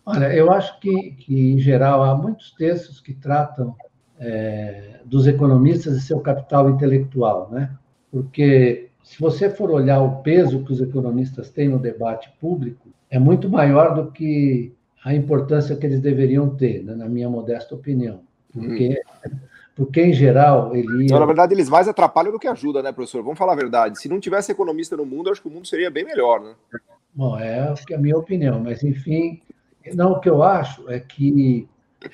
Olha, 0.06 0.32
eu 0.32 0.50
acho 0.52 0.78
que, 0.78 1.12
que 1.12 1.52
em 1.52 1.58
geral, 1.58 2.04
há 2.04 2.14
muitos 2.14 2.52
textos 2.52 3.00
que 3.00 3.12
tratam 3.12 3.74
é, 4.18 5.00
dos 5.04 5.26
economistas 5.26 5.96
e 5.96 6.00
seu 6.00 6.20
capital 6.20 6.70
intelectual, 6.70 7.48
né? 7.50 7.70
Porque 8.12 8.90
se 9.02 9.20
você 9.20 9.50
for 9.50 9.70
olhar 9.70 10.00
o 10.00 10.22
peso 10.22 10.64
que 10.64 10.72
os 10.72 10.80
economistas 10.80 11.50
têm 11.50 11.68
no 11.68 11.78
debate 11.78 12.32
público, 12.40 12.88
é 13.08 13.18
muito 13.18 13.48
maior 13.48 13.94
do 13.94 14.10
que 14.12 14.72
a 15.04 15.14
importância 15.14 15.74
que 15.76 15.86
eles 15.86 16.00
deveriam 16.00 16.50
ter, 16.50 16.84
né, 16.84 16.94
na 16.94 17.08
minha 17.08 17.28
modesta 17.28 17.74
opinião. 17.74 18.20
Porque, 18.52 19.00
hum. 19.26 19.30
porque 19.76 20.02
em 20.02 20.12
geral, 20.12 20.74
ele. 20.74 21.06
Ia... 21.06 21.18
na 21.18 21.26
verdade, 21.26 21.54
eles 21.54 21.68
mais 21.68 21.88
atrapalham 21.88 22.32
do 22.32 22.38
que 22.38 22.48
ajudam, 22.48 22.82
né, 22.82 22.92
professor? 22.92 23.22
Vamos 23.22 23.38
falar 23.38 23.52
a 23.52 23.56
verdade. 23.56 24.00
Se 24.00 24.08
não 24.08 24.20
tivesse 24.20 24.52
economista 24.52 24.96
no 24.96 25.06
mundo, 25.06 25.30
acho 25.30 25.42
que 25.42 25.48
o 25.48 25.50
mundo 25.50 25.66
seria 25.66 25.90
bem 25.90 26.04
melhor, 26.04 26.40
né? 26.40 26.54
Bom, 27.14 27.38
é 27.38 27.74
a 27.92 27.98
minha 27.98 28.16
opinião, 28.16 28.60
mas 28.60 28.84
enfim, 28.84 29.40
não, 29.94 30.12
o 30.12 30.20
que 30.20 30.28
eu 30.28 30.42
acho 30.42 30.88
é 30.88 31.00
que 31.00 31.68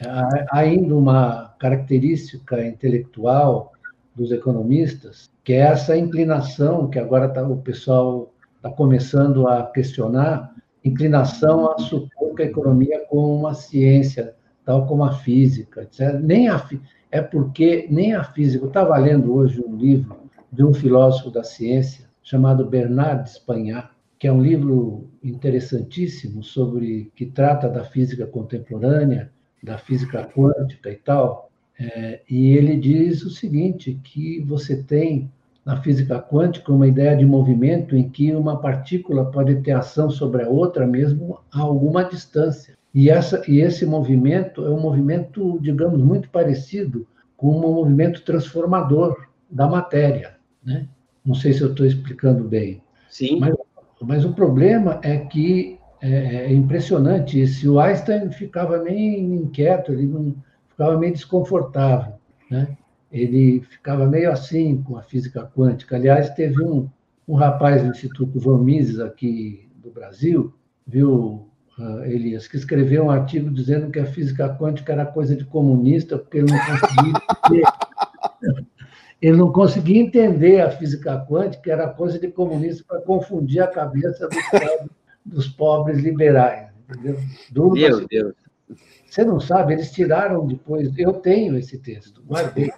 há 0.04 0.58
ainda 0.58 0.94
uma 0.94 1.54
característica 1.58 2.64
intelectual 2.66 3.72
dos 4.14 4.32
economistas, 4.32 5.30
que 5.44 5.52
é 5.52 5.58
essa 5.58 5.96
inclinação 5.96 6.88
que 6.88 6.98
agora 6.98 7.28
tá, 7.28 7.46
o 7.46 7.58
pessoal 7.58 8.32
está 8.56 8.70
começando 8.70 9.46
a 9.46 9.64
questionar, 9.66 10.54
inclinação 10.82 11.70
a 11.70 11.78
supor 11.78 12.34
que 12.34 12.42
a 12.42 12.46
economia 12.46 12.96
é 12.96 13.00
como 13.00 13.36
uma 13.36 13.54
ciência, 13.54 14.34
tal 14.66 14.84
como 14.84 15.04
a 15.04 15.12
física, 15.12 15.84
etc. 15.84 16.20
Nem 16.20 16.48
a, 16.48 16.68
é 17.10 17.22
porque 17.22 17.86
nem 17.88 18.14
a 18.14 18.24
física. 18.24 18.64
Eu 18.64 18.68
estava 18.68 18.98
lendo 18.98 19.32
hoje 19.32 19.62
um 19.66 19.76
livro 19.76 20.16
de 20.52 20.64
um 20.64 20.74
filósofo 20.74 21.30
da 21.30 21.44
ciência 21.44 22.04
chamado 22.22 22.66
Bernard 22.66 23.30
Spagnat, 23.30 23.88
que 24.18 24.26
é 24.26 24.32
um 24.32 24.42
livro 24.42 25.08
interessantíssimo 25.22 26.42
sobre 26.42 27.12
que 27.14 27.26
trata 27.26 27.68
da 27.68 27.84
física 27.84 28.26
contemporânea, 28.26 29.30
da 29.62 29.78
física 29.78 30.24
quântica 30.24 30.90
e 30.90 30.96
tal. 30.96 31.48
É, 31.78 32.20
e 32.28 32.56
ele 32.56 32.76
diz 32.76 33.22
o 33.22 33.30
seguinte, 33.30 34.00
que 34.02 34.40
você 34.40 34.82
tem 34.82 35.30
na 35.64 35.80
física 35.80 36.20
quântica 36.20 36.72
uma 36.72 36.88
ideia 36.88 37.16
de 37.16 37.26
movimento 37.26 37.96
em 37.96 38.08
que 38.08 38.34
uma 38.34 38.60
partícula 38.60 39.30
pode 39.30 39.56
ter 39.62 39.72
ação 39.72 40.10
sobre 40.10 40.42
a 40.42 40.48
outra 40.48 40.86
mesmo 40.86 41.38
a 41.52 41.60
alguma 41.60 42.04
distância. 42.04 42.75
E, 42.96 43.10
essa, 43.10 43.42
e 43.46 43.60
esse 43.60 43.86
movimento 43.86 44.64
é 44.64 44.70
um 44.70 44.80
movimento, 44.80 45.58
digamos, 45.60 46.02
muito 46.02 46.30
parecido 46.30 47.06
com 47.36 47.56
um 47.56 47.60
movimento 47.60 48.22
transformador 48.22 49.28
da 49.50 49.68
matéria. 49.68 50.36
Né? 50.64 50.88
Não 51.24 51.34
sei 51.34 51.52
se 51.52 51.60
eu 51.60 51.70
estou 51.70 51.86
explicando 51.86 52.42
bem. 52.42 52.82
Sim. 53.08 53.38
Mas 53.38 53.54
mas 54.00 54.24
o 54.24 54.32
problema 54.32 55.00
é 55.02 55.18
que 55.18 55.78
é, 56.00 56.46
é 56.46 56.52
impressionante. 56.52 57.46
Se 57.46 57.68
o 57.68 57.80
Einstein 57.80 58.30
ficava 58.30 58.82
meio 58.82 59.34
inquieto, 59.34 59.92
ele 59.92 60.06
não, 60.06 60.34
ficava 60.68 60.98
meio 60.98 61.12
desconfortável, 61.12 62.14
né? 62.50 62.76
Ele 63.10 63.60
ficava 63.60 64.06
meio 64.06 64.30
assim 64.30 64.82
com 64.82 64.96
a 64.96 65.02
física 65.02 65.50
quântica. 65.54 65.96
Aliás, 65.96 66.30
teve 66.30 66.62
um, 66.62 66.88
um 67.26 67.34
rapaz 67.34 67.82
do 67.82 67.88
Instituto 67.88 68.38
Von 68.38 68.58
Mises 68.58 69.00
aqui 69.00 69.68
do 69.76 69.90
Brasil, 69.90 70.52
viu, 70.86 71.45
Elias, 72.06 72.48
que 72.48 72.56
escreveu 72.56 73.04
um 73.04 73.10
artigo 73.10 73.50
dizendo 73.50 73.90
que 73.90 73.98
a 73.98 74.06
física 74.06 74.56
quântica 74.58 74.92
era 74.92 75.04
coisa 75.04 75.36
de 75.36 75.44
comunista, 75.44 76.16
porque 76.16 76.38
ele 76.38 76.50
não 76.50 76.58
conseguia 76.58 77.12
ele 79.20 79.36
não 79.36 79.52
conseguia 79.52 80.00
entender 80.00 80.60
a 80.60 80.70
física 80.70 81.24
quântica, 81.28 81.62
que 81.62 81.70
era 81.70 81.88
coisa 81.88 82.18
de 82.18 82.28
comunista 82.28 82.84
para 82.86 83.00
confundir 83.00 83.62
a 83.62 83.66
cabeça 83.66 84.28
dos, 84.28 84.42
pobres, 84.50 84.90
dos 85.24 85.48
pobres 85.48 85.98
liberais. 85.98 86.68
Entendeu? 86.88 87.18
Duro 87.50 87.74
Meu 87.74 88.06
Deus. 88.06 88.34
Você 89.06 89.24
não 89.24 89.40
sabe, 89.40 89.72
eles 89.72 89.90
tiraram 89.90 90.46
depois. 90.46 90.92
Eu 90.98 91.14
tenho 91.14 91.56
esse 91.56 91.78
texto, 91.78 92.22
guardei. 92.26 92.70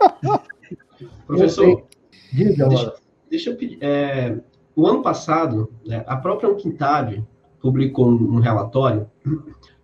Professor, 1.26 1.86
diga, 2.32 2.68
deixa, 2.68 2.94
deixa 3.30 3.50
eu 3.50 3.56
pedir. 3.56 3.78
É, 3.80 4.36
o 4.74 4.86
ano 4.86 5.02
passado, 5.02 5.72
né, 5.86 6.04
a 6.06 6.16
própria 6.16 6.50
Unquintade 6.50 7.24
publicou 7.66 8.06
um, 8.06 8.38
relatório 8.38 9.08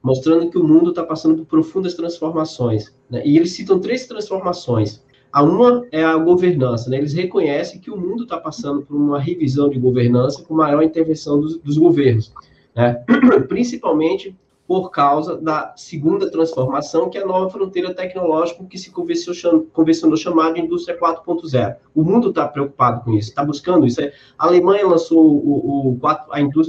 mostrando 0.00 0.50
que 0.50 0.58
o 0.58 0.64
mundo 0.64 0.90
está 0.90 1.02
passando 1.02 1.38
por 1.38 1.46
profundas 1.46 1.94
transformações. 1.94 2.94
Né, 3.10 3.22
e 3.24 3.36
eles 3.36 3.52
citam 3.52 3.80
três 3.80 4.06
transformações 4.06 5.02
a 5.32 5.42
uma 5.42 5.86
é 5.90 6.04
a 6.04 6.16
governança, 6.16 6.90
né? 6.90 6.98
Eles 6.98 7.14
reconhecem 7.14 7.80
que 7.80 7.90
o 7.90 7.96
mundo 7.96 8.24
está 8.24 8.36
passando 8.36 8.82
por 8.82 8.94
uma 8.94 9.18
revisão 9.18 9.70
de 9.70 9.78
governança 9.78 10.42
com 10.42 10.54
maior 10.54 10.82
intervenção 10.82 11.40
dos, 11.40 11.56
dos 11.56 11.78
governos, 11.78 12.30
né? 12.76 13.02
Principalmente 13.48 14.36
por 14.66 14.90
causa 14.90 15.36
da 15.36 15.74
segunda 15.76 16.30
transformação, 16.30 17.10
que 17.10 17.18
é 17.18 17.22
a 17.22 17.26
nova 17.26 17.50
fronteira 17.50 17.92
tecnológica 17.92 18.64
que 18.64 18.78
se 18.78 18.90
convencionou 18.90 20.16
chamar 20.16 20.52
de 20.52 20.60
indústria 20.60 20.98
4.0. 20.98 21.76
O 21.94 22.02
mundo 22.02 22.30
está 22.30 22.46
preocupado 22.46 23.04
com 23.04 23.12
isso, 23.12 23.30
está 23.30 23.44
buscando 23.44 23.86
isso. 23.86 24.00
A 24.38 24.46
Alemanha 24.46 24.86
lançou 24.86 25.18
o, 25.18 25.90
o, 25.90 26.00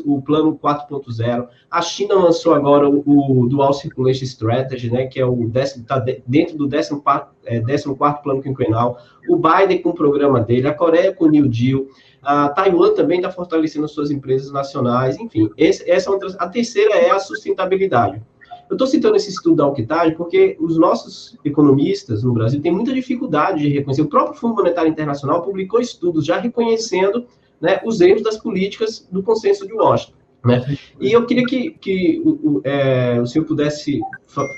o 0.06 0.22
plano 0.22 0.60
4.0, 0.62 1.48
a 1.70 1.82
China 1.82 2.16
lançou 2.16 2.54
agora 2.54 2.89
o, 2.89 3.48
Dual 3.48 3.74
Circulation 3.74 4.26
Strategy, 4.26 4.91
né, 4.91 5.06
que 5.06 5.20
é 5.20 5.26
o 5.26 5.52
está 5.56 6.04
dentro 6.28 6.58
do 6.58 6.68
14 6.68 7.34
é, 7.46 7.60
14 7.60 7.96
plano 8.24 8.41
quinquenal, 8.41 8.98
o 9.28 9.38
Biden 9.38 9.82
com 9.82 9.89
o 9.89 9.94
programa 9.94 10.39
dele, 10.39 10.68
a 10.68 10.74
Coreia 10.74 11.14
com 11.14 11.26
o 11.26 11.30
New 11.30 11.48
Deal, 11.48 11.86
a 12.24 12.49
Taiwan 12.49 12.93
também 12.93 13.17
está 13.17 13.32
fortalecendo 13.32 13.88
suas 13.88 14.09
empresas 14.09 14.51
nacionais, 14.51 15.17
enfim. 15.19 15.49
Esse, 15.57 15.89
essa 15.89 16.09
é 16.09 16.17
a 16.39 16.47
terceira 16.47 16.93
é 16.95 17.11
a 17.11 17.19
sustentabilidade. 17.19 18.21
Eu 18.69 18.76
estou 18.76 18.88
citando 18.88 19.15
esse 19.15 19.30
estudo 19.30 19.57
da 19.57 19.65
Alquitage 19.65 20.15
porque 20.15 20.57
os 20.59 20.78
nossos 20.78 21.38
economistas 21.43 22.24
no 22.24 22.34
Brasil 22.34 22.61
têm 22.61 22.71
muita 22.71 22.93
dificuldade 22.93 23.61
de 23.61 23.69
reconhecer. 23.69 24.01
O 24.01 24.07
próprio 24.07 24.39
Fundo 24.39 24.55
Monetário 24.55 24.89
Internacional 24.89 25.41
publicou 25.41 25.80
estudos 25.80 26.26
já 26.26 26.39
reconhecendo 26.39 27.26
né, 27.61 27.82
os 27.86 28.01
erros 28.01 28.24
das 28.24 28.38
políticas 28.38 29.07
do 29.11 29.21
consenso 29.21 29.67
de 29.67 29.74
Washington. 29.74 30.17
Né? 30.45 30.78
E 30.99 31.11
eu 31.11 31.26
queria 31.26 31.45
que, 31.45 31.71
que 31.71 32.21
o, 32.26 32.61
é, 32.63 33.19
o 33.21 33.26
senhor 33.26 33.45
pudesse 33.45 34.01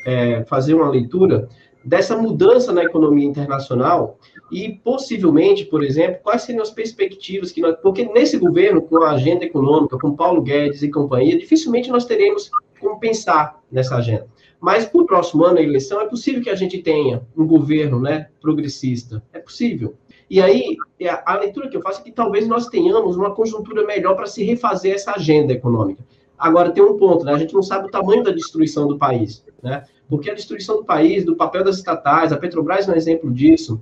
é, 0.06 0.44
fazer 0.46 0.74
uma 0.74 0.90
leitura 0.90 1.48
dessa 1.84 2.18
mudança 2.18 2.74
na 2.74 2.84
economia 2.84 3.26
internacional 3.26 4.18
e 4.52 4.74
possivelmente, 4.84 5.66
por 5.66 5.84
exemplo, 5.84 6.20
quais 6.22 6.44
seriam 6.44 6.62
as 6.62 6.70
perspectivas 6.70 7.52
que 7.52 7.62
nós, 7.62 7.76
porque 7.82 8.06
nesse 8.06 8.38
governo 8.38 8.82
com 8.82 8.98
a 9.04 9.12
agenda 9.12 9.44
econômica, 9.44 9.98
com 9.98 10.16
Paulo 10.16 10.42
Guedes 10.42 10.84
e 10.84 10.90
companhia, 10.90 11.38
dificilmente 11.38 11.90
nós 11.90 12.06
teremos 12.06 12.50
como 12.80 13.00
pensar 13.00 13.62
nessa 13.72 13.96
agenda. 13.96 14.28
Mas 14.60 14.86
para 14.86 15.02
o 15.02 15.06
próximo 15.06 15.44
ano, 15.44 15.60
a 15.60 15.62
eleição, 15.62 16.02
é 16.02 16.08
possível 16.08 16.42
que 16.42 16.50
a 16.50 16.56
gente 16.56 16.82
tenha 16.82 17.22
um 17.36 17.46
governo, 17.46 18.00
né, 18.00 18.30
progressista. 18.42 19.22
É 19.34 19.40
possível. 19.40 19.96
E 20.30 20.42
aí, 20.42 20.76
é, 21.00 21.10
a 21.10 21.38
leitura 21.38 21.70
que 21.70 21.78
eu 21.78 21.82
faço 21.82 22.02
é 22.02 22.04
que 22.04 22.12
talvez 22.12 22.48
nós 22.48 22.68
tenhamos 22.68 23.16
uma 23.16 23.34
conjuntura 23.34 23.86
melhor 23.86 24.16
para 24.16 24.26
se 24.26 24.44
refazer 24.44 24.94
essa 24.96 25.12
agenda 25.12 25.54
econômica. 25.54 26.04
Agora, 26.38 26.72
tem 26.72 26.84
um 26.84 26.98
ponto, 26.98 27.24
né? 27.24 27.34
A 27.34 27.38
gente 27.38 27.54
não 27.54 27.62
sabe 27.62 27.88
o 27.88 27.92
tamanho 27.92 28.24
da 28.24 28.32
destruição 28.32 28.88
do 28.88 28.98
país, 28.98 29.46
né? 29.62 29.84
Porque 30.10 30.30
a 30.30 30.34
destruição 30.34 30.78
do 30.78 30.84
país, 30.84 31.24
do 31.24 31.36
papel 31.36 31.64
das 31.64 31.78
estatais, 31.78 32.32
a 32.32 32.38
Petrobras 32.38 32.88
é 32.88 32.92
um 32.92 32.96
exemplo 32.96 33.32
disso, 33.32 33.80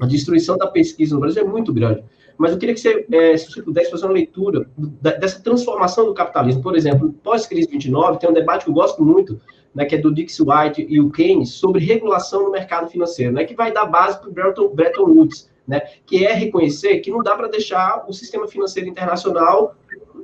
a 0.00 0.06
destruição 0.06 0.56
da 0.56 0.66
pesquisa 0.66 1.14
no 1.14 1.20
Brasil 1.20 1.42
é 1.42 1.46
muito 1.46 1.72
grande. 1.72 2.04
Mas 2.36 2.52
eu 2.52 2.58
queria 2.58 2.74
que 2.74 2.80
você, 2.80 3.06
é, 3.12 3.36
se 3.36 3.50
você 3.50 3.62
pudesse 3.62 3.90
fazer 3.90 4.06
uma 4.06 4.12
leitura 4.12 4.68
dessa 4.76 5.40
transformação 5.40 6.06
do 6.06 6.14
capitalismo. 6.14 6.62
Por 6.62 6.76
exemplo, 6.76 7.12
pós-crise 7.22 7.68
29, 7.70 8.18
tem 8.18 8.28
um 8.28 8.32
debate 8.32 8.64
que 8.64 8.70
eu 8.70 8.74
gosto 8.74 9.04
muito, 9.04 9.40
né, 9.74 9.84
que 9.84 9.94
é 9.94 9.98
do 9.98 10.12
Dix 10.12 10.38
White 10.40 10.86
e 10.88 11.00
o 11.00 11.10
Keynes, 11.10 11.50
sobre 11.50 11.84
regulação 11.84 12.44
no 12.44 12.50
mercado 12.50 12.88
financeiro, 12.88 13.32
né, 13.32 13.44
que 13.44 13.54
vai 13.54 13.72
dar 13.72 13.86
base 13.86 14.20
para 14.20 14.28
o 14.28 14.32
Bretton, 14.32 14.68
Bretton 14.68 15.04
Woods, 15.04 15.50
né, 15.66 15.80
que 16.06 16.24
é 16.24 16.32
reconhecer 16.32 16.98
que 16.98 17.10
não 17.10 17.22
dá 17.22 17.36
para 17.36 17.48
deixar 17.48 18.04
o 18.08 18.12
sistema 18.12 18.46
financeiro 18.46 18.88
internacional 18.88 19.76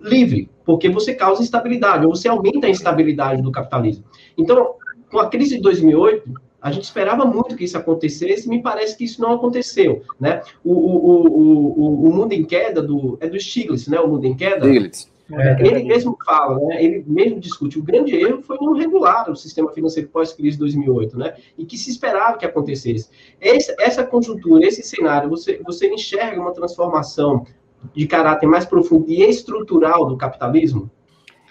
livre, 0.02 0.48
porque 0.64 0.88
você 0.88 1.14
causa 1.14 1.42
instabilidade, 1.42 2.06
ou 2.06 2.14
você 2.14 2.28
aumenta 2.28 2.66
a 2.66 2.70
instabilidade 2.70 3.42
do 3.42 3.52
capitalismo. 3.52 4.04
Então, 4.36 4.74
com 5.10 5.18
a 5.18 5.28
crise 5.28 5.56
de 5.56 5.62
2008, 5.62 6.32
a 6.60 6.70
gente 6.70 6.84
esperava 6.84 7.24
muito 7.24 7.56
que 7.56 7.64
isso 7.64 7.78
acontecesse, 7.78 8.46
e 8.46 8.50
me 8.50 8.62
parece 8.62 8.96
que 8.96 9.04
isso 9.04 9.20
não 9.20 9.32
aconteceu, 9.32 10.02
né? 10.18 10.42
O, 10.62 10.72
o, 10.72 11.26
o, 11.28 12.08
o, 12.08 12.12
Mundo 12.12 12.32
em 12.32 12.44
Queda 12.44 12.82
do 12.82 13.16
é 13.20 13.28
do 13.28 13.38
Stiglitz, 13.40 13.88
né? 13.88 13.98
O 13.98 14.08
Mundo 14.08 14.26
em 14.26 14.36
Queda. 14.36 14.66
Stiglitz. 14.66 15.10
É, 15.32 15.64
ele 15.64 15.84
mesmo 15.84 16.18
fala, 16.24 16.58
né? 16.66 16.82
Ele 16.82 17.04
mesmo 17.06 17.38
discute. 17.38 17.78
O 17.78 17.82
grande 17.82 18.16
erro 18.16 18.42
foi 18.42 18.58
não 18.60 18.74
regular 18.74 19.30
o 19.30 19.36
sistema 19.36 19.70
financeiro 19.72 20.08
pós-crise 20.08 20.56
de 20.56 20.58
2008, 20.58 21.16
né? 21.16 21.34
E 21.56 21.64
que 21.64 21.78
se 21.78 21.88
esperava 21.88 22.36
que 22.36 22.44
acontecesse. 22.44 23.08
Essa, 23.40 23.74
essa 23.78 24.04
conjuntura, 24.04 24.66
esse 24.66 24.82
cenário, 24.82 25.30
você, 25.30 25.60
você 25.64 25.88
enxerga 25.88 26.40
uma 26.40 26.52
transformação 26.52 27.46
de 27.94 28.06
caráter 28.06 28.46
mais 28.46 28.64
profundo 28.66 29.08
e 29.08 29.22
estrutural 29.22 30.04
do 30.06 30.16
capitalismo? 30.16 30.90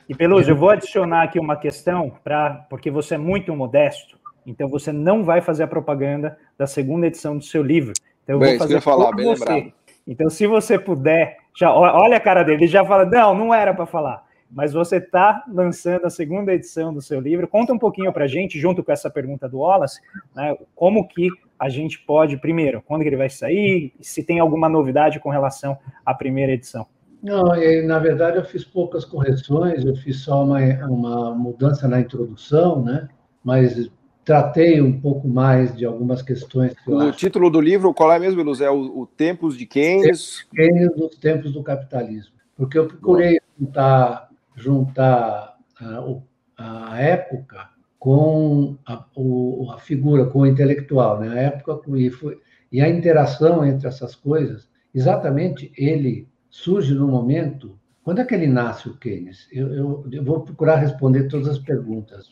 E 0.10 0.16
Peluso, 0.16 0.50
eu 0.50 0.56
vou 0.56 0.72
adicionar 0.72 1.24
aqui 1.24 1.40
uma 1.40 1.56
questão 1.56 2.12
para 2.24 2.66
porque 2.70 2.90
você 2.90 3.16
é 3.16 3.18
muito 3.18 3.56
modesto. 3.56 4.19
Então 4.46 4.68
você 4.68 4.92
não 4.92 5.24
vai 5.24 5.42
fazer 5.42 5.64
a 5.64 5.68
propaganda 5.68 6.38
da 6.58 6.68
segunda 6.68 7.08
edição 7.08 7.38
do 7.38 7.44
seu 7.44 7.62
livro. 7.62 7.94
Então 8.24 8.36
eu 8.36 8.40
bem, 8.40 8.50
vou 8.50 8.60
fazer 8.60 8.82
falar, 8.82 9.12
bem 9.14 9.26
você. 9.26 9.46
Lembrado. 9.46 9.74
Então 10.08 10.30
se 10.30 10.48
você 10.48 10.78
puder, 10.80 11.38
já 11.58 11.74
olha 11.74 12.18
a 12.18 12.22
cara 12.22 12.44
dele, 12.44 12.64
ele 12.64 12.68
já 12.68 12.84
fala: 12.86 13.06
"Não, 13.06 13.36
não 13.36 13.54
era 13.54 13.74
para 13.74 13.86
falar". 13.86 14.28
Mas 14.52 14.74
você 14.74 14.98
está 14.98 15.44
lançando 15.48 16.06
a 16.06 16.10
segunda 16.10 16.54
edição 16.54 16.92
do 16.92 17.02
seu 17.02 17.20
livro. 17.20 17.48
Conta 17.48 17.72
um 17.72 17.78
pouquinho 17.78 18.12
para 18.12 18.26
a 18.26 18.28
gente, 18.28 18.60
junto 18.60 18.84
com 18.84 18.92
essa 18.92 19.10
pergunta 19.10 19.48
do 19.48 19.60
Wallace, 19.60 20.02
né, 20.36 20.58
como 20.76 21.08
que 21.08 21.28
a 21.60 21.70
gente 21.70 22.00
pode, 22.00 22.38
primeiro, 22.38 22.82
quando 22.82 23.04
que 23.04 23.10
ele 23.10 23.18
vai 23.18 23.30
sair, 23.30 23.94
se 24.02 24.24
tem 24.24 24.40
alguma 24.40 24.68
novidade 24.68 25.20
com 25.20 25.30
relação 25.30 25.78
à 26.04 26.16
primeira 26.16 26.54
edição. 26.54 26.88
Não, 27.22 27.44
na 27.86 28.00
verdade 28.00 28.38
eu 28.38 28.46
fiz 28.46 28.64
poucas 28.64 29.04
correções, 29.04 29.86
eu 29.86 29.96
fiz 29.98 30.22
só 30.22 30.44
uma, 30.44 30.60
uma 30.88 31.36
mudança 31.36 31.88
na 31.88 32.00
introdução, 32.00 32.82
né? 32.82 33.10
Mas 33.44 33.92
tratei 34.30 34.80
um 34.80 35.02
pouco 35.02 35.28
mais 35.28 35.76
de 35.76 35.86
algumas 35.86 36.22
questões. 36.22 36.76
Que 36.86 36.92
o 36.92 37.12
título 37.12 37.50
do 37.50 37.60
livro, 37.60 37.92
qual 37.96 38.12
é 38.12 38.20
mesmo, 38.20 38.44
Luz? 38.44 38.62
É 38.62 38.70
o, 38.70 39.00
o 39.00 39.08
Tempos 39.08 39.58
de 39.58 39.66
Keynes? 39.66 40.46
Keynes 40.56 40.96
dos 40.96 41.18
Tempos 41.18 41.52
do 41.52 41.64
Capitalismo. 41.64 42.36
Porque 42.56 42.78
eu 42.78 42.86
procurei 42.86 43.40
juntar, 43.60 44.30
juntar 44.56 45.58
a, 46.56 46.92
a 46.92 47.02
época 47.02 47.70
com 47.98 48.78
a, 48.86 49.04
o, 49.16 49.72
a, 49.72 49.80
figura, 49.80 50.28
com 50.28 50.42
o 50.42 50.46
intelectual, 50.46 51.20
né? 51.20 51.30
a 51.30 51.42
época 51.42 51.82
e, 51.98 52.12
foi, 52.12 52.40
e 52.72 52.82
a 52.82 52.88
interação 52.88 53.66
entre 53.66 53.88
essas 53.88 54.14
coisas. 54.14 54.70
Exatamente, 54.94 55.72
ele 55.76 56.28
surge 56.52 56.94
no 56.94 57.08
momento 57.08 57.79
quando 58.10 58.22
é 58.22 58.26
que 58.26 58.34
ele 58.34 58.48
nasce, 58.48 58.90
o 58.90 58.98
Keynes? 58.98 59.48
Eu, 59.52 59.72
eu, 59.72 60.06
eu 60.12 60.24
vou 60.24 60.40
procurar 60.40 60.78
responder 60.78 61.28
todas 61.28 61.48
as 61.48 61.60
perguntas. 61.60 62.28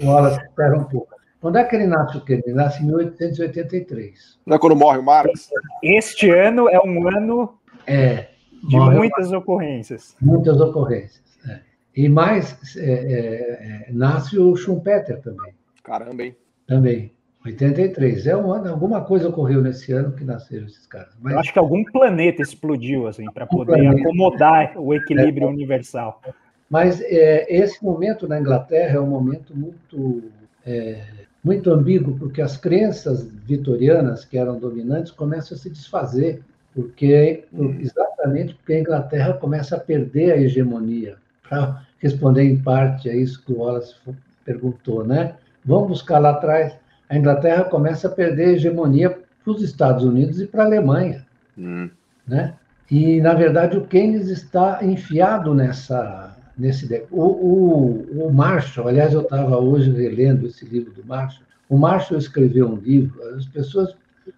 O 0.00 0.06
Wallace, 0.06 0.40
espera 0.42 0.78
um 0.78 0.84
pouco. 0.84 1.12
Quando 1.40 1.58
é 1.58 1.64
que 1.64 1.74
ele 1.74 1.88
nasce 1.88 2.18
o 2.18 2.20
Keynes? 2.24 2.46
Ele 2.46 2.54
nasce 2.54 2.80
em 2.80 2.86
1883. 2.86 4.38
Não 4.46 4.54
é 4.54 4.60
quando 4.60 4.76
morre 4.76 4.98
o 4.98 5.02
Marx? 5.02 5.50
Este 5.82 6.30
ano 6.30 6.68
é 6.68 6.78
um 6.78 7.08
ano 7.08 7.58
é, 7.84 8.28
de 8.62 8.76
muitas 8.78 9.32
ocorrências. 9.32 10.14
Muitas 10.22 10.60
ocorrências. 10.60 11.36
É. 11.48 11.58
E 11.96 12.08
mais, 12.08 12.76
é, 12.76 12.92
é, 12.92 13.88
é 13.88 13.92
nasce 13.92 14.38
o 14.38 14.54
Schumpeter 14.54 15.20
também. 15.20 15.52
Caramba, 15.82 16.22
hein? 16.22 16.36
Também. 16.64 17.12
83. 17.44 18.26
É 18.26 18.36
um 18.36 18.52
ano, 18.52 18.70
alguma 18.70 19.02
coisa 19.04 19.28
ocorreu 19.28 19.62
nesse 19.62 19.92
ano 19.92 20.12
que 20.12 20.24
nasceram 20.24 20.66
esses 20.66 20.86
caras. 20.86 21.16
Mas... 21.20 21.32
Eu 21.32 21.38
acho 21.38 21.52
que 21.52 21.58
algum 21.58 21.84
planeta 21.84 22.42
explodiu, 22.42 23.06
assim, 23.06 23.24
para 23.32 23.46
poder 23.46 23.80
um 23.82 23.90
acomodar 23.90 24.72
o 24.76 24.92
equilíbrio 24.92 25.46
é, 25.46 25.50
universal. 25.50 26.20
Mas 26.68 27.00
é, 27.00 27.46
esse 27.48 27.82
momento 27.82 28.26
na 28.26 28.40
Inglaterra 28.40 28.96
é 28.96 29.00
um 29.00 29.06
momento 29.06 29.56
muito, 29.56 30.24
é, 30.66 31.02
muito 31.42 31.70
ambíguo, 31.70 32.18
porque 32.18 32.42
as 32.42 32.56
crenças 32.56 33.24
vitorianas, 33.24 34.24
que 34.24 34.36
eram 34.36 34.58
dominantes, 34.58 35.12
começam 35.12 35.56
a 35.56 35.60
se 35.60 35.70
desfazer, 35.70 36.42
porque 36.74 37.44
exatamente 37.80 38.54
porque 38.54 38.74
a 38.74 38.80
Inglaterra 38.80 39.32
começa 39.34 39.76
a 39.76 39.80
perder 39.80 40.32
a 40.32 40.36
hegemonia. 40.36 41.16
Para 41.48 41.82
responder 41.98 42.42
em 42.42 42.58
parte 42.58 43.08
a 43.08 43.14
isso 43.14 43.42
que 43.44 43.52
o 43.52 43.60
Wallace 43.60 43.94
perguntou, 44.44 45.04
né? 45.04 45.34
Vamos 45.64 45.88
buscar 45.88 46.18
lá 46.18 46.30
atrás 46.30 46.74
a 47.08 47.16
Inglaterra 47.16 47.64
começa 47.64 48.08
a 48.08 48.10
perder 48.10 48.46
a 48.46 48.52
hegemonia 48.52 49.10
para 49.10 49.52
os 49.52 49.62
Estados 49.62 50.04
Unidos 50.04 50.40
e 50.40 50.46
para 50.46 50.62
a 50.62 50.66
Alemanha. 50.66 51.26
Hum. 51.56 51.88
Né? 52.26 52.54
E, 52.90 53.20
na 53.20 53.34
verdade, 53.34 53.76
o 53.76 53.86
Keynes 53.86 54.28
está 54.28 54.80
enfiado 54.82 55.54
nessa. 55.54 56.36
Nesse, 56.56 57.04
o, 57.12 57.22
o, 57.22 58.26
o 58.26 58.32
Marshall, 58.32 58.88
aliás, 58.88 59.12
eu 59.12 59.20
estava 59.20 59.58
hoje 59.58 59.92
relendo 59.92 60.48
esse 60.48 60.64
livro 60.64 60.92
do 60.92 61.06
Marshall. 61.06 61.44
O 61.68 61.78
Marshall 61.78 62.18
escreveu 62.18 62.66
um 62.66 62.74
livro, 62.74 63.22
as 63.36 63.46
pessoas 63.46 63.94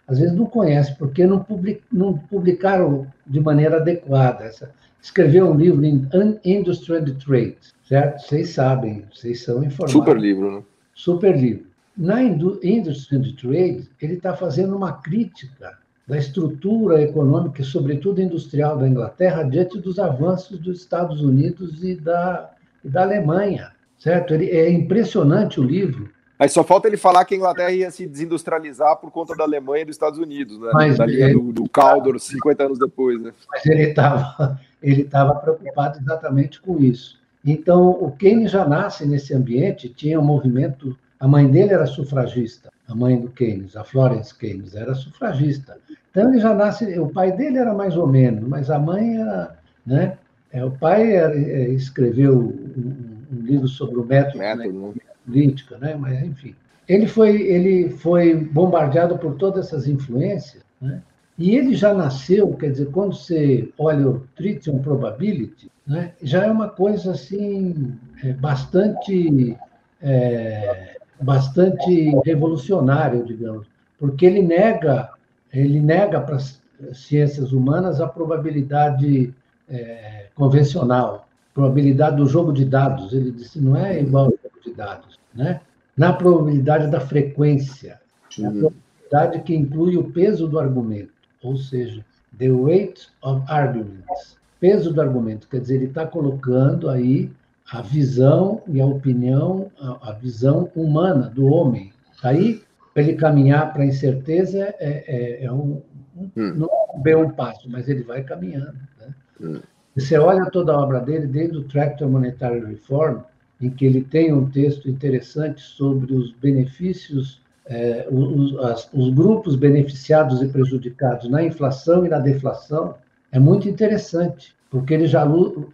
às 0.07 0.19
vezes 0.19 0.35
não 0.35 0.45
conhecem, 0.45 0.95
porque 0.97 1.27
não, 1.27 1.43
public, 1.43 1.81
não 1.91 2.19
publicaram 2.19 3.07
de 3.27 3.41
maneira 3.41 3.79
adequada. 3.79 4.45
Essa, 4.45 4.71
escreveu 5.01 5.51
um 5.51 5.57
livro 5.57 5.83
em 5.85 6.07
Industry 6.45 6.97
and 6.97 7.05
Trade, 7.25 7.57
certo? 7.89 8.21
Vocês 8.21 8.51
sabem, 8.51 9.05
vocês 9.13 9.43
são 9.43 9.65
informados. 9.65 9.93
Super 9.93 10.19
livro, 10.19 10.57
né? 10.57 10.63
Super 10.95 11.37
livro. 11.37 11.70
Na 12.01 12.23
Industry 12.23 13.17
and 13.17 13.35
Trade, 13.37 13.91
ele 14.01 14.15
está 14.15 14.35
fazendo 14.35 14.75
uma 14.75 14.91
crítica 14.91 15.79
da 16.09 16.17
estrutura 16.17 17.03
econômica, 17.03 17.63
sobretudo 17.63 18.23
industrial, 18.23 18.79
da 18.79 18.89
Inglaterra 18.89 19.43
diante 19.43 19.79
dos 19.79 19.99
avanços 19.99 20.59
dos 20.59 20.81
Estados 20.81 21.21
Unidos 21.21 21.85
e 21.85 21.95
da, 21.95 22.53
e 22.83 22.89
da 22.89 23.03
Alemanha, 23.03 23.73
certo? 23.99 24.33
Ele, 24.33 24.51
é 24.51 24.71
impressionante 24.71 25.61
o 25.61 25.63
livro. 25.63 26.09
Aí 26.39 26.49
só 26.49 26.65
falta 26.65 26.89
ele 26.89 26.97
falar 26.97 27.27
que 27.27 27.35
a 27.35 27.37
Inglaterra 27.37 27.71
ia 27.71 27.91
se 27.91 28.07
desindustrializar 28.07 28.97
por 28.97 29.11
conta 29.11 29.37
da 29.37 29.45
Alemanha 29.45 29.83
e 29.83 29.85
dos 29.85 29.95
Estados 29.95 30.19
Unidos, 30.19 30.59
né? 30.59 30.71
Mas 30.73 30.97
da 30.97 31.05
linha 31.05 31.35
do, 31.35 31.53
do 31.53 31.69
Caldor, 31.69 32.19
50 32.19 32.65
anos 32.65 32.79
depois, 32.79 33.21
né? 33.21 33.35
Mas 33.51 33.67
ele 33.67 33.83
estava 33.83 34.59
ele 34.83 35.05
tava 35.05 35.35
preocupado 35.35 35.99
exatamente 35.99 36.63
com 36.63 36.79
isso. 36.79 37.21
Então, 37.45 37.91
o 37.91 38.11
Keynes 38.11 38.51
já 38.51 38.67
nasce 38.67 39.07
nesse 39.07 39.35
ambiente, 39.35 39.91
tinha 39.91 40.19
um 40.19 40.25
movimento 40.25 40.97
a 41.21 41.29
mãe 41.29 41.49
dele 41.51 41.75
era 41.75 41.87
sufragista, 41.87 42.71
a 42.89 42.95
mãe 42.95 43.21
do 43.21 43.29
Keynes, 43.29 43.77
a 43.77 43.85
Florence 43.85 44.37
Keynes, 44.37 44.75
era 44.75 44.95
sufragista. 44.95 45.77
Então 46.11 46.31
ele 46.31 46.41
já 46.41 46.55
nasce, 46.55 46.99
o 46.99 47.09
pai 47.09 47.31
dele 47.31 47.59
era 47.59 47.75
mais 47.75 47.95
ou 47.95 48.07
menos, 48.07 48.49
mas 48.49 48.71
a 48.71 48.79
mãe 48.79 49.21
era, 49.21 49.57
né? 49.87 50.17
É, 50.51 50.65
o 50.65 50.71
pai 50.71 51.15
era, 51.15 51.39
é, 51.39 51.69
escreveu 51.69 52.37
um, 52.39 53.17
um, 53.33 53.41
livro 53.43 53.69
sobre 53.69 54.01
o 54.01 54.05
método, 54.05 54.39
método 54.39 54.89
né? 54.89 54.95
política, 55.25 55.77
né? 55.79 55.95
Mas 55.95 56.23
enfim, 56.23 56.55
ele 56.89 57.07
foi 57.07 57.43
ele 57.43 57.91
foi 57.91 58.35
bombardeado 58.35 59.19
por 59.19 59.35
todas 59.35 59.67
essas 59.67 59.87
influências, 59.87 60.63
né? 60.81 61.03
E 61.39 61.57
ele 61.57 61.75
já 61.75 61.95
nasceu, 61.95 62.53
quer 62.55 62.71
dizer, 62.71 62.91
quando 62.91 63.15
você 63.15 63.71
olha 63.79 64.09
o 64.09 64.21
Tritium 64.37 64.79
Probability, 64.81 65.71
né, 65.87 66.13
já 66.23 66.45
é 66.45 66.51
uma 66.51 66.69
coisa 66.69 67.13
assim 67.13 67.99
é, 68.23 68.35
bastante 68.35 69.57
é, 70.03 71.00
bastante 71.21 72.11
revolucionário, 72.25 73.25
digamos, 73.25 73.67
porque 73.99 74.25
ele 74.25 74.43
nega, 74.43 75.11
ele 75.53 75.81
nega 75.81 76.21
para 76.21 76.37
as 76.37 76.61
ciências 76.95 77.53
humanas 77.53 78.01
a 78.01 78.07
probabilidade 78.07 79.35
é, 79.69 80.27
convencional, 80.35 81.29
probabilidade 81.53 82.17
do 82.17 82.27
jogo 82.27 82.53
de 82.53 82.65
dados. 82.65 83.13
Ele 83.13 83.31
disse 83.31 83.61
não 83.61 83.77
é 83.77 84.01
igual 84.01 84.27
ao 84.27 84.31
jogo 84.31 84.61
de 84.65 84.73
dados, 84.73 85.19
né? 85.35 85.61
Na 85.97 86.13
probabilidade 86.13 86.87
da 86.91 87.01
frequência, 87.01 88.01
a 88.39 88.51
probabilidade 88.51 89.43
que 89.43 89.55
inclui 89.55 89.97
o 89.97 90.05
peso 90.05 90.49
do 90.49 90.59
argumento, 90.59 91.13
ou 91.43 91.57
seja, 91.57 92.05
the 92.39 92.51
weight 92.51 93.09
of 93.23 93.43
arguments, 93.49 94.39
peso 94.59 94.93
do 94.93 95.01
argumento. 95.01 95.49
Quer 95.49 95.61
dizer, 95.61 95.75
ele 95.75 95.87
está 95.87 96.07
colocando 96.07 96.89
aí 96.89 97.31
a 97.71 97.81
visão 97.83 98.63
e 98.67 98.81
a 98.81 98.87
opinião, 98.87 99.71
a, 99.81 100.11
a 100.11 100.13
visão 100.13 100.71
humana 100.75 101.29
do 101.29 101.47
homem. 101.47 101.93
Aí, 102.23 102.63
para 102.93 103.05
ele 103.05 103.15
caminhar 103.15 103.73
para 103.73 103.83
a 103.83 103.87
incerteza, 103.87 104.75
é, 104.81 105.05
é, 105.07 105.45
é 105.45 105.53
um, 105.53 105.81
um 106.17 106.31
hum. 106.37 106.55
não 106.57 106.67
é 106.67 106.97
um 106.97 107.01
bem 107.01 107.15
um 107.15 107.31
passo, 107.31 107.71
mas 107.71 107.89
ele 107.89 108.03
vai 108.03 108.25
caminhando. 108.25 108.77
Né? 108.99 109.15
Hum. 109.41 109.61
Você 109.97 110.19
olha 110.19 110.51
toda 110.51 110.73
a 110.73 110.81
obra 110.81 111.01
dele, 111.01 111.27
desde 111.27 111.59
o 111.59 111.65
Tractor 111.65 112.09
Monetary 112.09 112.65
Reform, 112.65 113.21
em 113.61 113.71
que 113.71 113.85
ele 113.85 114.03
tem 114.03 114.33
um 114.33 114.51
texto 114.51 114.89
interessante 114.91 115.61
sobre 115.61 116.13
os 116.13 116.33
benefícios, 116.33 117.41
é, 117.67 118.09
os, 118.11 118.59
as, 118.65 118.91
os 118.93 119.11
grupos 119.11 119.55
beneficiados 119.55 120.43
e 120.43 120.49
prejudicados 120.49 121.31
na 121.31 121.43
inflação 121.43 122.05
e 122.05 122.09
na 122.09 122.19
deflação, 122.19 122.97
é 123.31 123.39
muito 123.39 123.69
interessante 123.69 124.55
porque 124.71 124.95
ele 124.95 125.07
já 125.07 125.27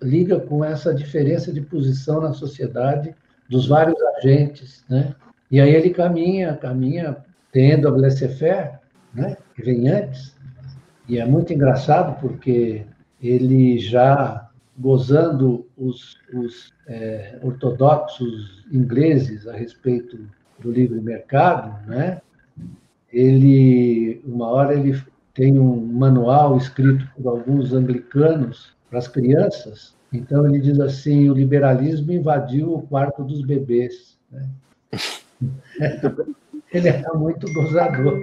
liga 0.02 0.40
com 0.40 0.64
essa 0.64 0.94
diferença 0.94 1.52
de 1.52 1.60
posição 1.60 2.20
na 2.20 2.32
sociedade 2.32 3.14
dos 3.48 3.68
vários 3.68 4.01
agentes, 4.16 4.85
né? 4.89 5.14
E 5.51 5.60
aí 5.60 5.74
ele 5.74 5.90
caminha, 5.90 6.56
caminha 6.56 7.18
tendo 7.52 7.86
a 7.86 7.90
laissez-faire, 7.90 8.78
né? 9.14 9.36
Que 9.55 9.62
vem 9.62 9.89
antes. 9.89 10.35
E 11.06 11.18
é 11.18 11.27
muito 11.27 11.52
engraçado 11.52 12.18
porque 12.20 12.85
ele 13.23 13.78
já 13.78 14.48
gozando 14.78 15.66
os, 15.77 16.18
os 16.32 16.73
é, 16.86 17.39
ortodoxos 17.43 18.66
ingleses 18.73 19.47
a 19.47 19.52
respeito 19.52 20.18
do 20.59 20.73
livre 20.73 21.01
mercado, 21.01 21.86
né? 21.86 22.20
Ele 23.12 24.20
uma 24.24 24.48
hora 24.48 24.74
ele 24.74 25.01
tem 25.32 25.59
um 25.59 25.77
manual 25.86 26.56
escrito 26.56 27.06
por 27.14 27.28
alguns 27.28 27.73
anglicanos 27.73 28.76
para 28.89 28.99
as 28.99 29.09
crianças. 29.09 29.95
Então 30.13 30.47
ele 30.47 30.61
diz 30.61 30.79
assim: 30.81 31.29
o 31.31 31.35
liberalismo 31.35 32.13
invadiu 32.13 32.75
o 32.75 32.83
quarto 32.83 33.23
dos 33.25 33.43
bebês. 33.43 34.17
Né? 34.31 34.49
ele 36.73 36.89
era 36.89 37.15
muito 37.15 37.53
gozador. 37.53 38.19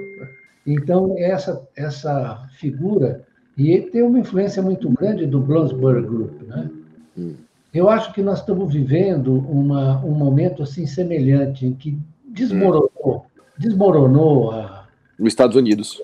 Então 0.66 1.16
essa 1.18 1.62
essa 1.76 2.48
figura 2.60 3.24
e 3.58 3.72
ele 3.72 3.92
tem 3.92 4.02
uma 4.02 4.20
influência 4.20 4.62
muito 4.62 4.90
grande 4.90 5.26
do 5.26 5.40
Bloomsbury 5.40 6.02
Group, 6.02 6.42
né? 6.44 6.70
Hum. 7.18 7.36
Eu 7.74 7.90
acho 7.90 8.14
que 8.14 8.22
nós 8.22 8.40
estamos 8.40 8.72
vivendo 8.72 9.34
uma, 9.34 10.04
um 10.06 10.12
momento 10.12 10.62
assim 10.62 10.86
semelhante 10.86 11.66
em 11.66 11.74
que 11.74 11.98
desmoronou, 12.24 13.26
desmoronou 13.58 14.52
a, 14.52 14.88
nos 15.18 15.30
Estados 15.34 15.56
Unidos. 15.56 16.02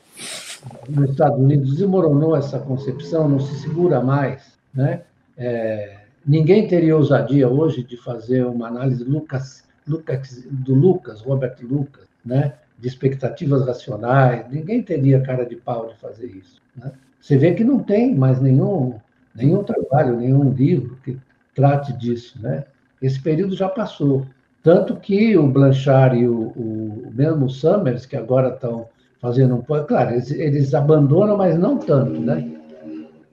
Nos 0.87 1.11
Estados 1.11 1.39
Unidos 1.39 1.75
desmoronou 1.75 2.35
essa 2.35 2.59
concepção, 2.59 3.29
não 3.29 3.39
se 3.39 3.59
segura 3.59 4.01
mais. 4.01 4.57
Né? 4.73 5.01
É, 5.37 5.99
ninguém 6.25 6.67
teria 6.67 6.97
ousadia 6.97 7.47
hoje 7.47 7.83
de 7.83 7.97
fazer 7.97 8.45
uma 8.45 8.67
análise 8.67 9.03
Lucas, 9.03 9.63
Lucas, 9.87 10.45
do 10.49 10.73
Lucas, 10.73 11.21
Robert 11.21 11.55
Lucas, 11.61 12.05
né? 12.25 12.53
de 12.77 12.87
expectativas 12.87 13.65
racionais. 13.65 14.45
Ninguém 14.51 14.81
teria 14.81 15.21
cara 15.21 15.45
de 15.45 15.55
pau 15.55 15.87
de 15.87 15.95
fazer 15.95 16.27
isso. 16.27 16.61
Né? 16.75 16.91
Você 17.19 17.37
vê 17.37 17.53
que 17.53 17.63
não 17.63 17.79
tem 17.79 18.15
mais 18.15 18.41
nenhum, 18.41 18.95
nenhum 19.35 19.63
trabalho, 19.63 20.17
nenhum 20.17 20.51
livro 20.51 20.97
que 21.03 21.17
trate 21.53 21.91
disso, 21.93 22.41
né? 22.41 22.63
Esse 23.01 23.19
período 23.21 23.55
já 23.55 23.67
passou. 23.67 24.25
Tanto 24.63 24.95
que 24.95 25.37
o 25.37 25.47
Blanchard 25.47 26.17
e 26.17 26.27
o, 26.27 26.47
o 26.55 27.11
mesmo 27.13 27.49
Summers, 27.49 28.05
que 28.05 28.15
agora 28.15 28.53
estão 28.53 28.87
fazendo 29.19 29.55
um 29.55 29.61
claro, 29.61 30.11
eles, 30.11 30.31
eles, 30.31 30.73
abandonam, 30.73 31.37
mas 31.37 31.57
não 31.57 31.77
tanto, 31.77 32.19
né? 32.19 32.55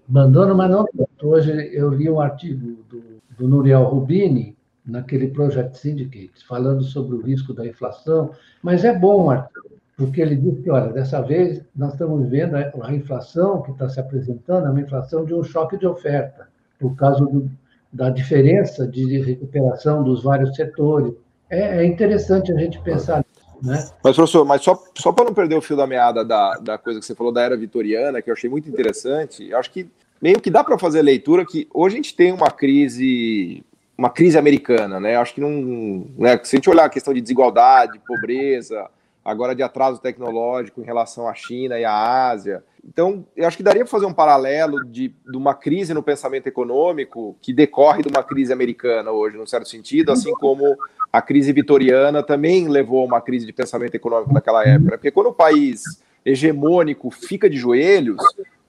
Abandonam, 0.08 0.56
mas 0.56 0.70
não 0.70 0.84
tanto. 0.84 1.08
Hoje 1.22 1.70
eu 1.72 1.90
li 1.90 2.10
um 2.10 2.20
artigo 2.20 2.84
do, 2.88 3.02
do 3.38 3.48
Nuriel 3.48 3.84
Rubini, 3.84 4.56
naquele 4.86 5.28
Project 5.28 5.78
Syndicate, 5.78 6.46
falando 6.46 6.84
sobre 6.84 7.16
o 7.16 7.20
risco 7.20 7.52
da 7.52 7.66
inflação, 7.66 8.30
mas 8.62 8.84
é 8.84 8.96
bom, 8.96 9.30
Arthur, 9.30 9.66
porque 9.96 10.20
ele 10.20 10.36
diz 10.36 10.60
que, 10.60 10.70
olha, 10.70 10.92
dessa 10.92 11.20
vez 11.20 11.62
nós 11.74 11.92
estamos 11.92 12.28
vendo 12.28 12.54
a 12.56 12.94
inflação 12.94 13.62
que 13.62 13.72
está 13.72 13.88
se 13.88 13.98
apresentando, 13.98 14.66
é 14.66 14.70
uma 14.70 14.80
inflação 14.80 15.24
de 15.24 15.34
um 15.34 15.42
choque 15.42 15.76
de 15.76 15.86
oferta, 15.86 16.48
por 16.78 16.94
causa 16.94 17.24
do, 17.24 17.50
da 17.92 18.10
diferença 18.10 18.86
de 18.86 19.20
recuperação 19.20 20.04
dos 20.04 20.22
vários 20.22 20.54
setores. 20.54 21.14
É, 21.50 21.78
é 21.78 21.84
interessante 21.84 22.52
a 22.52 22.56
gente 22.56 22.80
pensar 22.82 23.24
né? 23.62 23.88
Mas, 24.02 24.16
professor, 24.16 24.44
mas 24.44 24.62
só, 24.62 24.82
só 24.94 25.12
para 25.12 25.24
não 25.24 25.34
perder 25.34 25.56
o 25.56 25.60
fio 25.60 25.76
da 25.76 25.86
meada 25.86 26.24
da, 26.24 26.54
da 26.56 26.78
coisa 26.78 27.00
que 27.00 27.06
você 27.06 27.14
falou 27.14 27.32
da 27.32 27.42
era 27.42 27.56
vitoriana, 27.56 28.22
que 28.22 28.30
eu 28.30 28.34
achei 28.34 28.48
muito 28.48 28.68
interessante, 28.68 29.48
eu 29.48 29.58
acho 29.58 29.70
que 29.70 29.88
meio 30.20 30.40
que 30.40 30.50
dá 30.50 30.64
para 30.64 30.78
fazer 30.78 31.00
a 31.00 31.02
leitura 31.02 31.44
que 31.44 31.68
hoje 31.72 31.94
a 31.94 31.98
gente 31.98 32.14
tem 32.14 32.32
uma 32.32 32.50
crise 32.50 33.64
uma 33.96 34.10
crise 34.10 34.36
americana, 34.36 35.00
né? 35.00 35.16
Acho 35.16 35.34
que 35.34 35.40
não, 35.40 36.06
né? 36.18 36.38
Se 36.44 36.54
a 36.54 36.58
gente 36.58 36.68
olhar 36.68 36.84
a 36.84 36.90
questão 36.90 37.14
de 37.14 37.20
desigualdade, 37.20 37.98
pobreza, 38.06 38.90
agora 39.24 39.54
de 39.54 39.62
atraso 39.62 40.00
tecnológico 40.00 40.80
em 40.80 40.84
relação 40.84 41.26
à 41.26 41.34
China 41.34 41.78
e 41.78 41.84
à 41.84 42.28
Ásia. 42.28 42.62
Então, 42.88 43.26
eu 43.36 43.46
acho 43.46 43.56
que 43.56 43.62
daria 43.62 43.82
para 43.82 43.90
fazer 43.90 44.06
um 44.06 44.12
paralelo 44.12 44.84
de, 44.84 45.08
de 45.08 45.36
uma 45.36 45.54
crise 45.54 45.92
no 45.92 46.02
pensamento 46.02 46.46
econômico 46.46 47.36
que 47.42 47.52
decorre 47.52 48.02
de 48.02 48.08
uma 48.08 48.22
crise 48.22 48.52
americana 48.52 49.10
hoje, 49.10 49.36
num 49.36 49.46
certo 49.46 49.68
sentido, 49.68 50.12
assim 50.12 50.32
como 50.34 50.76
a 51.12 51.20
crise 51.20 51.52
vitoriana 51.52 52.22
também 52.22 52.68
levou 52.68 53.02
a 53.02 53.06
uma 53.06 53.20
crise 53.20 53.44
de 53.44 53.52
pensamento 53.52 53.94
econômico 53.94 54.32
naquela 54.32 54.64
época. 54.64 54.92
Porque 54.92 55.10
quando 55.10 55.28
o 55.28 55.34
país 55.34 55.82
hegemônico 56.24 57.10
fica 57.10 57.50
de 57.50 57.56
joelhos, 57.56 58.22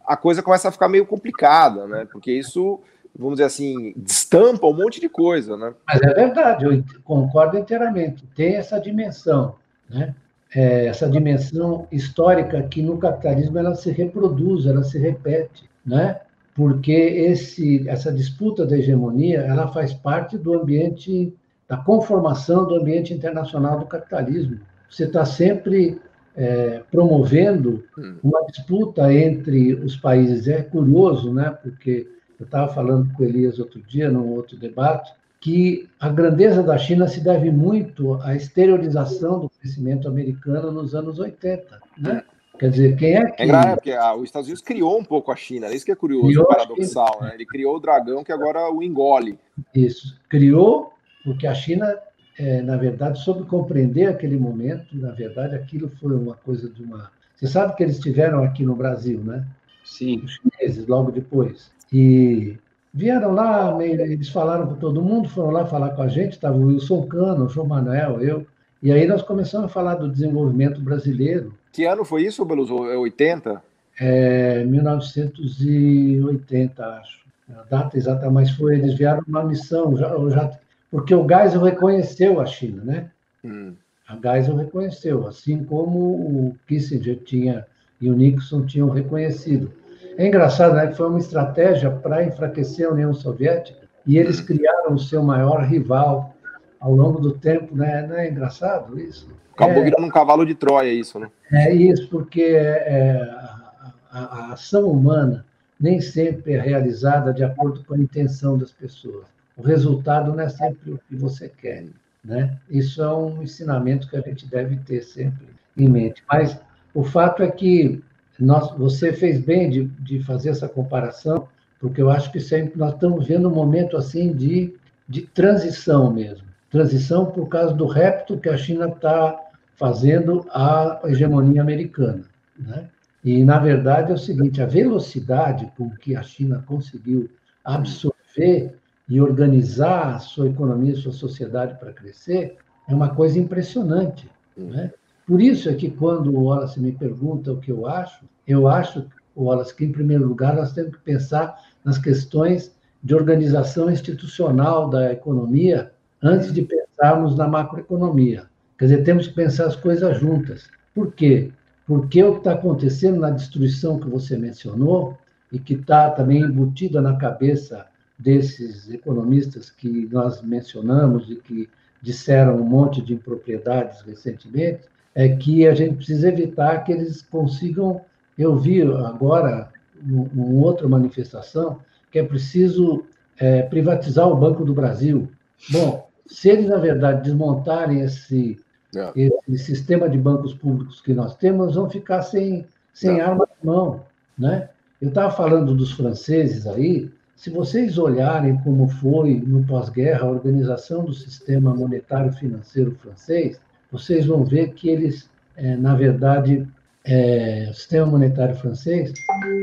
a 0.05 0.17
coisa 0.17 0.41
começa 0.41 0.69
a 0.69 0.71
ficar 0.71 0.87
meio 0.87 1.05
complicada, 1.05 1.85
né? 1.85 2.07
Porque 2.11 2.31
isso 2.31 2.79
vamos 3.17 3.35
dizer 3.35 3.45
assim, 3.45 3.93
destampa 3.97 4.67
um 4.67 4.73
monte 4.73 5.01
de 5.01 5.09
coisa, 5.09 5.57
né? 5.57 5.73
Mas 5.87 6.01
é 6.01 6.13
verdade, 6.13 6.65
eu 6.65 6.83
concordo 7.03 7.57
inteiramente. 7.57 8.23
Tem 8.35 8.55
essa 8.55 8.79
dimensão, 8.79 9.55
né? 9.89 10.13
É, 10.55 10.85
essa 10.85 11.09
dimensão 11.09 11.87
histórica 11.91 12.63
que 12.63 12.81
no 12.81 12.97
capitalismo 12.97 13.57
ela 13.57 13.75
se 13.75 13.91
reproduz, 13.91 14.65
ela 14.65 14.83
se 14.83 14.97
repete, 14.97 15.69
né? 15.85 16.21
Porque 16.55 16.91
esse, 16.91 17.87
essa 17.87 18.11
disputa 18.11 18.65
da 18.65 18.77
hegemonia 18.77 19.41
ela 19.41 19.67
faz 19.67 19.93
parte 19.93 20.37
do 20.37 20.53
ambiente 20.53 21.33
da 21.67 21.77
conformação 21.77 22.65
do 22.65 22.75
ambiente 22.75 23.13
internacional 23.13 23.79
do 23.79 23.85
capitalismo. 23.85 24.59
Você 24.89 25.03
está 25.03 25.25
sempre 25.25 25.99
é, 26.35 26.81
promovendo 26.89 27.83
hum. 27.97 28.15
uma 28.23 28.45
disputa 28.45 29.11
entre 29.13 29.73
os 29.73 29.97
países. 29.97 30.47
É 30.47 30.61
curioso, 30.61 31.33
né? 31.33 31.49
Porque 31.61 32.07
eu 32.39 32.45
estava 32.45 32.73
falando 32.73 33.11
com 33.13 33.23
o 33.23 33.25
Elias 33.25 33.59
outro 33.59 33.81
dia, 33.81 34.09
num 34.09 34.29
outro 34.29 34.55
debate, 34.57 35.11
que 35.39 35.87
a 35.99 36.09
grandeza 36.09 36.63
da 36.63 36.77
China 36.77 37.07
se 37.07 37.19
deve 37.19 37.51
muito 37.51 38.15
à 38.21 38.35
exteriorização 38.35 39.39
do 39.39 39.49
crescimento 39.49 40.07
americano 40.07 40.71
nos 40.71 40.95
anos 40.95 41.19
80. 41.19 41.79
Né? 41.97 42.23
Quer 42.57 42.71
dizer, 42.71 42.95
quem 42.97 43.15
é 43.15 43.31
que. 43.31 43.43
É 43.43 43.75
porque 43.75 43.91
ah, 43.91 44.15
os 44.15 44.23
Estados 44.23 44.47
Unidos 44.47 44.63
criou 44.63 44.99
um 44.99 45.03
pouco 45.03 45.31
a 45.31 45.35
China, 45.35 45.71
isso 45.71 45.85
que 45.85 45.91
é 45.91 45.95
curioso, 45.95 46.27
criou 46.27 46.47
paradoxal. 46.47 47.19
Né? 47.21 47.31
Ele 47.35 47.45
criou 47.45 47.75
o 47.75 47.79
dragão 47.79 48.23
que 48.23 48.31
agora 48.31 48.71
o 48.71 48.81
engole. 48.81 49.37
Isso. 49.73 50.19
Criou, 50.27 50.91
porque 51.23 51.45
a 51.45 51.53
China, 51.53 51.95
é, 52.37 52.61
na 52.61 52.75
verdade, 52.75 53.19
soube 53.23 53.45
compreender 53.45 54.07
aquele 54.07 54.37
momento, 54.37 54.97
na 54.97 55.11
verdade, 55.11 55.55
aquilo 55.55 55.91
foi 55.99 56.15
uma 56.15 56.35
coisa 56.35 56.67
de 56.67 56.83
uma. 56.83 57.11
Você 57.35 57.47
sabe 57.47 57.75
que 57.75 57.83
eles 57.83 57.97
estiveram 57.97 58.43
aqui 58.43 58.63
no 58.63 58.75
Brasil, 58.75 59.19
né? 59.19 59.45
Sim. 59.83 60.23
Os 60.23 60.31
chineses, 60.35 60.87
logo 60.87 61.11
depois. 61.11 61.71
E 61.93 62.57
vieram 62.97 63.31
lá, 63.31 63.77
eles 63.83 64.29
falaram 64.29 64.67
com 64.67 64.75
todo 64.75 65.01
mundo, 65.01 65.27
foram 65.29 65.51
lá 65.51 65.65
falar 65.65 65.89
com 65.91 66.01
a 66.01 66.07
gente, 66.07 66.33
estava 66.33 66.57
o 66.57 66.67
Wilson 66.67 67.03
Cano, 67.03 67.45
o 67.45 67.49
João 67.49 67.67
Manuel, 67.67 68.21
eu. 68.21 68.45
E 68.81 68.91
aí 68.91 69.05
nós 69.07 69.21
começamos 69.21 69.67
a 69.67 69.69
falar 69.69 69.95
do 69.95 70.09
desenvolvimento 70.09 70.81
brasileiro. 70.81 71.53
Que 71.71 71.85
ano 71.85 72.03
foi 72.03 72.23
isso, 72.23 72.43
Beluso? 72.43 72.89
É 72.89 72.97
80? 72.97 73.61
É 73.99 74.63
1980, 74.65 76.85
acho. 76.85 77.25
A 77.55 77.63
data 77.69 77.97
exata, 77.97 78.29
mas 78.29 78.51
foi, 78.51 78.77
eles 78.77 78.95
vieram 78.95 79.23
numa 79.25 79.41
missão, 79.43 79.95
já, 79.95 80.09
já, 80.29 80.51
porque 80.91 81.15
o 81.15 81.25
Geisel 81.27 81.61
reconheceu 81.61 82.41
a 82.41 82.45
China, 82.45 82.83
né? 82.83 83.09
Hum. 83.43 83.73
A 84.07 84.15
Geisel 84.15 84.55
reconheceu, 84.55 85.27
assim 85.27 85.63
como 85.63 85.99
o 85.99 86.55
Kissinger 86.67 87.19
tinha 87.23 87.65
e 88.01 88.09
o 88.09 88.15
Nixon 88.15 88.65
tinham 88.65 88.89
reconhecido. 88.89 89.71
É 90.17 90.27
engraçado, 90.27 90.75
né? 90.75 90.91
Foi 90.91 91.07
uma 91.07 91.19
estratégia 91.19 91.91
para 91.91 92.23
enfraquecer 92.23 92.87
a 92.87 92.91
União 92.91 93.13
Soviética 93.13 93.87
e 94.05 94.17
eles 94.17 94.41
criaram 94.41 94.95
o 94.95 94.99
seu 94.99 95.21
maior 95.21 95.63
rival 95.63 96.33
ao 96.79 96.91
longo 96.93 97.19
do 97.21 97.33
tempo, 97.33 97.75
né? 97.75 98.05
Não 98.07 98.15
é 98.15 98.29
engraçado 98.29 98.99
isso? 98.99 99.29
Acabou 99.53 99.81
é, 99.81 99.83
virando 99.83 100.05
um 100.05 100.09
cavalo 100.09 100.43
de 100.43 100.55
Troia 100.55 100.91
isso, 100.91 101.19
né? 101.19 101.29
É 101.51 101.71
isso, 101.71 102.09
porque 102.09 102.41
é, 102.41 103.21
a, 103.21 103.91
a, 104.11 104.19
a 104.19 104.53
ação 104.53 104.89
humana 104.89 105.45
nem 105.79 106.01
sempre 106.01 106.53
é 106.53 106.59
realizada 106.59 107.31
de 107.31 107.43
acordo 107.43 107.83
com 107.83 107.93
a 107.93 107.99
intenção 107.99 108.57
das 108.57 108.71
pessoas. 108.71 109.25
O 109.55 109.61
resultado 109.61 110.33
não 110.33 110.39
é 110.39 110.49
sempre 110.49 110.93
o 110.93 110.99
que 111.07 111.15
você 111.15 111.47
quer, 111.49 111.85
né? 112.23 112.57
Isso 112.69 113.03
é 113.03 113.13
um 113.13 113.43
ensinamento 113.43 114.09
que 114.09 114.17
a 114.17 114.21
gente 114.21 114.47
deve 114.47 114.77
ter 114.77 115.01
sempre 115.01 115.47
em 115.75 115.87
mente. 115.87 116.23
Mas 116.27 116.59
o 116.93 117.03
fato 117.03 117.43
é 117.43 117.51
que 117.51 118.03
nós, 118.39 118.71
você 118.77 119.11
fez 119.13 119.39
bem 119.39 119.69
de, 119.69 119.85
de 119.85 120.23
fazer 120.23 120.49
essa 120.49 120.67
comparação, 120.67 121.47
porque 121.79 122.01
eu 122.01 122.09
acho 122.09 122.31
que 122.31 122.39
sempre 122.39 122.77
nós 122.77 122.93
estamos 122.93 123.27
vendo 123.27 123.49
um 123.49 123.53
momento 123.53 123.97
assim 123.97 124.33
de, 124.33 124.75
de 125.07 125.21
transição 125.21 126.11
mesmo. 126.11 126.45
Transição 126.69 127.27
por 127.27 127.47
causa 127.47 127.73
do 127.73 127.87
repto 127.87 128.37
que 128.37 128.49
a 128.49 128.57
China 128.57 128.87
está 128.87 129.39
fazendo 129.75 130.45
à 130.49 130.99
hegemonia 131.05 131.61
americana. 131.61 132.23
Né? 132.57 132.87
E, 133.23 133.43
na 133.43 133.59
verdade, 133.59 134.11
é 134.11 134.15
o 134.15 134.17
seguinte: 134.17 134.61
a 134.61 134.65
velocidade 134.65 135.71
com 135.77 135.89
que 135.89 136.15
a 136.15 136.23
China 136.23 136.63
conseguiu 136.67 137.29
absorver 137.63 138.75
e 139.09 139.21
organizar 139.21 140.15
a 140.15 140.19
sua 140.19 140.47
economia 140.47 140.93
e 140.93 140.97
sua 140.97 141.13
sociedade 141.13 141.79
para 141.79 141.93
crescer 141.93 142.57
é 142.87 142.93
uma 142.93 143.09
coisa 143.09 143.39
impressionante. 143.39 144.29
Né? 144.55 144.91
Por 145.27 145.41
isso 145.41 145.69
é 145.69 145.73
que 145.73 145.91
quando 145.91 146.33
o 146.33 146.45
Wallace 146.45 146.79
me 146.79 146.93
pergunta 146.93 147.51
o 147.51 147.59
que 147.59 147.69
eu 147.69 147.85
acho, 147.85 148.25
eu 148.47 148.65
acho, 148.65 149.05
Wallace, 149.35 149.75
que 149.75 149.83
em 149.83 149.91
primeiro 149.91 150.25
lugar 150.25 150.55
nós 150.55 150.71
temos 150.71 150.95
que 150.95 151.01
pensar 151.01 151.61
nas 151.83 151.97
questões 151.97 152.73
de 153.03 153.13
organização 153.13 153.91
institucional 153.91 154.89
da 154.89 155.11
economia 155.11 155.91
antes 156.23 156.53
de 156.53 156.61
pensarmos 156.61 157.35
na 157.35 157.45
macroeconomia. 157.45 158.47
Quer 158.79 158.85
dizer, 158.85 159.03
temos 159.03 159.27
que 159.27 159.33
pensar 159.33 159.65
as 159.65 159.75
coisas 159.75 160.17
juntas. 160.17 160.69
Por 160.95 161.11
quê? 161.11 161.51
Porque 161.85 162.23
o 162.23 162.33
que 162.33 162.37
está 162.39 162.53
acontecendo 162.53 163.19
na 163.19 163.29
destruição 163.29 163.99
que 163.99 164.09
você 164.09 164.37
mencionou 164.37 165.17
e 165.51 165.59
que 165.59 165.73
está 165.73 166.09
também 166.09 166.41
embutida 166.41 167.01
na 167.01 167.17
cabeça 167.17 167.85
desses 168.17 168.89
economistas 168.89 169.69
que 169.69 170.07
nós 170.11 170.41
mencionamos 170.41 171.29
e 171.29 171.35
que 171.35 171.69
disseram 172.01 172.57
um 172.57 172.63
monte 172.63 173.01
de 173.01 173.13
impropriedades 173.13 174.01
recentemente, 174.01 174.87
é 175.17 175.29
que 175.29 175.67
a 175.67 175.73
gente 175.73 175.95
precisa 175.95 176.29
evitar 176.29 176.83
que 176.83 176.91
eles 176.91 177.23
consigam. 177.23 178.01
Eu 178.37 178.55
vi 178.55 178.83
agora, 178.83 179.67
uma 180.05 180.63
outra 180.63 180.87
manifestação, 180.87 181.79
que 182.11 182.19
é 182.19 182.23
preciso 182.23 183.03
é, 183.39 183.63
privatizar 183.63 184.27
o 184.27 184.35
Banco 184.35 184.63
do 184.63 184.75
Brasil. 184.75 185.27
Bom, 185.71 186.07
se 186.27 186.49
eles, 186.49 186.67
na 186.67 186.77
verdade, 186.77 187.23
desmontarem 187.23 188.01
esse, 188.01 188.59
é. 188.95 189.11
esse 189.47 189.65
sistema 189.65 190.07
de 190.07 190.19
bancos 190.19 190.53
públicos 190.53 191.01
que 191.01 191.15
nós 191.15 191.35
temos, 191.35 191.73
vão 191.73 191.89
ficar 191.89 192.21
sem, 192.21 192.67
sem 192.93 193.17
é. 193.17 193.21
arma 193.21 193.49
na 193.63 193.71
mão. 193.73 194.03
Né? 194.37 194.69
Eu 195.01 195.09
estava 195.09 195.31
falando 195.31 195.73
dos 195.73 195.93
franceses 195.93 196.67
aí, 196.67 197.09
se 197.35 197.49
vocês 197.49 197.97
olharem 197.97 198.55
como 198.63 198.87
foi 198.87 199.41
no 199.43 199.65
pós-guerra 199.65 200.27
a 200.27 200.29
organização 200.29 201.03
do 201.03 201.13
sistema 201.13 201.73
monetário 201.73 202.31
financeiro 202.33 202.95
francês, 203.01 203.59
vocês 203.91 204.25
vão 204.25 204.43
ver 204.43 204.73
que 204.73 204.89
eles, 204.89 205.29
é, 205.55 205.75
na 205.75 205.95
verdade, 205.95 206.67
é, 207.05 207.67
o 207.69 207.73
sistema 207.73 208.05
monetário 208.05 208.55
francês, 208.55 209.13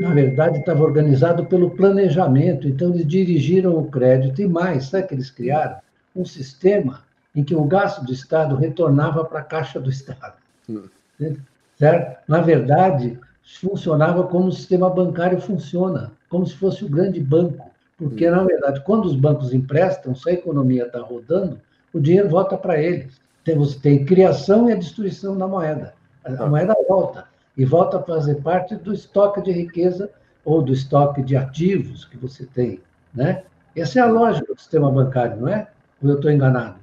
na 0.01 0.13
verdade, 0.13 0.59
estava 0.59 0.83
organizado 0.83 1.45
pelo 1.45 1.71
planejamento, 1.71 2.67
então 2.67 2.89
eles 2.89 3.07
dirigiram 3.07 3.77
o 3.77 3.89
crédito 3.89 4.41
e 4.41 4.47
mais, 4.47 4.85
sabe 4.85 5.07
que 5.07 5.13
eles 5.13 5.29
criaram? 5.29 5.77
Um 6.15 6.25
sistema 6.25 7.03
em 7.35 7.43
que 7.43 7.55
o 7.55 7.65
gasto 7.65 8.03
do 8.03 8.13
Estado 8.13 8.55
retornava 8.55 9.23
para 9.25 9.39
a 9.39 9.43
caixa 9.43 9.79
do 9.79 9.89
Estado. 9.89 10.35
Certo? 11.77 12.17
Na 12.27 12.41
verdade, 12.41 13.19
funcionava 13.59 14.23
como 14.23 14.47
o 14.47 14.51
sistema 14.51 14.89
bancário 14.89 15.39
funciona, 15.39 16.11
como 16.29 16.47
se 16.47 16.55
fosse 16.55 16.83
o 16.83 16.89
grande 16.89 17.19
banco. 17.19 17.69
Porque, 17.97 18.29
na 18.29 18.43
verdade, 18.43 18.81
quando 18.83 19.05
os 19.05 19.15
bancos 19.15 19.53
emprestam, 19.53 20.15
se 20.15 20.29
a 20.29 20.33
economia 20.33 20.85
está 20.85 20.99
rodando, 20.99 21.59
o 21.93 21.99
dinheiro 21.99 22.29
volta 22.29 22.57
para 22.57 22.81
eles. 22.81 23.21
Tem, 23.45 23.55
você 23.55 23.79
tem 23.79 24.03
criação 24.03 24.67
e 24.67 24.73
a 24.73 24.75
destruição 24.75 25.37
da 25.37 25.47
moeda. 25.47 25.93
A 26.25 26.47
moeda 26.47 26.75
volta 26.89 27.27
e 27.55 27.63
volta 27.63 27.97
a 27.97 28.03
fazer 28.03 28.41
parte 28.41 28.75
do 28.75 28.91
estoque 28.91 29.41
de 29.41 29.51
riqueza 29.51 30.09
ou 30.43 30.61
do 30.61 30.73
estoque 30.73 31.21
de 31.21 31.37
ativos 31.37 32.03
que 32.03 32.17
você 32.17 32.45
tem, 32.45 32.81
né? 33.13 33.43
Essa 33.75 33.99
é 33.99 34.01
a 34.01 34.07
lógica 34.07 34.53
do 34.53 34.59
sistema 34.59 34.91
bancário, 34.91 35.37
não 35.37 35.47
é? 35.47 35.67
Ou 36.01 36.09
eu 36.09 36.15
estou 36.15 36.31
enganado? 36.31 36.79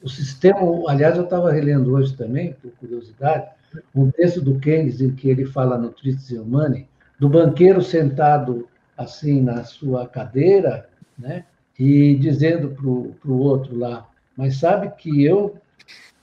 O 0.00 0.08
sistema, 0.08 0.60
aliás, 0.86 1.16
eu 1.16 1.24
estava 1.24 1.50
relendo 1.50 1.92
hoje 1.92 2.16
também, 2.16 2.54
por 2.62 2.70
curiosidade, 2.72 3.48
um 3.94 4.10
texto 4.10 4.40
do 4.40 4.58
Keynes 4.60 5.00
em 5.00 5.10
que 5.10 5.28
ele 5.28 5.44
fala 5.44 5.76
no 5.76 5.90
Tricks 5.90 6.30
Money, 6.30 6.86
do 7.18 7.28
banqueiro 7.28 7.82
sentado 7.82 8.68
assim 8.96 9.40
na 9.40 9.64
sua 9.64 10.06
cadeira, 10.06 10.88
né? 11.18 11.44
E 11.78 12.14
dizendo 12.16 12.70
para 12.70 13.30
o 13.30 13.38
outro 13.38 13.76
lá, 13.76 14.08
mas 14.36 14.56
sabe 14.56 14.90
que 14.96 15.24
eu 15.24 15.56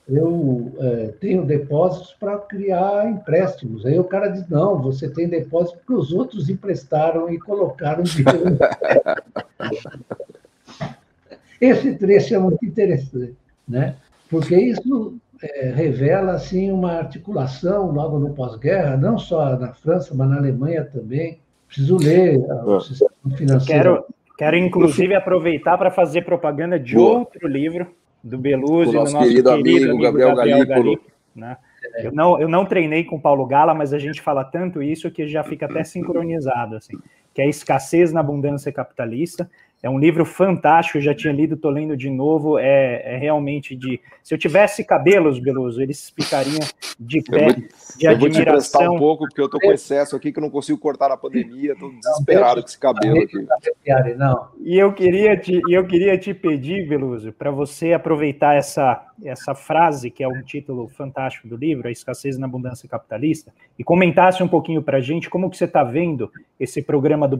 eu 0.08 0.72
é, 0.78 1.08
tenho 1.20 1.44
depósitos 1.44 2.14
para 2.18 2.38
criar 2.38 3.10
empréstimos. 3.10 3.84
Aí 3.84 3.98
o 3.98 4.04
cara 4.04 4.28
diz, 4.28 4.48
não, 4.48 4.80
você 4.80 5.10
tem 5.10 5.28
depósito 5.28 5.78
porque 5.78 5.94
os 5.94 6.12
outros 6.12 6.48
emprestaram 6.48 7.28
e 7.28 7.38
colocaram 7.38 8.04
dinheiro. 8.04 8.56
Esse 11.60 11.94
trecho 11.94 12.34
é 12.34 12.38
muito 12.38 12.64
interessante, 12.64 13.36
né? 13.66 13.96
porque 14.28 14.56
isso 14.56 15.16
é, 15.42 15.70
revela 15.70 16.32
assim, 16.32 16.70
uma 16.70 16.92
articulação 16.92 17.90
logo 17.90 18.18
no 18.18 18.30
pós-guerra, 18.30 18.96
não 18.96 19.18
só 19.18 19.56
na 19.56 19.72
França, 19.72 20.14
mas 20.14 20.28
na 20.28 20.36
Alemanha 20.36 20.84
também. 20.84 21.38
Preciso 21.66 21.96
ler 21.96 22.38
o 22.38 22.80
sistema 22.80 23.36
financeiro. 23.36 23.66
Quero, 23.66 24.04
quero 24.38 24.56
inclusive, 24.56 25.14
aproveitar 25.14 25.76
para 25.76 25.90
fazer 25.90 26.22
propaganda 26.22 26.78
de 26.78 26.94
Boa. 26.94 27.20
outro 27.20 27.48
livro 27.48 27.88
do 28.26 28.38
Beluso, 28.38 28.90
do 28.90 28.98
nosso, 28.98 29.12
nosso 29.12 29.28
querido, 29.28 29.50
querido, 29.62 29.84
amigo, 29.90 30.02
Gabriel, 30.02 30.34
Gabriel 30.34 30.66
Galípolo. 30.66 31.00
Né? 31.34 31.56
Eu 32.02 32.12
não, 32.12 32.40
eu 32.40 32.48
não 32.48 32.64
treinei 32.64 33.04
com 33.04 33.16
o 33.16 33.20
Paulo 33.20 33.46
Gala, 33.46 33.72
mas 33.72 33.92
a 33.92 33.98
gente 33.98 34.20
fala 34.20 34.44
tanto 34.44 34.82
isso 34.82 35.10
que 35.10 35.28
já 35.28 35.44
fica 35.44 35.66
até 35.66 35.84
sincronizado, 35.84 36.76
assim, 36.76 36.98
que 37.32 37.40
é 37.40 37.44
a 37.44 37.48
escassez 37.48 38.12
na 38.12 38.20
abundância 38.20 38.72
capitalista. 38.72 39.48
É 39.86 39.88
um 39.88 40.00
livro 40.00 40.24
fantástico, 40.24 40.98
eu 40.98 41.02
já 41.02 41.14
tinha 41.14 41.32
lido, 41.32 41.54
estou 41.54 41.70
lendo 41.70 41.96
de 41.96 42.10
novo. 42.10 42.58
É, 42.58 43.14
é, 43.14 43.16
realmente 43.18 43.76
de. 43.76 44.00
Se 44.20 44.34
eu 44.34 44.38
tivesse 44.38 44.82
cabelos, 44.82 45.38
Beluso, 45.38 45.80
eles 45.80 46.02
explicariam 46.02 46.58
de 46.98 47.22
pé, 47.22 47.52
vou, 47.52 47.54
de 47.96 48.06
admiração. 48.08 48.80
Eu 48.80 48.88
vou 48.88 48.96
te 48.96 48.96
um 48.96 48.98
pouco, 48.98 49.24
porque 49.28 49.40
eu 49.40 49.44
estou 49.44 49.60
com 49.60 49.70
excesso 49.70 50.16
aqui 50.16 50.32
que 50.32 50.40
eu 50.40 50.42
não 50.42 50.50
consigo 50.50 50.76
cortar 50.76 51.10
na 51.10 51.16
pandemia, 51.16 51.74
estou 51.74 51.92
desesperado 51.92 52.62
com 52.62 52.66
esse 52.66 52.78
cabelo 52.80 53.22
aqui. 53.22 53.46
Não. 54.16 54.48
E 54.60 54.76
eu 54.76 54.92
queria 54.92 55.36
te, 55.36 55.60
eu 55.70 55.86
queria 55.86 56.18
te 56.18 56.34
pedir, 56.34 56.88
Beluso, 56.88 57.32
para 57.32 57.52
você 57.52 57.92
aproveitar 57.92 58.56
essa, 58.56 59.06
essa 59.24 59.54
frase, 59.54 60.10
que 60.10 60.24
é 60.24 60.26
um 60.26 60.42
título 60.42 60.88
fantástico 60.88 61.46
do 61.46 61.56
livro, 61.56 61.86
A 61.86 61.92
Escassez 61.92 62.36
na 62.36 62.46
Abundância 62.46 62.88
Capitalista, 62.88 63.52
e 63.78 63.84
comentasse 63.84 64.42
um 64.42 64.48
pouquinho 64.48 64.82
para 64.82 64.98
a 64.98 65.00
gente 65.00 65.30
como 65.30 65.48
que 65.48 65.56
você 65.56 65.66
está 65.66 65.84
vendo 65.84 66.28
esse 66.58 66.82
programa 66.82 67.28
do 67.28 67.38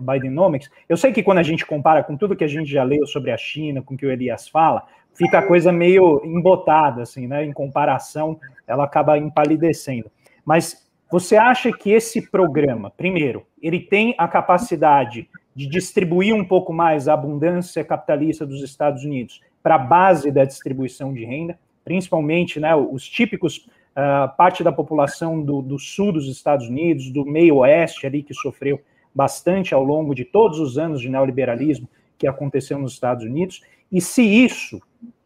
Bidenomics. 0.00 0.70
Eu 0.88 0.96
sei 0.96 1.12
que 1.12 1.22
quando 1.22 1.38
a 1.38 1.42
gente 1.42 1.64
compara 1.64 1.83
com 2.04 2.16
tudo 2.16 2.36
que 2.36 2.44
a 2.44 2.48
gente 2.48 2.70
já 2.70 2.82
leu 2.82 3.06
sobre 3.06 3.30
a 3.30 3.36
China, 3.36 3.82
com 3.82 3.94
o 3.94 3.96
que 3.96 4.06
o 4.06 4.10
Elias 4.10 4.48
fala, 4.48 4.86
fica 5.14 5.38
a 5.38 5.46
coisa 5.46 5.70
meio 5.70 6.20
embotada, 6.24 7.02
assim, 7.02 7.26
né? 7.26 7.44
Em 7.44 7.52
comparação, 7.52 8.38
ela 8.66 8.84
acaba 8.84 9.18
empalidecendo. 9.18 10.10
Mas 10.44 10.88
você 11.10 11.36
acha 11.36 11.72
que 11.72 11.90
esse 11.90 12.30
programa, 12.30 12.90
primeiro, 12.90 13.46
ele 13.62 13.80
tem 13.80 14.14
a 14.18 14.26
capacidade 14.26 15.28
de 15.54 15.68
distribuir 15.68 16.34
um 16.34 16.44
pouco 16.44 16.72
mais 16.72 17.06
a 17.06 17.14
abundância 17.14 17.84
capitalista 17.84 18.44
dos 18.44 18.62
Estados 18.62 19.04
Unidos 19.04 19.40
para 19.62 19.76
a 19.76 19.78
base 19.78 20.30
da 20.30 20.44
distribuição 20.44 21.12
de 21.14 21.24
renda, 21.24 21.58
principalmente 21.84 22.58
né, 22.58 22.74
os 22.74 23.08
típicos 23.08 23.58
uh, 23.94 24.34
parte 24.36 24.64
da 24.64 24.72
população 24.72 25.40
do, 25.40 25.62
do 25.62 25.78
sul 25.78 26.12
dos 26.12 26.28
Estados 26.28 26.68
Unidos, 26.68 27.10
do 27.10 27.24
meio 27.24 27.56
oeste 27.56 28.06
ali 28.06 28.22
que 28.22 28.34
sofreu 28.34 28.80
bastante 29.14 29.74
ao 29.74 29.84
longo 29.84 30.14
de 30.14 30.24
todos 30.24 30.58
os 30.58 30.76
anos 30.76 31.00
de 31.00 31.08
neoliberalismo 31.08 31.88
que 32.18 32.26
aconteceu 32.26 32.78
nos 32.78 32.92
Estados 32.92 33.24
Unidos, 33.24 33.62
e 33.90 34.00
se 34.00 34.22
isso 34.22 34.80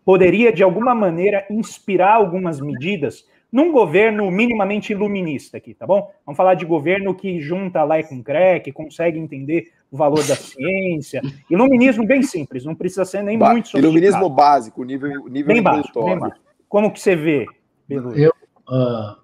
poderia, 0.04 0.52
de 0.52 0.62
alguma 0.62 0.94
maneira, 0.94 1.46
inspirar 1.50 2.14
algumas 2.14 2.60
medidas 2.60 3.26
num 3.50 3.72
governo 3.72 4.30
minimamente 4.30 4.92
iluminista 4.92 5.56
aqui, 5.56 5.72
tá 5.72 5.86
bom? 5.86 6.10
Vamos 6.24 6.36
falar 6.36 6.54
de 6.54 6.66
governo 6.66 7.14
que 7.14 7.40
junta 7.40 7.82
lá 7.82 8.02
com 8.02 8.22
CRE, 8.22 8.60
que 8.62 8.72
consegue 8.72 9.18
entender 9.18 9.72
o 9.90 9.96
valor 9.96 10.22
da 10.26 10.36
ciência. 10.36 11.22
Iluminismo 11.50 12.06
bem 12.06 12.22
simples, 12.22 12.64
não 12.64 12.74
precisa 12.74 13.04
ser 13.06 13.22
nem 13.22 13.38
ba 13.38 13.52
muito 13.52 13.68
sofisticado. 13.68 13.96
Iluminismo 13.96 14.28
básico, 14.28 14.84
nível, 14.84 15.28
nível 15.28 15.54
bem 15.54 15.62
baixo, 15.62 16.04
bem 16.04 16.18
baixo. 16.18 16.40
Como 16.68 16.92
que 16.92 17.00
você 17.00 17.16
vê, 17.16 17.46
Eu, 17.88 18.32
uh, 18.68 19.16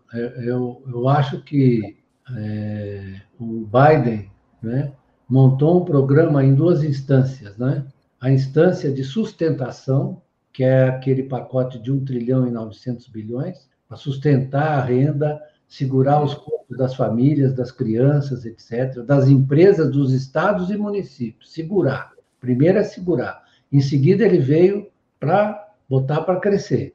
eu, 0.43 0.83
eu 0.87 1.09
acho 1.09 1.43
que 1.45 1.97
é, 2.35 3.21
o 3.39 3.67
Biden 3.67 4.31
né, 4.65 4.93
montou 5.29 5.81
um 5.81 5.85
programa 5.85 6.45
em 6.45 6.55
duas 6.55 6.83
instâncias, 6.83 7.57
né? 7.57 7.85
A 8.21 8.31
instância 8.31 8.91
de 8.91 9.05
sustentação, 9.05 10.23
que 10.53 10.65
é 10.65 10.89
aquele 10.89 11.25
pacote 11.25 11.79
de 11.79 11.93
1 11.93 12.05
trilhão 12.05 12.47
e 12.47 12.51
900 12.51 13.09
bilhões, 13.09 13.69
para 13.87 13.97
sustentar 13.97 14.79
a 14.79 14.81
renda, 14.81 15.41
segurar 15.69 16.23
os 16.23 16.35
custos 16.35 16.77
das 16.79 16.95
famílias, 16.95 17.53
das 17.53 17.71
crianças, 17.71 18.47
etc., 18.47 19.03
das 19.05 19.29
empresas, 19.29 19.91
dos 19.91 20.13
estados 20.13 20.71
e 20.71 20.77
municípios. 20.77 21.53
Segurar. 21.53 22.13
Primeiro 22.41 22.79
é 22.79 22.85
segurar. 22.85 23.43
Em 23.73 23.81
seguida, 23.81 24.25
ele 24.25 24.39
veio 24.39 24.89
para 25.19 25.75
botar 25.89 26.23
para 26.23 26.41
crescer. 26.41 26.95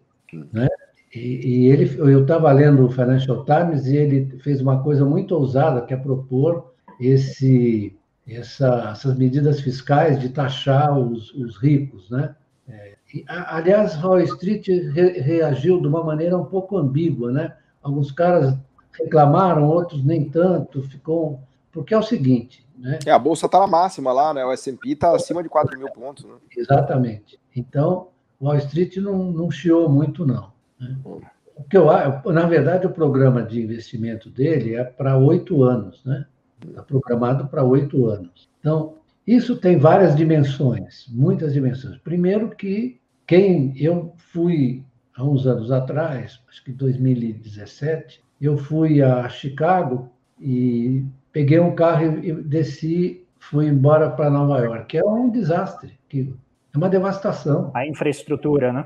Né? 0.54 0.68
E, 1.14 1.20
e 1.20 1.68
ele, 1.68 1.96
eu 1.98 2.22
estava 2.22 2.52
lendo 2.52 2.86
o 2.86 2.92
Financial 2.92 3.44
Times 3.44 3.86
e 3.88 3.98
ele 3.98 4.38
fez 4.40 4.62
uma 4.62 4.82
coisa 4.82 5.04
muito 5.06 5.36
ousada, 5.36 5.82
que 5.82 5.94
é 5.94 5.98
propor 5.98 6.74
esse, 7.00 7.98
essa, 8.28 8.92
essas 8.92 9.18
medidas 9.18 9.62
fiscais 9.62 10.20
de 10.20 10.30
taxar 10.30 10.98
os, 10.98 11.34
os 11.34 11.58
ricos, 11.58 12.10
né? 12.10 12.36
É, 12.68 12.96
e, 13.14 13.26
aliás, 13.28 14.02
Wall 14.04 14.22
Street 14.22 14.68
re, 14.68 15.20
reagiu 15.22 15.82
de 15.82 15.88
uma 15.88 16.04
maneira 16.04 16.38
um 16.38 16.46
pouco 16.46 16.78
ambígua, 16.78 17.32
né? 17.32 17.56
Alguns 17.82 18.12
caras 18.12 18.56
reclamaram, 18.92 19.68
outros 19.68 20.04
nem 20.04 20.30
tanto, 20.30 20.84
ficou... 20.84 21.40
Porque 21.72 21.94
é 21.94 21.98
o 21.98 22.04
seguinte, 22.04 22.68
né? 22.78 23.00
É, 23.06 23.12
a 23.12 23.20
bolsa 23.20 23.46
está 23.46 23.60
na 23.60 23.68
máxima 23.68 24.12
lá, 24.12 24.34
né? 24.34 24.46
O 24.46 24.52
S&P 24.52 24.92
está 24.92 25.16
acima 25.16 25.44
de 25.44 25.50
4 25.50 25.78
mil 25.78 25.90
pontos, 25.92 26.24
né? 26.26 26.34
Exatamente. 26.56 27.40
Então, 27.56 28.08
Wall 28.42 28.58
Street 28.58 28.98
não, 28.98 29.32
não 29.32 29.52
chiou 29.52 29.90
muito, 29.90 30.26
não. 30.26 30.52
Né? 30.80 30.98
O 31.04 31.64
que 31.70 31.78
eu, 31.78 31.88
na 32.32 32.46
verdade, 32.46 32.88
o 32.88 32.92
programa 32.92 33.44
de 33.44 33.62
investimento 33.62 34.30
dele 34.30 34.76
é 34.76 34.84
para 34.84 35.18
oito 35.18 35.64
anos, 35.64 36.04
né? 36.06 36.26
Está 36.68 36.84
programado 36.84 37.48
para 37.48 37.64
oito 37.64 38.08
anos. 38.08 38.50
Então, 38.60 38.96
isso 39.26 39.56
tem 39.56 39.78
várias 39.78 40.16
dimensões, 40.16 41.06
muitas 41.10 41.54
dimensões. 41.54 41.98
Primeiro 41.98 42.50
que 42.50 43.00
quem 43.28 43.74
eu 43.78 44.14
fui 44.18 44.84
há 45.16 45.24
uns 45.24 45.46
anos 45.46 45.72
atrás, 45.72 46.42
acho 46.50 46.64
que 46.64 46.72
2017, 46.72 48.24
eu 48.42 48.58
fui 48.58 49.02
a 49.02 49.30
Chicago 49.30 50.10
e 50.40 51.06
peguei 51.32 51.60
um 51.60 51.76
carro 51.76 52.24
e 52.24 52.34
desci, 52.34 53.26
fui 53.38 53.68
embora 53.68 54.10
para 54.10 54.30
Nova 54.30 54.60
York, 54.60 54.86
que 54.88 54.98
é 54.98 55.06
um 55.06 55.30
desastre, 55.30 56.00
que 56.08 56.34
é 56.74 56.78
uma 56.78 56.90
devastação. 56.90 57.72
A 57.76 57.86
infraestrutura, 57.86 58.74
né? 58.74 58.86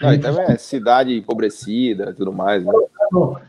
Não, 0.00 0.12
então 0.12 0.40
é 0.40 0.56
cidade 0.56 1.16
empobrecida 1.16 2.14
tudo 2.14 2.32
mais, 2.32 2.64
né? 2.64 2.72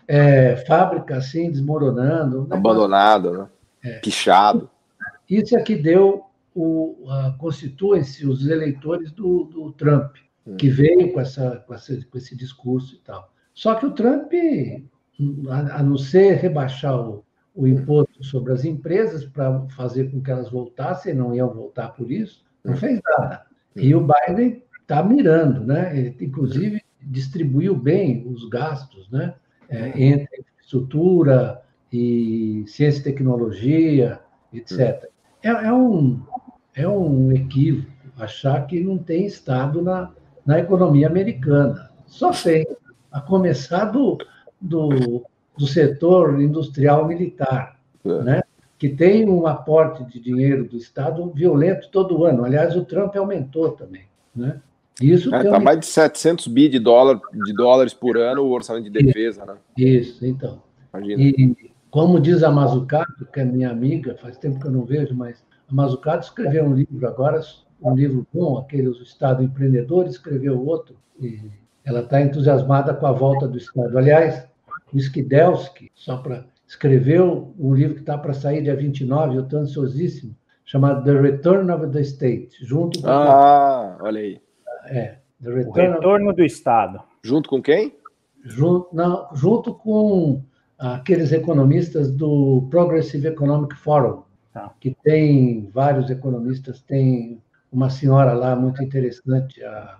É, 0.07 0.55
fábrica 0.67 1.17
assim, 1.17 1.51
desmoronando. 1.51 2.47
Abandonado, 2.49 3.31
né? 3.31 3.47
É. 3.83 3.99
Pichado. 3.99 4.69
Isso 5.29 5.55
é 5.55 5.61
que 5.61 5.75
deu 5.75 6.25
o, 6.55 6.97
constituem-se 7.37 8.25
os 8.25 8.47
eleitores 8.47 9.11
do, 9.11 9.43
do 9.45 9.71
Trump, 9.73 10.15
hum. 10.45 10.57
que 10.57 10.69
veio 10.69 11.13
com, 11.13 11.19
essa, 11.19 11.63
com, 11.67 11.73
essa, 11.73 11.97
com 12.09 12.17
esse 12.17 12.35
discurso 12.35 12.95
e 12.95 12.99
tal. 12.99 13.31
Só 13.53 13.75
que 13.75 13.85
o 13.85 13.91
Trump, 13.91 14.31
a, 15.49 15.79
a 15.79 15.83
não 15.83 15.97
ser 15.97 16.35
rebaixar 16.35 16.99
o, 16.99 17.23
o 17.55 17.67
imposto 17.67 18.23
sobre 18.23 18.53
as 18.53 18.65
empresas 18.65 19.25
para 19.25 19.67
fazer 19.69 20.11
com 20.11 20.21
que 20.21 20.31
elas 20.31 20.49
voltassem, 20.49 21.13
não 21.13 21.35
iam 21.35 21.53
voltar 21.53 21.89
por 21.89 22.11
isso, 22.11 22.43
não 22.63 22.73
hum. 22.73 22.77
fez 22.77 22.99
nada. 23.05 23.45
E 23.75 23.93
hum. 23.93 23.99
o 23.99 24.07
Biden 24.07 24.63
está 24.89 25.03
mirando, 25.03 25.61
né? 25.61 26.13
Inclusive, 26.19 26.81
distribuiu 27.01 27.75
bem 27.75 28.27
os 28.27 28.47
gastos, 28.49 29.09
né? 29.09 29.35
É, 29.69 29.89
entre 30.01 30.39
infraestrutura 30.39 31.61
e 31.93 32.63
ciência 32.67 33.01
e 33.01 33.03
tecnologia, 33.03 34.19
etc. 34.51 35.09
É, 35.43 35.49
é, 35.49 35.73
um, 35.73 36.21
é 36.73 36.87
um 36.87 37.31
equívoco 37.31 37.91
achar 38.17 38.65
que 38.65 38.79
não 38.83 38.97
tem 38.97 39.25
Estado 39.25 39.81
na, 39.81 40.11
na 40.45 40.59
economia 40.59 41.07
americana. 41.07 41.89
Só 42.07 42.31
tem, 42.31 42.65
a 43.11 43.21
começar 43.21 43.85
do, 43.85 44.17
do 44.59 45.23
do 45.59 45.67
setor 45.67 46.41
industrial 46.41 47.05
militar, 47.05 47.77
é. 48.05 48.23
né? 48.23 48.41
que 48.77 48.87
tem 48.87 49.29
um 49.29 49.45
aporte 49.45 50.05
de 50.05 50.17
dinheiro 50.17 50.63
do 50.63 50.77
Estado 50.77 51.29
violento 51.35 51.89
todo 51.91 52.23
ano. 52.23 52.45
Aliás, 52.45 52.77
o 52.77 52.85
Trump 52.85 53.13
aumentou 53.17 53.71
também. 53.71 54.05
Né? 54.33 54.61
Isso 55.01 55.33
é, 55.33 55.43
tá 55.43 55.59
mais 55.59 55.79
de 55.79 55.85
700 55.85 56.47
bi 56.47 56.67
de, 56.67 56.79
dólar, 56.79 57.19
de 57.45 57.53
dólares 57.53 57.93
por 57.93 58.17
ano 58.17 58.43
o 58.43 58.51
orçamento 58.51 58.89
de 58.89 59.03
defesa. 59.03 59.45
Né? 59.45 59.55
Isso, 59.77 60.25
então. 60.25 60.61
Imagina. 60.93 61.21
E 61.21 61.71
como 61.89 62.19
diz 62.19 62.43
a 62.43 62.51
Mazucato, 62.51 63.25
que 63.33 63.39
é 63.39 63.45
minha 63.45 63.71
amiga, 63.71 64.15
faz 64.21 64.37
tempo 64.37 64.59
que 64.59 64.67
eu 64.67 64.71
não 64.71 64.85
vejo, 64.85 65.15
mas 65.15 65.43
a 65.69 65.73
Mazucato 65.73 66.25
escreveu 66.25 66.65
um 66.65 66.73
livro 66.73 67.07
agora, 67.07 67.41
um 67.81 67.95
livro 67.95 68.27
bom, 68.31 68.57
aquele 68.57 68.87
O 68.87 69.01
Estado 69.01 69.43
Empreendedor, 69.43 70.05
escreveu 70.05 70.63
outro, 70.63 70.95
e 71.19 71.39
ela 71.83 72.01
está 72.01 72.21
entusiasmada 72.21 72.93
com 72.93 73.07
a 73.07 73.11
volta 73.11 73.47
do 73.47 73.57
Estado. 73.57 73.97
Aliás, 73.97 74.47
o 74.93 74.97
Skidelsky, 74.97 75.91
só 75.95 76.17
para 76.17 76.45
escreveu 76.67 77.51
um 77.57 77.73
livro 77.73 77.95
que 77.95 78.01
está 78.01 78.15
para 78.15 78.33
sair 78.33 78.61
dia 78.61 78.75
29, 78.75 79.37
eu 79.37 79.41
estou 79.41 79.59
ansiosíssimo, 79.59 80.35
chamado 80.63 81.03
The 81.03 81.19
Return 81.19 81.71
of 81.71 81.87
the 81.87 82.01
State, 82.01 82.49
junto 82.61 83.01
com... 83.01 83.07
Ah, 83.07 83.97
olha 84.01 84.21
aí. 84.21 84.39
É, 84.89 85.17
The 85.41 85.49
Return 85.49 85.89
o 85.89 85.93
Retorno 85.93 86.29
of... 86.29 86.35
do 86.37 86.43
Estado. 86.43 87.01
Junto 87.23 87.49
com 87.49 87.61
quem? 87.61 87.93
Junto, 88.43 88.87
não, 88.93 89.27
junto 89.33 89.73
com 89.73 90.41
aqueles 90.77 91.31
economistas 91.31 92.11
do 92.11 92.67
Progressive 92.69 93.27
Economic 93.27 93.75
Forum, 93.75 94.23
tá. 94.53 94.73
que 94.79 94.95
tem 95.03 95.69
vários 95.73 96.09
economistas, 96.09 96.81
tem 96.81 97.41
uma 97.71 97.89
senhora 97.89 98.33
lá 98.33 98.55
muito 98.55 98.81
interessante, 98.81 99.63
a, 99.63 99.97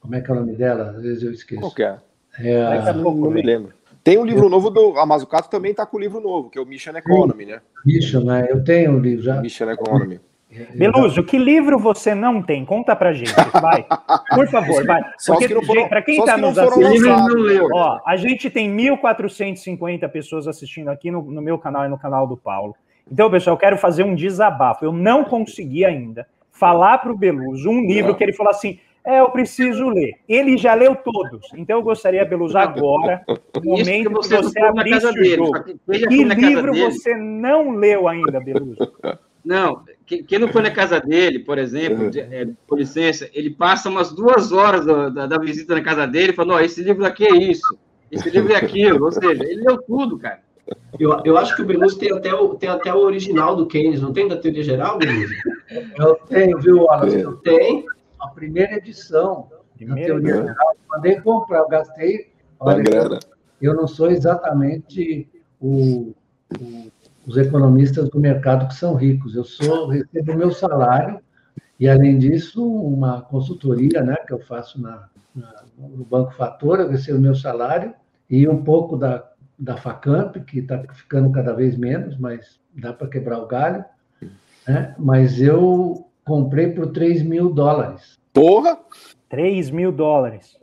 como 0.00 0.14
é 0.14 0.20
que 0.20 0.30
é 0.30 0.34
o 0.34 0.40
nome 0.40 0.56
dela? 0.56 0.90
Às 0.90 1.02
vezes 1.02 1.22
eu 1.22 1.32
esqueço. 1.32 1.60
Qual 1.60 1.74
que 1.74 1.82
é? 1.82 1.98
é 2.40 2.62
a, 2.62 2.92
não, 2.92 3.14
não 3.14 3.30
me 3.30 3.42
lembro. 3.42 3.72
Tem 4.02 4.18
um 4.18 4.24
livro 4.24 4.48
novo 4.48 4.70
do. 4.70 4.98
A 4.98 5.04
Mazucato 5.04 5.50
também 5.50 5.72
está 5.72 5.84
com 5.84 5.96
o 5.96 6.00
livro 6.00 6.20
novo, 6.20 6.48
que 6.48 6.58
é 6.58 6.62
o 6.62 6.66
Mission 6.66 6.96
Economy, 6.96 7.44
né? 7.44 7.60
Mission, 7.84 8.24
né? 8.24 8.46
Eu 8.48 8.64
tenho 8.64 8.96
o 8.96 9.00
livro 9.00 9.22
já. 9.22 9.40
Mission 9.40 9.70
Economy. 9.70 10.20
Beluso, 10.74 11.22
que 11.22 11.36
livro 11.36 11.78
você 11.78 12.14
não 12.14 12.42
tem? 12.42 12.64
Conta 12.64 12.96
pra 12.96 13.12
gente, 13.12 13.34
vai. 13.60 13.84
Por 14.34 14.48
favor, 14.48 14.84
vai. 14.86 15.02
Porque, 15.26 15.46
que 15.48 15.88
para 15.88 16.00
quem 16.00 16.18
está 16.18 16.38
nos 16.38 16.58
assistindo, 16.58 17.68
ó, 17.74 18.00
a 18.06 18.16
gente 18.16 18.48
tem 18.48 18.74
1.450 18.74 20.08
pessoas 20.08 20.48
assistindo 20.48 20.88
aqui 20.88 21.10
no, 21.10 21.22
no, 21.22 21.42
meu 21.42 21.58
canal 21.58 21.84
e 21.84 21.88
no 21.88 21.98
canal 21.98 22.26
do 22.26 22.36
Paulo. 22.36 22.74
Então, 23.10 23.30
pessoal, 23.30 23.56
eu 23.56 23.60
quero 23.60 23.76
fazer 23.76 24.04
um 24.04 24.14
desabafo. 24.14 24.84
Eu 24.84 24.92
não 24.92 25.22
consegui 25.22 25.84
ainda 25.84 26.26
falar 26.50 26.98
para 26.98 27.12
o 27.12 27.16
Beluso 27.16 27.68
um 27.68 27.86
livro 27.86 28.14
que 28.14 28.24
ele 28.24 28.32
falou 28.32 28.50
assim: 28.50 28.78
é, 29.04 29.20
eu 29.20 29.30
preciso 29.30 29.90
ler. 29.90 30.14
Ele 30.26 30.56
já 30.56 30.72
leu 30.72 30.96
todos. 30.96 31.46
Então, 31.54 31.76
eu 31.76 31.82
gostaria, 31.82 32.24
Beluso, 32.24 32.56
agora, 32.56 33.22
no 33.62 33.72
momento 33.72 34.08
que 34.08 34.14
você, 34.14 34.36
que 34.38 34.42
você 34.44 34.60
abrisse 34.60 35.06
o 35.06 35.24
jogo. 35.24 35.64
Que 35.92 36.24
livro 36.24 36.72
você 36.72 37.14
não 37.14 37.72
leu 37.72 38.08
ainda, 38.08 38.40
Beluso? 38.40 38.78
Não, 39.44 39.82
quem 40.08 40.38
não 40.38 40.48
foi 40.48 40.62
na 40.62 40.70
casa 40.70 40.98
dele, 40.98 41.38
por 41.40 41.58
exemplo, 41.58 42.04
uhum. 42.04 42.10
de, 42.10 42.20
é, 42.20 42.48
por 42.66 42.78
licença, 42.78 43.28
ele 43.34 43.50
passa 43.50 43.90
umas 43.90 44.10
duas 44.10 44.52
horas 44.52 44.86
da, 44.86 45.08
da, 45.10 45.26
da 45.26 45.38
visita 45.38 45.74
na 45.74 45.82
casa 45.82 46.06
dele 46.06 46.32
falando: 46.32 46.54
oh, 46.54 46.60
esse 46.60 46.82
livro 46.82 47.04
aqui 47.04 47.26
é 47.26 47.36
isso, 47.36 47.78
esse 48.10 48.30
livro 48.30 48.52
é 48.52 48.56
aquilo. 48.56 49.04
Ou 49.04 49.12
seja, 49.12 49.44
ele 49.44 49.62
leu 49.62 49.78
tudo, 49.82 50.18
cara. 50.18 50.40
Eu, 50.98 51.20
eu 51.24 51.36
acho 51.36 51.54
que 51.54 51.62
o 51.62 51.66
Beluso 51.66 51.98
tem 51.98 52.12
até 52.12 52.34
o, 52.34 52.54
tem 52.54 52.68
até 52.68 52.92
o 52.92 52.98
original 52.98 53.54
do 53.54 53.66
Keynes, 53.66 54.00
não 54.00 54.12
tem 54.12 54.28
da 54.28 54.36
teoria 54.36 54.62
geral, 54.62 54.98
Beluso? 54.98 55.34
Eu 55.98 56.14
tenho, 56.28 56.58
viu, 56.58 56.84
Wallace? 56.84 57.20
Eu 57.20 57.36
tenho 57.36 57.84
a 58.18 58.28
primeira 58.28 58.76
edição 58.76 59.48
da 59.78 59.94
teoria 59.94 60.34
geral. 60.36 60.76
Mandei 60.88 61.20
comprar, 61.20 61.58
eu 61.58 61.68
gastei. 61.68 62.30
Olha, 62.58 62.82
eu, 62.90 63.18
eu 63.60 63.74
não 63.74 63.86
sou 63.86 64.10
exatamente 64.10 65.28
o, 65.60 66.14
o 66.58 66.87
os 67.28 67.36
economistas 67.36 68.08
do 68.08 68.18
mercado 68.18 68.66
que 68.66 68.74
são 68.74 68.94
ricos. 68.94 69.36
Eu 69.36 69.44
sou 69.44 69.88
recebo 69.88 70.34
meu 70.34 70.50
salário 70.50 71.20
e 71.78 71.88
além 71.88 72.18
disso 72.18 72.66
uma 72.66 73.22
consultoria, 73.22 74.02
né, 74.02 74.16
que 74.26 74.32
eu 74.32 74.40
faço 74.40 74.80
na, 74.80 75.08
na 75.34 75.62
no 75.78 76.04
Banco 76.04 76.32
Fator, 76.32 76.80
eu 76.80 76.90
recebo 76.90 77.20
meu 77.20 77.34
salário 77.34 77.94
e 78.28 78.48
um 78.48 78.64
pouco 78.64 78.96
da 78.96 79.28
da 79.58 79.76
Facamp, 79.76 80.36
que 80.44 80.60
está 80.60 80.78
ficando 80.94 81.32
cada 81.32 81.52
vez 81.52 81.76
menos, 81.76 82.16
mas 82.16 82.60
dá 82.72 82.92
para 82.92 83.08
quebrar 83.08 83.40
o 83.40 83.46
galho. 83.46 83.84
Né? 84.66 84.94
Mas 84.98 85.40
eu 85.40 86.06
comprei 86.24 86.68
por 86.68 86.92
3 86.92 87.22
mil 87.22 87.52
dólares. 87.52 88.16
Porra! 88.32 88.78
3 89.28 89.70
mil 89.70 89.90
dólares. 89.90 90.56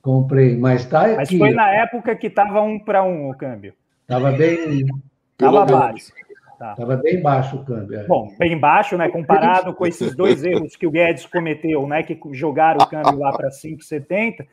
Comprei, 0.00 0.56
mas 0.56 0.86
tá 0.86 1.08
Mas 1.16 1.28
foi 1.28 1.50
na 1.50 1.68
época 1.70 2.16
que 2.16 2.28
estava 2.28 2.62
um 2.62 2.78
para 2.78 3.02
um 3.02 3.28
o 3.28 3.36
câmbio. 3.36 3.74
Estava 4.02 4.32
bem, 4.32 4.86
Estava 5.38 5.64
baixo. 5.64 6.12
Estava 6.52 6.96
tá. 6.96 7.02
bem 7.02 7.22
baixo 7.22 7.56
o 7.56 7.64
câmbio. 7.64 8.00
É. 8.00 8.04
Bom, 8.04 8.34
bem 8.36 8.58
baixo, 8.58 8.96
né? 8.96 9.08
Comparado 9.08 9.72
com 9.72 9.86
esses 9.86 10.14
dois 10.16 10.44
erros 10.44 10.74
que 10.74 10.86
o 10.86 10.90
Guedes 10.90 11.24
cometeu, 11.26 11.86
né? 11.86 12.02
Que 12.02 12.18
jogaram 12.32 12.80
o 12.80 12.88
câmbio 12.88 13.16
lá 13.18 13.30
para 13.32 13.48
5,70. 13.48 14.44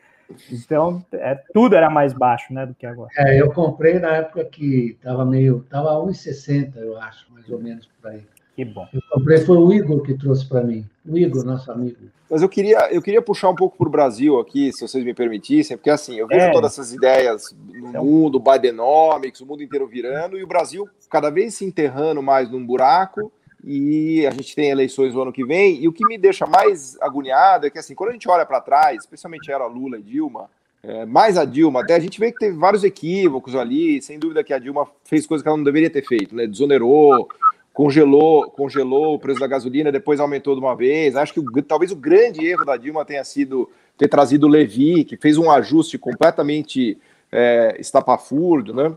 Então, 0.50 1.04
é, 1.12 1.34
tudo 1.52 1.76
era 1.76 1.88
mais 1.88 2.12
baixo, 2.12 2.52
né, 2.52 2.66
do 2.66 2.74
que 2.74 2.84
agora. 2.84 3.10
É, 3.16 3.40
eu 3.40 3.52
comprei 3.52 3.98
na 4.00 4.16
época 4.16 4.44
que 4.44 4.96
estava 4.98 5.24
meio, 5.24 5.62
estava 5.64 5.90
1,60, 6.04 6.76
eu 6.78 7.00
acho, 7.00 7.32
mais 7.32 7.48
ou 7.48 7.60
menos 7.60 7.86
por 7.86 8.10
aí. 8.10 8.26
Que 8.56 8.64
bom. 8.64 8.88
Eu 8.90 9.02
comprei, 9.10 9.38
foi 9.44 9.58
o 9.58 9.70
Igor 9.70 10.00
que 10.00 10.14
trouxe 10.14 10.48
para 10.48 10.62
mim. 10.62 10.82
O 11.06 11.16
Igor, 11.16 11.44
nosso 11.44 11.70
amigo. 11.70 11.98
Mas 12.28 12.40
eu 12.40 12.48
queria, 12.48 12.90
eu 12.90 13.02
queria 13.02 13.20
puxar 13.20 13.50
um 13.50 13.54
pouco 13.54 13.76
para 13.76 13.86
o 13.86 13.90
Brasil 13.90 14.40
aqui, 14.40 14.72
se 14.72 14.80
vocês 14.80 15.04
me 15.04 15.12
permitissem, 15.12 15.76
porque 15.76 15.90
assim, 15.90 16.16
eu 16.16 16.26
vejo 16.26 16.46
é. 16.46 16.50
todas 16.50 16.72
essas 16.72 16.90
ideias 16.90 17.54
no 17.68 17.90
então... 17.90 18.02
mundo, 18.02 18.40
Bidenomics, 18.40 19.42
o 19.42 19.46
mundo 19.46 19.62
inteiro 19.62 19.86
virando, 19.86 20.38
e 20.38 20.42
o 20.42 20.46
Brasil 20.46 20.88
cada 21.10 21.28
vez 21.28 21.54
se 21.54 21.66
enterrando 21.66 22.22
mais 22.22 22.50
num 22.50 22.64
buraco, 22.64 23.30
e 23.62 24.26
a 24.26 24.30
gente 24.30 24.56
tem 24.56 24.70
eleições 24.70 25.12
no 25.12 25.20
ano 25.20 25.32
que 25.32 25.44
vem, 25.44 25.80
e 25.80 25.86
o 25.86 25.92
que 25.92 26.04
me 26.06 26.16
deixa 26.16 26.46
mais 26.46 26.96
agoniado 27.00 27.66
é 27.66 27.70
que 27.70 27.78
assim, 27.78 27.94
quando 27.94 28.10
a 28.10 28.12
gente 28.14 28.28
olha 28.28 28.46
para 28.46 28.60
trás, 28.60 29.00
especialmente 29.00 29.52
era 29.52 29.66
Lula 29.66 29.98
e 29.98 30.02
Dilma, 30.02 30.48
é, 30.82 31.04
mais 31.04 31.36
a 31.36 31.44
Dilma, 31.44 31.82
até 31.82 31.94
a 31.94 32.00
gente 32.00 32.18
vê 32.18 32.32
que 32.32 32.38
teve 32.38 32.56
vários 32.56 32.84
equívocos 32.84 33.54
ali, 33.54 34.00
sem 34.00 34.18
dúvida 34.18 34.42
que 34.42 34.52
a 34.52 34.58
Dilma 34.58 34.88
fez 35.04 35.26
coisas 35.26 35.42
que 35.42 35.48
ela 35.48 35.56
não 35.56 35.64
deveria 35.64 35.90
ter 35.90 36.04
feito, 36.06 36.34
né? 36.34 36.46
Desonerou, 36.46 37.28
congelou, 37.76 38.50
congelou 38.52 39.14
o 39.14 39.18
preço 39.18 39.38
da 39.38 39.46
gasolina, 39.46 39.92
depois 39.92 40.18
aumentou 40.18 40.54
de 40.54 40.60
uma 40.60 40.74
vez. 40.74 41.14
Acho 41.14 41.34
que 41.34 41.40
o, 41.40 41.62
talvez 41.62 41.92
o 41.92 41.96
grande 41.96 42.42
erro 42.42 42.64
da 42.64 42.74
Dilma 42.74 43.04
tenha 43.04 43.22
sido 43.22 43.68
ter 43.98 44.08
trazido 44.08 44.46
o 44.46 44.48
Levi, 44.48 45.04
que 45.04 45.14
fez 45.14 45.36
um 45.36 45.50
ajuste 45.50 45.98
completamente 45.98 46.96
é, 47.30 47.76
estapafúrdio, 47.78 48.72
né? 48.72 48.94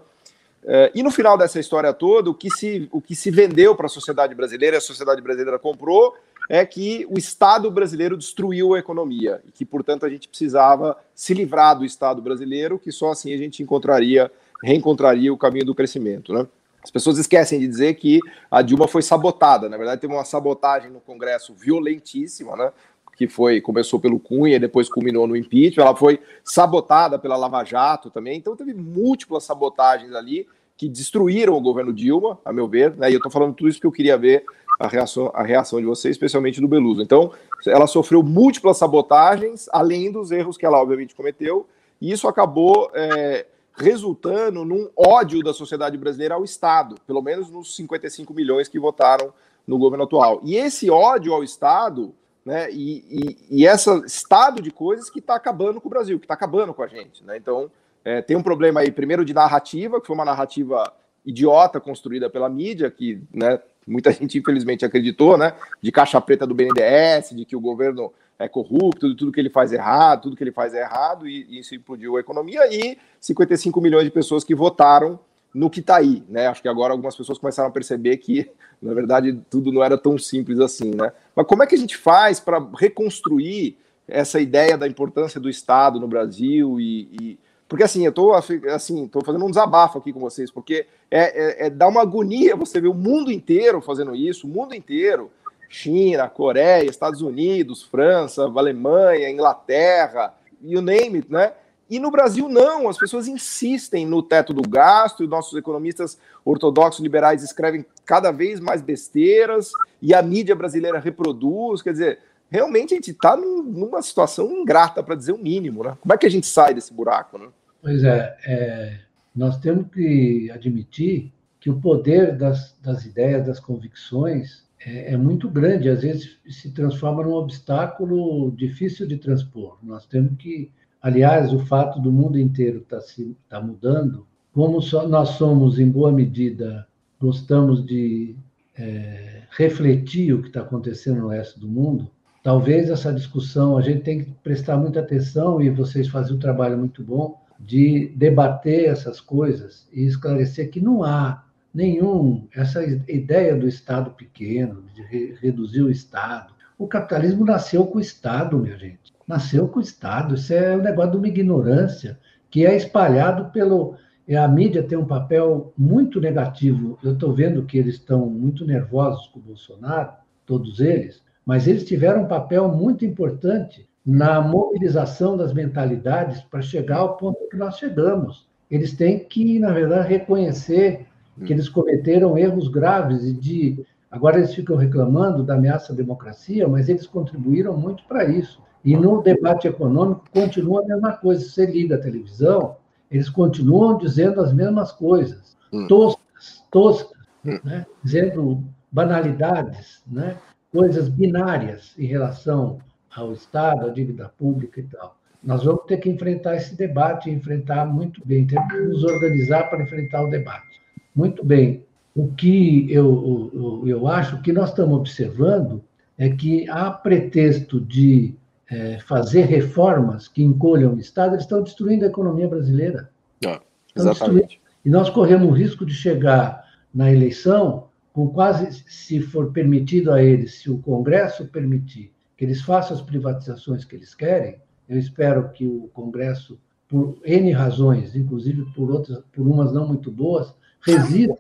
É, 0.64 0.92
e 0.96 1.04
no 1.04 1.12
final 1.12 1.38
dessa 1.38 1.60
história 1.60 1.92
toda, 1.92 2.30
o 2.30 2.34
que 2.34 2.50
se, 2.50 2.88
o 2.90 3.02
que 3.02 3.16
se 3.16 3.30
vendeu 3.30 3.76
para 3.76 3.88
a 3.88 3.90
sociedade 3.90 4.34
brasileira, 4.34 4.78
a 4.78 4.82
sociedade 4.82 5.22
brasileira 5.22 5.60
comprou, 5.60 6.16
é 6.50 6.66
que 6.66 7.06
o 7.10 7.20
Estado 7.20 7.70
brasileiro 7.70 8.16
destruiu 8.16 8.76
a 8.76 8.80
economia 8.80 9.42
e 9.46 9.52
que, 9.52 9.66
portanto, 9.66 10.06
a 10.06 10.10
gente 10.10 10.30
precisava 10.30 10.96
se 11.14 11.34
livrar 11.34 11.78
do 11.78 11.84
Estado 11.84 12.22
brasileiro, 12.22 12.80
que 12.80 12.94
só 12.94 13.12
assim 13.12 13.34
a 13.34 13.38
gente 13.38 13.62
encontraria, 13.62 14.32
reencontraria 14.64 15.34
o 15.34 15.38
caminho 15.38 15.66
do 15.66 15.76
crescimento, 15.76 16.32
né? 16.32 16.48
As 16.84 16.90
pessoas 16.90 17.18
esquecem 17.18 17.60
de 17.60 17.68
dizer 17.68 17.96
que 17.96 18.20
a 18.50 18.62
Dilma 18.62 18.88
foi 18.88 19.02
sabotada. 19.02 19.68
Na 19.68 19.78
verdade, 19.78 20.02
teve 20.02 20.14
uma 20.14 20.26
sabotagem 20.26 20.90
no 20.90 21.00
Congresso 21.00 21.54
violentíssima, 21.54 22.56
né? 22.56 22.72
Que 23.18 23.28
foi 23.28 23.60
começou 23.60 24.00
pelo 24.00 24.20
Cunha 24.20 24.56
e 24.56 24.60
depois 24.60 24.88
culminou 24.88 25.28
no 25.28 25.36
impeachment. 25.36 25.84
Ela 25.84 25.96
foi 25.96 26.20
sabotada 26.44 27.20
pela 27.20 27.36
Lava 27.36 27.64
Jato 27.66 28.10
também. 28.10 28.38
Então 28.38 28.56
teve 28.56 28.74
múltiplas 28.74 29.44
sabotagens 29.44 30.14
ali 30.14 30.48
que 30.78 30.88
destruíram 30.88 31.56
o 31.56 31.62
governo 31.62 31.92
Dilma, 31.92 32.40
a 32.46 32.54
meu 32.54 32.66
ver. 32.66 32.96
Né? 32.96 33.10
E 33.10 33.14
eu 33.14 33.18
estou 33.18 33.30
falando 33.30 33.54
tudo 33.54 33.68
isso 33.68 33.78
porque 33.78 33.88
eu 33.88 33.92
queria 33.92 34.18
ver 34.18 34.46
a 34.80 34.88
reação, 34.88 35.30
a 35.34 35.44
reação 35.44 35.78
de 35.80 35.86
vocês, 35.86 36.16
especialmente 36.16 36.62
do 36.62 36.68
Beluso. 36.68 37.02
Então, 37.02 37.34
ela 37.68 37.86
sofreu 37.86 38.24
múltiplas 38.24 38.78
sabotagens, 38.78 39.68
além 39.74 40.10
dos 40.10 40.32
erros 40.32 40.58
que 40.58 40.66
ela 40.66 40.82
obviamente 40.82 41.14
cometeu. 41.14 41.68
E 42.00 42.14
isso 42.14 42.30
acabou 42.30 42.90
é, 42.94 43.46
resultando 43.80 44.66
num 44.66 44.90
ódio 44.96 45.42
da 45.42 45.54
sociedade 45.54 45.98
brasileira 45.98 46.36
ao 46.36 46.44
Estado, 46.44 46.96
pelo 47.08 47.22
menos 47.22 47.50
nos 47.50 47.76
55 47.76 48.34
milhões 48.34 48.68
que 48.68 48.80
votaram 48.80 49.34
no 49.66 49.78
governo 49.78 50.04
atual. 50.04 50.42
E 50.44 50.56
esse 50.56 50.90
ódio 50.90 51.34
ao 51.34 51.44
Estado, 51.44 52.14
né, 52.46 52.70
e, 52.72 53.38
e, 53.50 53.62
e 53.62 53.66
esse 53.66 53.90
estado 54.06 54.62
de 54.62 54.72
coisas 54.72 55.10
que 55.10 55.20
está 55.20 55.36
acabando 55.36 55.80
com 55.80 55.88
o 55.88 55.92
Brasil, 55.92 56.20
que 56.20 56.26
está 56.26 56.34
acabando 56.34 56.74
com 56.74 56.84
a 56.84 56.88
gente. 56.88 57.24
Né? 57.24 57.38
Então, 57.38 57.72
é, 58.04 58.22
tem 58.22 58.36
um 58.36 58.44
problema 58.44 58.82
aí, 58.82 58.92
primeiro, 58.92 59.24
de 59.24 59.34
narrativa, 59.34 60.02
que 60.02 60.08
foi 60.08 60.16
uma 60.16 60.26
narrativa 60.26 60.92
idiota 61.26 61.80
construída 61.80 62.30
pela 62.30 62.50
mídia, 62.50 62.90
que 62.90 63.22
né, 63.34 63.60
muita 63.86 64.12
gente 64.12 64.38
infelizmente 64.38 64.86
acreditou, 64.86 65.38
né? 65.38 65.54
De 65.82 65.92
caixa 65.92 66.20
preta 66.22 66.48
do 66.48 66.56
BNDES, 66.56 67.32
de 67.32 67.46
que 67.46 67.56
o 67.56 67.62
governo 67.62 68.12
é 68.40 68.48
corrupto, 68.48 69.14
tudo 69.16 69.34
que 69.34 69.40
ele 69.40 69.50
faz 69.50 69.74
errado, 69.74 70.24
tudo 70.24 70.36
que 70.38 70.44
ele 70.44 70.52
faz 70.52 70.74
é 70.74 70.80
errado, 70.80 71.28
e, 71.28 71.60
isso 71.60 71.76
implodiu 71.76 72.16
a 72.16 72.22
economia, 72.22 72.62
e 72.74 72.98
55 73.20 73.82
milhões 73.82 74.06
de 74.06 74.12
pessoas 74.12 74.46
que 74.46 74.56
votaram 74.56 75.20
no 75.54 75.70
que 75.70 75.82
está 75.82 75.98
aí, 75.98 76.24
né? 76.30 76.48
Acho 76.48 76.62
que 76.62 76.70
agora 76.70 76.94
algumas 76.94 77.16
pessoas 77.16 77.38
começaram 77.38 77.70
a 77.70 77.72
perceber 77.72 78.16
que, 78.18 78.50
na 78.82 78.94
verdade, 78.94 79.38
tudo 79.50 79.74
não 79.74 79.84
era 79.84 79.98
tão 79.98 80.18
simples 80.18 80.60
assim, 80.60 80.96
né? 80.96 81.12
Mas 81.36 81.46
como 81.46 81.62
é 81.62 81.68
que 81.68 81.76
a 81.76 81.78
gente 81.78 81.98
faz 81.98 82.40
para 82.40 82.66
reconstruir 82.78 83.78
essa 84.08 84.40
ideia 84.40 84.78
da 84.78 84.88
importância 84.88 85.40
do 85.40 85.50
Estado 85.50 86.00
no 86.00 86.08
Brasil 86.08 86.80
e, 86.80 87.10
e 87.22 87.40
porque 87.68 87.84
assim, 87.84 88.04
eu 88.04 88.12
tô 88.12 88.34
assim, 88.34 89.08
tô 89.08 89.22
fazendo 89.22 89.46
um 89.46 89.50
desabafo 89.50 90.00
aqui 90.00 90.12
com 90.12 90.20
vocês, 90.20 90.50
porque 90.50 90.88
é, 91.12 91.66
é, 91.66 91.68
é 91.68 91.70
dá 91.70 91.88
uma 91.88 92.02
agonia 92.02 92.56
você 92.56 92.82
ver 92.82 92.88
o 92.88 92.96
mundo 92.96 93.32
inteiro 93.32 93.80
fazendo 93.80 94.16
isso, 94.16 94.48
o 94.48 94.50
mundo 94.50 94.74
inteiro, 94.74 95.30
China, 95.70 96.28
Coreia, 96.28 96.90
Estados 96.90 97.22
Unidos, 97.22 97.84
França, 97.84 98.44
Alemanha, 98.44 99.30
Inglaterra, 99.30 100.34
you 100.62 100.82
name 100.82 101.18
it, 101.18 101.32
né? 101.32 101.54
E 101.90 101.98
no 101.98 102.12
Brasil, 102.12 102.48
não, 102.48 102.88
as 102.88 102.98
pessoas 102.98 103.28
insistem 103.28 104.06
no 104.06 104.22
teto 104.22 104.54
do 104.54 104.68
gasto, 104.68 105.24
e 105.24 105.28
nossos 105.28 105.58
economistas 105.58 106.20
ortodoxos 106.46 107.02
liberais 107.02 107.42
escrevem 107.42 107.84
cada 108.06 108.32
vez 108.32 108.60
mais 108.60 108.82
besteiras, 108.82 109.72
e 110.02 110.14
a 110.14 110.22
mídia 110.22 110.56
brasileira 110.56 111.00
reproduz. 111.00 111.82
Quer 111.82 111.94
dizer, 111.94 112.20
realmente 112.50 112.94
a 112.94 112.98
gente 112.98 113.12
está 113.12 113.36
num, 113.36 113.64
numa 113.64 114.02
situação 114.04 114.52
ingrata, 114.52 115.02
para 115.02 115.16
dizer 115.16 115.32
o 115.32 115.38
mínimo. 115.38 115.84
Né? 115.84 115.98
Como 116.00 116.14
é 116.14 116.18
que 116.18 116.28
a 116.28 116.32
gente 116.32 116.46
sai 116.46 116.76
desse 116.76 116.94
buraco? 116.94 117.40
Né? 117.40 117.48
Pois 117.82 118.04
é, 118.04 118.38
é 118.46 119.00
nós 119.36 119.58
temos 119.58 119.88
que 119.92 120.52
admitir 120.52 121.32
que 121.60 121.70
o 121.70 121.80
poder 121.80 122.38
das, 122.38 122.76
das 122.82 123.06
ideias, 123.06 123.48
das 123.48 123.60
convicções, 123.60 124.64
é, 124.86 125.14
é, 125.14 125.18
muito 125.18 125.50
grande, 125.50 125.90
às 125.90 126.02
vezes 126.02 126.38
se 126.48 126.72
transforma 126.72 127.24
num 127.24 127.34
obstáculo 127.34 128.52
difícil 128.52 129.08
de 129.08 129.18
transpor. 129.18 129.78
Nós 129.84 130.06
temos 130.06 130.38
que 130.38 130.72
Aliás, 131.02 131.54
o 131.54 131.60
fato 131.60 132.00
do 132.00 132.12
mundo 132.12 132.38
inteiro 132.38 132.80
estar 132.80 133.00
tá 133.00 133.06
tá 133.48 133.62
mudando, 133.62 134.28
como 134.54 134.82
só, 134.82 135.08
nós 135.08 135.30
somos, 135.30 135.80
em 135.80 135.90
boa 135.90 136.12
medida, 136.12 136.86
gostamos 137.20 137.86
de 137.86 138.36
é, 138.78 139.44
refletir 139.52 140.34
o 140.34 140.42
que 140.42 140.50
está 140.50 140.60
acontecendo 140.60 141.22
no 141.22 141.30
resto 141.30 141.58
do 141.58 141.70
mundo, 141.70 142.12
talvez 142.44 142.90
essa 142.90 143.14
discussão 143.14 143.78
a 143.78 143.82
gente 143.82 144.02
tem 144.02 144.26
que 144.26 144.32
prestar 144.44 144.76
muita 144.76 145.00
atenção 145.00 145.62
e 145.62 145.70
vocês 145.70 146.10
fazem 146.10 146.36
um 146.36 146.40
trabalho 146.40 146.78
muito 146.78 147.02
bom 147.02 147.40
de 147.58 148.12
debater 148.16 148.90
essas 148.90 149.22
coisas 149.22 149.88
e 149.94 150.04
esclarecer 150.04 150.70
que 150.70 150.82
não 150.82 151.04
há 151.04 151.46
nenhum 151.74 152.48
essa 152.56 152.84
ideia 153.08 153.56
do 153.56 153.68
Estado 153.68 154.12
pequeno, 154.12 154.84
de 154.94 155.02
re, 155.04 155.38
reduzir 155.42 155.82
o 155.82 155.92
Estado. 155.92 156.54
O 156.78 156.88
capitalismo 156.88 157.46
nasceu 157.46 157.86
com 157.86 157.98
o 157.98 158.02
Estado, 158.02 158.58
minha 158.58 158.78
gente 158.78 159.14
nasceu 159.30 159.68
com 159.68 159.78
o 159.78 159.84
Estado. 159.84 160.34
Isso 160.34 160.52
é 160.52 160.76
um 160.76 160.82
negócio 160.82 161.12
de 161.12 161.18
uma 161.18 161.28
ignorância 161.28 162.18
que 162.50 162.66
é 162.66 162.76
espalhado 162.76 163.52
pelo. 163.52 163.94
A 164.28 164.48
mídia 164.48 164.84
tem 164.84 164.98
um 164.98 165.06
papel 165.06 165.72
muito 165.78 166.20
negativo. 166.20 166.98
Eu 167.04 167.14
estou 167.14 167.34
vendo 167.34 167.66
que 167.66 167.78
eles 167.78 167.96
estão 167.96 168.28
muito 168.28 168.66
nervosos 168.66 169.28
com 169.28 169.40
o 169.40 169.44
Bolsonaro, 169.44 170.12
todos 170.46 170.80
eles, 170.80 171.24
mas 171.46 171.68
eles 171.68 171.86
tiveram 171.86 172.24
um 172.24 172.28
papel 172.28 172.68
muito 172.70 173.06
importante 173.06 173.88
na 174.06 174.40
mobilização 174.40 175.36
das 175.36 175.52
mentalidades 175.52 176.42
para 176.42 176.62
chegar 176.62 176.98
ao 176.98 177.18
ponto 177.18 177.50
que 177.50 177.58
nós 177.58 177.78
chegamos. 177.78 178.48
Eles 178.70 178.94
têm 178.94 179.20
que, 179.20 179.58
na 179.58 179.72
verdade, 179.72 180.10
reconhecer 180.10 181.08
que 181.46 181.54
eles 181.54 181.70
cometeram 181.70 182.38
erros 182.38 182.68
graves 182.68 183.24
e 183.24 183.34
de 183.34 183.86
agora 184.10 184.38
eles 184.38 184.54
ficam 184.54 184.76
reclamando 184.76 185.44
da 185.44 185.56
ameaça 185.56 185.94
à 185.94 185.96
democracia, 185.96 186.68
mas 186.68 186.90
eles 186.90 187.06
contribuíram 187.06 187.78
muito 187.78 188.04
para 188.06 188.26
isso. 188.26 188.62
E 188.84 188.96
no 188.96 189.22
debate 189.22 189.68
econômico 189.68 190.24
continua 190.32 190.82
a 190.82 190.88
mesma 190.88 191.14
coisa. 191.14 191.44
Se 191.44 191.50
você 191.52 191.66
liga 191.66 191.96
a 191.96 192.02
televisão, 192.02 192.76
eles 193.12 193.30
continuam 193.30 193.98
dizendo 193.98 194.42
as 194.42 194.54
mesmas 194.54 194.92
coisas, 194.92 195.58
hum. 195.72 195.88
toscas, 195.88 196.64
toscas, 196.72 197.18
hum. 197.46 197.60
né? 197.64 197.86
dizendo 198.04 198.64
banalidades, 198.92 200.02
né? 200.08 200.38
coisas 200.72 201.10
binárias 201.10 201.94
em 201.98 202.06
relação 202.06 202.80
ao 203.16 203.34
Estado, 203.34 203.88
à 203.88 203.90
dívida 203.90 204.32
pública 204.38 204.80
e 204.80 204.84
tal. 204.84 205.16
Nós 205.44 205.64
vamos 205.64 205.86
ter 205.86 205.98
que 205.98 206.10
enfrentar 206.10 206.56
esse 206.56 206.76
debate, 206.76 207.30
enfrentar 207.30 207.86
muito 207.86 208.22
bem, 208.26 208.46
temos 208.46 208.72
que 208.72 208.78
nos 208.80 209.04
organizar 209.04 209.70
para 209.70 209.84
enfrentar 209.84 210.24
o 210.24 210.30
debate. 210.30 210.79
Muito 211.20 211.44
bem. 211.44 211.86
O 212.16 212.30
que 212.30 212.90
eu, 212.90 213.52
eu, 213.54 213.88
eu 213.88 214.08
acho 214.08 214.42
que 214.42 214.54
nós 214.54 214.70
estamos 214.70 214.98
observando 214.98 215.84
é 216.18 216.30
que, 216.30 216.68
a 216.70 216.90
pretexto 216.90 217.80
de 217.82 218.36
é, 218.72 219.00
fazer 219.00 219.42
reformas 219.42 220.30
que 220.30 220.42
encolham 220.42 220.94
o 220.94 221.00
Estado, 221.00 221.34
eles 221.34 221.44
estão 221.44 221.62
destruindo 221.62 222.06
a 222.06 222.08
economia 222.08 222.48
brasileira. 222.48 223.10
Ah, 223.46 223.60
exatamente. 223.94 224.62
E 224.86 224.90
nós 224.90 225.10
corremos 225.10 225.50
o 225.50 225.52
risco 225.52 225.86
de 225.86 225.94
chegar 225.94 226.64
na 226.94 227.12
eleição 227.12 227.88
com 228.14 228.30
quase, 228.30 228.72
se 228.88 229.20
for 229.20 229.52
permitido 229.52 230.14
a 230.14 230.24
eles, 230.24 230.62
se 230.62 230.72
o 230.72 230.78
Congresso 230.78 231.46
permitir 231.48 232.14
que 232.38 232.46
eles 232.46 232.62
façam 232.62 232.96
as 232.96 233.04
privatizações 233.04 233.84
que 233.84 233.94
eles 233.94 234.16
querem, 234.16 234.56
eu 234.88 234.98
espero 234.98 235.50
que 235.50 235.68
o 235.68 235.90
Congresso, 235.94 236.58
por 236.88 237.18
N 237.26 237.52
razões, 237.52 238.16
inclusive 238.16 238.66
por 238.74 238.90
outras, 238.90 239.22
por 239.34 239.46
umas 239.46 239.74
não 239.74 239.86
muito 239.86 240.10
boas, 240.10 240.54
resista, 240.82 241.36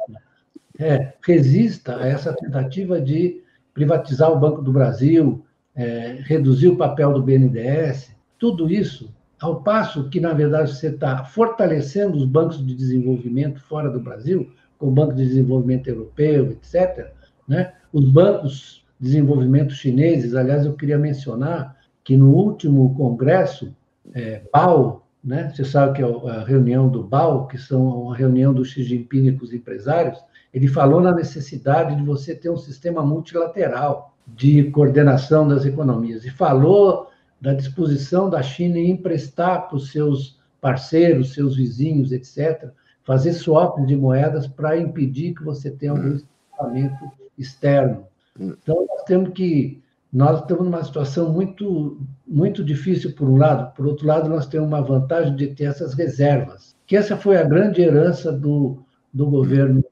é, 0.78 1.14
resista 1.26 1.98
a 1.98 2.08
essa 2.08 2.34
tentativa 2.34 3.02
de 3.02 3.42
privatizar 3.74 4.32
o 4.32 4.40
Banco 4.40 4.62
do 4.62 4.72
Brasil, 4.72 5.44
é, 5.76 6.18
reduzir 6.22 6.68
o 6.68 6.78
papel 6.78 7.14
do 7.14 7.24
BNDES, 7.24 8.14
tudo 8.38 8.70
isso, 8.70 9.14
ao 9.40 9.62
passo 9.62 10.10
que, 10.10 10.20
na 10.20 10.34
verdade, 10.34 10.74
você 10.74 10.88
está 10.88 11.24
fortalecendo 11.24 12.18
os 12.18 12.26
bancos 12.26 12.66
de 12.66 12.76
desenvolvimento 12.76 13.62
fora 13.62 13.90
do 13.90 14.00
Brasil, 14.00 14.52
como 14.78 14.92
o 14.92 14.96
Banco 14.96 15.14
de 15.14 15.26
Desenvolvimento 15.26 15.88
Europeu, 15.88 16.52
etc., 16.52 17.12
né? 17.48 17.74
os 17.92 18.10
bancos 18.10 18.86
de 19.00 19.08
desenvolvimento 19.08 19.74
chineses, 19.74 20.36
aliás, 20.36 20.66
eu 20.66 20.74
queria 20.74 20.98
mencionar 20.98 21.78
que 22.04 22.18
no 22.18 22.34
último 22.34 22.94
congresso, 22.96 23.76
é, 24.14 24.42
BAO, 24.52 25.08
né? 25.30 25.52
você 25.54 25.64
sabe 25.64 25.98
que 25.98 26.02
é 26.02 26.32
a 26.32 26.44
reunião 26.44 26.90
do 26.90 27.04
BAO, 27.04 27.48
que 27.48 27.58
são 27.58 27.86
uma 27.86 28.16
reunião 28.16 28.52
do 28.52 28.66
Xi 28.66 28.82
Jinping 28.82 29.38
com 29.38 29.46
os 29.46 29.54
empresários, 29.54 30.18
ele 30.52 30.68
falou 30.68 31.00
na 31.00 31.14
necessidade 31.14 31.96
de 31.96 32.04
você 32.04 32.34
ter 32.34 32.50
um 32.50 32.58
sistema 32.58 33.04
multilateral, 33.06 34.16
de 34.26 34.72
coordenação 34.72 35.48
das 35.48 35.66
economias 35.66 36.26
e 36.26 36.32
falou 36.32 37.10
da 37.40 37.54
disposição 37.54 38.28
da 38.30 38.42
China 38.42 38.78
em 38.78 38.90
emprestar 38.90 39.68
para 39.68 39.78
os 39.78 39.92
seus 39.92 40.40
parceiros, 40.60 41.34
seus 41.34 41.56
vizinhos, 41.56 42.12
etc., 42.12 42.70
fazer 43.04 43.34
swap 43.34 43.80
de 43.86 43.96
moedas 43.96 44.48
para 44.48 44.78
impedir 44.78 45.36
que 45.36 45.44
você 45.44 45.70
tenha 45.72 45.92
algum 45.92 46.18
equipamento 46.18 47.12
externo. 47.38 48.06
Então, 48.40 48.86
nós 48.88 49.04
temos 49.04 49.30
que. 49.34 49.82
Nós 50.12 50.42
estamos 50.42 50.66
numa 50.66 50.84
situação 50.84 51.32
muito, 51.32 52.02
muito 52.28 52.64
difícil, 52.64 53.14
por 53.14 53.30
um 53.30 53.38
lado. 53.38 53.74
Por 53.76 53.86
outro 53.86 54.08
lado, 54.08 54.28
nós 54.28 54.48
temos 54.48 54.68
uma 54.68 54.82
vantagem 54.82 55.36
de 55.36 55.48
ter 55.48 55.66
essas 55.66 55.94
reservas, 55.94 56.76
que 56.88 56.96
essa 56.96 57.16
foi 57.16 57.38
a 57.38 57.44
grande 57.44 57.82
herança 57.82 58.32
do, 58.32 58.84
do 59.14 59.30
governo 59.30 59.84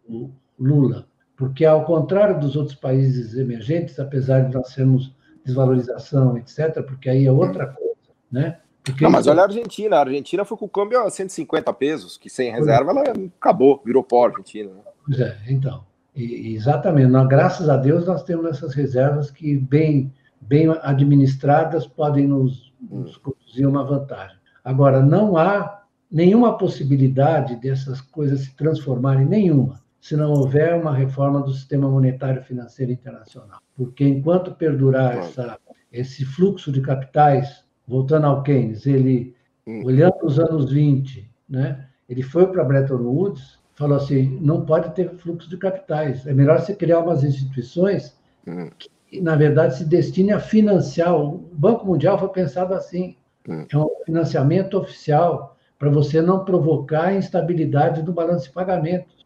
Lula 0.60 1.08
porque, 1.38 1.64
ao 1.64 1.86
contrário 1.86 2.40
dos 2.40 2.56
outros 2.56 2.76
países 2.76 3.36
emergentes, 3.36 4.00
apesar 4.00 4.42
de 4.42 4.56
nós 4.56 4.74
termos 4.74 5.16
desvalorização, 5.46 6.36
etc., 6.36 6.84
porque 6.84 7.08
aí 7.10 7.28
é 7.28 7.32
outra 7.32 7.68
coisa, 7.68 7.96
né? 8.30 8.60
Porque 8.84 9.04
não, 9.04 9.12
mas 9.12 9.28
olha 9.28 9.42
a 9.42 9.46
Argentina. 9.46 9.98
A 9.98 10.00
Argentina 10.00 10.44
foi 10.44 10.58
com 10.58 10.66
o 10.66 10.70
câmbio 10.70 11.00
a 11.00 11.10
150 11.10 11.72
pesos, 11.74 12.18
que 12.18 12.30
sem 12.30 12.52
reserva 12.52 12.92
ela 12.92 13.04
acabou, 13.40 13.82
virou 13.86 14.04
pó 14.04 14.26
Argentina. 14.26 14.74
Né? 14.74 14.82
Pois 15.06 15.20
é, 15.20 15.38
então. 15.48 15.86
E, 16.18 16.56
exatamente. 16.56 17.12
Nós, 17.12 17.28
graças 17.28 17.70
a 17.70 17.78
Deus, 17.78 18.08
nós 18.08 18.24
temos 18.24 18.48
essas 18.48 18.74
reservas 18.74 19.30
que, 19.30 19.56
bem, 19.56 20.12
bem 20.42 20.68
administradas, 20.82 21.86
podem 21.86 22.28
nos, 22.28 22.74
nos 22.90 23.18
conduzir 23.18 23.68
uma 23.68 23.84
vantagem. 23.84 24.36
Agora, 24.64 25.00
não 25.00 25.38
há 25.38 25.84
nenhuma 26.12 26.58
possibilidade 26.58 27.56
dessas 27.58 28.02
coisas 28.02 28.42
se 28.42 28.56
transformarem, 28.56 29.26
nenhuma, 29.26 29.80
se 30.02 30.16
não 30.16 30.32
houver 30.32 30.74
uma 30.74 30.94
reforma 30.94 31.42
do 31.42 31.54
sistema 31.54 31.88
monetário 31.88 32.42
financeiro 32.42 32.92
internacional. 32.92 33.60
Porque 33.76 34.04
enquanto 34.04 34.56
perdurar 34.56 35.18
essa, 35.18 35.60
esse 35.92 36.26
fluxo 36.26 36.72
de 36.72 36.82
capitais, 36.82 37.64
voltando 37.88 38.26
ao 38.26 38.42
Keynes, 38.42 38.88
ele, 38.88 39.36
hum. 39.68 39.84
olhando 39.86 40.18
os 40.24 40.40
anos 40.40 40.72
20, 40.72 41.30
né, 41.48 41.88
ele 42.10 42.24
foi 42.24 42.48
para 42.48 42.64
Bretton 42.64 42.96
Woods, 42.96 43.57
falou 43.78 43.98
assim, 43.98 44.40
não 44.42 44.66
pode 44.66 44.94
ter 44.96 45.10
fluxo 45.18 45.48
de 45.50 45.56
capitais, 45.56 46.26
é 46.26 46.34
melhor 46.34 46.60
você 46.60 46.76
criar 46.76 47.00
umas 47.00 47.24
instituições 47.24 48.18
hum. 48.46 48.70
que, 49.08 49.22
na 49.22 49.36
verdade, 49.36 49.78
se 49.78 49.86
destinem 49.86 50.34
a 50.34 50.40
financiar. 50.40 51.16
O 51.16 51.38
Banco 51.54 51.86
Mundial 51.86 52.18
foi 52.18 52.30
pensado 52.30 52.74
assim, 52.74 53.16
hum. 53.48 53.66
é 53.72 53.78
um 53.78 53.90
financiamento 54.04 54.78
oficial 54.80 55.56
para 55.78 55.92
você 55.92 56.22
não 56.24 56.44
provocar 56.44 57.14
instabilidade 57.14 58.02
do 58.02 58.12
balanço 58.12 58.48
de 58.48 58.54
pagamentos. 58.54 59.26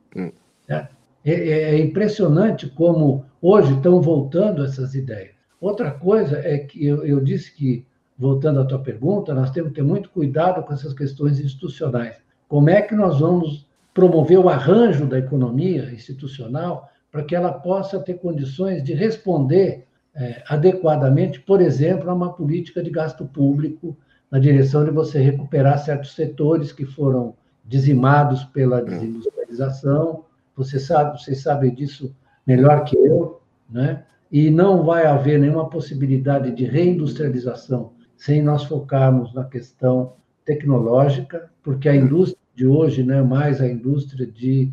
Né? 0.67 0.89
É, 1.23 1.31
é, 1.31 1.61
é 1.75 1.79
impressionante 1.79 2.67
como 2.67 3.25
hoje 3.41 3.73
estão 3.73 4.01
voltando 4.01 4.65
essas 4.65 4.93
ideias. 4.93 5.31
Outra 5.61 5.91
coisa 5.91 6.39
é 6.39 6.57
que 6.57 6.85
eu, 6.85 7.05
eu 7.05 7.21
disse 7.21 7.55
que, 7.55 7.85
voltando 8.17 8.59
à 8.59 8.65
tua 8.65 8.79
pergunta, 8.79 9.33
nós 9.33 9.51
temos 9.51 9.69
que 9.69 9.75
ter 9.75 9.83
muito 9.83 10.09
cuidado 10.09 10.61
com 10.63 10.73
essas 10.73 10.93
questões 10.93 11.39
institucionais. 11.39 12.17
Como 12.49 12.69
é 12.69 12.81
que 12.81 12.95
nós 12.95 13.19
vamos 13.19 13.65
promover 13.93 14.39
o 14.39 14.49
arranjo 14.49 15.05
da 15.05 15.19
economia 15.19 15.91
institucional 15.91 16.89
para 17.11 17.23
que 17.23 17.35
ela 17.35 17.51
possa 17.51 17.99
ter 17.99 18.15
condições 18.15 18.83
de 18.83 18.93
responder 18.93 19.85
é, 20.15 20.43
adequadamente, 20.47 21.39
por 21.39 21.61
exemplo, 21.61 22.09
a 22.09 22.13
uma 22.13 22.33
política 22.33 22.81
de 22.81 22.89
gasto 22.89 23.25
público 23.25 23.97
na 24.29 24.39
direção 24.39 24.85
de 24.85 24.91
você 24.91 25.19
recuperar 25.19 25.79
certos 25.79 26.15
setores 26.15 26.71
que 26.71 26.85
foram 26.85 27.35
dizimados 27.65 28.43
pela 28.45 28.81
desindustrialização. 28.81 30.25
Você 30.55 30.79
sabe, 30.79 31.21
vocês 31.21 31.41
sabem 31.41 31.73
disso 31.73 32.15
melhor 32.45 32.83
que 32.85 32.95
eu, 32.97 33.41
né? 33.69 34.03
E 34.31 34.49
não 34.49 34.83
vai 34.83 35.05
haver 35.05 35.37
nenhuma 35.37 35.69
possibilidade 35.69 36.51
de 36.51 36.63
reindustrialização 36.63 37.91
sem 38.15 38.41
nós 38.41 38.63
focarmos 38.63 39.33
na 39.33 39.43
questão 39.43 40.13
tecnológica, 40.45 41.49
porque 41.61 41.89
a 41.89 41.95
indústria 41.95 42.40
de 42.55 42.65
hoje 42.65 43.03
não 43.03 43.15
é 43.15 43.21
mais 43.21 43.61
a 43.61 43.67
indústria 43.67 44.25
de 44.25 44.71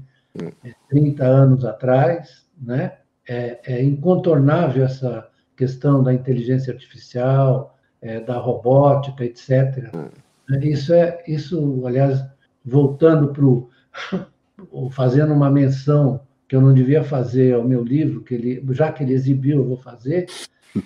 30 0.88 1.24
anos 1.24 1.64
atrás, 1.64 2.46
né? 2.60 2.98
É, 3.28 3.60
é 3.64 3.82
incontornável 3.82 4.84
essa 4.84 5.28
questão 5.56 6.02
da 6.02 6.14
inteligência 6.14 6.72
artificial, 6.72 7.76
é, 8.00 8.20
da 8.20 8.38
robótica, 8.38 9.24
etc. 9.24 9.90
Isso 10.62 10.94
é, 10.94 11.22
isso, 11.26 11.82
aliás, 11.86 12.24
voltando 12.64 13.28
para 13.28 13.44
o 14.70 14.90
fazendo 14.90 15.34
uma 15.34 15.50
menção 15.50 16.20
que 16.48 16.56
eu 16.56 16.60
não 16.62 16.72
devia 16.72 17.04
fazer 17.04 17.54
ao 17.54 17.62
meu 17.62 17.84
livro, 17.84 18.22
que 18.22 18.34
ele, 18.34 18.64
já 18.70 18.90
que 18.90 19.02
ele 19.02 19.12
exibiu, 19.12 19.58
eu 19.58 19.66
vou 19.66 19.76
fazer. 19.76 20.26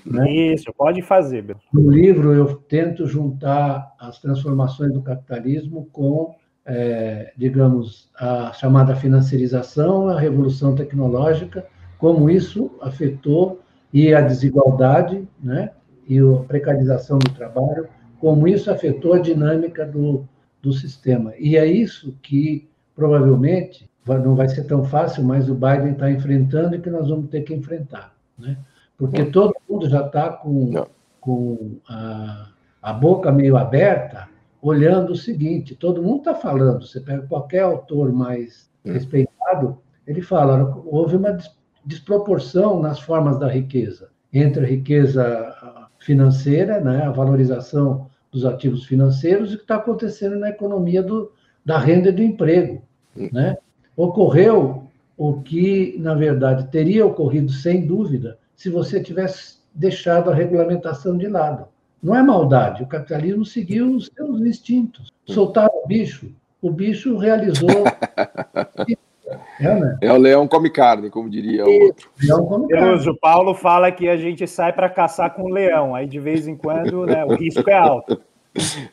Né? 0.04 0.30
Isso, 0.54 0.72
pode 0.76 1.02
fazer. 1.02 1.56
No 1.72 1.90
livro, 1.90 2.32
eu 2.32 2.56
tento 2.56 3.06
juntar 3.06 3.94
as 3.98 4.18
transformações 4.18 4.92
do 4.92 5.02
capitalismo 5.02 5.88
com, 5.92 6.34
é, 6.64 7.32
digamos, 7.36 8.10
a 8.18 8.52
chamada 8.52 8.94
financiarização, 8.94 10.08
a 10.08 10.18
revolução 10.18 10.74
tecnológica, 10.74 11.66
como 11.98 12.30
isso 12.30 12.70
afetou 12.80 13.60
e 13.92 14.14
a 14.14 14.20
desigualdade, 14.20 15.26
né? 15.42 15.70
e 16.08 16.18
a 16.18 16.44
precarização 16.46 17.18
do 17.18 17.30
trabalho, 17.30 17.88
como 18.18 18.46
isso 18.46 18.70
afetou 18.70 19.14
a 19.14 19.18
dinâmica 19.18 19.84
do, 19.84 20.26
do 20.60 20.72
sistema. 20.72 21.32
E 21.38 21.56
é 21.56 21.66
isso 21.66 22.16
que, 22.22 22.68
provavelmente, 22.94 23.88
não 24.06 24.34
vai 24.34 24.48
ser 24.48 24.64
tão 24.64 24.84
fácil, 24.84 25.22
mas 25.24 25.48
o 25.48 25.54
Biden 25.54 25.92
está 25.92 26.10
enfrentando 26.10 26.74
e 26.74 26.80
que 26.80 26.90
nós 26.90 27.08
vamos 27.08 27.30
ter 27.30 27.42
que 27.42 27.54
enfrentar. 27.54 28.14
Né? 28.38 28.56
Porque 28.96 29.24
todo 29.24 29.54
mundo 29.68 29.88
já 29.88 30.06
está 30.06 30.30
com, 30.30 30.86
com 31.20 31.76
a, 31.88 32.48
a 32.80 32.92
boca 32.92 33.30
meio 33.30 33.56
aberta, 33.56 34.28
olhando 34.62 35.12
o 35.12 35.16
seguinte: 35.16 35.74
todo 35.74 36.02
mundo 36.02 36.18
está 36.18 36.34
falando, 36.34 36.86
você 36.86 37.00
pega 37.00 37.26
qualquer 37.26 37.60
autor 37.60 38.12
mais 38.12 38.70
respeitado, 38.84 39.78
ele 40.06 40.22
fala, 40.22 40.80
houve 40.86 41.16
uma 41.16 41.36
desproporção 41.84 42.80
nas 42.80 43.00
formas 43.00 43.38
da 43.38 43.48
riqueza, 43.48 44.08
entre 44.32 44.64
a 44.64 44.68
riqueza 44.68 45.54
financeira, 45.98 46.80
né, 46.80 47.02
a 47.02 47.10
valorização 47.10 48.08
dos 48.30 48.44
ativos 48.44 48.84
financeiros 48.84 49.50
e 49.50 49.54
o 49.54 49.56
que 49.58 49.64
está 49.64 49.76
acontecendo 49.76 50.36
na 50.36 50.48
economia 50.48 51.02
do, 51.02 51.32
da 51.64 51.78
renda 51.78 52.08
e 52.08 52.12
do 52.12 52.22
emprego. 52.22 52.82
Né? 53.14 53.56
Ocorreu 53.96 54.84
o 55.16 55.40
que, 55.42 55.96
na 55.98 56.14
verdade, 56.14 56.70
teria 56.70 57.06
ocorrido 57.06 57.52
sem 57.52 57.86
dúvida 57.86 58.38
se 58.56 58.70
você 58.70 59.02
tivesse 59.02 59.58
deixado 59.74 60.30
a 60.30 60.34
regulamentação 60.34 61.16
de 61.16 61.28
lado. 61.28 61.66
Não 62.02 62.16
é 62.16 62.22
maldade, 62.22 62.82
o 62.82 62.86
capitalismo 62.86 63.44
seguiu 63.44 63.94
os 63.94 64.10
seus 64.14 64.40
instintos. 64.40 65.12
Soltaram 65.26 65.72
o 65.84 65.86
bicho, 65.86 66.34
o 66.60 66.70
bicho 66.70 67.16
realizou 67.16 67.68
É, 69.60 69.74
né? 69.74 69.98
é, 70.00 70.12
o 70.12 70.16
leão 70.16 70.46
come 70.46 70.68
carne, 70.70 71.08
como 71.08 71.30
diria 71.30 71.64
o 71.64 71.84
outro. 71.84 72.10
Leão 72.22 72.44
come 72.44 72.68
carne. 72.68 73.08
O 73.08 73.16
Paulo 73.16 73.54
fala 73.54 73.90
que 73.90 74.08
a 74.08 74.16
gente 74.16 74.46
sai 74.46 74.72
para 74.72 74.88
caçar 74.88 75.34
com 75.34 75.44
o 75.44 75.48
leão, 75.48 75.94
aí 75.94 76.06
de 76.06 76.18
vez 76.18 76.46
em 76.46 76.56
quando 76.56 77.06
né, 77.06 77.24
o 77.24 77.34
risco 77.34 77.68
é 77.68 77.74
alto. 77.74 78.20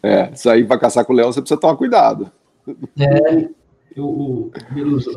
É, 0.02 0.34
sair 0.36 0.66
para 0.66 0.80
caçar 0.80 1.04
com 1.04 1.12
o 1.12 1.16
leão 1.18 1.34
você 1.34 1.42
precisa 1.42 1.60
tomar 1.60 1.76
cuidado. 1.76 2.32
É, 2.98 3.50
o, 4.00 4.50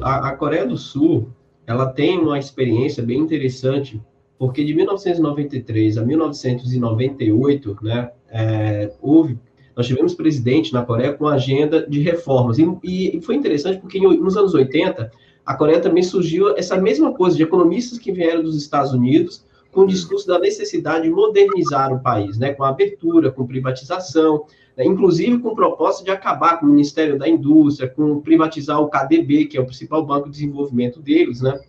a, 0.03 0.31
a 0.31 0.37
Coreia 0.37 0.67
do 0.67 0.77
Sul 0.77 1.31
ela 1.65 1.87
tem 1.87 2.19
uma 2.19 2.41
experiência 2.41 3.05
bem 3.05 3.21
interessante, 3.21 4.03
porque 4.43 4.65
de 4.65 4.75
1993 4.75 5.99
a 5.99 6.05
1998, 6.05 7.77
né, 7.81 8.11
é, 8.29 8.93
houve 9.01 9.39
nós 9.77 9.87
tivemos 9.87 10.17
presidente 10.17 10.73
na 10.73 10.85
Coreia 10.85 11.13
com 11.13 11.29
agenda 11.29 11.87
de 11.89 12.01
reformas. 12.01 12.59
E, 12.59 12.67
e, 12.83 13.21
foi 13.21 13.37
interessante 13.37 13.79
porque 13.79 14.01
nos 14.01 14.37
anos 14.37 14.53
80, 14.53 15.13
a 15.47 15.55
Coreia 15.55 15.79
também 15.79 16.03
surgiu 16.03 16.57
essa 16.57 16.77
mesma 16.77 17.15
coisa 17.15 17.37
de 17.37 17.45
economistas 17.45 18.01
que 18.01 18.11
vieram 18.11 18.43
dos 18.43 18.57
Estados 18.57 18.93
Unidos 18.93 19.45
com 19.71 19.83
o 19.83 19.87
discurso 19.87 20.27
da 20.27 20.41
necessidade 20.41 21.05
de 21.05 21.11
modernizar 21.11 21.95
o 21.95 22.03
país, 22.03 22.37
né, 22.37 22.53
com 22.53 22.65
abertura, 22.65 23.31
com 23.31 23.47
privatização, 23.47 24.45
né, 24.77 24.85
inclusive 24.85 25.39
com 25.39 25.55
proposta 25.55 26.03
de 26.03 26.11
acabar 26.11 26.59
com 26.59 26.67
o 26.67 26.69
Ministério 26.69 27.17
da 27.17 27.29
Indústria, 27.29 27.89
com 27.89 28.21
privatizar 28.21 28.81
o 28.81 28.91
KDB, 28.91 29.45
que 29.45 29.57
é 29.57 29.61
o 29.61 29.67
principal 29.67 30.05
banco 30.05 30.25
de 30.25 30.33
desenvolvimento 30.33 31.01
deles, 31.01 31.41
né? 31.41 31.61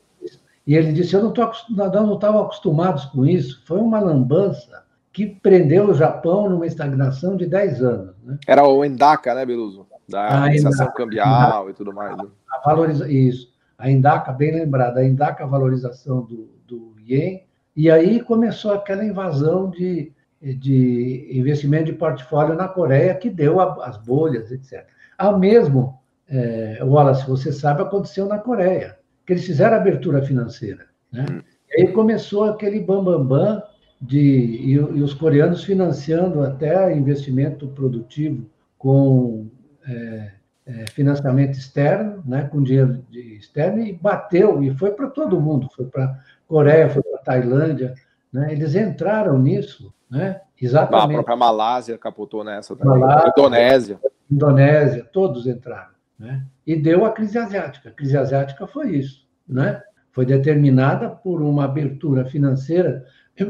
e 0.67 0.75
ele 0.75 0.93
disse: 0.93 1.15
Eu 1.15 1.23
não 1.23 1.33
tô, 1.33 1.43
nós 1.43 1.93
não 1.93 2.15
estávamos 2.15 2.47
acostumados 2.47 3.05
com 3.07 3.27
isso. 3.27 3.63
Foi 3.67 3.79
uma 3.79 4.01
lambança 4.01 4.83
que 5.13 5.27
prendeu 5.27 5.91
o 5.91 5.95
Japão 5.95 6.49
numa 6.49 6.67
estagnação 6.67 7.37
de 7.37 7.47
10 7.47 7.83
anos. 7.83 8.15
Né? 8.25 8.39
Era 8.47 8.67
o 8.67 8.85
Endaka, 8.85 9.35
né, 9.35 9.45
Beluso? 9.45 9.87
Da 10.09 10.45
administração 10.45 10.93
cambial 10.93 11.69
e 11.69 11.75
tudo 11.75 11.93
mais. 11.93 12.17
Né? 12.17 12.25
A, 12.51 12.57
a 12.57 12.61
valoriza, 12.61 13.11
isso. 13.11 13.53
A 13.77 13.91
Endaka, 13.91 14.33
bem 14.33 14.55
lembrada, 14.55 15.01
a 15.01 15.05
Endaka, 15.05 15.45
a 15.45 15.47
valorização 15.47 16.23
do, 16.23 16.49
do 16.67 16.95
Yen. 17.07 17.45
E 17.75 17.91
aí 17.91 18.23
começou 18.23 18.73
aquela 18.73 19.05
invasão 19.05 19.71
de, 19.71 20.13
de 20.41 21.29
investimento 21.33 21.87
de 21.87 21.93
portfólio 21.95 22.55
na 22.55 22.69
Coreia, 22.69 23.15
que 23.15 23.29
deu 23.29 23.61
a, 23.61 23.87
as 23.87 23.97
bolhas, 23.99 24.51
etc. 24.51 24.87
Ao 25.23 25.39
mesmo, 25.39 26.01
é, 26.29 26.81
Wallace, 26.83 27.29
você 27.29 27.53
sabe, 27.53 27.81
aconteceu 27.81 28.27
na 28.27 28.39
Coreia, 28.39 28.99
que 29.25 29.33
eles 29.33 29.47
fizeram 29.47 29.77
abertura 29.77 30.21
financeira. 30.21 30.87
Né? 31.13 31.25
Hum. 31.31 31.41
E 31.71 31.83
aí 31.83 31.93
começou 31.93 32.43
aquele 32.43 32.81
bambambam 32.81 33.25
bam, 33.25 33.55
bam 33.55 33.63
de, 34.01 34.19
e, 34.19 34.73
e, 34.73 35.01
os 35.01 35.15
coreanos 35.15 35.63
financiando 35.63 36.43
até 36.43 36.93
investimento 36.93 37.69
produtivo 37.69 38.51
com 38.77 39.47
é, 39.87 40.33
é, 40.67 40.91
financiamento 40.91 41.57
externo, 41.57 42.21
né, 42.27 42.49
com 42.51 42.61
dinheiro 42.61 43.05
de 43.09 43.37
externo, 43.37 43.81
e 43.81 43.93
bateu, 43.93 44.61
e 44.61 44.77
foi 44.77 44.91
para 44.91 45.09
todo 45.09 45.41
mundo, 45.41 45.69
foi 45.73 45.85
para 45.87 46.19
Coreia, 46.49 46.91
foi 46.91 47.01
para 47.01 47.19
Tailândia, 47.19 47.95
né, 48.33 48.53
eles 48.53 48.75
entraram 48.75 49.39
nisso, 49.39 49.95
né, 50.11 50.41
exatamente. 50.61 51.13
A 51.13 51.23
própria 51.23 51.37
Malásia 51.37 51.97
capotou 51.97 52.43
nessa 52.43 52.75
também, 52.75 52.99
Malásia, 52.99 53.33
Indonésia. 53.39 54.01
Indonésia, 54.33 55.05
todos 55.13 55.47
entraram. 55.47 55.93
Né? 56.19 56.45
E 56.67 56.77
deu 56.77 57.05
a 57.05 57.11
crise 57.11 57.39
asiática. 57.39 57.89
A 57.91 57.93
crise 57.93 58.17
asiática 58.17 58.67
foi 58.67 58.97
isso. 58.97 59.27
Né? 59.49 59.81
Foi 60.13 60.25
determinada 60.25 61.09
por 61.09 61.43
uma 61.43 61.65
abertura 61.65 62.25
financeira 62.25 63.05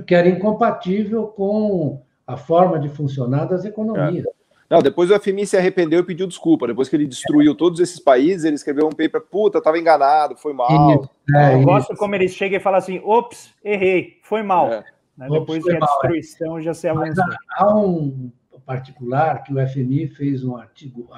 que 0.06 0.14
era 0.14 0.28
incompatível 0.28 1.26
com 1.26 2.02
a 2.26 2.36
forma 2.36 2.78
de 2.78 2.88
funcionar 2.88 3.46
das 3.46 3.64
economias. 3.64 4.24
É. 4.24 4.42
Não, 4.70 4.80
depois 4.80 5.10
o 5.10 5.20
FMI 5.20 5.46
se 5.46 5.56
arrependeu 5.56 6.00
e 6.00 6.02
pediu 6.02 6.26
desculpa. 6.26 6.66
Depois 6.66 6.88
que 6.88 6.96
ele 6.96 7.06
destruiu 7.06 7.54
todos 7.54 7.78
esses 7.78 8.00
países, 8.00 8.44
ele 8.44 8.54
escreveu 8.54 8.86
um 8.86 8.90
paper, 8.90 9.20
puta, 9.20 9.58
estava 9.58 9.78
enganado, 9.78 10.34
foi 10.36 10.54
mal. 10.54 11.10
É, 11.34 11.52
Eu 11.52 11.62
gosto 11.62 11.94
como 11.94 12.14
ele 12.14 12.26
chega 12.26 12.56
e 12.56 12.60
fala 12.60 12.78
assim, 12.78 12.98
ops, 13.04 13.52
errei, 13.62 14.18
foi 14.22 14.42
mal. 14.42 14.72
É. 14.72 14.84
Né? 15.18 15.28
Depois 15.30 15.62
que 15.62 15.72
a 15.72 15.76
é. 15.76 15.78
destruição 15.78 16.62
já 16.62 16.72
se 16.72 16.88
avançou. 16.88 17.24
Há 17.50 17.76
um 17.76 18.32
particular 18.64 19.42
que 19.42 19.52
o 19.52 19.68
FMI 19.68 20.08
fez 20.08 20.44
um 20.44 20.56
artigo, 20.56 21.08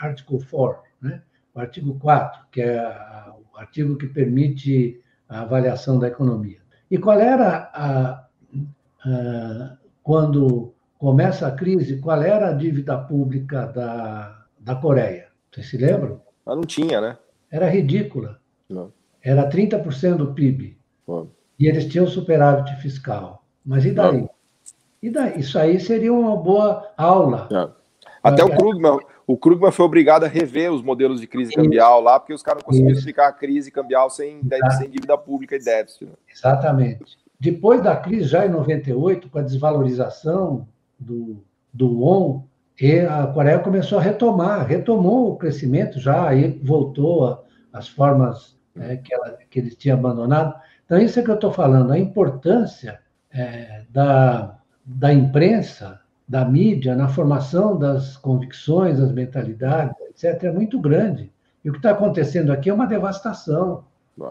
artigo 0.00 0.44
4, 0.50 0.82
né? 1.00 1.22
o 1.54 1.60
artigo 1.60 1.98
4, 1.98 2.46
que 2.50 2.62
é 2.62 2.82
o 3.52 3.56
artigo 3.56 3.96
que 3.96 4.06
permite 4.06 5.00
a 5.28 5.42
avaliação 5.42 5.98
da 5.98 6.08
economia. 6.08 6.58
E 6.90 6.98
qual 6.98 7.18
era 7.18 7.70
a, 7.72 8.26
a 9.04 9.76
quando 10.02 10.74
começa 10.98 11.46
a 11.46 11.52
crise, 11.52 11.98
qual 11.98 12.22
era 12.22 12.50
a 12.50 12.52
dívida 12.52 12.96
pública 12.98 13.66
da, 13.66 14.46
da 14.58 14.74
Coreia? 14.74 15.28
Vocês 15.52 15.70
se 15.70 15.76
lembram? 15.76 16.20
Ah, 16.44 16.54
não 16.54 16.62
tinha, 16.62 17.00
né? 17.00 17.16
Era 17.50 17.68
ridícula. 17.68 18.40
Não. 18.68 18.92
Era 19.22 19.48
30% 19.48 20.16
do 20.16 20.34
PIB. 20.34 20.76
E 21.58 21.66
eles 21.66 21.86
tinham 21.86 22.06
superávit 22.06 22.74
fiscal. 22.76 23.44
Mas 23.64 23.84
e 23.84 23.92
daí? 23.92 24.22
Não. 24.22 24.30
E 25.04 25.10
daí, 25.10 25.38
isso 25.38 25.58
aí 25.58 25.78
seria 25.78 26.10
uma 26.10 26.34
boa 26.34 26.90
aula. 26.96 27.46
É. 27.52 27.68
Até 28.22 28.42
o 28.42 28.56
Krugman, 28.56 28.98
o 29.26 29.36
Krugman 29.36 29.70
foi 29.70 29.84
obrigado 29.84 30.24
a 30.24 30.28
rever 30.28 30.72
os 30.72 30.82
modelos 30.82 31.20
de 31.20 31.26
crise 31.26 31.52
cambial 31.52 32.00
lá, 32.00 32.18
porque 32.18 32.32
os 32.32 32.42
caras 32.42 32.62
não 32.62 32.68
conseguiram 32.68 32.96
explicar 32.96 33.28
a 33.28 33.32
crise 33.32 33.70
cambial 33.70 34.08
sem, 34.08 34.40
sem 34.78 34.88
dívida 34.88 35.18
pública 35.18 35.56
e 35.56 35.58
déficit. 35.58 36.06
Né? 36.06 36.12
Exatamente. 36.32 37.18
Depois 37.38 37.82
da 37.82 37.94
crise, 37.94 38.28
já 38.28 38.46
em 38.46 38.48
98, 38.48 39.28
com 39.28 39.38
a 39.38 39.42
desvalorização 39.42 40.66
do, 40.98 41.44
do 41.70 42.00
won, 42.00 42.44
a 43.10 43.26
Coreia 43.26 43.58
começou 43.58 43.98
a 43.98 44.02
retomar, 44.02 44.66
retomou 44.66 45.32
o 45.32 45.36
crescimento 45.36 46.00
já, 46.00 46.30
aí 46.30 46.58
voltou 46.64 47.44
às 47.70 47.86
formas 47.88 48.56
é, 48.80 48.96
que, 48.96 49.12
ela, 49.12 49.36
que 49.50 49.58
eles 49.58 49.76
tinham 49.76 49.98
abandonado. 49.98 50.54
Então, 50.86 50.98
isso 50.98 51.20
é 51.20 51.22
que 51.22 51.30
eu 51.30 51.34
estou 51.34 51.52
falando, 51.52 51.92
a 51.92 51.98
importância 51.98 53.00
é, 53.30 53.82
da, 53.90 54.63
da 54.84 55.12
imprensa, 55.12 56.00
da 56.28 56.44
mídia, 56.44 56.94
na 56.94 57.08
formação 57.08 57.78
das 57.78 58.16
convicções, 58.16 58.98
das 58.98 59.12
mentalidades, 59.12 59.96
etc., 60.00 60.44
é 60.44 60.52
muito 60.52 60.80
grande. 60.80 61.32
E 61.64 61.70
o 61.70 61.72
que 61.72 61.78
está 61.78 61.90
acontecendo 61.90 62.52
aqui 62.52 62.68
é 62.68 62.74
uma 62.74 62.86
devastação, 62.86 63.84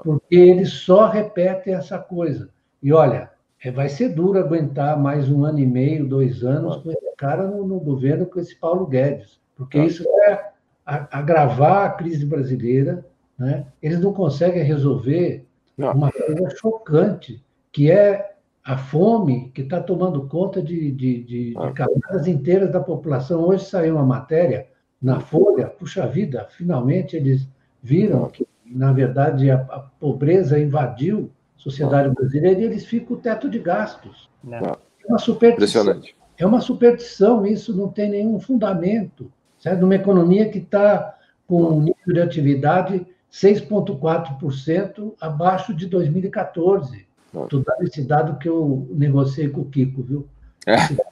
porque 0.04 0.36
eles 0.36 0.72
só 0.72 1.08
repetem 1.08 1.74
essa 1.74 1.98
coisa. 1.98 2.50
E 2.82 2.94
olha, 2.94 3.32
é, 3.64 3.72
vai 3.72 3.90
ser 3.90 4.10
duro 4.10 4.40
aguentar 4.40 5.00
mais 5.00 5.30
um 5.30 5.44
ano 5.44 5.60
e 5.60 5.66
meio, 5.66 6.08
dois 6.08 6.44
anos 6.44 6.78
com 6.78 6.92
esse 6.92 7.16
cara 7.18 7.48
no, 7.48 7.66
no 7.66 7.80
governo, 7.80 8.26
com 8.26 8.40
esse 8.40 8.56
Paulo 8.56 8.86
Guedes, 8.86 9.40
porque 9.56 9.80
isso 9.80 10.04
é 10.28 10.52
agravar 10.86 11.86
a 11.86 11.90
crise 11.92 12.26
brasileira. 12.26 13.06
Né? 13.38 13.66
Eles 13.82 14.00
não 14.00 14.14
conseguem 14.14 14.64
resolver 14.64 15.46
uma 15.78 16.12
coisa 16.12 16.50
chocante, 16.56 17.44
que 17.72 17.90
é 17.90 18.33
a 18.64 18.78
fome 18.78 19.52
que 19.54 19.62
está 19.62 19.82
tomando 19.82 20.26
conta 20.28 20.62
de, 20.62 20.92
de, 20.92 21.24
de, 21.24 21.24
de, 21.24 21.54
ah. 21.58 21.72
camadas 21.72 22.28
inteiras 22.28 22.72
da 22.72 22.80
população. 22.80 23.42
Hoje 23.42 23.66
saiu 23.66 23.96
uma 23.96 24.06
matéria 24.06 24.68
na 25.02 25.20
Folha, 25.20 25.68
puxa 25.68 26.08
vida, 26.08 26.48
finalmente 26.50 27.18
eles 27.18 27.48
viram 27.82 28.30
que, 28.30 28.48
na 28.66 28.94
verdade, 28.94 29.52
a, 29.52 29.56
a 29.56 29.80
pobreza 30.00 30.58
invadiu 30.58 31.30
a 31.58 31.62
sociedade 31.62 32.08
ah. 32.10 32.14
brasileira 32.14 32.62
e 32.62 32.64
eles 32.64 32.86
ficam 32.86 33.18
o 33.18 33.20
teto 33.20 33.50
de 33.50 33.60
gastos. 33.60 34.30
Ah. 34.50 34.78
É 35.04 35.08
uma 35.10 35.20
superstição. 35.20 36.02
É 36.38 36.46
uma 36.46 36.62
superstição, 36.62 37.46
isso 37.46 37.76
não 37.76 37.90
tem 37.90 38.10
nenhum 38.10 38.40
fundamento. 38.40 39.30
Certo? 39.60 39.82
Numa 39.82 39.96
economia 39.96 40.50
que 40.50 40.60
está 40.60 41.18
com 41.46 41.64
um 41.64 41.80
nível 41.82 42.14
de 42.14 42.22
atividade 42.22 43.06
6,4% 43.32 45.14
abaixo 45.20 45.74
de 45.74 45.86
2014. 45.88 47.06
Estou 47.34 47.64
dando 47.64 47.84
esse 47.84 48.04
dado 48.04 48.38
que 48.38 48.48
eu 48.48 48.88
negociei 48.92 49.50
com 49.50 49.62
o 49.62 49.66
Kiko, 49.66 50.04
viu? 50.04 50.28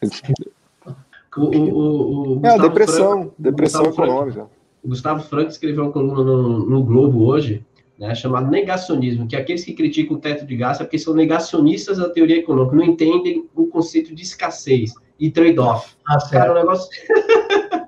É, 1.34 1.40
o, 1.40 1.44
o, 1.44 2.40
o, 2.40 2.46
é 2.46 2.50
a 2.50 2.58
depressão, 2.58 3.22
Franco, 3.22 3.36
depressão 3.40 3.86
econômica. 3.86 4.34
Franco, 4.34 4.52
o 4.84 4.90
Gustavo 4.90 5.24
Franco 5.24 5.50
escreveu 5.50 5.84
uma 5.84 5.92
coluna 5.94 6.26
no, 6.26 6.66
no 6.66 6.84
Globo 6.84 7.24
hoje, 7.24 7.66
né, 7.98 8.14
chamado 8.14 8.52
negacionismo, 8.52 9.26
que 9.30 9.38
aqueles 9.38 9.64
que 9.64 9.74
criticam 9.74 10.18
o 10.18 10.20
teto 10.20 10.46
de 10.46 10.58
gasto 10.58 10.82
é 10.82 10.84
porque 10.84 11.00
são 11.00 11.14
negacionistas 11.14 12.00
da 12.00 12.10
teoria 12.10 12.38
econômica, 12.38 12.76
não 12.76 12.84
entendem 12.84 13.48
o 13.56 13.68
conceito 13.68 14.14
de 14.14 14.24
escassez 14.24 14.94
e 15.18 15.32
trade-off. 15.32 15.96
Ah, 16.06 16.18
Cara, 16.30 16.52
o 16.52 16.56
negócio... 16.56 16.90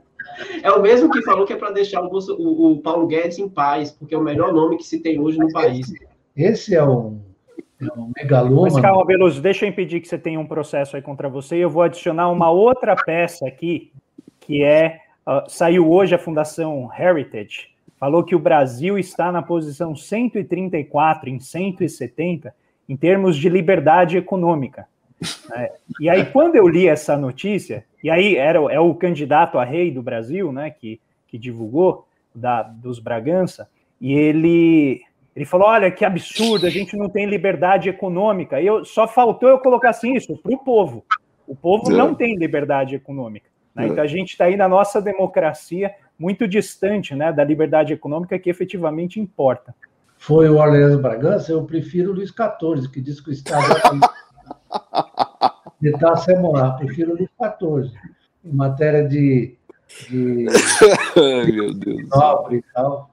É 0.61 0.71
o 0.71 0.81
mesmo 0.81 1.11
que 1.11 1.21
falou 1.21 1.45
que 1.45 1.53
é 1.53 1.55
para 1.57 1.71
deixar 1.71 2.01
o, 2.01 2.07
o, 2.07 2.71
o, 2.71 2.77
Paulo 2.81 3.05
Guedes 3.05 3.37
em 3.37 3.49
paz, 3.49 3.91
porque 3.91 4.15
é 4.15 4.17
o 4.17 4.23
melhor 4.23 4.53
nome 4.53 4.77
que 4.77 4.83
se 4.83 4.99
tem 4.99 5.19
hoje 5.19 5.37
no 5.37 5.51
país. 5.51 5.91
Esse 6.35 6.73
é 6.73 6.83
um, 6.83 7.19
um 7.97 8.11
megaloma. 8.15 8.63
Mas 8.63 8.79
calma, 8.79 9.05
Beluso, 9.05 9.41
deixa 9.41 9.65
eu 9.65 9.69
impedir 9.69 9.99
que 9.99 10.07
você 10.07 10.17
tenha 10.17 10.39
um 10.39 10.45
processo 10.45 10.95
aí 10.95 11.01
contra 11.01 11.27
você. 11.27 11.57
E 11.57 11.61
eu 11.61 11.69
vou 11.69 11.83
adicionar 11.83 12.29
uma 12.29 12.49
outra 12.49 12.95
peça 12.95 13.47
aqui, 13.47 13.91
que 14.39 14.63
é. 14.63 14.99
Uh, 15.25 15.49
saiu 15.49 15.89
hoje 15.89 16.13
a 16.13 16.19
Fundação 16.19 16.89
Heritage, 16.99 17.69
falou 17.97 18.25
que 18.25 18.35
o 18.35 18.39
Brasil 18.39 18.99
está 18.99 19.31
na 19.31 19.41
posição 19.41 19.95
134 19.95 21.29
em 21.29 21.39
170 21.39 22.53
em 22.87 22.97
termos 22.97 23.37
de 23.37 23.47
liberdade 23.47 24.17
econômica. 24.17 24.85
É, 25.55 25.71
e 25.99 26.09
aí, 26.09 26.25
quando 26.25 26.55
eu 26.55 26.67
li 26.67 26.87
essa 26.87 27.17
notícia, 27.17 27.85
e 28.03 28.09
aí 28.09 28.35
era, 28.35 28.59
é 28.71 28.79
o 28.79 28.93
candidato 28.93 29.57
a 29.57 29.63
rei 29.63 29.89
do 29.89 30.01
Brasil, 30.01 30.51
né, 30.51 30.69
que, 30.69 30.99
que 31.27 31.37
divulgou, 31.37 32.07
da, 32.35 32.63
dos 32.63 32.99
Bragança, 32.99 33.69
e 34.01 34.13
ele, 34.13 35.01
ele 35.35 35.45
falou: 35.45 35.67
olha, 35.67 35.91
que 35.91 36.05
absurdo, 36.05 36.65
a 36.65 36.69
gente 36.69 36.95
não 36.95 37.09
tem 37.09 37.25
liberdade 37.25 37.89
econômica. 37.89 38.61
E 38.61 38.67
eu, 38.67 38.85
só 38.85 39.07
faltou 39.07 39.49
eu 39.49 39.59
colocar 39.59 39.89
assim 39.89 40.13
isso 40.13 40.37
para 40.37 40.53
o 40.53 40.57
povo. 40.57 41.03
O 41.47 41.55
povo 41.55 41.89
não 41.89 42.11
é. 42.11 42.15
tem 42.15 42.37
liberdade 42.37 42.95
econômica. 42.95 43.49
Né? 43.75 43.87
Então 43.87 44.03
a 44.03 44.07
gente 44.07 44.31
está 44.31 44.45
aí 44.45 44.55
na 44.55 44.67
nossa 44.67 45.01
democracia 45.01 45.93
muito 46.17 46.47
distante 46.47 47.15
né, 47.15 47.33
da 47.33 47.43
liberdade 47.43 47.93
econômica 47.93 48.37
que 48.37 48.49
efetivamente 48.49 49.19
importa. 49.19 49.73
Foi 50.17 50.47
o 50.47 50.57
Orleans 50.57 50.95
Bragança, 50.95 51.51
eu 51.51 51.63
prefiro 51.65 52.11
o 52.11 52.15
Luiz 52.15 52.29
XIV, 52.29 52.89
que 52.89 53.01
diz 53.01 53.19
que 53.19 53.29
o 53.29 53.33
Estado 53.33 53.65
é 53.73 53.81
tentar 55.91 56.15
se 56.17 56.33
morar, 56.35 56.77
prefiro 56.77 57.11
o 57.11 57.17
Luiz 57.17 57.29
XIV, 57.29 57.91
em 58.45 58.53
matéria 58.53 59.05
de, 59.05 59.57
de 60.09 60.45
Ai, 61.17 61.51
meu 61.51 61.73
Deus. 61.73 62.07
nobre 62.09 62.57
e 62.57 62.63
tal. 62.73 63.12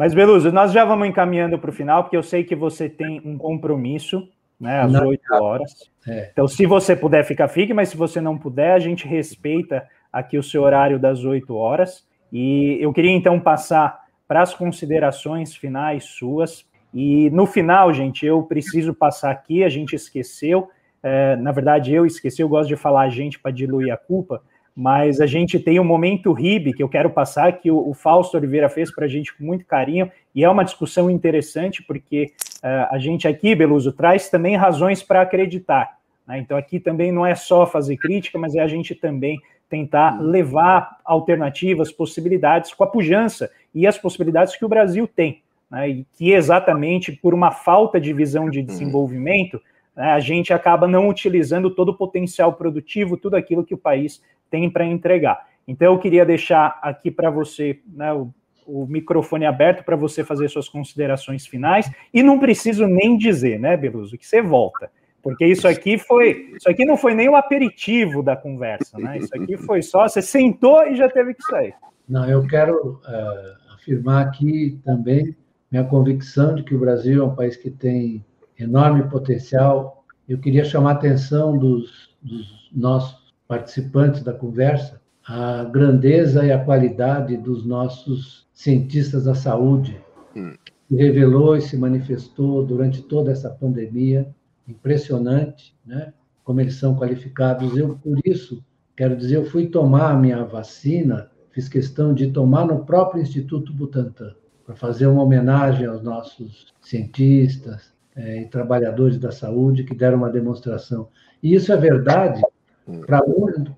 Mas, 0.00 0.14
Beluso, 0.14 0.50
nós 0.50 0.72
já 0.72 0.82
vamos 0.82 1.06
encaminhando 1.06 1.58
para 1.58 1.68
o 1.68 1.74
final, 1.74 2.02
porque 2.02 2.16
eu 2.16 2.22
sei 2.22 2.42
que 2.42 2.56
você 2.56 2.88
tem 2.88 3.20
um 3.22 3.36
compromisso, 3.36 4.26
né, 4.58 4.80
às 4.80 4.94
oito 4.94 5.30
horas. 5.34 5.90
É. 6.08 6.30
Então, 6.32 6.48
se 6.48 6.64
você 6.64 6.96
puder 6.96 7.22
ficar, 7.22 7.48
fique, 7.48 7.74
mas 7.74 7.90
se 7.90 7.98
você 7.98 8.18
não 8.18 8.38
puder, 8.38 8.72
a 8.72 8.78
gente 8.78 9.06
respeita 9.06 9.86
aqui 10.10 10.38
o 10.38 10.42
seu 10.42 10.62
horário 10.62 10.98
das 10.98 11.22
oito 11.22 11.54
horas. 11.54 12.08
E 12.32 12.78
eu 12.80 12.94
queria, 12.94 13.10
então, 13.10 13.38
passar 13.38 14.00
para 14.26 14.40
as 14.40 14.54
considerações 14.54 15.54
finais 15.54 16.04
suas. 16.04 16.64
E 16.94 17.28
no 17.28 17.44
final, 17.44 17.92
gente, 17.92 18.24
eu 18.24 18.42
preciso 18.44 18.94
passar 18.94 19.30
aqui, 19.30 19.62
a 19.62 19.68
gente 19.68 19.94
esqueceu, 19.94 20.70
é, 21.02 21.36
na 21.36 21.52
verdade 21.52 21.92
eu 21.92 22.06
esqueci, 22.06 22.40
eu 22.40 22.48
gosto 22.48 22.70
de 22.70 22.76
falar 22.76 23.02
a 23.02 23.10
gente 23.10 23.38
para 23.38 23.50
diluir 23.50 23.92
a 23.92 23.98
culpa, 23.98 24.42
mas 24.74 25.20
a 25.20 25.26
gente 25.26 25.58
tem 25.58 25.78
um 25.78 25.84
momento 25.84 26.32
RIB 26.32 26.72
que 26.72 26.82
eu 26.82 26.88
quero 26.88 27.10
passar, 27.10 27.58
que 27.58 27.70
o, 27.70 27.88
o 27.88 27.94
Fausto 27.94 28.36
Oliveira 28.36 28.68
fez 28.68 28.94
para 28.94 29.04
a 29.04 29.08
gente 29.08 29.36
com 29.36 29.44
muito 29.44 29.64
carinho, 29.64 30.10
e 30.34 30.44
é 30.44 30.48
uma 30.48 30.64
discussão 30.64 31.10
interessante, 31.10 31.82
porque 31.82 32.32
uh, 32.62 32.94
a 32.94 32.98
gente 32.98 33.26
aqui, 33.26 33.54
Beluso, 33.54 33.92
traz 33.92 34.28
também 34.28 34.56
razões 34.56 35.02
para 35.02 35.22
acreditar. 35.22 35.98
Né? 36.26 36.38
Então 36.38 36.56
aqui 36.56 36.78
também 36.78 37.10
não 37.10 37.26
é 37.26 37.34
só 37.34 37.66
fazer 37.66 37.96
crítica, 37.96 38.38
mas 38.38 38.54
é 38.54 38.60
a 38.60 38.68
gente 38.68 38.94
também 38.94 39.40
tentar 39.68 40.20
levar 40.20 40.98
alternativas, 41.04 41.92
possibilidades 41.92 42.74
com 42.74 42.82
a 42.82 42.86
pujança 42.86 43.50
e 43.74 43.86
as 43.86 43.96
possibilidades 43.96 44.56
que 44.56 44.64
o 44.64 44.68
Brasil 44.68 45.06
tem. 45.06 45.42
Né? 45.70 45.88
E 45.88 46.06
que 46.16 46.32
exatamente 46.32 47.12
por 47.12 47.34
uma 47.34 47.52
falta 47.52 48.00
de 48.00 48.12
visão 48.12 48.50
de 48.50 48.62
desenvolvimento, 48.62 49.56
né, 49.56 49.64
a 50.06 50.20
gente 50.20 50.52
acaba 50.52 50.86
não 50.86 51.08
utilizando 51.08 51.70
todo 51.70 51.90
o 51.90 51.96
potencial 51.96 52.52
produtivo, 52.54 53.16
tudo 53.16 53.36
aquilo 53.36 53.64
que 53.64 53.74
o 53.74 53.78
país 53.78 54.22
tem 54.50 54.70
para 54.70 54.84
entregar. 54.84 55.46
Então, 55.66 55.92
eu 55.92 55.98
queria 55.98 56.24
deixar 56.24 56.78
aqui 56.82 57.10
para 57.10 57.30
você 57.30 57.80
né, 57.86 58.12
o, 58.12 58.32
o, 58.66 58.86
microfone 58.86 59.46
aberto 59.46 59.84
para 59.84 59.96
você 59.96 60.24
fazer 60.24 60.48
suas 60.48 60.68
considerações 60.68 61.46
finais. 61.46 61.90
E 62.12 62.22
não 62.22 62.38
preciso 62.38 62.86
nem 62.86 63.16
dizer, 63.16 63.58
né, 63.60 63.76
Beluso, 63.76 64.18
que 64.18 64.26
você 64.26 64.42
volta. 64.42 64.90
Porque 65.22 65.44
isso 65.44 65.68
aqui 65.68 65.98
foi. 65.98 66.54
Isso 66.56 66.68
aqui 66.68 66.84
não 66.84 66.96
foi 66.96 67.14
nem 67.14 67.28
o 67.28 67.36
aperitivo 67.36 68.22
da 68.22 68.34
conversa, 68.34 68.98
né? 68.98 69.18
Isso 69.18 69.34
aqui 69.36 69.56
foi 69.58 69.82
só. 69.82 70.08
Você 70.08 70.22
sentou 70.22 70.86
e 70.86 70.96
já 70.96 71.10
teve 71.10 71.34
que 71.34 71.42
sair. 71.42 71.74
Não, 72.08 72.28
eu 72.28 72.46
quero 72.46 72.94
uh, 72.94 73.74
afirmar 73.74 74.26
aqui 74.26 74.80
também 74.82 75.36
minha 75.70 75.84
convicção 75.84 76.54
de 76.54 76.64
que 76.64 76.74
o 76.74 76.78
Brasil 76.78 77.22
é 77.22 77.26
um 77.26 77.34
país 77.34 77.56
que 77.56 77.70
tem 77.70 78.24
enorme 78.62 79.04
potencial. 79.04 80.04
Eu 80.28 80.38
queria 80.38 80.64
chamar 80.64 80.90
a 80.90 80.94
atenção 80.94 81.58
dos, 81.58 82.10
dos 82.22 82.70
nossos 82.72 83.34
participantes 83.46 84.22
da 84.22 84.32
conversa 84.32 85.00
a 85.30 85.62
grandeza 85.64 86.44
e 86.44 86.50
a 86.50 86.58
qualidade 86.58 87.36
dos 87.36 87.64
nossos 87.64 88.48
cientistas 88.52 89.24
da 89.24 89.34
saúde, 89.34 90.00
hum. 90.34 90.54
que 90.88 90.96
revelou 90.96 91.56
e 91.56 91.60
se 91.60 91.76
manifestou 91.76 92.64
durante 92.64 93.02
toda 93.02 93.30
essa 93.30 93.48
pandemia. 93.48 94.28
Impressionante, 94.66 95.74
né? 95.86 96.12
Como 96.42 96.60
eles 96.60 96.74
são 96.74 96.96
qualificados. 96.96 97.76
Eu, 97.76 97.96
por 97.96 98.18
isso, 98.24 98.64
quero 98.96 99.16
dizer, 99.16 99.36
eu 99.36 99.44
fui 99.44 99.66
tomar 99.66 100.10
a 100.10 100.16
minha 100.16 100.44
vacina, 100.44 101.30
fiz 101.52 101.68
questão 101.68 102.12
de 102.12 102.32
tomar 102.32 102.66
no 102.66 102.84
próprio 102.84 103.22
Instituto 103.22 103.72
Butantan, 103.72 104.34
para 104.66 104.74
fazer 104.74 105.06
uma 105.06 105.22
homenagem 105.22 105.86
aos 105.86 106.02
nossos 106.02 106.72
cientistas 106.80 107.92
é, 108.20 108.42
e 108.42 108.46
trabalhadores 108.46 109.18
da 109.18 109.32
saúde 109.32 109.84
que 109.84 109.94
deram 109.94 110.18
uma 110.18 110.30
demonstração. 110.30 111.08
E 111.42 111.54
isso 111.54 111.72
é 111.72 111.76
verdade 111.76 112.42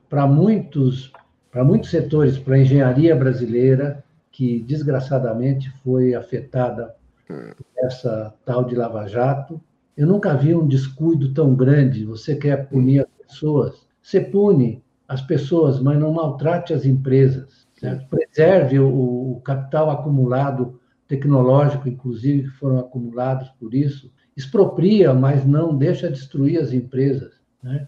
para 0.09 0.27
muitos, 0.27 1.13
para 1.51 1.65
muitos 1.65 1.91
setores, 1.91 2.39
para 2.39 2.57
a 2.57 2.59
engenharia 2.59 3.15
brasileira, 3.15 4.03
que 4.31 4.61
desgraçadamente 4.61 5.71
foi 5.85 6.15
afetada 6.15 6.95
por 7.29 7.67
essa 7.85 8.35
tal 8.45 8.65
de 8.65 8.75
Lava 8.75 9.07
Jato. 9.07 9.61
Eu 9.97 10.07
nunca 10.07 10.35
vi 10.35 10.55
um 10.55 10.67
descuido 10.67 11.33
tão 11.35 11.55
grande. 11.55 12.05
Você 12.05 12.35
quer 12.35 12.69
punir 12.69 13.01
as 13.01 13.27
pessoas, 13.27 13.87
você 14.01 14.21
pune 14.21 14.83
as 15.07 15.21
pessoas, 15.21 15.79
mas 15.81 15.99
não 15.99 16.13
maltrate 16.13 16.73
as 16.73 16.85
empresas. 16.85 17.67
Certo? 17.79 18.09
Preserve 18.09 18.79
o, 18.79 19.33
o 19.33 19.41
capital 19.45 19.91
acumulado 19.91 20.81
tecnológico, 21.07 21.89
inclusive, 21.89 22.45
que 22.45 22.57
foram 22.57 22.79
acumulados 22.79 23.51
por 23.61 23.75
isso. 23.75 24.11
Expropria, 24.37 25.13
mas 25.13 25.45
não 25.45 25.77
deixa 25.77 26.11
destruir 26.11 26.61
as 26.61 26.73
empresas. 26.73 27.33
Né? 27.63 27.87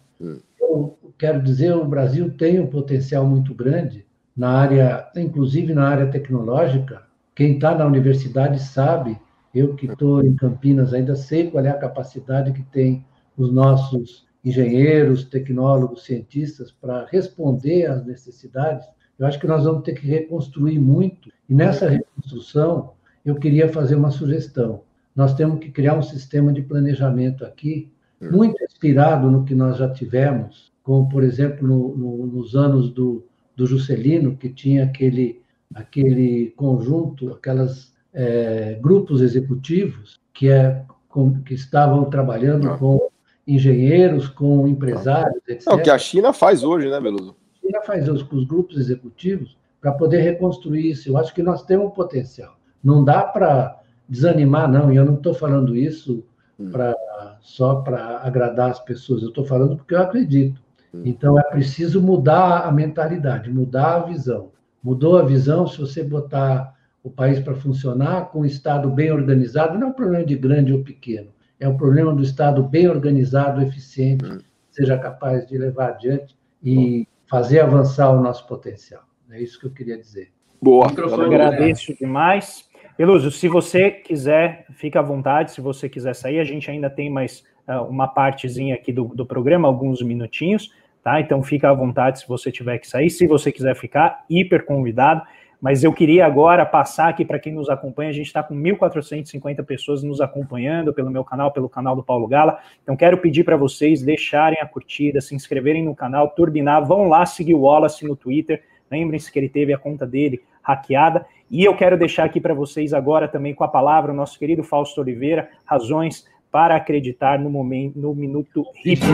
Eu 0.61 0.99
quero 1.17 1.43
dizer, 1.43 1.75
o 1.75 1.85
Brasil 1.85 2.31
tem 2.37 2.61
um 2.61 2.67
potencial 2.67 3.27
muito 3.27 3.55
grande 3.55 4.05
na 4.37 4.51
área, 4.51 5.11
inclusive 5.17 5.73
na 5.73 5.89
área 5.89 6.11
tecnológica. 6.11 7.03
Quem 7.35 7.55
está 7.55 7.75
na 7.75 7.87
universidade 7.87 8.61
sabe, 8.61 9.19
eu 9.55 9.75
que 9.75 9.87
estou 9.87 10.25
em 10.25 10.35
Campinas 10.35 10.93
ainda 10.93 11.15
sei 11.15 11.51
qual 11.51 11.65
é 11.65 11.71
a 11.71 11.79
capacidade 11.79 12.53
que 12.53 12.63
tem 12.63 13.05
os 13.37 13.53
nossos 13.53 14.27
engenheiros, 14.45 15.25
tecnólogos, 15.25 16.05
cientistas 16.05 16.71
para 16.71 17.07
responder 17.07 17.87
às 17.87 18.05
necessidades. 18.05 18.87
Eu 19.19 19.27
acho 19.27 19.39
que 19.39 19.47
nós 19.47 19.65
vamos 19.65 19.85
ter 19.85 19.95
que 19.95 20.07
reconstruir 20.07 20.79
muito. 20.79 21.31
E 21.49 21.55
nessa 21.55 21.89
reconstrução, 21.89 22.93
eu 23.25 23.37
queria 23.37 23.69
fazer 23.69 23.95
uma 23.95 24.11
sugestão. 24.11 24.83
Nós 25.15 25.35
temos 25.35 25.61
que 25.61 25.71
criar 25.71 25.97
um 25.97 26.03
sistema 26.03 26.53
de 26.53 26.63
planejamento 26.63 27.45
aqui, 27.45 27.93
muito 28.21 28.63
inspirado 28.65 29.31
no 29.31 29.45
que 29.45 29.55
nós 29.55 29.77
já 29.77 29.89
tivemos 29.89 30.75
como, 30.85 31.09
por 31.09 31.25
exemplo, 31.25 31.67
no, 31.67 31.97
no, 31.97 32.27
nos 32.27 32.55
anos 32.55 32.91
do, 32.91 33.27
do 33.57 33.67
Juscelino, 33.67 34.37
que 34.37 34.51
tinha 34.51 34.85
aquele, 34.85 35.43
aquele 35.75 36.53
conjunto, 36.57 37.33
aquelas 37.33 37.93
é, 38.13 38.79
grupos 38.81 39.23
executivos 39.23 40.21
que, 40.33 40.51
é, 40.51 40.85
com, 41.09 41.43
que 41.43 41.55
estavam 41.55 42.05
trabalhando 42.05 42.69
ah. 42.69 42.77
com 42.77 43.09
engenheiros, 43.47 44.29
com 44.29 44.69
empresários, 44.69 45.41
etc. 45.49 45.67
É 45.67 45.73
o 45.73 45.83
que 45.83 45.91
a 45.91 45.99
China 45.99 46.35
faz 46.35 46.63
hoje, 46.63 46.91
né, 46.91 47.01
Beluso? 47.01 47.35
A 47.57 47.67
China 47.67 47.81
faz 47.83 48.07
hoje 48.07 48.25
com 48.25 48.37
os 48.37 48.45
grupos 48.45 48.77
executivos 48.79 49.57
para 49.81 49.93
poder 49.93 50.21
reconstruir 50.21 50.91
isso. 50.91 51.09
Eu 51.09 51.17
acho 51.17 51.35
que 51.35 51.43
nós 51.43 51.63
temos 51.63 51.87
um 51.87 51.91
potencial. 51.91 52.59
Não 52.83 53.03
dá 53.03 53.23
para 53.23 53.81
desanimar, 54.09 54.71
não, 54.71 54.93
e 54.93 54.97
eu 54.97 55.05
não 55.05 55.15
estou 55.15 55.35
falando 55.35 55.77
isso 55.77 56.25
hum. 56.59 56.71
pra, 56.71 56.95
só 57.41 57.77
para 57.77 58.19
agradar 58.19 58.71
as 58.71 58.81
pessoas, 58.81 59.23
eu 59.23 59.29
estou 59.29 59.45
falando 59.45 59.77
porque 59.77 59.95
eu 59.95 60.03
acredito. 60.03 60.63
Então 61.05 61.39
é 61.39 61.43
preciso 61.43 62.01
mudar 62.01 62.61
a 62.61 62.71
mentalidade, 62.71 63.51
mudar 63.51 63.97
a 63.97 64.01
visão. 64.01 64.53
Mudou 64.83 65.19
a 65.19 65.25
visão, 65.25 65.67
se 65.67 65.79
você 65.79 66.05
botar 66.05 66.75
o 67.03 67.11
país 67.11 67.41
para 67.41 67.55
funcionar 67.55 68.31
com 68.31 68.41
um 68.41 68.45
Estado 68.45 68.89
bem 68.91 69.11
organizado, 69.11 69.79
não 69.79 69.89
é 69.89 69.91
um 69.91 69.95
problema 69.95 70.25
de 70.25 70.37
grande 70.37 70.73
ou 70.73 70.85
pequeno, 70.85 71.29
é 71.59 71.69
um 71.69 71.77
problema 71.77 72.15
do 72.15 72.23
Estado 72.23 72.63
bem 72.63 72.89
organizado, 72.89 73.63
eficiente, 73.63 74.25
hum. 74.25 74.39
seja 74.71 74.97
capaz 74.99 75.47
de 75.47 75.59
levar 75.59 75.91
adiante 75.91 76.37
e 76.63 77.09
fazer 77.27 77.61
avançar 77.61 78.11
o 78.11 78.23
nosso 78.23 78.47
potencial. 78.47 79.03
É 79.31 79.43
isso 79.43 79.59
que 79.59 79.67
eu 79.67 79.71
queria 79.71 79.99
dizer. 79.99 80.31
Boa, 80.63 80.91
eu 80.97 81.21
agradeço 81.21 81.95
demais. 81.95 82.65
Elúcio, 82.99 83.31
se 83.31 83.49
você 83.49 83.91
quiser, 83.91 84.67
fica 84.71 85.01
à 85.01 85.03
vontade, 85.03 85.51
se 85.51 85.61
você 85.61 85.89
quiser 85.89 86.15
sair, 86.15 86.39
a 86.39 86.45
gente 86.45 86.71
ainda 86.71 86.89
tem 86.89 87.11
mais 87.11 87.45
uh, 87.69 87.83
uma 87.83 88.07
partezinha 88.07 88.75
aqui 88.75 88.93
do, 88.93 89.05
do 89.07 89.27
programa, 89.27 89.67
alguns 89.67 90.01
minutinhos 90.01 90.71
tá? 91.05 91.21
Então 91.21 91.43
fica 91.43 91.69
à 91.69 91.75
vontade 91.75 92.21
se 92.21 92.27
você 92.27 92.51
tiver 92.51 92.79
que 92.79 92.89
sair, 92.89 93.11
se 93.11 93.27
você 93.27 93.53
quiser 93.53 93.77
ficar, 93.77 94.25
hiper 94.29 94.65
convidado. 94.65 95.23
Mas 95.61 95.85
eu 95.85 95.93
queria 95.93 96.27
agora 96.27 96.67
passar 96.67 97.09
aqui 97.09 97.25
para 97.25 97.39
quem 97.39 97.53
nos 97.53 97.71
acompanha. 97.71 98.11
A 98.11 98.13
gente 98.13 98.27
está 98.27 98.43
com 98.43 98.55
1.450 98.55 99.65
pessoas 99.65 100.03
nos 100.03 100.21
acompanhando 100.21 100.93
pelo 100.93 101.11
meu 101.11 101.25
canal, 101.25 101.53
pelo 101.53 101.71
canal 101.71 101.97
do 101.97 102.03
Paulo 102.03 102.27
Gala. 102.27 102.59
Então, 102.83 102.95
quero 102.95 103.17
pedir 103.17 103.45
para 103.45 103.57
vocês 103.57 104.03
deixarem 104.03 104.61
a 104.61 104.67
curtida, 104.67 105.23
se 105.23 105.35
inscreverem 105.35 105.83
no 105.83 105.95
canal, 105.95 106.29
turbinar, 106.29 106.85
vão 106.85 107.09
lá 107.09 107.25
seguir 107.25 107.55
o 107.55 107.61
Wallace 107.61 108.07
no 108.07 108.15
Twitter. 108.15 108.63
Lembrem-se 108.91 109.33
que 109.33 109.39
ele 109.39 109.49
teve 109.49 109.73
a 109.73 109.79
conta 109.79 110.07
dele 110.07 110.43
hackeada. 110.63 111.25
E 111.55 111.63
eu 111.63 111.77
quero 111.77 111.97
deixar 111.97 112.25
aqui 112.25 112.41
para 112.41 112.53
vocês 112.53 112.93
agora 112.93 113.29
também 113.29 113.55
com 113.55 113.63
a 113.63 113.69
palavra 113.69 114.11
o 114.11 114.15
nosso 114.15 114.37
querido 114.37 114.65
Fausto 114.65 115.01
Oliveira, 115.01 115.49
razões 115.65 116.27
para 116.51 116.75
acreditar 116.75 117.39
no 117.39 117.49
momento, 117.49 117.97
no 117.97 118.13
minuto 118.13 118.67
hippie. 118.85 119.07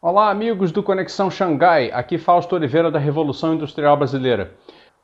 Olá, 0.00 0.30
amigos 0.30 0.70
do 0.70 0.80
Conexão 0.80 1.28
Xangai. 1.28 1.90
Aqui 1.90 2.18
Fausto 2.18 2.54
Oliveira 2.54 2.88
da 2.88 3.00
Revolução 3.00 3.54
Industrial 3.54 3.96
Brasileira. 3.96 4.52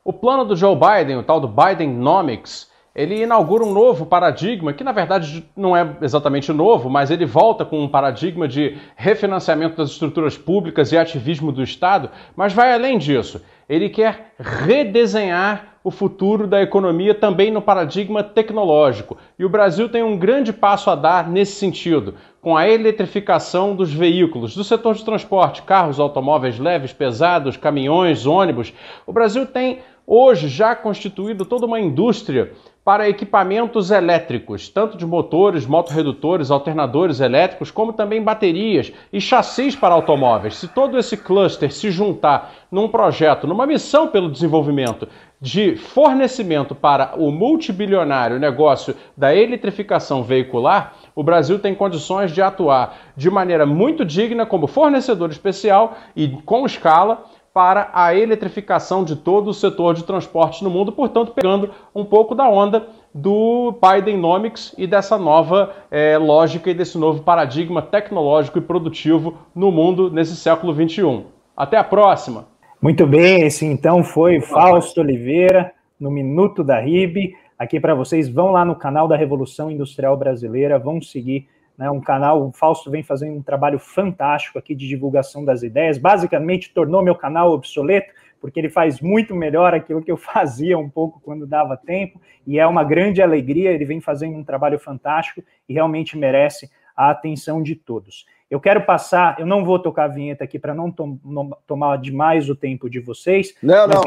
O 0.05 0.13
plano 0.13 0.45
do 0.45 0.55
Joe 0.55 0.77
Biden, 0.77 1.17
o 1.17 1.23
tal 1.23 1.41
do 1.41 1.49
Bidenomics, 1.49 2.71
ele 2.95 3.23
inaugura 3.23 3.63
um 3.63 3.73
novo 3.73 4.05
paradigma, 4.05 4.71
que 4.71 4.83
na 4.83 4.91
verdade 4.91 5.43
não 5.57 5.75
é 5.75 5.97
exatamente 6.01 6.53
novo, 6.53 6.89
mas 6.89 7.09
ele 7.09 7.25
volta 7.25 7.65
com 7.65 7.81
um 7.81 7.87
paradigma 7.87 8.47
de 8.47 8.77
refinanciamento 8.95 9.77
das 9.77 9.89
estruturas 9.89 10.37
públicas 10.37 10.91
e 10.91 10.97
ativismo 10.97 11.51
do 11.51 11.63
Estado, 11.63 12.09
mas 12.35 12.53
vai 12.53 12.71
além 12.71 12.99
disso. 12.99 13.41
Ele 13.67 13.89
quer 13.89 14.33
redesenhar 14.39 15.73
o 15.83 15.91
futuro 15.91 16.47
da 16.47 16.61
economia 16.61 17.13
também 17.13 17.51
no 17.51 17.61
paradigma 17.61 18.23
tecnológico. 18.23 19.17
E 19.37 19.43
o 19.43 19.49
Brasil 19.49 19.89
tem 19.89 20.01
um 20.01 20.17
grande 20.17 20.53
passo 20.53 20.89
a 20.89 20.95
dar 20.95 21.29
nesse 21.29 21.53
sentido, 21.53 22.15
com 22.41 22.55
a 22.55 22.67
eletrificação 22.67 23.75
dos 23.75 23.93
veículos, 23.93 24.55
do 24.55 24.63
setor 24.63 24.95
de 24.95 25.03
transporte, 25.03 25.61
carros, 25.63 25.99
automóveis 25.99 26.57
leves, 26.57 26.93
pesados, 26.93 27.57
caminhões, 27.57 28.25
ônibus. 28.25 28.73
O 29.05 29.11
Brasil 29.11 29.45
tem 29.45 29.79
hoje 30.05 30.47
já 30.47 30.75
constituído 30.75 31.45
toda 31.45 31.65
uma 31.65 31.79
indústria 31.79 32.51
para 32.83 33.07
equipamentos 33.07 33.91
elétricos, 33.91 34.67
tanto 34.67 34.97
de 34.97 35.05
motores, 35.05 35.65
motorredutores, 35.65 36.51
alternadores 36.51 37.21
elétricos, 37.21 37.71
como 37.71 37.93
também 37.93 38.21
baterias 38.21 38.91
e 39.11 39.21
chassis 39.21 39.73
para 39.73 39.95
automóveis. 39.95 40.57
Se 40.57 40.67
todo 40.67 40.97
esse 40.97 41.15
cluster 41.15 41.71
se 41.71 41.89
juntar 41.89 42.53
num 42.69 42.89
projeto, 42.89 43.47
numa 43.47 43.65
missão 43.65 44.09
pelo 44.09 44.29
desenvolvimento 44.29 45.07
de 45.39 45.77
fornecimento 45.77 46.75
para 46.75 47.13
o 47.17 47.31
multibilionário 47.31 48.39
negócio 48.39 48.95
da 49.15 49.33
eletrificação 49.33 50.23
veicular, 50.23 50.93
o 51.15 51.23
Brasil 51.23 51.59
tem 51.59 51.73
condições 51.73 52.31
de 52.31 52.41
atuar 52.41 52.97
de 53.15 53.29
maneira 53.29 53.65
muito 53.65 54.03
digna 54.03 54.45
como 54.45 54.67
fornecedor 54.67 55.29
especial 55.29 55.95
e 56.15 56.29
com 56.45 56.65
escala 56.65 57.25
para 57.53 57.91
a 57.93 58.15
eletrificação 58.15 59.03
de 59.03 59.15
todo 59.15 59.49
o 59.49 59.53
setor 59.53 59.93
de 59.93 60.03
transporte 60.03 60.63
no 60.63 60.71
mundo, 60.71 60.91
portanto, 60.91 61.33
pegando 61.33 61.69
um 61.93 62.03
pouco 62.03 62.33
da 62.33 62.49
onda 62.49 62.87
do 63.13 63.75
Bidenomics 63.79 64.73
e 64.75 64.87
dessa 64.87 65.19
nova 65.19 65.71
é, 65.91 66.17
lógica 66.17 66.71
e 66.71 66.73
desse 66.73 66.97
novo 66.97 67.21
paradigma 67.21 67.81
tecnológico 67.81 68.57
e 68.57 68.61
produtivo 68.61 69.37
no 69.53 69.71
mundo 69.71 70.09
nesse 70.09 70.35
século 70.35 70.73
XXI. 70.73 71.25
Até 71.55 71.77
a 71.77 71.83
próxima! 71.83 72.47
Muito 72.81 73.05
bem, 73.05 73.43
esse 73.43 73.65
então 73.65 74.03
foi 74.03 74.41
Fausto 74.41 74.99
Oliveira, 74.99 75.71
no 75.99 76.09
Minuto 76.09 76.63
da 76.63 76.79
RIB. 76.79 77.35
Aqui 77.57 77.79
para 77.79 77.93
vocês, 77.93 78.27
vão 78.27 78.51
lá 78.51 78.65
no 78.65 78.75
canal 78.75 79.07
da 79.07 79.15
Revolução 79.15 79.69
Industrial 79.69 80.17
Brasileira, 80.17 80.79
vão 80.79 80.99
seguir 80.99 81.47
né, 81.77 81.89
um 81.89 82.01
canal, 82.01 82.47
o 82.47 82.51
Fausto 82.51 82.91
vem 82.91 83.03
fazendo 83.03 83.37
um 83.37 83.41
trabalho 83.41 83.79
fantástico 83.79 84.59
aqui 84.59 84.75
de 84.75 84.87
divulgação 84.87 85.43
das 85.43 85.63
ideias, 85.63 85.97
basicamente 85.97 86.73
tornou 86.73 87.01
meu 87.01 87.15
canal 87.15 87.51
obsoleto, 87.51 88.13
porque 88.39 88.59
ele 88.59 88.69
faz 88.69 88.99
muito 88.99 89.33
melhor 89.35 89.73
aquilo 89.73 90.01
que 90.01 90.11
eu 90.11 90.17
fazia 90.17 90.77
um 90.77 90.89
pouco 90.89 91.19
quando 91.23 91.47
dava 91.47 91.77
tempo, 91.77 92.21
e 92.45 92.59
é 92.59 92.67
uma 92.67 92.83
grande 92.83 93.21
alegria, 93.21 93.71
ele 93.71 93.85
vem 93.85 94.01
fazendo 94.01 94.37
um 94.37 94.43
trabalho 94.43 94.79
fantástico 94.79 95.43
e 95.67 95.73
realmente 95.73 96.17
merece 96.17 96.69
a 96.95 97.09
atenção 97.09 97.63
de 97.63 97.75
todos. 97.75 98.25
Eu 98.53 98.59
quero 98.59 98.85
passar, 98.85 99.39
eu 99.39 99.47
não 99.47 99.65
vou 99.65 99.79
tocar 99.79 100.03
a 100.03 100.07
vinheta 100.07 100.43
aqui 100.43 100.59
para 100.59 100.75
não, 100.75 100.91
tom, 100.91 101.17
não, 101.25 101.57
tomar 101.65 101.97
demais 101.97 102.47
o 102.51 102.55
tempo 102.55 102.87
de 102.87 102.99
vocês. 102.99 103.55
Não, 103.63 103.87
não, 103.87 104.03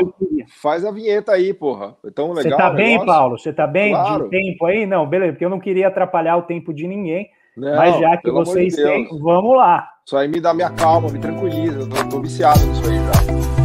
faz 0.62 0.84
a 0.84 0.93
vinheta 0.93 1.32
aí, 1.32 1.52
porra. 1.52 1.97
Então, 2.05 2.32
legal. 2.32 2.52
Você 2.52 2.56
tá 2.56 2.70
bem, 2.70 3.05
Paulo? 3.05 3.38
Você 3.38 3.52
tá 3.52 3.66
bem 3.66 3.90
claro. 3.90 4.24
de 4.24 4.30
tempo 4.30 4.66
aí? 4.66 4.86
Não, 4.86 5.05
beleza, 5.05 5.32
porque 5.32 5.44
eu 5.44 5.51
não 5.51 5.59
queria 5.59 5.88
atrapalhar 5.88 6.36
o 6.36 6.43
tempo 6.43 6.72
de 6.72 6.86
ninguém. 6.86 7.28
Não, 7.57 7.74
Mas 7.74 7.99
já 7.99 8.16
que 8.19 8.31
vocês 8.31 8.74
de 8.74 8.83
têm, 8.83 9.09
vamos 9.19 9.57
lá. 9.57 9.89
Isso 10.05 10.16
aí 10.16 10.28
me 10.28 10.41
dá 10.41 10.53
minha 10.53 10.70
calma, 10.70 11.09
me 11.09 11.19
tranquiliza. 11.19 11.78
Eu 11.81 11.89
tô, 11.89 12.05
tô 12.09 12.20
viciado 12.20 12.61
nisso 12.66 12.83
aí 12.85 12.97
já. 12.97 13.56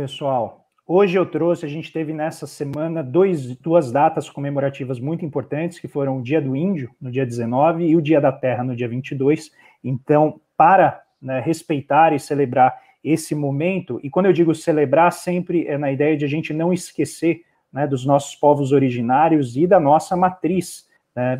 Pessoal. 0.00 0.64
Hoje 0.86 1.18
eu 1.18 1.26
trouxe, 1.26 1.66
a 1.66 1.68
gente 1.68 1.92
teve 1.92 2.14
nessa 2.14 2.46
semana 2.46 3.02
dois, 3.02 3.54
duas 3.56 3.92
datas 3.92 4.30
comemorativas 4.30 4.98
muito 4.98 5.26
importantes, 5.26 5.78
que 5.78 5.86
foram 5.86 6.18
o 6.18 6.22
Dia 6.22 6.40
do 6.40 6.56
Índio, 6.56 6.90
no 6.98 7.10
dia 7.10 7.26
19, 7.26 7.84
e 7.84 7.94
o 7.94 8.00
Dia 8.00 8.18
da 8.18 8.32
Terra, 8.32 8.64
no 8.64 8.74
dia 8.74 8.88
22. 8.88 9.50
Então, 9.84 10.40
para 10.56 11.02
né, 11.20 11.38
respeitar 11.40 12.14
e 12.14 12.18
celebrar 12.18 12.74
esse 13.04 13.34
momento, 13.34 14.00
e 14.02 14.08
quando 14.08 14.24
eu 14.24 14.32
digo 14.32 14.54
celebrar, 14.54 15.12
sempre 15.12 15.66
é 15.66 15.76
na 15.76 15.92
ideia 15.92 16.16
de 16.16 16.24
a 16.24 16.28
gente 16.28 16.54
não 16.54 16.72
esquecer 16.72 17.42
né, 17.70 17.86
dos 17.86 18.06
nossos 18.06 18.34
povos 18.34 18.72
originários 18.72 19.54
e 19.58 19.66
da 19.66 19.78
nossa 19.78 20.16
matriz, 20.16 20.88
né, 21.14 21.38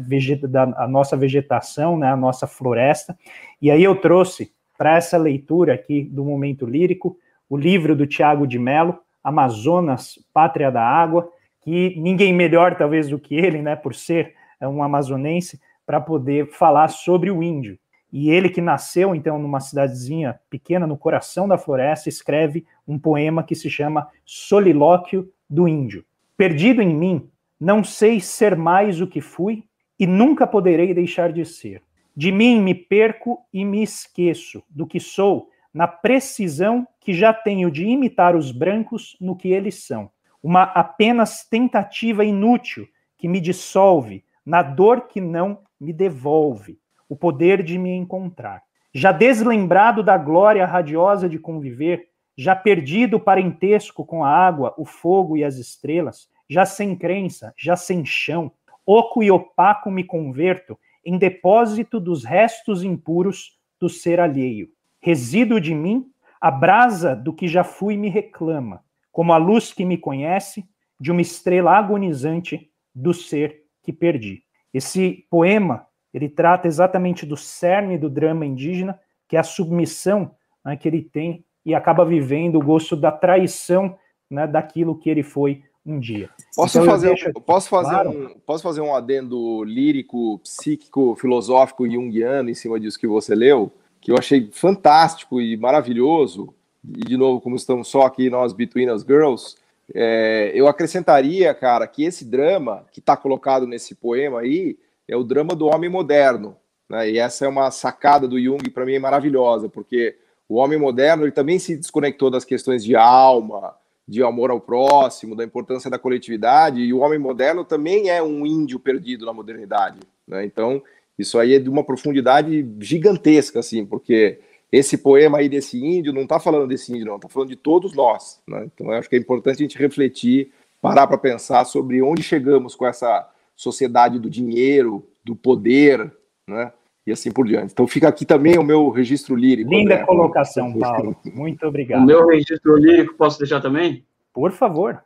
da 0.51 0.65
a 0.77 0.87
nossa 0.87 1.17
vegetação, 1.17 1.97
né, 1.97 2.13
a 2.13 2.17
nossa 2.17 2.47
floresta. 2.47 3.17
E 3.61 3.71
aí 3.71 3.83
eu 3.83 3.97
trouxe 3.97 4.53
para 4.77 4.97
essa 4.97 5.17
leitura 5.17 5.73
aqui 5.73 6.03
do 6.03 6.23
momento 6.23 6.67
lírico 6.67 7.17
o 7.51 7.57
livro 7.57 7.97
do 7.97 8.07
Tiago 8.07 8.47
de 8.47 8.59
Mello, 8.59 9.01
Amazonas, 9.23 10.19
Pátria 10.33 10.71
da 10.71 10.83
Água, 10.83 11.29
que 11.61 11.95
ninguém 11.99 12.33
melhor 12.33 12.77
talvez 12.77 13.09
do 13.09 13.19
que 13.19 13.35
ele, 13.35 13.61
né, 13.61 13.75
por 13.75 13.95
ser 13.95 14.35
é, 14.61 14.69
um 14.69 14.83
amazonense, 14.83 15.61
para 15.85 16.01
poder 16.01 16.47
falar 16.53 16.89
sobre 16.89 17.31
o 17.31 17.43
índio. 17.43 17.77
E 18.13 18.31
ele 18.31 18.49
que 18.49 18.61
nasceu 18.61 19.15
então 19.15 19.39
numa 19.39 19.61
cidadezinha 19.61 20.39
pequena 20.49 20.87
no 20.87 20.97
coração 20.97 21.47
da 21.47 21.59
floresta, 21.59 22.09
escreve 22.09 22.65
um 22.87 22.99
poema 22.99 23.43
que 23.43 23.55
se 23.55 23.69
chama 23.69 24.09
Solilóquio 24.25 25.29
do 25.49 25.67
Índio. 25.67 26.05
Perdido 26.37 26.81
em 26.81 26.95
mim, 26.95 27.29
não 27.59 27.85
sei 27.85 28.21
ser 28.21 28.57
mais 28.57 29.01
o 29.01 29.07
que 29.07 29.21
fui 29.21 29.65
e 29.99 30.07
nunca 30.07 30.47
poderei 30.47 30.95
deixar 30.95 31.33
de 31.33 31.45
ser. 31.45 31.83
De 32.17 32.33
mim 32.33 32.61
me 32.61 32.75
perco 32.75 33.41
e 33.53 33.65
me 33.65 33.83
esqueço 33.83 34.63
do 34.69 34.87
que 34.87 34.99
sou 34.99 35.49
na 35.73 35.87
precisão 35.87 36.87
que 37.01 37.15
já 37.15 37.33
tenho 37.33 37.71
de 37.71 37.87
imitar 37.87 38.37
os 38.37 38.53
brancos 38.53 39.17
no 39.21 39.35
que 39.35 39.49
eles 39.49 39.87
são. 39.87 40.11
Uma 40.43 40.65
apenas 40.65 41.45
tentativa 41.49 42.25
inútil 42.25 42.87
que 43.17 43.27
me 43.27 43.41
dissolve 43.41 44.25
na 44.45 44.63
dor 44.63 45.09
que 45.09 45.21
não 45.21 45.61
me 45.81 45.93
devolve 45.93 46.79
o 47.09 47.17
poder 47.17 47.63
de 47.63 47.79
me 47.79 47.91
encontrar. 47.91 48.63
Já 48.93 49.13
deslembrado 49.13 50.03
da 50.03 50.17
glória 50.17 50.67
radiosa 50.67 51.29
de 51.29 51.39
conviver, 51.39 52.09
já 52.37 52.57
perdido 52.57 53.17
o 53.17 53.21
parentesco 53.21 54.05
com 54.05 54.25
a 54.25 54.31
água, 54.31 54.75
o 54.77 54.85
fogo 54.85 55.37
e 55.37 55.45
as 55.45 55.57
estrelas, 55.57 56.29
já 56.49 56.65
sem 56.65 56.97
crença, 56.97 57.53
já 57.57 57.77
sem 57.77 58.05
chão, 58.05 58.51
oco 58.85 59.23
e 59.23 59.31
opaco 59.31 59.91
me 59.91 60.03
converto 60.03 60.79
em 61.05 61.17
depósito 61.19 62.01
dos 62.01 62.25
restos 62.25 62.83
impuros 62.83 63.59
do 63.79 63.89
ser 63.89 64.21
alheio. 64.21 64.69
Resíduo 65.01 65.61
de 65.61 65.75
mim, 65.75 66.07
a 66.41 66.51
brasa 66.51 67.15
do 67.15 67.33
que 67.33 67.47
já 67.47 67.63
fui 67.63 67.97
me 67.97 68.09
reclama, 68.09 68.83
como 69.13 69.33
a 69.33 69.37
luz 69.37 69.73
que 69.73 69.85
me 69.85 69.99
conhece, 69.99 70.65
de 70.99 71.11
uma 71.11 71.21
estrela 71.21 71.73
agonizante 71.73 72.71
do 72.95 73.13
ser 73.13 73.63
que 73.83 73.93
perdi. 73.93 74.43
Esse 74.73 75.27
poema, 75.31 75.87
ele 76.13 76.29
trata 76.29 76.69
exatamente 76.69 77.27
do 77.27 77.37
cerne 77.37 77.99
do 77.99 78.09
drama 78.09 78.47
indígena, 78.47 78.99
que 79.29 79.37
é 79.37 79.41
a 79.41 79.45
submissão 79.45 80.35
né, 80.65 80.77
que 80.77 80.89
ele 80.89 81.03
tem 81.03 81.45
e 81.65 81.75
acaba 81.75 82.05
vivendo 82.05 82.57
o 82.57 82.63
gosto 82.63 82.97
da 82.97 83.13
traição 83.13 83.97
né, 84.31 84.47
daquilo 84.47 84.99
que 84.99 85.11
ele 85.11 85.23
foi 85.23 85.63
um 85.85 85.99
dia. 85.99 86.31
Posso 86.55 86.79
então, 86.79 86.91
fazer, 86.91 87.09
deixo... 87.09 87.33
posso, 87.33 87.69
fazer 87.69 87.91
claro. 87.91 88.11
um, 88.11 88.39
posso 88.41 88.63
fazer 88.63 88.81
um 88.81 88.95
adendo 88.95 89.65
lírico, 89.65 90.39
psíquico, 90.41 91.17
filosófico 91.17 91.89
junguiano 91.89 92.51
em 92.51 92.55
cima 92.55 92.79
disso 92.79 92.99
que 92.99 93.07
você 93.07 93.35
leu, 93.35 93.73
que 94.01 94.11
eu 94.11 94.17
achei 94.17 94.49
fantástico 94.53 95.41
e 95.41 95.57
maravilhoso, 95.57 96.55
e 96.85 97.05
de 97.05 97.17
novo, 97.17 97.41
como 97.41 97.57
estamos 97.57 97.89
só 97.89 98.03
aqui 98.03 98.31
nós, 98.31 98.53
Between 98.53 98.91
Us 98.91 99.03
Girls, 99.03 99.57
é, 99.95 100.53
eu 100.55 100.69
acrescentaria, 100.69 101.53
cara, 101.53 101.87
que 101.87 102.05
esse 102.05 102.25
drama 102.25 102.87
que 102.93 103.01
está 103.01 103.17
colocado 103.17 103.67
nesse 103.67 103.95
poema 103.95 104.41
aí 104.41 104.79
é 105.07 105.17
o 105.17 105.25
drama 105.25 105.55
do 105.55 105.67
homem 105.67 105.91
moderno. 105.91 106.57
Né? 106.89 107.11
E 107.11 107.19
essa 107.19 107.45
é 107.45 107.49
uma 107.49 107.71
sacada 107.71 108.27
do 108.27 108.41
Jung, 108.41 108.71
para 108.71 108.87
mim, 108.87 108.95
é 108.95 108.99
maravilhosa, 108.99 109.69
porque 109.69 110.17
o 110.49 110.57
homem 110.57 110.79
moderno 110.79 111.25
ele 111.25 111.33
também 111.33 111.59
se 111.59 111.77
desconectou 111.77 112.31
das 112.31 112.45
questões 112.45 112.85
de 112.85 112.97
alma, 112.97 113.75
de 114.07 114.23
amor 114.23 114.51
ao 114.51 114.61
próximo, 114.61 115.37
da 115.37 115.45
importância 115.45 115.91
da 115.91 115.99
coletividade, 115.99 116.81
e 116.81 116.93
o 116.93 116.99
homem 116.99 117.19
moderno 117.19 117.65
também 117.65 118.09
é 118.09 118.23
um 118.23 118.47
índio 118.47 118.81
perdido 118.81 119.27
na 119.27 119.33
modernidade. 119.33 120.01
Né? 120.27 120.45
Então, 120.45 120.83
isso 121.21 121.39
aí 121.39 121.55
é 121.55 121.59
de 121.59 121.69
uma 121.69 121.85
profundidade 121.85 122.67
gigantesca, 122.81 123.61
assim, 123.61 123.85
porque 123.85 124.39
esse 124.73 124.99
poema 124.99 125.39
aí 125.39 125.49
desse 125.49 125.79
índio 125.83 126.13
não 126.13 126.23
está 126.23 126.39
falando 126.39 126.69
desse 126.69 126.93
índio, 126.93 127.07
não, 127.07 127.17
está 127.17 127.29
falando 127.29 127.49
de 127.49 127.57
todos 127.57 127.95
nós. 127.95 128.41
Né? 128.47 128.69
Então, 128.73 128.93
eu 128.93 128.99
acho 128.99 129.09
que 129.09 129.17
é 129.17 129.19
importante 129.19 129.57
a 129.57 129.67
gente 129.67 129.79
refletir, 129.79 130.53
parar 130.81 131.07
para 131.07 131.19
pensar 131.19 131.65
sobre 131.65 132.01
onde 132.03 132.23
chegamos 132.23 132.75
com 132.75 132.87
essa 132.87 133.29
sociedade 133.57 134.19
do 134.19 134.31
dinheiro, 134.31 135.07
do 135.25 135.35
poder, 135.35 136.13
né? 136.47 136.73
e 137.07 137.13
assim 137.13 137.31
por 137.33 137.47
diante. 137.47 137.73
Então 137.73 137.87
fica 137.87 138.09
aqui 138.09 138.25
também 138.25 138.59
o 138.59 138.63
meu 138.63 138.89
registro 138.91 139.35
lírico. 139.35 139.71
Linda 139.71 139.95
André. 139.95 140.07
colocação, 140.07 140.73
Paulo. 140.79 141.17
Muito 141.35 141.67
obrigado. 141.67 142.03
O 142.03 142.07
meu 142.07 142.27
registro 142.27 142.77
lírico 142.77 143.15
posso 143.15 143.39
deixar 143.39 143.61
também? 143.61 144.05
Por 144.33 144.53
favor. 144.53 145.03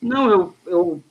Não, 0.00 0.30
eu, 0.30 0.54
eu, 0.66 1.02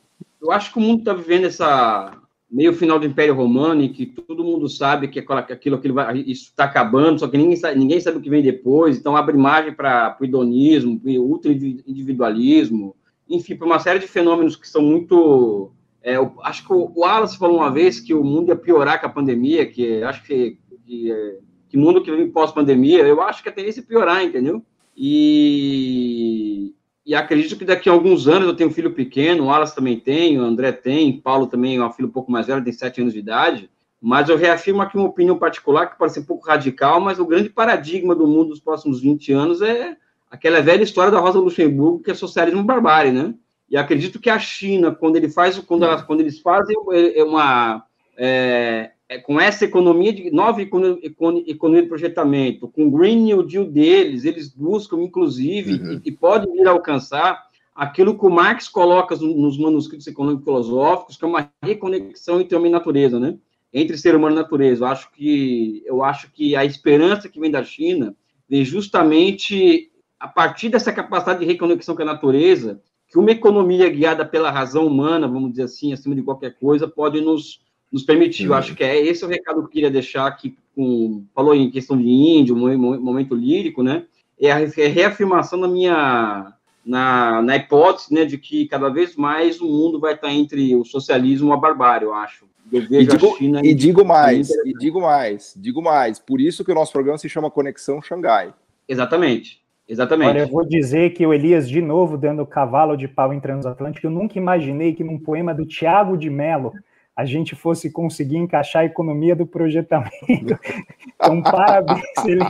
eu 0.42 0.52
acho 0.52 0.72
que 0.72 0.80
o 0.80 0.82
mundo 0.82 1.00
está 1.00 1.14
vivendo 1.14 1.46
essa 1.46 2.14
meio 2.50 2.74
final 2.74 2.98
do 2.98 3.06
Império 3.06 3.36
Romano, 3.36 3.82
em 3.82 3.92
que 3.92 4.06
todo 4.06 4.44
mundo 4.44 4.70
sabe 4.70 5.08
que 5.08 5.20
aquilo, 5.20 5.76
aquilo 5.76 5.94
vai, 5.94 6.20
isso 6.20 6.46
está 6.46 6.64
acabando, 6.64 7.20
só 7.20 7.28
que 7.28 7.38
ninguém 7.38 7.56
sabe, 7.56 7.78
ninguém 7.78 8.00
sabe 8.00 8.18
o 8.18 8.22
que 8.22 8.30
vem 8.30 8.42
depois, 8.42 8.98
então 8.98 9.18
abre 9.18 9.36
margem 9.36 9.74
para 9.74 10.18
o 10.20 10.24
hedonismo, 10.24 11.00
para 11.00 11.12
o 11.12 11.24
ultra-individualismo, 11.24 12.96
enfim, 13.30 13.56
para 13.56 13.68
uma 13.68 13.80
série 13.80 14.00
de 14.00 14.08
fenômenos 14.08 14.56
que 14.56 14.68
são 14.68 14.82
muito 14.82 15.72
é, 16.08 16.16
eu, 16.16 16.34
acho 16.42 16.66
que 16.66 16.72
o, 16.72 16.94
Wallace 16.96 17.38
falou 17.38 17.58
uma 17.58 17.70
vez 17.70 18.00
que 18.00 18.14
o 18.14 18.24
mundo 18.24 18.48
ia 18.48 18.56
piorar 18.56 19.02
com 19.02 19.08
a 19.08 19.10
pandemia, 19.10 19.66
que 19.66 20.02
acho 20.04 20.24
que, 20.24 20.58
que, 20.86 21.12
é, 21.12 21.38
que 21.68 21.76
mundo 21.76 22.02
que 22.02 22.10
vem 22.10 22.32
pós-pandemia, 22.32 23.06
eu 23.06 23.22
acho 23.22 23.44
que 23.44 23.50
a 23.50 23.52
tendência 23.52 23.82
é 23.82 23.84
piorar, 23.84 24.24
entendeu? 24.24 24.64
E, 24.96 26.74
e 27.08 27.16
acredito 27.16 27.58
que 27.58 27.64
daqui 27.64 27.88
a 27.88 27.94
alguns 27.94 28.28
anos 28.28 28.50
eu 28.50 28.54
tenho 28.54 28.70
um 28.70 28.74
filho 28.74 28.92
pequeno, 28.92 29.46
o 29.46 29.48
Wallace 29.48 29.74
também 29.74 29.98
tem, 29.98 30.38
o 30.38 30.44
André 30.44 30.74
tem, 30.74 31.12
o 31.12 31.22
Paulo 31.22 31.48
também 31.48 31.78
é 31.78 31.84
um 31.84 31.92
filho 31.94 32.10
um 32.10 32.12
pouco 32.12 32.30
mais 32.30 32.48
velho, 32.48 32.62
tem 32.62 32.74
sete 32.74 33.00
anos 33.00 33.14
de 33.14 33.20
idade, 33.20 33.70
mas 34.02 34.28
eu 34.28 34.36
reafirmo 34.36 34.82
aqui 34.82 34.98
uma 34.98 35.08
opinião 35.08 35.40
particular 35.40 35.88
que 35.88 35.98
pode 35.98 36.12
ser 36.12 36.20
um 36.20 36.26
pouco 36.26 36.46
radical, 36.46 37.00
mas 37.00 37.18
o 37.18 37.26
grande 37.26 37.50
paradigma 37.50 38.14
do 38.14 38.28
mundo 38.28 38.50
dos 38.50 38.60
próximos 38.60 39.00
20 39.00 39.32
anos 39.32 39.62
é 39.62 39.96
aquela 40.30 40.62
velha 40.62 40.84
história 40.84 41.10
da 41.10 41.20
Rosa 41.22 41.40
Luxemburgo, 41.40 42.04
que 42.04 42.12
é 42.12 42.14
socialismo 42.14 42.62
barbárie, 42.62 43.14
né? 43.14 43.34
E 43.70 43.78
acredito 43.78 44.20
que 44.20 44.30
a 44.30 44.38
China, 44.38 44.94
quando 44.94 45.16
ele 45.16 45.30
faz, 45.30 45.58
quando, 45.60 45.86
ela, 45.86 46.04
quando 46.04 46.20
eles 46.20 46.42
fazem 46.42 46.76
é, 46.92 47.20
é 47.20 47.24
uma 47.24 47.86
é, 48.18 48.92
é, 49.10 49.18
com 49.18 49.40
essa 49.40 49.64
economia 49.64 50.12
de 50.12 50.30
nova 50.32 50.62
economia, 50.62 51.00
economia 51.46 51.82
de 51.82 51.88
projetamento, 51.88 52.68
com 52.68 52.88
o 52.88 52.92
Green 52.92 53.24
New 53.24 53.44
Deal 53.44 53.66
deles, 53.66 54.26
eles 54.26 54.50
buscam, 54.50 55.02
inclusive, 55.02 55.74
uhum. 55.74 56.02
e, 56.04 56.10
e, 56.10 56.12
podem 56.12 56.52
vir 56.52 56.68
a 56.68 56.72
alcançar 56.72 57.48
aquilo 57.74 58.18
que 58.18 58.26
o 58.26 58.30
Marx 58.30 58.68
coloca 58.68 59.16
nos 59.16 59.58
manuscritos 59.58 60.08
econômicos 60.08 60.44
filosóficos, 60.44 61.16
que 61.16 61.24
é 61.24 61.28
uma 61.28 61.50
reconexão 61.64 62.42
entre 62.42 62.58
homem 62.58 62.70
e 62.70 62.74
natureza, 62.74 63.20
né? 63.20 63.38
Entre 63.72 63.98
ser 63.98 64.16
humano 64.16 64.36
e 64.36 64.40
natureza. 64.40 64.84
Eu 64.84 64.88
acho 64.88 65.12
que 65.12 65.84
eu 65.86 66.04
acho 66.04 66.32
que 66.32 66.56
a 66.56 66.66
esperança 66.66 67.30
que 67.30 67.40
vem 67.40 67.52
da 67.52 67.64
China 67.64 68.16
vem 68.50 68.66
justamente 68.66 69.92
a 70.20 70.28
partir 70.28 70.70
dessa 70.70 70.92
capacidade 70.92 71.40
de 71.40 71.46
reconexão 71.46 71.96
com 71.96 72.02
a 72.02 72.06
natureza 72.06 72.82
que 73.08 73.18
uma 73.18 73.32
economia 73.32 73.90
guiada 73.90 74.26
pela 74.26 74.52
razão 74.52 74.86
humana, 74.86 75.28
vamos 75.28 75.52
dizer 75.52 75.64
assim, 75.64 75.94
acima 75.94 76.16
de 76.16 76.24
qualquer 76.24 76.58
coisa, 76.60 76.88
pode 76.88 77.22
nos, 77.22 77.62
nos 77.92 78.04
permitir. 78.04 78.46
Eu 78.46 78.54
acho 78.54 78.76
que 78.76 78.84
é 78.84 79.00
esse 79.00 79.24
é 79.24 79.28
o 79.28 79.30
recado 79.30 79.60
que 79.62 79.66
eu 79.66 79.70
queria 79.70 79.92
deixar 79.92 80.28
aqui, 80.28 80.58
com, 80.76 81.26
falou 81.34 81.56
em 81.56 81.72
questão 81.72 81.98
de 81.98 82.08
índio, 82.08 82.56
momento 82.56 83.36
lírico, 83.36 83.84
né? 83.84 84.06
É 84.40 84.52
a 84.52 84.58
reafirmação 84.58 85.60
da 85.60 85.68
minha, 85.68 86.54
na, 86.86 87.42
na 87.42 87.56
hipótese, 87.56 88.14
né, 88.14 88.24
de 88.24 88.38
que 88.38 88.68
cada 88.68 88.90
vez 88.90 89.16
mais 89.16 89.60
o 89.60 89.66
mundo 89.66 90.00
vai 90.00 90.14
estar 90.14 90.32
entre 90.32 90.76
o 90.76 90.86
socialismo 90.86 91.50
e 91.50 91.54
a 91.54 91.58
barbárie, 91.58 92.06
eu 92.06 92.14
acho. 92.14 92.46
Eu 92.72 92.82
e 92.82 93.06
digo, 93.06 93.38
e 93.64 93.74
digo 93.74 94.06
mais, 94.06 94.50
e 94.50 94.74
digo 94.74 95.02
mais, 95.02 95.54
digo 95.56 95.82
mais. 95.82 96.20
Por 96.20 96.42
isso 96.42 96.64
que 96.64 96.72
o 96.72 96.76
nosso 96.76 96.92
programa 96.92 97.18
se 97.18 97.30
chama 97.30 97.50
Conexão 97.50 98.02
Xangai. 98.02 98.54
Exatamente. 98.88 99.62
Exatamente. 99.88 100.30
Olha, 100.30 100.40
eu 100.40 100.48
vou 100.50 100.66
dizer 100.66 101.14
que 101.14 101.26
o 101.26 101.34
Elias, 101.34 101.68
de 101.68 101.82
novo, 101.82 102.18
dando 102.18 102.46
cavalo 102.46 102.98
de 102.98 103.08
pau 103.08 103.34
em 103.34 103.40
transatlântico, 103.40 104.06
eu 104.06 104.12
nunca 104.12 104.38
imaginei 104.38 104.94
que 104.94 105.04
num 105.04 105.18
poema 105.18 105.54
do 105.54 105.66
Tiago 105.66 106.18
de 106.18 106.30
Mello 106.30 106.74
a 107.18 107.26
gente 107.26 107.56
fosse 107.56 107.90
conseguir 107.90 108.38
encaixar 108.38 108.84
a 108.84 108.86
economia 108.86 109.36
do 109.36 109.48
projetamento. 109.48 110.12
Então, 111.20 111.42
parabéns, 111.42 112.04
ele 112.26 112.46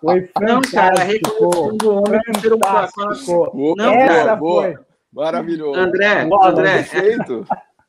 foi 0.00 0.26
fantástico. 0.26 0.40
Não, 0.40 0.60
cara, 0.60 1.06
fantástico. 2.88 3.74
Não, 3.76 3.92
Essa 3.92 4.14
cara, 4.14 4.38
foi. 4.38 4.76
Maravilhoso. 5.12 5.78
André, 5.78 6.28
André, 6.42 6.82
feito. 6.82 7.46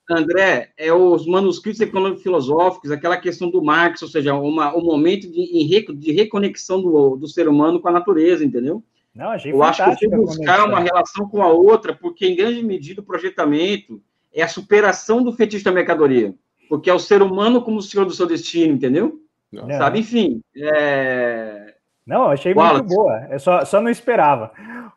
André, 0.07 0.69
é 0.77 0.93
os 0.93 1.25
manuscritos 1.25 1.81
econômicos 1.81 2.21
filosóficos, 2.21 2.91
aquela 2.91 3.17
questão 3.17 3.49
do 3.49 3.61
Marx, 3.63 4.03
ou 4.03 4.07
seja, 4.07 4.35
uma, 4.35 4.77
um 4.77 4.83
momento 4.83 5.29
de, 5.31 5.95
de 5.95 6.11
reconexão 6.11 6.79
do, 6.79 7.15
do 7.15 7.27
ser 7.27 7.49
humano 7.49 7.81
com 7.81 7.89
a 7.89 7.91
natureza, 7.91 8.45
entendeu? 8.45 8.83
Não, 9.15 9.31
achei 9.31 9.51
Eu 9.51 9.63
acho 9.63 9.83
que 9.97 10.07
buscar 10.07 10.63
uma 10.63 10.79
relação 10.79 11.27
com 11.27 11.41
a 11.41 11.47
outra, 11.47 11.91
porque 11.91 12.27
em 12.27 12.35
grande 12.35 12.63
medida 12.63 13.01
o 13.01 13.05
projetamento 13.05 13.99
é 14.41 14.43
a 14.43 14.47
superação 14.47 15.23
do 15.23 15.33
fetiche 15.33 15.63
da 15.63 15.71
mercadoria, 15.71 16.33
porque 16.69 16.89
é 16.89 16.93
o 16.93 16.99
ser 16.99 17.21
humano 17.21 17.61
como 17.61 17.77
o 17.77 17.81
senhor 17.81 18.05
do 18.05 18.13
seu 18.13 18.25
destino, 18.25 18.73
entendeu? 18.73 19.19
Não. 19.51 19.67
Sabe, 19.69 19.99
enfim. 19.99 20.41
É... 20.55 21.73
Não, 22.05 22.29
achei 22.29 22.53
Wallace. 22.53 22.83
muito 22.83 22.95
boa. 22.95 23.27
Eu 23.31 23.39
só, 23.39 23.65
só 23.65 23.81
não 23.81 23.89
esperava. 23.89 24.51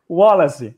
Wallace, 0.08 0.76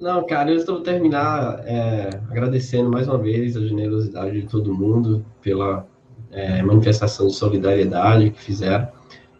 não, 0.00 0.26
cara, 0.26 0.50
eu 0.50 0.56
estou 0.56 0.80
terminar 0.80 1.62
é, 1.66 2.08
agradecendo 2.30 2.88
mais 2.88 3.06
uma 3.06 3.18
vez 3.18 3.54
a 3.54 3.60
generosidade 3.60 4.40
de 4.40 4.48
todo 4.48 4.72
mundo 4.72 5.22
pela 5.42 5.86
é, 6.30 6.62
manifestação 6.62 7.26
de 7.26 7.34
solidariedade 7.34 8.30
que 8.30 8.40
fizeram 8.40 8.88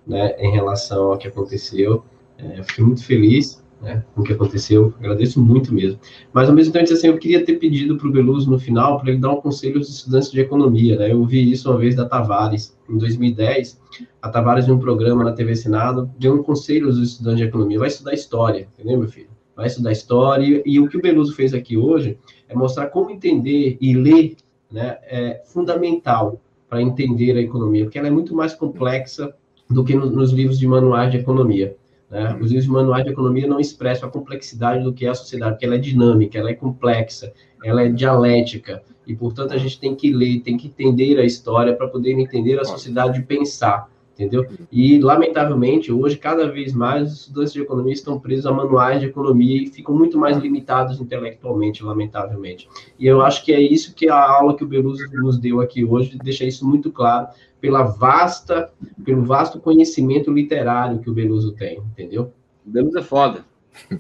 né, 0.07 0.37
em 0.39 0.53
relação 0.53 1.13
ao 1.13 1.17
que 1.17 1.27
aconteceu. 1.27 2.05
É, 2.37 2.63
fiquei 2.63 2.85
muito 2.85 3.03
feliz 3.03 3.60
né, 3.81 4.05
com 4.15 4.21
o 4.21 4.25
que 4.25 4.33
aconteceu, 4.33 4.93
agradeço 4.99 5.41
muito 5.41 5.73
mesmo. 5.73 5.99
Mas, 6.33 6.49
ao 6.49 6.55
mesmo 6.55 6.73
tempo, 6.73 6.93
assim, 6.93 7.09
eu 7.09 7.19
queria 7.19 7.45
ter 7.45 7.55
pedido 7.55 7.97
para 7.97 8.09
o 8.09 8.13
Beluso, 8.13 8.51
no 8.51 8.59
final, 8.59 9.01
para 9.01 9.11
ele 9.11 9.21
dar 9.21 9.31
um 9.31 9.41
conselho 9.41 9.79
aos 9.79 9.89
estudantes 9.89 10.31
de 10.31 10.41
economia. 10.41 10.99
Né? 10.99 11.13
Eu 11.13 11.21
ouvi 11.21 11.51
isso 11.51 11.71
uma 11.71 11.79
vez 11.79 11.95
da 11.95 12.05
Tavares, 12.05 12.77
em 12.89 12.99
2010. 12.99 13.81
A 14.21 14.29
Tavares, 14.29 14.69
em 14.69 14.73
um 14.73 14.79
programa 14.79 15.25
na 15.25 15.33
TV 15.33 15.55
Senado, 15.57 16.11
deu 16.19 16.35
um 16.35 16.43
conselho 16.43 16.87
aos 16.87 16.99
estudantes 16.99 17.39
de 17.39 17.45
economia. 17.45 17.79
Vai 17.79 17.89
estudar 17.89 18.15
história, 18.15 18.69
entendeu, 18.75 18.99
meu 18.99 19.09
filho? 19.09 19.31
vai 19.61 19.67
estudar 19.67 19.93
história, 19.93 20.63
e 20.65 20.81
o 20.81 20.89
que 20.89 20.97
o 20.97 21.03
Beluso 21.03 21.35
fez 21.35 21.53
aqui 21.53 21.77
hoje 21.77 22.17
é 22.49 22.55
mostrar 22.55 22.87
como 22.87 23.11
entender 23.11 23.77
e 23.79 23.95
ler 23.95 24.37
né, 24.73 24.97
é 25.03 25.43
fundamental 25.45 26.41
para 26.67 26.81
entender 26.81 27.37
a 27.37 27.41
economia, 27.41 27.85
porque 27.85 27.99
ela 27.99 28.09
é 28.09 28.11
muito 28.11 28.35
mais 28.35 28.55
complexa 28.55 29.35
do 29.69 29.85
que 29.85 29.95
no, 29.95 30.09
nos 30.09 30.33
livros 30.33 30.59
de 30.59 30.67
manuais 30.67 31.11
de 31.11 31.19
economia. 31.19 31.77
Né? 32.11 32.37
Os 32.41 32.51
livros 32.51 32.67
manuais 32.67 33.05
de 33.05 33.11
economia 33.11 33.47
não 33.47 33.61
expressam 33.61 34.09
a 34.09 34.13
complexidade 34.13 34.83
do 34.83 34.93
que 34.93 35.07
é 35.07 35.11
a 35.11 35.15
sociedade, 35.15 35.53
porque 35.53 35.67
ela 35.67 35.77
é 35.77 35.79
dinâmica, 35.79 36.39
ela 36.39 36.51
é 36.51 36.55
complexa, 36.55 37.33
ela 37.65 37.83
é 37.83 37.89
dialética, 37.89 38.83
e, 39.07 39.15
portanto, 39.15 39.53
a 39.53 39.59
gente 39.59 39.79
tem 39.79 39.95
que 39.95 40.13
ler, 40.13 40.41
tem 40.41 40.57
que 40.57 40.69
entender 40.69 41.19
a 41.19 41.25
história 41.25 41.75
para 41.75 41.89
poder 41.89 42.13
entender 42.13 42.61
a 42.61 42.65
sociedade 42.65 43.21
e 43.21 43.23
pensar 43.23 43.89
entendeu? 44.21 44.47
E, 44.71 44.99
lamentavelmente, 44.99 45.91
hoje, 45.91 46.19
cada 46.19 46.51
vez 46.51 46.75
mais, 46.75 47.11
os 47.11 47.21
estudantes 47.21 47.53
de 47.55 47.63
economia 47.63 47.95
estão 47.95 48.21
presos 48.21 48.45
a 48.45 48.53
manuais 48.53 49.01
de 49.01 49.07
economia 49.07 49.63
e 49.63 49.67
ficam 49.67 49.97
muito 49.97 50.19
mais 50.19 50.37
limitados 50.37 51.01
intelectualmente, 51.01 51.83
lamentavelmente. 51.83 52.69
E 52.99 53.07
eu 53.07 53.23
acho 53.23 53.45
que 53.45 53.53
é 53.53 53.61
isso 53.61 53.95
que 53.95 54.09
a 54.11 54.21
aula 54.21 54.55
que 54.55 54.63
o 54.63 54.69
Beluso 54.69 55.03
nos 55.15 55.39
deu 55.39 55.61
aqui 55.61 55.85
hoje 55.85 56.19
deixa 56.23 56.45
isso 56.45 56.69
muito 56.69 56.93
claro, 56.93 57.29
pela 57.61 57.83
vasta, 57.83 58.71
pelo 59.05 59.23
vasto 59.23 59.59
conhecimento 59.59 60.31
literário 60.31 60.99
que 60.99 61.09
o 61.09 61.15
Beluso 61.15 61.53
tem, 61.53 61.79
entendeu? 61.79 62.33
O 62.67 62.71
Beluso 62.71 62.99
é 62.99 63.03
foda. 63.03 63.45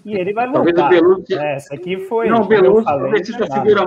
E 0.04 0.14
ele 0.14 0.32
vai 0.32 0.46
voltar. 0.50 0.72
Talvez 0.72 0.86
o 0.86 0.88
Beluso... 0.88 1.24
É, 1.32 1.56
essa 1.56 1.74
aqui 1.74 1.98
foi... 2.00 2.28
Não, 2.28 2.42
o 2.42 2.46
Beluso, 2.46 2.84
falei, 2.84 3.24
figura... 3.24 3.84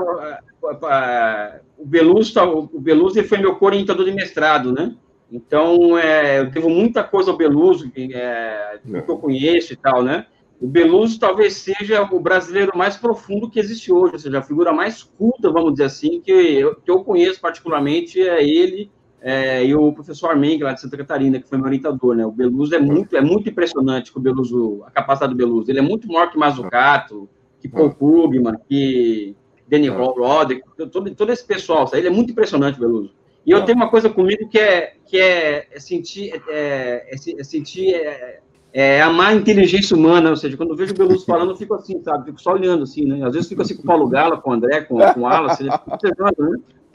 O 1.78 1.86
Beluso, 1.86 2.70
o 2.74 2.80
Beluso 2.80 3.24
foi 3.26 3.38
meu 3.40 3.56
co-orientador 3.56 4.06
de 4.06 4.14
mestrado, 4.14 4.72
né? 4.72 4.96
Então, 5.34 5.98
é, 5.98 6.40
eu 6.40 6.52
devo 6.52 6.70
muita 6.70 7.04
coisa 7.04 7.32
ao 7.32 7.38
Beluso, 7.38 7.92
é, 7.96 8.80
que 8.86 9.10
eu 9.12 9.18
conheço 9.18 9.74
e 9.74 9.76
tal, 9.76 10.04
né? 10.04 10.28
o 10.64 10.68
Beluso 10.68 11.20
talvez 11.20 11.56
seja 11.56 12.08
o 12.10 12.20
brasileiro 12.22 12.72
mais 12.74 12.96
profundo 12.96 13.50
que 13.50 13.60
existe 13.60 13.92
hoje, 13.92 14.14
ou 14.14 14.20
seja, 14.20 14.40
a 14.40 14.42
figura 14.42 14.72
mais 14.72 15.04
culta, 15.04 15.52
vamos 15.52 15.74
dizer 15.74 15.84
assim, 15.84 16.22
que 16.22 16.32
eu, 16.32 16.76
que 16.76 16.90
eu 16.90 17.04
conheço 17.04 17.42
particularmente 17.42 18.22
é 18.22 18.42
ele 18.42 18.90
é, 19.20 19.66
e 19.66 19.76
o 19.76 19.92
professor 19.92 20.30
Armeng, 20.30 20.64
lá 20.64 20.72
de 20.72 20.80
Santa 20.80 20.96
Catarina, 20.96 21.38
que 21.38 21.50
foi 21.50 21.58
meu 21.58 21.68
orientador, 21.68 22.16
né? 22.16 22.26
O 22.26 22.32
Beluso 22.32 22.74
é 22.76 22.80
muito, 22.80 23.16
é 23.16 23.22
muito 23.22 23.50
impressionante 23.50 24.12
com 24.12 24.20
o 24.20 24.22
Beluso, 24.22 24.84
a 24.86 24.92
capacidade 24.92 25.34
do 25.34 25.38
Beluso. 25.38 25.70
Ele 25.70 25.80
é 25.80 25.82
muito 25.82 26.08
maior 26.08 26.30
que 26.30 26.38
Mazzucato, 26.38 27.28
que 27.60 27.68
Paul 27.68 27.94
Krugman, 27.94 28.56
que 28.68 29.36
Danny 29.68 29.90
Roderick, 29.90 30.64
todo, 30.92 31.14
todo 31.14 31.30
esse 31.30 31.46
pessoal, 31.46 31.90
ele 31.94 32.08
é 32.08 32.10
muito 32.10 32.32
impressionante, 32.32 32.80
Beluso. 32.80 33.14
E 33.45 33.52
eu 33.52 33.64
tenho 33.65 33.78
uma 33.78 33.90
coisa 33.90 34.10
comigo 34.10 34.48
que 34.48 34.57
é, 34.57 34.94
que 35.06 35.20
é, 35.20 35.68
é 35.72 35.80
sentir, 35.80 36.41
é, 36.48 37.06
é, 37.11 37.40
é 37.40 37.44
sentir 37.44 37.94
é, 37.94 38.40
é, 38.72 39.02
amar 39.02 39.32
a 39.32 39.36
inteligência 39.36 39.95
humana, 39.95 40.30
ou 40.30 40.36
seja, 40.36 40.57
quando 40.57 40.72
eu 40.72 40.76
vejo 40.76 40.94
o 40.94 40.98
Beluso 40.98 41.26
falando, 41.26 41.52
eu 41.52 41.57
fico 41.57 41.76
assim, 41.76 42.02
sabe? 42.02 42.26
Fico 42.26 42.41
só 42.41 42.53
olhando 42.53 42.84
assim, 42.84 43.06
né? 43.06 43.26
Às 43.26 43.34
vezes 43.34 43.49
fico 43.49 43.61
assim 43.61 43.76
com 43.76 43.84
o 43.84 43.86
Paulo 43.86 44.07
Gala, 44.07 44.38
com 44.38 44.49
o 44.49 44.53
André, 44.53 44.82
com, 44.82 44.98
com 44.98 45.22
o 45.22 45.28
Alan, 45.28 45.52
assim, 45.52 45.65
né? 45.65 45.78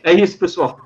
É 0.03 0.13
isso, 0.13 0.39
pessoal. 0.39 0.79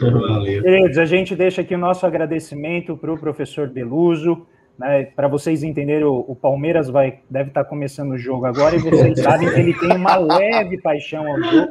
Valeu. 0.00 0.62
Queridos, 0.62 0.98
a 0.98 1.04
gente 1.04 1.34
deixa 1.34 1.62
aqui 1.62 1.74
o 1.74 1.78
nosso 1.78 2.06
agradecimento 2.06 2.96
para 2.96 3.12
o 3.12 3.18
professor 3.18 3.68
Beluso. 3.68 4.46
Né, 4.78 5.04
para 5.16 5.26
vocês 5.26 5.62
entenderem, 5.62 6.04
o, 6.04 6.22
o, 6.28 6.36
Palmeiras 6.36 6.90
vai, 6.90 7.20
deve 7.30 7.48
estar 7.48 7.64
tá 7.64 7.68
começando 7.68 8.10
o 8.10 8.18
jogo 8.18 8.44
agora 8.44 8.76
e 8.76 8.78
vocês 8.78 9.20
sabem 9.22 9.48
que 9.48 9.58
ele 9.58 9.72
tem 9.72 9.96
uma 9.96 10.16
leve 10.16 10.76
paixão 10.82 11.26
ao 11.26 11.42
jogo. 11.42 11.70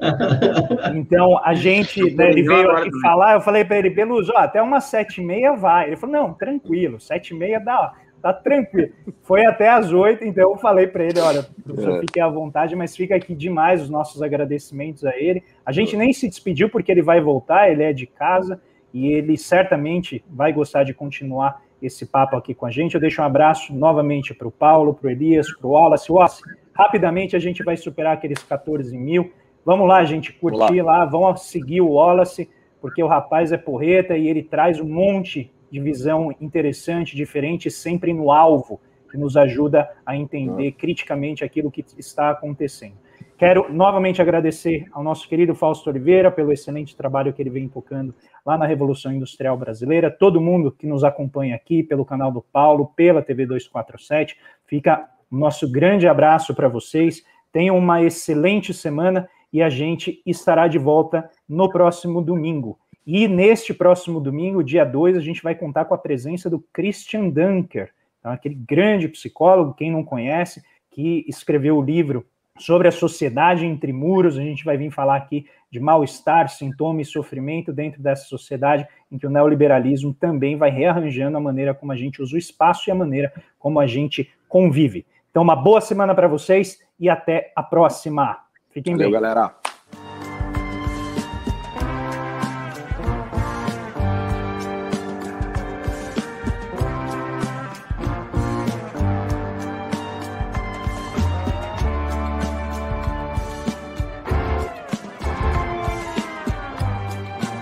Então, 0.95 1.40
a 1.44 1.53
gente, 1.53 2.02
né, 2.15 2.30
ele 2.30 2.41
veio 2.41 2.72
aqui 2.72 2.90
falar, 3.02 3.36
eu 3.36 3.41
falei 3.41 3.64
para 3.64 3.77
ele, 3.77 3.91
Beluso, 3.91 4.34
ó, 4.36 4.40
até 4.40 4.60
umas 4.60 4.86
sete 4.86 5.22
e 5.22 5.23
meia 5.23 5.53
vai. 5.53 5.88
Ele 5.88 5.98
falou, 5.98 6.15
não, 6.15 6.34
tranquilo, 6.34 6.99
sete 6.99 7.30
e 7.30 7.38
meia 7.38 7.60
dá, 7.60 7.94
tá 8.23 8.34
tranquilo. 8.34 8.90
Foi 9.22 9.45
até 9.45 9.69
às 9.69 9.94
oito, 9.94 10.26
então 10.26 10.52
eu 10.52 10.57
falei 10.57 10.88
para 10.88 11.03
ele, 11.03 11.19
olha, 11.19 11.45
professor, 11.64 11.98
é. 11.98 11.99
fique 12.02 12.19
à 12.19 12.27
vontade, 12.27 12.76
mas 12.76 12.95
fica 12.95 13.15
aqui 13.15 13.36
demais 13.36 13.84
os 13.84 13.90
nossos 13.90 14.19
agradecimentos 14.23 15.06
a 15.06 15.15
ele. 15.15 15.44
A 15.64 15.72
gente 15.72 15.95
nem 15.95 16.11
se 16.11 16.27
despediu 16.27 16.69
porque 16.69 16.91
ele 16.91 17.03
vai 17.03 17.22
voltar, 17.22 17.69
ele 17.69 17.84
é 17.84 17.94
de 17.94 18.07
casa 18.07 18.60
e 18.91 19.10
ele 19.10 19.38
certamente 19.38 20.26
vai 20.27 20.52
gostar 20.52 20.84
de 20.84 20.94
continuar 20.94 21.61
esse 21.86 22.06
papo 22.06 22.36
aqui 22.36 22.53
com 22.53 22.66
a 22.66 22.72
gente. 22.72 22.95
Eu 22.95 23.02
deixo 23.02 23.22
um 23.22 23.26
abraço 23.26 23.74
novamente 23.74 24.34
para 24.34 24.48
o 24.48 24.52
Paulo, 24.52 24.94
para 24.94 25.07
o 25.07 25.12
Elias, 25.12 25.52
para 25.56 25.68
o 25.68 25.72
Wallace. 25.72 26.12
Wallace, 26.12 26.41
rapidamente 26.74 27.36
a 27.36 27.40
gente 27.40 27.64
vai 27.64 27.78
superar 27.78 28.14
aqueles 28.14 28.41
14 28.44 28.98
mil. 28.98 29.32
Vamos 29.64 29.88
lá, 29.88 30.03
gente, 30.03 30.32
curtir 30.34 30.82
lá. 30.82 30.99
lá, 30.99 31.06
vamos 31.06 31.41
seguir 31.44 31.82
o 31.82 31.91
Wallace, 31.94 32.49
porque 32.80 33.02
o 33.02 33.07
rapaz 33.07 33.52
é 33.52 33.57
porreta 33.57 34.18
e 34.18 34.28
ele 34.28 34.44
traz 34.44 34.80
um 34.80 34.88
monte 34.88 35.52
de 35.72 35.80
visão 35.80 36.32
interessante, 36.40 37.16
diferente, 37.16 37.72
sempre 37.72 38.14
no 38.14 38.32
alvo, 38.32 38.80
que 39.10 39.18
nos 39.18 39.36
ajuda 39.36 39.90
a 40.06 40.16
entender 40.16 40.74
criticamente 40.74 41.44
aquilo 41.44 41.72
que 41.72 41.84
está 41.98 42.30
acontecendo. 42.30 43.05
Quero 43.38 43.72
novamente 43.72 44.22
agradecer 44.22 44.86
ao 44.94 45.03
nosso 45.03 45.28
querido 45.28 45.53
Fausto 45.53 45.90
Oliveira 45.90 46.32
pelo 46.32 46.53
excelente 46.53 46.95
trabalho 46.95 47.34
que 47.34 47.41
ele 47.41 47.49
vem 47.49 47.68
tocando 47.68 48.16
lá 48.45 48.57
na 48.57 48.66
Revolução 48.66 49.12
Industrial 49.12 49.57
Brasileira. 49.57 50.10
Todo 50.10 50.40
mundo 50.40 50.72
que 50.72 50.88
nos 50.88 51.03
acompanha 51.03 51.53
aqui 51.53 51.84
pelo 51.84 52.06
canal 52.06 52.32
do 52.32 52.41
Paulo, 52.41 52.94
pela 52.95 53.22
TV 53.22 53.45
247, 53.45 54.38
fica 54.66 55.10
nosso 55.30 55.70
grande 55.70 56.07
abraço 56.07 56.56
para 56.56 56.70
vocês. 56.70 57.26
Tenham 57.52 57.78
uma 57.78 58.02
excelente 58.02 58.74
semana 58.74 59.28
e 59.52 59.62
a 59.62 59.70
gente 59.70 60.22
estará 60.26 60.70
de 60.70 60.78
volta 60.78 61.30
no 61.48 61.70
próximo 61.70 62.22
domingo. 62.22 62.80
E 63.06 63.28
neste 63.28 63.74
próximo 63.74 64.22
domingo, 64.22 64.64
dia 64.64 64.86
2, 64.86 65.18
a 65.18 65.22
gente 65.22 65.44
vai 65.44 65.56
contar 65.56 65.86
com 65.86 65.94
a 65.94 65.98
presença 65.98 66.49
do 66.49 66.64
Christian 66.72 67.30
Dunker, 67.30 67.91
então, 68.26 68.34
aquele 68.34 68.56
grande 68.56 69.07
psicólogo, 69.07 69.76
quem 69.76 69.91
não 69.91 70.03
conhece, 70.03 70.64
que 70.90 71.24
escreveu 71.28 71.78
o 71.78 71.82
livro 71.82 72.26
sobre 72.57 72.88
a 72.88 72.91
sociedade 72.91 73.65
entre 73.65 73.91
muros. 73.91 74.38
A 74.38 74.41
gente 74.41 74.64
vai 74.64 74.77
vir 74.77 74.91
falar 74.91 75.15
aqui 75.15 75.45
de 75.72 75.80
mal-estar, 75.80 76.49
sintoma 76.49 77.02
e 77.02 77.06
sofrimento 77.06 77.73
dentro 77.73 78.02
dessa 78.02 78.26
sociedade 78.26 78.88
em 79.11 79.18
que 79.18 79.27
o 79.27 79.30
neoliberalismo 79.30 80.14
também 80.14 80.57
vai 80.57 80.69
rearranjando 80.69 81.38
a 81.38 81.41
maneira 81.41 81.73
como 81.73 81.91
a 81.91 81.95
gente 81.95 82.22
usa 82.22 82.36
o 82.36 82.40
espaço 82.40 82.90
e 82.90 82.91
a 82.91 82.95
maneira 82.95 83.34
como 83.60 83.80
a 83.80 83.88
gente 83.88 84.30
convive. 84.48 85.06
Então, 85.30 85.44
uma 85.44 85.56
boa 85.56 85.82
semana 85.82 86.15
para 86.15 86.27
vocês 86.27 86.80
e 86.99 87.10
até 87.10 87.52
a 87.56 87.61
próxima. 87.61 88.40
Fiquem 88.72 88.94
Valeu, 88.94 89.11
bem. 89.11 89.22
galera. 89.22 89.64